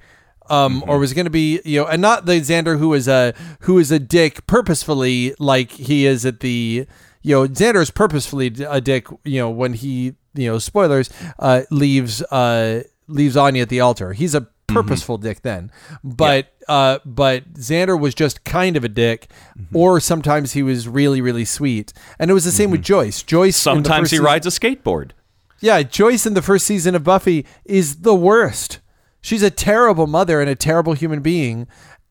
Um, 0.49 0.83
or 0.87 0.97
was 0.97 1.11
it 1.11 1.15
going 1.15 1.25
to 1.25 1.31
be 1.31 1.59
you 1.65 1.81
know, 1.81 1.87
and 1.87 2.01
not 2.01 2.25
the 2.25 2.33
Xander 2.33 2.79
who 2.79 2.93
is 2.93 3.07
a 3.07 3.33
who 3.61 3.79
is 3.79 3.91
a 3.91 3.99
dick 3.99 4.47
purposefully, 4.47 5.35
like 5.39 5.71
he 5.71 6.05
is 6.05 6.25
at 6.25 6.39
the 6.39 6.87
you 7.21 7.35
know 7.35 7.47
Xander 7.47 7.81
is 7.81 7.91
purposefully 7.91 8.53
a 8.67 8.79
dick. 8.79 9.07
You 9.25 9.39
know 9.41 9.49
when 9.49 9.73
he 9.73 10.15
you 10.35 10.51
know 10.51 10.59
spoilers 10.59 11.09
uh, 11.39 11.63
leaves 11.69 12.21
uh, 12.21 12.83
leaves 13.07 13.35
Anya 13.37 13.61
at 13.63 13.69
the 13.69 13.79
altar. 13.79 14.13
He's 14.13 14.35
a 14.35 14.47
purposeful 14.67 15.17
dick 15.17 15.41
then, 15.43 15.71
but 16.03 16.53
uh, 16.67 16.99
but 17.05 17.53
Xander 17.53 17.99
was 17.99 18.13
just 18.13 18.43
kind 18.43 18.75
of 18.75 18.83
a 18.83 18.89
dick, 18.89 19.29
or 19.73 19.99
sometimes 19.99 20.53
he 20.53 20.61
was 20.63 20.87
really 20.87 21.21
really 21.21 21.45
sweet, 21.45 21.93
and 22.19 22.29
it 22.29 22.33
was 22.33 22.45
the 22.45 22.51
same 22.51 22.71
with 22.71 22.81
Joyce. 22.81 23.23
Joyce 23.23 23.55
Sometimes 23.55 24.09
he 24.11 24.15
season- 24.17 24.25
rides 24.25 24.45
a 24.45 24.49
skateboard. 24.49 25.11
yeah, 25.61 25.81
Joyce 25.83 26.25
in 26.25 26.33
the 26.33 26.41
first 26.41 26.65
season 26.67 26.95
of 26.95 27.03
Buffy 27.03 27.45
is 27.65 27.97
the 28.01 28.13
worst. 28.15 28.79
She's 29.21 29.41
a 29.43 29.49
terrible 29.49 30.05
mother 30.07 30.39
and 30.41 30.49
a 30.49 30.55
terrible 30.55 30.93
human 30.93 31.21
being. 31.21 31.67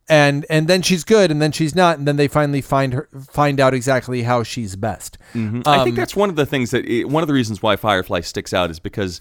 And 0.08 0.46
and 0.48 0.68
then 0.68 0.82
she's 0.82 1.02
good 1.02 1.32
and 1.32 1.42
then 1.42 1.50
she's 1.50 1.74
not 1.74 1.98
and 1.98 2.06
then 2.06 2.14
they 2.14 2.28
finally 2.28 2.60
find 2.60 2.92
her 2.92 3.08
find 3.28 3.58
out 3.58 3.74
exactly 3.74 4.22
how 4.22 4.44
she's 4.44 4.76
best. 4.76 5.18
I 5.34 5.38
Um, 5.38 5.62
think 5.84 5.96
that's 5.96 6.14
one 6.14 6.30
of 6.30 6.36
the 6.36 6.46
things 6.46 6.70
that 6.70 6.84
it, 6.84 7.08
one 7.08 7.24
of 7.24 7.26
the 7.26 7.32
reasons 7.34 7.60
why 7.60 7.74
Firefly 7.74 8.20
sticks 8.20 8.54
out 8.54 8.70
is 8.70 8.78
because 8.78 9.18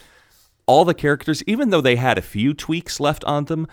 all 0.68 0.86
the 0.86 0.94
characters, 0.94 1.44
even 1.48 1.70
though 1.70 1.82
they 1.82 1.96
had 1.96 2.18
a 2.18 2.22
few 2.22 2.54
tweaks 2.54 3.00
left 3.00 3.24
on 3.26 3.46
them, 3.46 3.68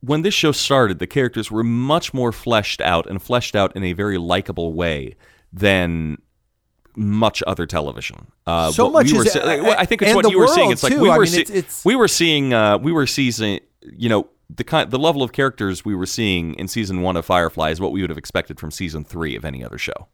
when 0.00 0.22
this 0.22 0.34
show 0.34 0.50
started, 0.52 0.98
the 0.98 1.06
characters 1.06 1.50
were 1.50 1.62
much 1.62 2.12
more 2.12 2.32
fleshed 2.32 2.80
out 2.80 3.06
and 3.08 3.22
fleshed 3.22 3.54
out 3.54 3.74
in 3.76 3.84
a 3.84 3.92
very 3.92 4.18
likable 4.18 4.72
way 4.72 5.14
than 5.52 6.18
much 6.96 7.42
other 7.46 7.64
television. 7.66 8.26
Uh, 8.46 8.70
So 8.72 8.90
much 8.90 9.12
we 9.12 9.18
were 9.18 9.24
is- 9.24 9.32
se- 9.32 9.60
well, 9.62 9.76
I 9.78 9.86
think 9.86 10.02
it's 10.02 10.14
what 10.14 10.30
you 10.30 10.38
were 10.38 10.48
seeing. 10.48 10.70
It's 10.72 10.82
like 10.82 10.92
too. 10.92 11.00
we 11.00 11.08
I 11.10 11.16
were 11.16 11.22
mean, 11.24 11.32
see- 11.32 11.40
it's- 11.42 11.56
it's- 11.56 11.84
we 11.84 11.94
were 11.96 12.08
seeing 12.08 12.52
uh, 12.52 12.78
we 12.78 12.92
were 12.92 13.06
seeing 13.06 13.60
you 13.96 14.08
know 14.08 14.28
the 14.54 14.64
kind 14.64 14.90
the 14.90 14.98
level 14.98 15.22
of 15.22 15.32
characters 15.32 15.84
we 15.84 15.94
were 15.94 16.04
seeing 16.06 16.54
in 16.54 16.68
season 16.68 17.00
one 17.00 17.16
of 17.16 17.24
Firefly 17.24 17.70
is 17.70 17.80
what 17.80 17.92
we 17.92 18.00
would 18.02 18.10
have 18.10 18.18
expected 18.18 18.60
from 18.60 18.70
season 18.70 19.04
three 19.04 19.34
of 19.36 19.44
any 19.44 19.64
other 19.64 19.78
show. 19.78 20.08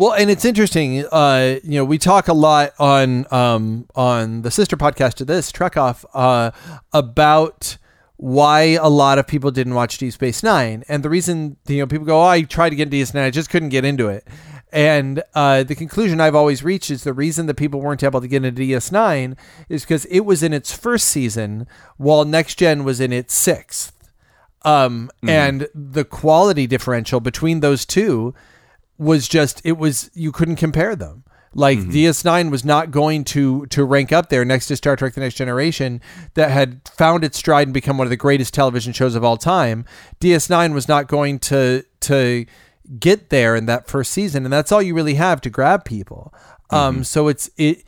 Well, 0.00 0.14
and 0.14 0.30
it's 0.30 0.46
interesting. 0.46 1.04
Uh, 1.12 1.56
you 1.62 1.72
know, 1.72 1.84
we 1.84 1.98
talk 1.98 2.28
a 2.28 2.32
lot 2.32 2.72
on 2.78 3.30
um, 3.30 3.86
on 3.94 4.40
the 4.40 4.50
sister 4.50 4.74
podcast 4.74 5.12
to 5.16 5.26
this 5.26 5.52
Trek 5.52 5.76
Off 5.76 6.06
uh, 6.14 6.52
about 6.90 7.76
why 8.16 8.78
a 8.80 8.88
lot 8.88 9.18
of 9.18 9.26
people 9.26 9.50
didn't 9.50 9.74
watch 9.74 9.98
Deep 9.98 10.14
Space 10.14 10.42
Nine, 10.42 10.84
and 10.88 11.02
the 11.02 11.10
reason 11.10 11.58
you 11.68 11.80
know 11.80 11.86
people 11.86 12.06
go, 12.06 12.18
"Oh, 12.18 12.24
I 12.24 12.40
tried 12.44 12.70
to 12.70 12.76
get 12.76 12.84
into 12.84 12.96
DS 12.96 13.12
Nine, 13.12 13.24
I 13.24 13.30
just 13.30 13.50
couldn't 13.50 13.68
get 13.68 13.84
into 13.84 14.08
it." 14.08 14.26
And 14.72 15.22
uh, 15.34 15.64
the 15.64 15.74
conclusion 15.74 16.18
I've 16.18 16.34
always 16.34 16.64
reached 16.64 16.90
is 16.90 17.04
the 17.04 17.12
reason 17.12 17.44
that 17.44 17.58
people 17.58 17.82
weren't 17.82 18.02
able 18.02 18.22
to 18.22 18.28
get 18.28 18.42
into 18.42 18.62
DS9 18.62 19.36
is 19.68 19.82
because 19.82 20.06
it 20.06 20.20
was 20.20 20.42
in 20.42 20.54
its 20.54 20.72
first 20.72 21.08
season, 21.08 21.66
while 21.98 22.24
Next 22.24 22.54
Gen 22.54 22.84
was 22.84 23.00
in 23.00 23.12
its 23.12 23.34
sixth. 23.34 23.92
Um, 24.62 25.10
and 25.26 25.68
the 25.74 26.04
quality 26.04 26.66
differential 26.66 27.20
between 27.20 27.60
those 27.60 27.84
two 27.84 28.32
was 29.00 29.26
just 29.26 29.62
it 29.64 29.78
was 29.78 30.10
you 30.14 30.30
couldn't 30.30 30.56
compare 30.56 30.94
them. 30.94 31.24
Like 31.52 31.78
DS9 31.78 32.52
was 32.52 32.64
not 32.64 32.92
going 32.92 33.24
to 33.24 33.66
to 33.66 33.84
rank 33.84 34.12
up 34.12 34.28
there 34.28 34.44
next 34.44 34.66
to 34.68 34.76
Star 34.76 34.94
Trek: 34.94 35.14
The 35.14 35.20
Next 35.20 35.34
Generation, 35.34 36.00
that 36.34 36.52
had 36.52 36.80
found 36.94 37.24
its 37.24 37.38
stride 37.38 37.66
and 37.66 37.74
become 37.74 37.98
one 37.98 38.06
of 38.06 38.10
the 38.10 38.16
greatest 38.16 38.54
television 38.54 38.92
shows 38.92 39.16
of 39.16 39.24
all 39.24 39.36
time. 39.36 39.84
DS9 40.20 40.74
was 40.74 40.86
not 40.86 41.08
going 41.08 41.40
to 41.40 41.82
to 42.02 42.46
get 43.00 43.30
there 43.30 43.56
in 43.56 43.66
that 43.66 43.88
first 43.88 44.12
season, 44.12 44.44
and 44.44 44.52
that's 44.52 44.70
all 44.70 44.80
you 44.80 44.94
really 44.94 45.14
have 45.14 45.40
to 45.40 45.50
grab 45.50 45.84
people. 45.84 46.32
Um, 46.70 47.02
so 47.02 47.26
it's 47.26 47.50
it 47.56 47.82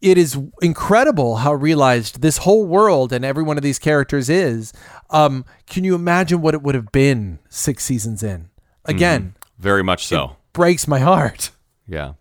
it 0.00 0.16
is 0.16 0.38
incredible 0.60 1.36
how 1.36 1.54
realized 1.54 2.22
this 2.22 2.38
whole 2.38 2.66
world 2.66 3.12
and 3.12 3.24
every 3.24 3.42
one 3.42 3.56
of 3.56 3.64
these 3.64 3.80
characters 3.80 4.28
is. 4.28 4.72
Um, 5.10 5.44
can 5.66 5.82
you 5.82 5.96
imagine 5.96 6.40
what 6.40 6.54
it 6.54 6.62
would 6.62 6.76
have 6.76 6.92
been 6.92 7.40
six 7.48 7.84
seasons 7.84 8.22
in? 8.22 8.50
Again, 8.84 9.34
Very 9.58 9.82
much 9.82 10.06
so. 10.06 10.36
Breaks 10.52 10.86
my 10.86 10.98
heart. 10.98 11.50
Yeah. 11.86 12.14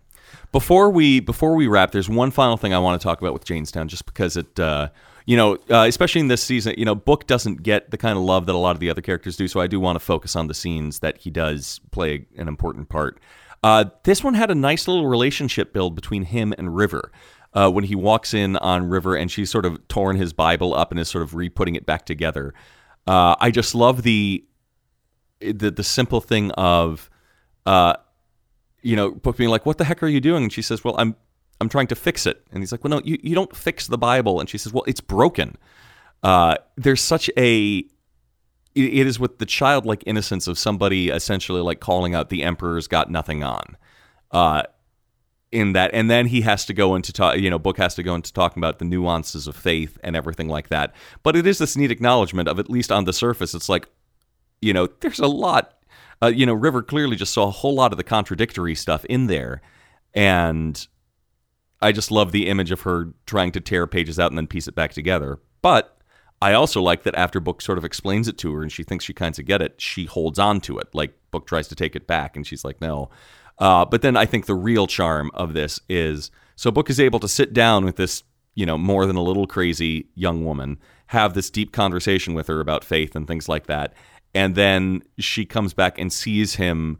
Before 0.51 0.89
we 0.89 1.19
before 1.19 1.55
we 1.55 1.67
wrap, 1.67 1.91
there's 1.91 2.09
one 2.09 2.31
final 2.31 2.57
thing 2.57 2.73
I 2.73 2.79
want 2.79 2.99
to 2.99 3.03
talk 3.03 3.21
about 3.21 3.33
with 3.33 3.45
Jaynestown, 3.45 3.87
just 3.87 4.05
because 4.05 4.35
it, 4.35 4.59
uh, 4.59 4.89
you 5.25 5.37
know, 5.37 5.55
uh, 5.69 5.85
especially 5.87 6.21
in 6.21 6.27
this 6.27 6.43
season, 6.43 6.75
you 6.77 6.85
know, 6.85 6.95
Book 6.95 7.25
doesn't 7.27 7.63
get 7.63 7.91
the 7.91 7.97
kind 7.97 8.17
of 8.17 8.23
love 8.23 8.45
that 8.47 8.55
a 8.55 8.57
lot 8.57 8.75
of 8.75 8.79
the 8.79 8.89
other 8.89 9.01
characters 9.01 9.37
do. 9.37 9.47
So 9.47 9.61
I 9.61 9.67
do 9.67 9.79
want 9.79 9.95
to 9.95 9.99
focus 10.01 10.35
on 10.35 10.47
the 10.47 10.53
scenes 10.53 10.99
that 10.99 11.19
he 11.19 11.29
does 11.29 11.79
play 11.91 12.25
an 12.37 12.47
important 12.47 12.89
part. 12.89 13.19
Uh, 13.63 13.85
this 14.03 14.23
one 14.23 14.33
had 14.33 14.49
a 14.51 14.55
nice 14.55 14.87
little 14.87 15.07
relationship 15.07 15.71
build 15.71 15.95
between 15.95 16.23
him 16.23 16.53
and 16.57 16.75
River. 16.75 17.11
Uh, 17.53 17.69
when 17.69 17.83
he 17.83 17.95
walks 17.95 18.33
in 18.33 18.55
on 18.57 18.89
River 18.89 19.13
and 19.13 19.29
she's 19.29 19.51
sort 19.51 19.65
of 19.65 19.85
torn 19.89 20.15
his 20.15 20.31
Bible 20.31 20.73
up 20.73 20.89
and 20.89 20.99
is 20.99 21.09
sort 21.09 21.21
of 21.21 21.35
re-putting 21.35 21.75
it 21.75 21.85
back 21.85 22.05
together. 22.05 22.53
Uh, 23.05 23.35
I 23.41 23.51
just 23.51 23.75
love 23.75 24.03
the 24.03 24.45
the 25.41 25.69
the 25.69 25.83
simple 25.83 26.21
thing 26.21 26.51
of 26.51 27.09
uh, 27.65 27.95
you 28.81 28.95
know, 28.95 29.11
Book 29.11 29.37
being 29.37 29.49
like, 29.49 29.65
"What 29.65 29.77
the 29.77 29.83
heck 29.85 30.01
are 30.03 30.07
you 30.07 30.21
doing?" 30.21 30.43
And 30.43 30.53
she 30.53 30.61
says, 30.61 30.83
"Well, 30.83 30.95
I'm 30.97 31.15
I'm 31.59 31.69
trying 31.69 31.87
to 31.87 31.95
fix 31.95 32.25
it." 32.25 32.45
And 32.51 32.61
he's 32.61 32.71
like, 32.71 32.83
"Well, 32.83 32.91
no, 32.91 33.01
you, 33.03 33.19
you 33.21 33.35
don't 33.35 33.55
fix 33.55 33.87
the 33.87 33.97
Bible." 33.97 34.39
And 34.39 34.49
she 34.49 34.57
says, 34.57 34.73
"Well, 34.73 34.83
it's 34.87 35.01
broken." 35.01 35.57
Uh, 36.23 36.55
there's 36.77 37.01
such 37.01 37.29
a 37.37 37.83
it- 38.75 39.07
is 39.07 39.19
with 39.19 39.39
the 39.39 39.45
childlike 39.45 40.03
innocence 40.05 40.47
of 40.47 40.57
somebody 40.57 41.09
essentially 41.09 41.61
like 41.61 41.79
calling 41.79 42.15
out 42.15 42.29
the 42.29 42.43
emperor's 42.43 42.87
got 42.87 43.11
nothing 43.11 43.43
on. 43.43 43.77
Uh, 44.31 44.63
in 45.51 45.73
that, 45.73 45.91
and 45.93 46.09
then 46.09 46.27
he 46.27 46.41
has 46.41 46.65
to 46.65 46.73
go 46.73 46.95
into 46.95 47.11
talk. 47.11 47.37
You 47.37 47.49
know, 47.49 47.59
book 47.59 47.77
has 47.77 47.95
to 47.95 48.03
go 48.03 48.15
into 48.15 48.31
talking 48.31 48.61
about 48.61 48.79
the 48.79 48.85
nuances 48.85 49.47
of 49.47 49.55
faith 49.55 49.97
and 50.01 50.15
everything 50.15 50.47
like 50.47 50.69
that. 50.69 50.95
But 51.23 51.35
it 51.35 51.45
is 51.45 51.57
this 51.57 51.75
neat 51.75 51.91
acknowledgement 51.91 52.47
of 52.47 52.57
at 52.57 52.69
least 52.69 52.89
on 52.91 53.03
the 53.03 53.11
surface, 53.11 53.53
it's 53.53 53.67
like, 53.67 53.89
you 54.61 54.71
know, 54.71 54.87
there's 55.01 55.19
a 55.19 55.27
lot. 55.27 55.73
Uh, 56.23 56.27
you 56.27 56.45
know, 56.45 56.53
River 56.53 56.81
clearly 56.83 57.15
just 57.15 57.33
saw 57.33 57.47
a 57.47 57.51
whole 57.51 57.73
lot 57.73 57.91
of 57.91 57.97
the 57.97 58.03
contradictory 58.03 58.75
stuff 58.75 59.05
in 59.05 59.27
there, 59.27 59.61
and 60.13 60.87
I 61.81 61.91
just 61.91 62.11
love 62.11 62.31
the 62.31 62.47
image 62.47 62.71
of 62.71 62.81
her 62.81 63.13
trying 63.25 63.51
to 63.53 63.59
tear 63.59 63.87
pages 63.87 64.19
out 64.19 64.31
and 64.31 64.37
then 64.37 64.47
piece 64.47 64.67
it 64.67 64.75
back 64.75 64.93
together. 64.93 65.39
But 65.61 65.97
I 66.41 66.53
also 66.53 66.81
like 66.81 67.03
that 67.03 67.15
after 67.15 67.39
Book 67.39 67.61
sort 67.61 67.77
of 67.77 67.85
explains 67.85 68.27
it 68.27 68.37
to 68.39 68.53
her 68.53 68.61
and 68.61 68.71
she 68.71 68.83
thinks 68.83 69.05
she 69.05 69.13
kind 69.13 69.37
of 69.37 69.45
get 69.45 69.61
it, 69.61 69.79
she 69.79 70.05
holds 70.05 70.39
on 70.39 70.61
to 70.61 70.77
it. 70.77 70.87
Like 70.93 71.13
Book 71.31 71.47
tries 71.47 71.67
to 71.69 71.75
take 71.75 71.95
it 71.95 72.07
back 72.07 72.35
and 72.35 72.45
she's 72.45 72.63
like, 72.63 72.81
no. 72.81 73.09
Uh, 73.57 73.85
but 73.85 74.01
then 74.01 74.17
I 74.17 74.25
think 74.25 74.45
the 74.45 74.55
real 74.55 74.87
charm 74.87 75.31
of 75.33 75.53
this 75.53 75.79
is 75.87 76.31
so 76.55 76.71
Book 76.71 76.89
is 76.89 76.99
able 76.99 77.19
to 77.19 77.27
sit 77.27 77.53
down 77.53 77.85
with 77.85 77.95
this, 77.95 78.23
you 78.55 78.65
know, 78.65 78.77
more 78.77 79.05
than 79.05 79.15
a 79.15 79.23
little 79.23 79.47
crazy 79.47 80.07
young 80.15 80.43
woman, 80.45 80.79
have 81.07 81.33
this 81.33 81.49
deep 81.49 81.71
conversation 81.71 82.33
with 82.33 82.47
her 82.47 82.59
about 82.59 82.83
faith 82.83 83.15
and 83.15 83.27
things 83.27 83.47
like 83.49 83.67
that. 83.67 83.93
And 84.33 84.55
then 84.55 85.01
she 85.19 85.45
comes 85.45 85.73
back 85.73 85.97
and 85.99 86.11
sees 86.11 86.55
him, 86.55 86.99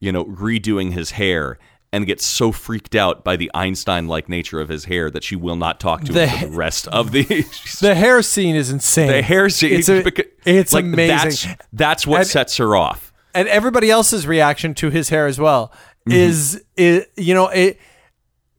you 0.00 0.12
know, 0.12 0.24
redoing 0.26 0.92
his 0.92 1.12
hair 1.12 1.58
and 1.92 2.06
gets 2.06 2.24
so 2.24 2.52
freaked 2.52 2.94
out 2.94 3.24
by 3.24 3.34
the 3.36 3.50
Einstein 3.54 4.06
like 4.08 4.28
nature 4.28 4.60
of 4.60 4.68
his 4.68 4.84
hair 4.84 5.10
that 5.10 5.24
she 5.24 5.34
will 5.34 5.56
not 5.56 5.80
talk 5.80 6.02
to 6.04 6.12
him 6.12 6.14
The- 6.14 6.28
for 6.28 6.46
the 6.46 6.56
rest 6.56 6.86
of 6.88 7.12
the. 7.12 7.24
The 7.80 7.94
hair 7.94 8.20
scene 8.22 8.54
is 8.54 8.70
insane. 8.70 9.08
the 9.08 9.22
hair 9.22 9.48
scene. 9.48 9.72
It's, 9.72 9.88
a- 9.88 10.04
it's 10.44 10.72
like, 10.72 10.84
amazing. 10.84 11.16
That's, 11.16 11.46
that's 11.72 12.06
what 12.06 12.20
And- 12.20 12.28
sets 12.28 12.56
her 12.58 12.76
off. 12.76 13.12
and 13.34 13.48
everybody 13.48 13.90
else's 13.90 14.26
reaction 14.26 14.74
to 14.74 14.90
his 14.90 15.08
hair 15.08 15.26
as 15.26 15.38
well 15.38 15.72
Mm-hmm. 16.08 16.12
is 16.16 16.64
it 16.76 17.10
you 17.18 17.34
know 17.34 17.48
it 17.48 17.78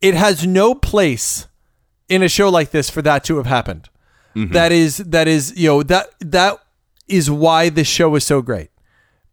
it 0.01 0.13
has 0.13 0.45
no 0.45 0.75
place 0.75 1.47
in 2.07 2.21
a 2.21 2.29
show 2.29 2.47
like 2.49 2.69
this 2.69 2.91
for 2.91 3.01
that 3.01 3.23
to 3.23 3.37
have 3.37 3.47
happened 3.47 3.89
Mm-hmm. 4.35 4.53
That 4.53 4.71
is 4.71 4.97
that 4.97 5.27
is 5.27 5.53
you 5.57 5.67
know 5.69 5.81
that 5.83 6.09
that 6.19 6.59
is 7.10 7.30
why 7.30 7.69
this 7.69 7.88
show 7.88 8.15
is 8.15 8.26
so 8.26 8.41
great 8.41 8.69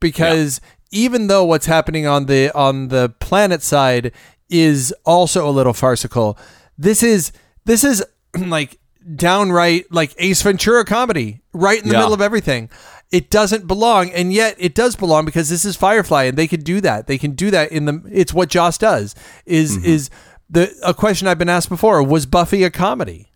because 0.01 0.61
even 0.91 1.27
though 1.27 1.45
what's 1.45 1.67
happening 1.67 2.07
on 2.07 2.27
the 2.27 2.51
on 2.55 2.89
the 2.89 3.09
planet 3.21 3.63
side 3.63 4.13
is 4.49 4.95
also 5.05 5.49
a 5.49 5.51
little 5.51 5.73
farcical 5.73 6.39
this 6.79 7.03
is 7.03 7.33
this 7.65 7.85
is 7.85 8.05
like 8.39 8.79
downright 9.15 9.91
like 9.93 10.15
Ace 10.19 10.43
Ventura 10.43 10.85
comedy 10.85 11.41
right 11.53 11.81
in 11.81 11.89
the 11.89 11.95
Yeah. 11.95 12.01
middle 12.01 12.15
of 12.15 12.21
everything. 12.21 12.69
It 13.13 13.31
doesn't 13.31 13.69
belong, 13.69 14.11
and 14.11 14.33
yet 14.33 14.57
it 14.59 14.75
does 14.75 14.97
belong 14.97 15.25
because 15.27 15.49
this 15.49 15.65
is 15.65 15.77
Firefly, 15.77 16.25
and 16.25 16.37
they 16.37 16.49
can 16.49 16.61
do 16.61 16.81
that. 16.81 17.07
They 17.07 17.19
can 17.19 17.33
do 17.33 17.53
that 17.53 17.71
in 17.71 17.85
the. 17.85 18.03
It's 18.11 18.35
what 18.35 18.49
Joss 18.49 18.79
does. 18.79 19.15
Is 19.45 19.77
mm-hmm. 19.79 19.87
is 19.87 20.11
the 20.51 20.75
a 20.85 20.93
question 20.93 21.29
I've 21.29 21.39
been 21.39 21.49
asked 21.49 21.69
before? 21.69 22.03
Was 22.03 22.27
Buffy 22.27 22.65
a 22.65 22.71
comedy? 22.71 23.31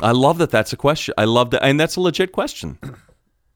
I 0.00 0.12
love 0.12 0.38
that. 0.38 0.50
That's 0.50 0.72
a 0.72 0.76
question. 0.76 1.14
I 1.16 1.24
love 1.24 1.50
that, 1.50 1.64
and 1.64 1.78
that's 1.80 1.96
a 1.96 2.00
legit 2.00 2.32
question. 2.32 2.78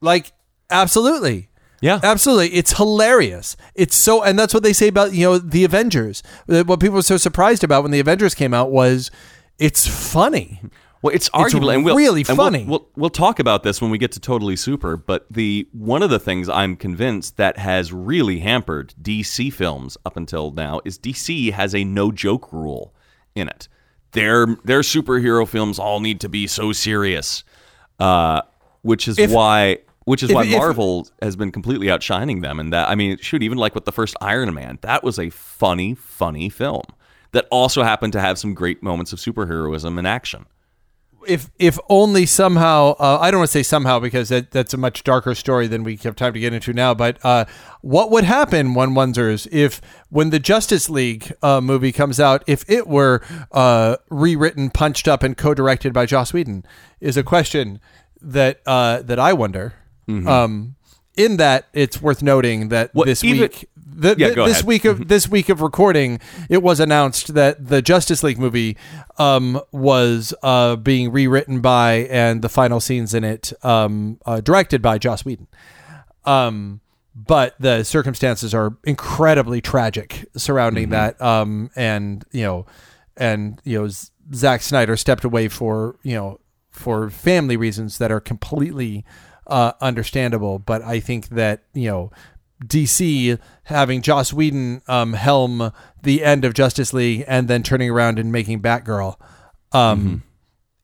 Like 0.02 0.32
absolutely. 0.70 1.50
Yeah. 1.82 2.00
absolutely. 2.02 2.54
It's 2.54 2.76
hilarious. 2.76 3.54
It's 3.74 3.94
so, 3.96 4.22
and 4.22 4.38
that's 4.38 4.54
what 4.54 4.62
they 4.62 4.72
say 4.72 4.88
about 4.88 5.12
you 5.12 5.26
know 5.26 5.38
the 5.38 5.64
Avengers. 5.64 6.22
Uh, 6.48 6.62
What 6.64 6.80
people 6.80 6.96
were 6.96 7.02
so 7.02 7.18
surprised 7.18 7.62
about 7.64 7.82
when 7.82 7.92
the 7.92 8.00
Avengers 8.00 8.34
came 8.34 8.54
out 8.54 8.70
was 8.70 9.10
it's 9.58 9.86
funny. 9.86 10.62
Well, 11.02 11.14
it's 11.14 11.28
arguable 11.34 11.70
and 11.70 11.84
we'll, 11.84 11.96
really 11.96 12.20
and 12.28 12.36
we'll- 12.36 12.46
funny. 12.46 12.64
We'll, 12.64 12.88
we'll 12.96 13.10
talk 13.10 13.38
about 13.38 13.62
this 13.62 13.80
when 13.82 13.90
we 13.90 13.96
get 13.98 14.12
to 14.12 14.20
Totally 14.20 14.56
Super, 14.56 14.96
but 14.96 15.26
the 15.30 15.68
one 15.72 16.02
of 16.02 16.08
the 16.10 16.18
things 16.18 16.48
I'm 16.48 16.76
convinced 16.76 17.36
that 17.38 17.58
has 17.58 17.92
really 17.92 18.40
hampered 18.40 18.94
DC 19.00 19.52
films 19.52 19.96
up 20.06 20.16
until 20.16 20.50
now 20.50 20.80
is 20.86 20.98
DC 20.98 21.52
has 21.52 21.74
a 21.74 21.84
no 21.84 22.10
joke 22.12 22.52
rule 22.52 22.94
in 23.34 23.48
it. 23.48 23.68
Their 24.12 24.46
their 24.64 24.80
superhero 24.80 25.46
films 25.46 25.78
all 25.78 26.00
need 26.00 26.20
to 26.20 26.28
be 26.28 26.46
so 26.46 26.72
serious, 26.72 27.44
uh, 27.98 28.42
which 28.82 29.06
is 29.08 29.18
If- 29.18 29.30
why 29.30 29.78
which 30.04 30.22
is 30.22 30.30
if- 30.30 30.34
why 30.34 30.44
if- 30.44 30.56
Marvel 30.56 31.06
has 31.22 31.36
been 31.36 31.52
completely 31.52 31.90
outshining 31.90 32.40
them. 32.40 32.58
And 32.58 32.72
that 32.72 32.88
I 32.88 32.94
mean, 32.94 33.18
shoot, 33.20 33.42
even 33.42 33.58
like 33.58 33.74
with 33.74 33.84
the 33.84 33.92
first 33.92 34.16
Iron 34.20 34.52
Man, 34.54 34.78
that 34.82 35.04
was 35.04 35.18
a 35.18 35.30
funny, 35.30 35.94
funny 35.94 36.48
film 36.48 36.82
that 37.32 37.46
also 37.50 37.82
happened 37.84 38.12
to 38.14 38.20
have 38.20 38.38
some 38.38 38.54
great 38.54 38.82
moments 38.82 39.12
of 39.12 39.18
superheroism 39.20 39.98
and 39.98 40.06
action. 40.06 40.46
If 41.26 41.50
if 41.58 41.78
only 41.88 42.26
somehow 42.26 42.94
uh, 42.98 43.18
I 43.20 43.30
don't 43.30 43.38
want 43.40 43.48
to 43.48 43.52
say 43.52 43.62
somehow 43.62 43.98
because 44.00 44.28
that, 44.30 44.50
that's 44.50 44.72
a 44.74 44.76
much 44.76 45.04
darker 45.04 45.34
story 45.34 45.66
than 45.66 45.84
we 45.84 45.96
have 45.96 46.16
time 46.16 46.32
to 46.32 46.40
get 46.40 46.52
into 46.52 46.72
now. 46.72 46.94
But 46.94 47.18
uh, 47.24 47.44
what 47.82 48.10
would 48.10 48.24
happen, 48.24 48.74
one 48.74 48.94
wonders, 48.94 49.46
if 49.52 49.80
when 50.08 50.30
the 50.30 50.38
Justice 50.38 50.88
League 50.88 51.32
uh, 51.42 51.60
movie 51.60 51.92
comes 51.92 52.18
out, 52.20 52.42
if 52.46 52.68
it 52.68 52.86
were 52.86 53.22
uh, 53.52 53.96
rewritten, 54.10 54.70
punched 54.70 55.06
up, 55.08 55.22
and 55.22 55.36
co-directed 55.36 55.92
by 55.92 56.06
Joss 56.06 56.32
Whedon, 56.32 56.64
is 57.00 57.16
a 57.16 57.22
question 57.22 57.80
that 58.20 58.60
uh, 58.66 59.02
that 59.02 59.18
I 59.18 59.32
wonder. 59.32 59.74
Um, 60.08 60.74
in 61.16 61.36
that, 61.36 61.68
it's 61.72 62.02
worth 62.02 62.20
noting 62.22 62.68
that 62.70 62.92
Well, 62.94 63.04
this 63.04 63.22
even- 63.22 63.42
week. 63.42 63.68
The, 64.00 64.14
Yeah, 64.16 64.28
the- 64.30 64.44
this 64.46 64.52
ahead. 64.58 64.64
week 64.64 64.84
of 64.86 65.08
this 65.08 65.28
week 65.28 65.48
of 65.50 65.60
recording, 65.60 66.20
it 66.48 66.62
was 66.62 66.80
announced 66.80 67.34
that 67.34 67.66
the 67.68 67.82
Justice 67.82 68.22
League 68.22 68.38
movie 68.38 68.76
um, 69.18 69.60
was 69.72 70.32
uh, 70.42 70.76
being 70.76 71.12
rewritten 71.12 71.60
by 71.60 72.08
and 72.10 72.40
the 72.40 72.48
final 72.48 72.80
scenes 72.80 73.12
in 73.12 73.24
it 73.24 73.52
um, 73.62 74.18
uh, 74.24 74.40
directed 74.40 74.80
by 74.80 74.96
Joss 74.96 75.24
Whedon. 75.24 75.48
Um, 76.24 76.80
but 77.14 77.56
the 77.60 77.82
circumstances 77.84 78.54
are 78.54 78.76
incredibly 78.84 79.60
tragic 79.60 80.26
surrounding 80.36 80.90
that. 80.90 81.20
Um, 81.20 81.70
and 81.76 82.24
you 82.32 82.42
know, 82.44 82.66
and 83.16 83.60
you 83.64 83.82
know, 83.82 83.90
Zack 84.32 84.62
Snyder 84.62 84.96
stepped 84.96 85.24
away 85.24 85.48
for 85.48 85.96
you 86.02 86.14
know 86.14 86.40
for 86.70 87.10
family 87.10 87.56
reasons 87.58 87.98
that 87.98 88.10
are 88.10 88.20
completely 88.20 89.04
uh, 89.46 89.72
understandable. 89.82 90.58
But 90.58 90.80
I 90.82 91.00
think 91.00 91.28
that 91.28 91.64
you 91.74 91.90
know. 91.90 92.10
DC 92.64 93.38
having 93.64 94.02
Joss 94.02 94.32
Whedon 94.32 94.82
um, 94.88 95.14
helm 95.14 95.72
the 96.02 96.24
end 96.24 96.44
of 96.44 96.54
Justice 96.54 96.92
League 96.92 97.24
and 97.26 97.48
then 97.48 97.62
turning 97.62 97.90
around 97.90 98.18
and 98.18 98.30
making 98.30 98.60
Batgirl 98.60 99.16
um, 99.72 100.22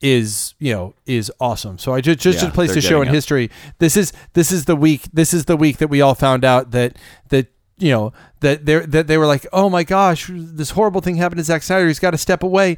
is 0.00 0.54
you 0.58 0.72
know 0.72 0.94
is 1.06 1.32
awesome. 1.40 1.78
So 1.78 1.92
I 1.92 2.00
just 2.00 2.20
just 2.20 2.42
Yeah, 2.42 2.48
a 2.48 2.52
place 2.52 2.72
to 2.74 2.80
show 2.80 3.02
in 3.02 3.08
history. 3.08 3.50
This 3.78 3.96
is 3.96 4.12
this 4.34 4.52
is 4.52 4.66
the 4.66 4.76
week. 4.76 5.02
This 5.12 5.32
is 5.34 5.46
the 5.46 5.56
week 5.56 5.78
that 5.78 5.88
we 5.88 6.00
all 6.00 6.14
found 6.14 6.44
out 6.44 6.70
that 6.72 6.96
that 7.30 7.48
you 7.78 7.90
know 7.90 8.12
that 8.40 8.66
they 8.66 8.78
that 8.80 9.06
they 9.06 9.18
were 9.18 9.26
like, 9.26 9.46
oh 9.52 9.68
my 9.70 9.84
gosh, 9.84 10.30
this 10.32 10.70
horrible 10.70 11.00
thing 11.00 11.16
happened 11.16 11.38
to 11.38 11.44
Zack 11.44 11.62
Snyder. 11.62 11.86
He's 11.86 11.98
got 11.98 12.12
to 12.12 12.18
step 12.18 12.42
away. 12.42 12.76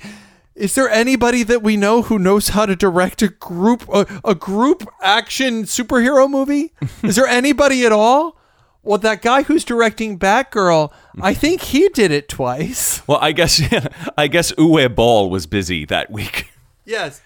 Is 0.54 0.74
there 0.74 0.88
anybody 0.88 1.44
that 1.44 1.62
we 1.62 1.76
know 1.76 2.02
who 2.02 2.18
knows 2.18 2.48
how 2.48 2.66
to 2.66 2.74
direct 2.74 3.22
a 3.22 3.28
group 3.28 3.88
a, 3.92 4.06
a 4.24 4.34
group 4.34 4.88
action 5.02 5.64
superhero 5.64 6.28
movie? 6.28 6.72
Is 7.04 7.14
there 7.14 7.26
anybody 7.26 7.84
at 7.84 7.92
all? 7.92 8.37
Well, 8.82 8.98
that 8.98 9.20
guy 9.22 9.42
who's 9.42 9.64
directing 9.64 10.18
Batgirl, 10.18 10.92
I 11.20 11.34
think 11.42 11.60
he 11.60 11.88
did 11.90 12.10
it 12.10 12.28
twice. 12.28 13.02
Well, 13.08 13.18
I 13.20 13.32
guess 13.32 13.60
I 14.18 14.26
guess 14.28 14.52
Uwe 14.52 14.94
Boll 14.94 15.30
was 15.30 15.46
busy 15.46 15.84
that 15.86 16.10
week. 16.10 16.50
Yes. 16.84 17.20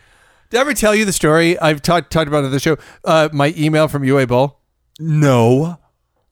Did 0.51 0.59
I 0.59 0.61
ever 0.61 0.75
tell 0.75 0.95
you 0.95 1.05
the 1.05 1.13
story? 1.13 1.59
I've 1.59 1.83
talked 1.83 2.13
talked 2.13 2.29
about 2.29 2.43
it 2.45 2.47
on 2.47 2.53
the 2.53 2.61
show. 2.61 2.77
Uh, 3.05 3.29
my 3.33 3.55
email 3.57 3.89
from 3.89 4.03
Uwe 4.03 4.27
Boll. 4.29 4.59
No. 4.99 5.79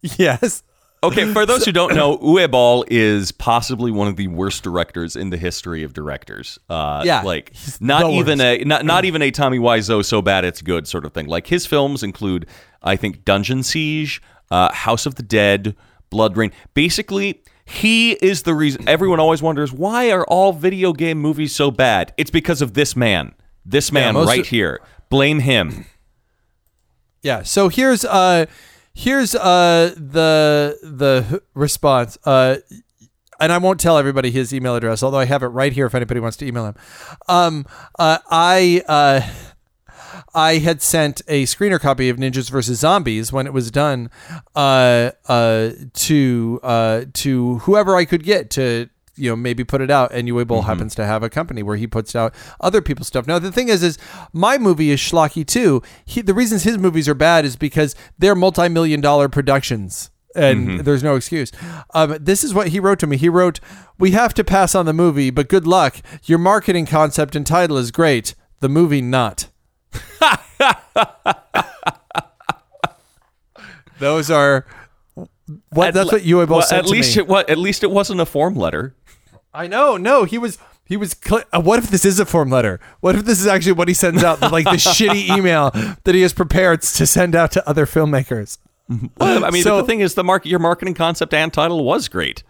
Yes. 0.02 0.62
Okay, 1.02 1.32
for 1.32 1.47
those 1.47 1.64
who 1.64 1.72
don't 1.72 1.94
know, 1.94 2.18
Uwe 2.18 2.51
Boll 2.51 2.84
is 2.90 3.32
possibly 3.32 3.90
one 3.90 4.06
of 4.09 4.16
the 4.16 4.28
worst 4.28 4.62
directors 4.62 5.16
in 5.16 5.30
the 5.30 5.38
history 5.38 5.82
of 5.82 5.94
directors. 5.94 6.59
Uh, 6.68 7.02
Yeah, 7.06 7.22
like 7.22 7.52
not 7.80 8.10
even 8.10 8.38
worst. 8.38 8.60
a 8.62 8.64
not 8.64 8.84
not 8.84 9.05
even 9.06 9.22
a 9.22 9.30
Tommy 9.30 9.59
Wiseau 9.59 10.05
so 10.05 10.20
bad 10.20 10.44
it's 10.44 10.60
good 10.60 10.86
sort 10.86 11.05
of 11.06 11.14
thing. 11.14 11.26
Like 11.26 11.47
his 11.47 11.64
films 11.66 12.02
include, 12.02 12.47
I 12.82 12.97
think, 12.97 13.24
Dungeon 13.24 13.62
Siege, 13.62 14.20
uh, 14.51 14.72
House 14.72 15.06
of 15.06 15.14
the 15.16 15.22
Dead, 15.22 15.74
Blood 16.10 16.36
Rain. 16.36 16.52
Basically. 16.74 17.43
He 17.66 18.14
is 18.14 18.43
the 18.43 18.52
reason 18.52 18.89
everyone 18.89 19.20
always 19.20 19.43
wonders 19.43 19.72
why 19.72 20.10
are 20.10 20.24
all 20.24 20.52
video 20.52 20.93
game 20.93 21.18
movies 21.18 21.55
so 21.55 21.70
bad? 21.70 22.12
It's 22.16 22.28
because 22.32 22.60
of 22.62 22.74
this 22.74 22.97
man. 22.97 23.32
This 23.64 23.93
man 23.93 24.14
most 24.14 24.27
right 24.27 24.40
of- 24.40 24.48
here. 24.48 24.81
Blame 25.09 25.39
him. 25.39 25.86
Yeah. 27.22 27.43
So 27.44 27.68
here's 27.68 28.05
uh 28.05 28.47
here's 28.93 29.36
uh 29.36 29.94
the 29.97 30.78
the 30.82 31.43
response. 31.55 32.18
Uh 32.24 32.56
and 33.39 33.52
I 33.52 33.59
won't 33.59 33.78
tell 33.78 33.97
everybody 33.98 34.31
his 34.32 34.52
email 34.52 34.74
address, 34.74 35.02
although 35.05 35.18
I 35.18 35.24
have 35.27 35.43
it 35.44 35.48
right 35.48 35.72
here 35.72 35.86
if 35.86 35.94
anybody 35.94 36.18
wants 36.20 36.36
to 36.39 36.47
email 36.47 36.66
him. 36.66 36.74
Um 37.28 37.66
uh 38.01 38.18
I 38.31 38.82
uh 38.89 39.20
I 40.35 40.59
had 40.59 40.82
sent 40.82 41.23
a 41.28 41.44
screener 41.44 41.81
copy 41.81 42.09
of 42.09 42.16
Ninjas 42.16 42.51
vs 42.51 42.78
Zombies 42.81 43.32
when 43.32 43.47
it 43.47 43.52
was 43.52 43.70
done 43.70 44.11
uh, 44.55 45.11
uh, 45.27 45.70
to 45.94 46.61
uh, 46.62 47.05
to 47.15 47.59
whoever 47.59 47.97
I 47.97 48.05
could 48.05 48.23
get 48.23 48.51
to 48.51 48.89
you 49.16 49.31
know 49.31 49.36
maybe 49.36 49.65
put 49.65 49.81
it 49.81 49.90
out. 49.90 50.12
And 50.12 50.28
Uwe 50.28 50.47
Boll 50.47 50.62
happens 50.62 50.94
to 50.97 51.05
have 51.05 51.23
a 51.23 51.31
company 51.31 51.62
where 51.62 51.77
he 51.77 51.86
puts 51.86 52.16
out 52.16 52.35
other 52.61 52.81
people's 52.81 53.09
stuff. 53.09 53.27
Now 53.27 53.39
the 53.39 53.52
thing 53.52 53.69
is, 53.69 53.82
is 53.82 53.98
my 54.32 54.59
movie 54.59 54.90
is 54.90 55.01
schlocky 55.01 55.47
too. 55.47 55.82
He, 56.05 56.23
the 56.23 56.35
reasons 56.35 56.62
his 56.62 56.78
movies 56.78 57.09
are 57.09 57.15
bad 57.15 57.44
is 57.44 57.57
because 57.57 57.94
they're 58.19 58.35
multi-million 58.35 59.01
dollar 59.01 59.28
productions. 59.28 60.11
And 60.32 60.81
there's 60.85 61.02
no 61.02 61.16
excuse. 61.16 61.51
Um, 61.93 62.16
this 62.20 62.44
is 62.44 62.55
what 62.55 62.69
he 62.69 62.78
wrote 62.78 63.01
to 63.01 63.09
me. 63.09 63.16
He 63.16 63.28
wrote, 63.28 63.59
"We 63.98 64.12
have 64.12 64.32
to 64.35 64.44
pass 64.44 64.77
on 64.77 64.86
the 64.86 64.93
movie, 64.93 65.31
but 65.31 65.48
good 65.48 65.66
luck. 65.66 65.97
Your 66.23 66.39
marketing 66.39 66.86
concept 66.86 67.35
and 67.35 67.44
title 67.44 67.77
is 67.77 67.90
great. 67.90 68.36
The 68.61 68.69
movie 68.69 69.02
not." 69.02 69.48
Those 73.98 74.30
are 74.30 74.66
what 75.70 75.88
At 75.88 75.94
that's 75.94 76.06
le- 76.06 76.12
what 76.18 76.24
you 76.24 76.36
both 76.38 76.48
well, 76.50 76.62
said 76.62 76.78
at 76.80 76.84
to 76.86 76.90
least 76.90 77.16
me. 77.16 77.22
it 77.22 77.28
was 77.28 77.44
at 77.48 77.58
least 77.58 77.82
it 77.84 77.90
wasn't 77.90 78.20
a 78.20 78.26
form 78.26 78.54
letter. 78.54 78.94
I 79.52 79.66
know. 79.66 79.96
No, 79.96 80.24
he 80.24 80.38
was 80.38 80.58
he 80.84 80.96
was. 80.96 81.14
Cl- 81.22 81.42
uh, 81.52 81.60
what 81.60 81.78
if 81.80 81.90
this 81.90 82.04
is 82.04 82.18
a 82.20 82.26
form 82.26 82.50
letter? 82.50 82.80
What 83.00 83.16
if 83.16 83.24
this 83.24 83.40
is 83.40 83.46
actually 83.46 83.72
what 83.72 83.88
he 83.88 83.94
sends 83.94 84.22
out, 84.24 84.40
like 84.40 84.64
the 84.64 84.70
shitty 84.72 85.36
email 85.36 85.70
that 86.04 86.14
he 86.14 86.22
has 86.22 86.32
prepared 86.32 86.82
to 86.82 87.06
send 87.06 87.34
out 87.34 87.50
to 87.52 87.68
other 87.68 87.84
filmmakers? 87.84 88.58
Well, 89.18 89.44
I 89.44 89.50
mean, 89.50 89.62
So- 89.62 89.76
the 89.78 89.84
thing 89.84 90.00
is, 90.00 90.14
the 90.14 90.24
market, 90.24 90.48
your 90.48 90.58
marketing 90.58 90.94
concept 90.94 91.32
and 91.34 91.52
title 91.52 91.84
was 91.84 92.08
great. 92.08 92.42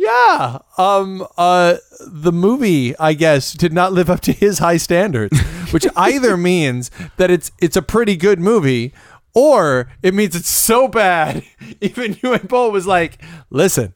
Yeah. 0.00 0.60
Um. 0.78 1.26
Uh. 1.36 1.76
The 2.06 2.32
movie, 2.32 2.96
I 2.98 3.12
guess, 3.12 3.52
did 3.52 3.74
not 3.74 3.92
live 3.92 4.08
up 4.08 4.20
to 4.20 4.32
his 4.32 4.58
high 4.58 4.78
standards, 4.78 5.38
which 5.72 5.86
either 5.96 6.38
means 6.38 6.90
that 7.18 7.30
it's 7.30 7.52
it's 7.60 7.76
a 7.76 7.82
pretty 7.82 8.16
good 8.16 8.40
movie, 8.40 8.94
or 9.34 9.92
it 10.02 10.14
means 10.14 10.34
it's 10.34 10.48
so 10.48 10.88
bad. 10.88 11.44
Even 11.82 12.14
Uwe 12.14 12.48
Boll 12.48 12.70
was 12.72 12.86
like, 12.86 13.22
"Listen." 13.50 13.94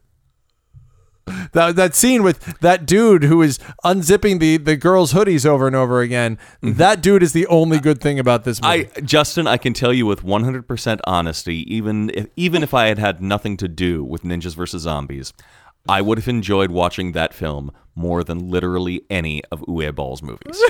That, 1.52 1.76
that 1.76 1.94
scene 1.94 2.22
with 2.22 2.60
that 2.60 2.84
dude 2.84 3.22
who 3.24 3.40
is 3.40 3.58
unzipping 3.82 4.40
the, 4.40 4.58
the 4.58 4.76
girls' 4.76 5.14
hoodies 5.14 5.46
over 5.46 5.66
and 5.66 5.74
over 5.74 6.02
again. 6.02 6.36
That 6.60 7.00
dude 7.00 7.22
is 7.22 7.32
the 7.32 7.46
only 7.46 7.80
good 7.80 7.98
thing 7.98 8.18
about 8.18 8.44
this 8.44 8.60
movie. 8.60 8.90
I, 8.94 9.00
Justin, 9.00 9.46
I 9.46 9.56
can 9.56 9.72
tell 9.72 9.90
you 9.90 10.04
with 10.04 10.22
100% 10.22 11.00
honesty, 11.06 11.74
even 11.74 12.10
if, 12.12 12.26
even 12.36 12.62
if 12.62 12.74
I 12.74 12.88
had 12.88 12.98
had 12.98 13.22
nothing 13.22 13.56
to 13.56 13.68
do 13.68 14.04
with 14.04 14.22
Ninjas 14.22 14.54
vs. 14.54 14.82
Zombies, 14.82 15.32
I 15.88 16.00
would 16.00 16.18
have 16.18 16.28
enjoyed 16.28 16.70
watching 16.70 17.12
that 17.12 17.34
film 17.34 17.70
more 17.94 18.24
than 18.24 18.48
literally 18.50 19.02
any 19.10 19.42
of 19.52 19.60
Uwe 19.62 19.94
Boll's 19.94 20.22
movies. 20.22 20.60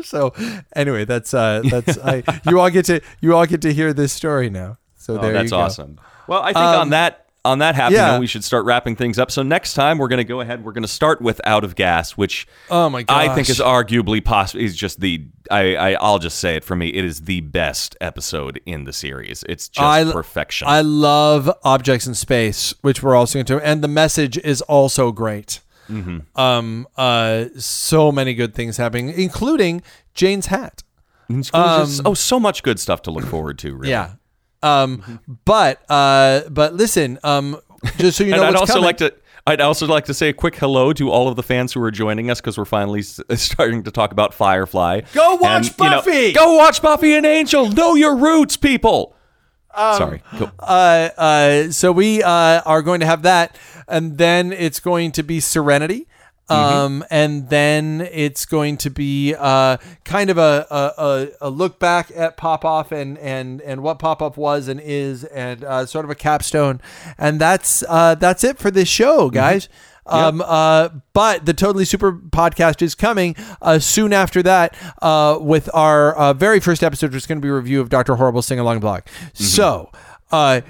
so 0.02 0.32
anyway, 0.74 1.04
that's 1.04 1.34
uh 1.34 1.62
that's 1.70 1.98
I 1.98 2.22
you 2.48 2.60
all 2.60 2.70
get 2.70 2.86
to 2.86 3.00
you 3.20 3.36
all 3.36 3.46
get 3.46 3.62
to 3.62 3.72
hear 3.72 3.92
this 3.92 4.12
story 4.12 4.50
now. 4.50 4.78
So 4.96 5.14
Oh, 5.18 5.22
there 5.22 5.32
that's 5.32 5.44
you 5.44 5.50
go. 5.50 5.58
awesome. 5.60 6.00
Well, 6.26 6.42
I 6.42 6.52
think 6.52 6.58
on 6.64 6.90
that 6.90 7.27
on 7.44 7.60
that 7.60 7.74
happy 7.74 7.94
yeah. 7.94 8.12
note, 8.12 8.20
we 8.20 8.26
should 8.26 8.44
start 8.44 8.64
wrapping 8.64 8.96
things 8.96 9.18
up. 9.18 9.30
So 9.30 9.42
next 9.42 9.74
time 9.74 9.98
we're 9.98 10.08
going 10.08 10.18
to 10.18 10.24
go 10.24 10.40
ahead. 10.40 10.64
We're 10.64 10.72
going 10.72 10.82
to 10.82 10.88
start 10.88 11.20
with 11.20 11.40
Out 11.44 11.64
of 11.64 11.74
Gas, 11.74 12.12
which 12.12 12.46
Oh 12.70 12.90
my 12.90 13.04
I 13.08 13.34
think 13.34 13.48
is 13.48 13.60
arguably 13.60 14.24
possible. 14.24 14.62
Is 14.62 14.76
just 14.76 15.00
the 15.00 15.26
I, 15.50 15.76
I 15.76 15.92
I'll 15.94 16.18
just 16.18 16.38
say 16.38 16.56
it 16.56 16.64
for 16.64 16.76
me. 16.76 16.88
It 16.88 17.04
is 17.04 17.22
the 17.22 17.40
best 17.40 17.96
episode 18.00 18.60
in 18.66 18.84
the 18.84 18.92
series. 18.92 19.44
It's 19.48 19.68
just 19.68 19.84
I- 19.84 20.10
perfection. 20.10 20.68
I 20.68 20.80
love 20.82 21.50
objects 21.64 22.06
in 22.06 22.14
space, 22.14 22.74
which 22.82 23.02
we're 23.02 23.16
also 23.16 23.38
into, 23.38 23.58
and 23.64 23.82
the 23.82 23.88
message 23.88 24.36
is 24.38 24.60
also 24.62 25.12
great. 25.12 25.60
Mm-hmm. 25.88 26.38
Um, 26.38 26.86
uh, 26.96 27.46
so 27.56 28.12
many 28.12 28.34
good 28.34 28.54
things 28.54 28.76
happening, 28.76 29.08
including 29.08 29.82
Jayne's 30.14 30.46
hat. 30.46 30.82
It's 31.30 31.50
just- 31.50 32.02
oh, 32.04 32.14
so 32.14 32.40
much 32.40 32.62
good 32.62 32.78
stuff 32.78 33.02
to 33.02 33.10
look 33.10 33.24
forward 33.24 33.58
to. 33.60 33.74
Really. 33.74 33.90
Yeah, 33.90 34.12
Um, 34.62 35.20
but 35.44 35.80
uh, 35.90 36.42
but 36.50 36.74
listen, 36.74 37.18
um, 37.24 37.56
just 37.98 38.18
so 38.18 38.24
you 38.24 38.30
know, 38.36 38.38
and 38.38 38.46
I'd 38.46 38.56
also 38.56 38.74
coming- 38.74 38.84
like 38.86 38.96
to. 38.98 39.14
I'd 39.46 39.62
also 39.62 39.86
like 39.86 40.04
to 40.04 40.14
say 40.14 40.28
a 40.28 40.34
quick 40.34 40.56
hello 40.56 40.92
to 40.92 41.10
all 41.10 41.26
of 41.26 41.36
the 41.36 41.42
fans 41.42 41.72
who 41.72 41.82
are 41.82 41.90
joining 41.90 42.30
us 42.30 42.38
because 42.38 42.58
we're 42.58 42.66
finally 42.66 43.00
s- 43.00 43.18
starting 43.40 43.82
to 43.84 43.90
talk 43.90 44.12
about 44.12 44.34
Firefly. 44.34 45.00
Go 45.14 45.36
watch 45.36 45.68
you 45.68 45.84
know, 45.88 45.90
Buffy! 46.02 46.32
go 46.32 46.56
watch 46.56 46.82
Buffy 46.82 47.14
and 47.14 47.24
Angel. 47.24 47.66
Know 47.70 47.94
your 47.94 48.14
roots, 48.14 48.58
people. 48.58 49.14
Um, 49.74 49.96
Sorry. 49.96 50.22
Uh, 50.58 50.62
uh, 51.16 51.70
so 51.70 51.92
we 51.92 52.22
uh, 52.22 52.60
are 52.66 52.82
going 52.82 53.00
to 53.00 53.06
have 53.06 53.22
that, 53.22 53.56
and 53.86 54.18
then 54.18 54.52
it's 54.52 54.80
going 54.80 55.12
to 55.12 55.22
be 55.22 55.40
Serenity. 55.40 56.06
Um, 56.50 57.04
and 57.10 57.50
then 57.50 58.08
it's 58.10 58.46
going 58.46 58.78
to 58.78 58.90
be 58.90 59.34
uh, 59.34 59.76
kind 60.04 60.30
of 60.30 60.38
a, 60.38 60.66
a, 60.70 61.28
a, 61.42 61.50
look 61.50 61.78
back 61.78 62.10
at 62.14 62.38
Pop 62.38 62.64
Off 62.64 62.90
and, 62.90 63.18
and, 63.18 63.60
and 63.60 63.82
what 63.82 63.98
Pop 63.98 64.22
Off 64.22 64.38
was 64.38 64.66
and 64.66 64.80
is, 64.80 65.24
and 65.24 65.62
uh, 65.62 65.84
sort 65.84 66.06
of 66.06 66.10
a 66.10 66.14
capstone. 66.14 66.80
And 67.18 67.38
that's 67.38 67.84
uh, 67.86 68.14
that's 68.14 68.44
it 68.44 68.58
for 68.58 68.70
this 68.70 68.88
show, 68.88 69.28
guys. 69.28 69.68
Um, 70.08 70.42
uh, 70.44 70.88
but 71.12 71.44
the 71.44 71.52
Totally 71.52 71.84
Super 71.84 72.12
podcast 72.12 72.80
is 72.82 72.94
coming 72.94 73.36
uh, 73.60 73.78
soon 73.78 74.12
after 74.12 74.42
that 74.42 74.74
uh, 75.02 75.38
with 75.40 75.68
our 75.74 76.14
uh, 76.14 76.32
very 76.32 76.60
first 76.60 76.82
episode, 76.82 77.12
which 77.12 77.22
is 77.22 77.26
going 77.26 77.38
to 77.38 77.42
be 77.42 77.50
a 77.50 77.54
review 77.54 77.80
of 77.80 77.90
Dr. 77.90 78.16
Horrible 78.16 78.42
Sing 78.42 78.58
Along 78.58 78.80
Blog. 78.80 79.02
So, 79.34 79.90
uh, 80.32 80.62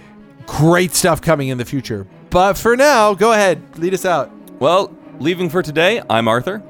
great 0.47 0.95
stuff 0.95 1.23
coming 1.23 1.49
in 1.49 1.59
the 1.59 1.65
future. 1.65 2.07
But 2.31 2.55
for 2.55 2.77
now, 2.77 3.15
go 3.15 3.33
ahead, 3.33 3.63
lead 3.79 3.95
us 3.95 4.05
out. 4.05 4.31
Well, 4.59 4.89
leaving 5.19 5.49
for 5.49 5.63
today, 5.63 6.03
I'm 6.09 6.29
Arthur, 6.29 6.63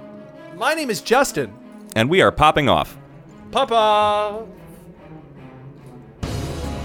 My 0.57 0.75
name 0.75 0.91
is 0.91 1.01
Justin. 1.01 1.53
and 1.97 2.09
we 2.11 2.21
are 2.23 2.31
popping 2.33 2.69
off. 2.69 2.97
Papa. 3.51 4.47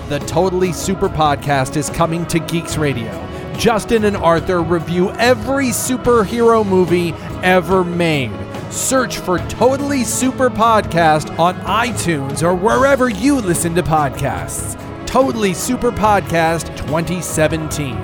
The 0.09 0.19
Totally 0.19 0.73
Super 0.73 1.09
podcast 1.09 1.75
is 1.75 1.89
coming 1.89 2.25
to 2.27 2.39
Geeks 2.39 2.77
Radio. 2.77 3.11
Justin 3.57 4.05
and 4.05 4.17
Arthur 4.17 4.61
review 4.61 5.11
every 5.11 5.67
superhero 5.67 6.65
movie 6.65 7.11
ever 7.43 7.83
made. 7.83 8.31
Search 8.71 9.17
for 9.17 9.37
Totally 9.49 10.03
Super 10.03 10.49
Podcast 10.49 11.37
on 11.37 11.55
iTunes 11.61 12.41
or 12.41 12.55
wherever 12.55 13.09
you 13.09 13.35
listen 13.39 13.75
to 13.75 13.83
podcasts. 13.83 14.75
Totally 15.05 15.53
Super 15.53 15.91
Podcast 15.91 16.75
2017. 16.77 17.95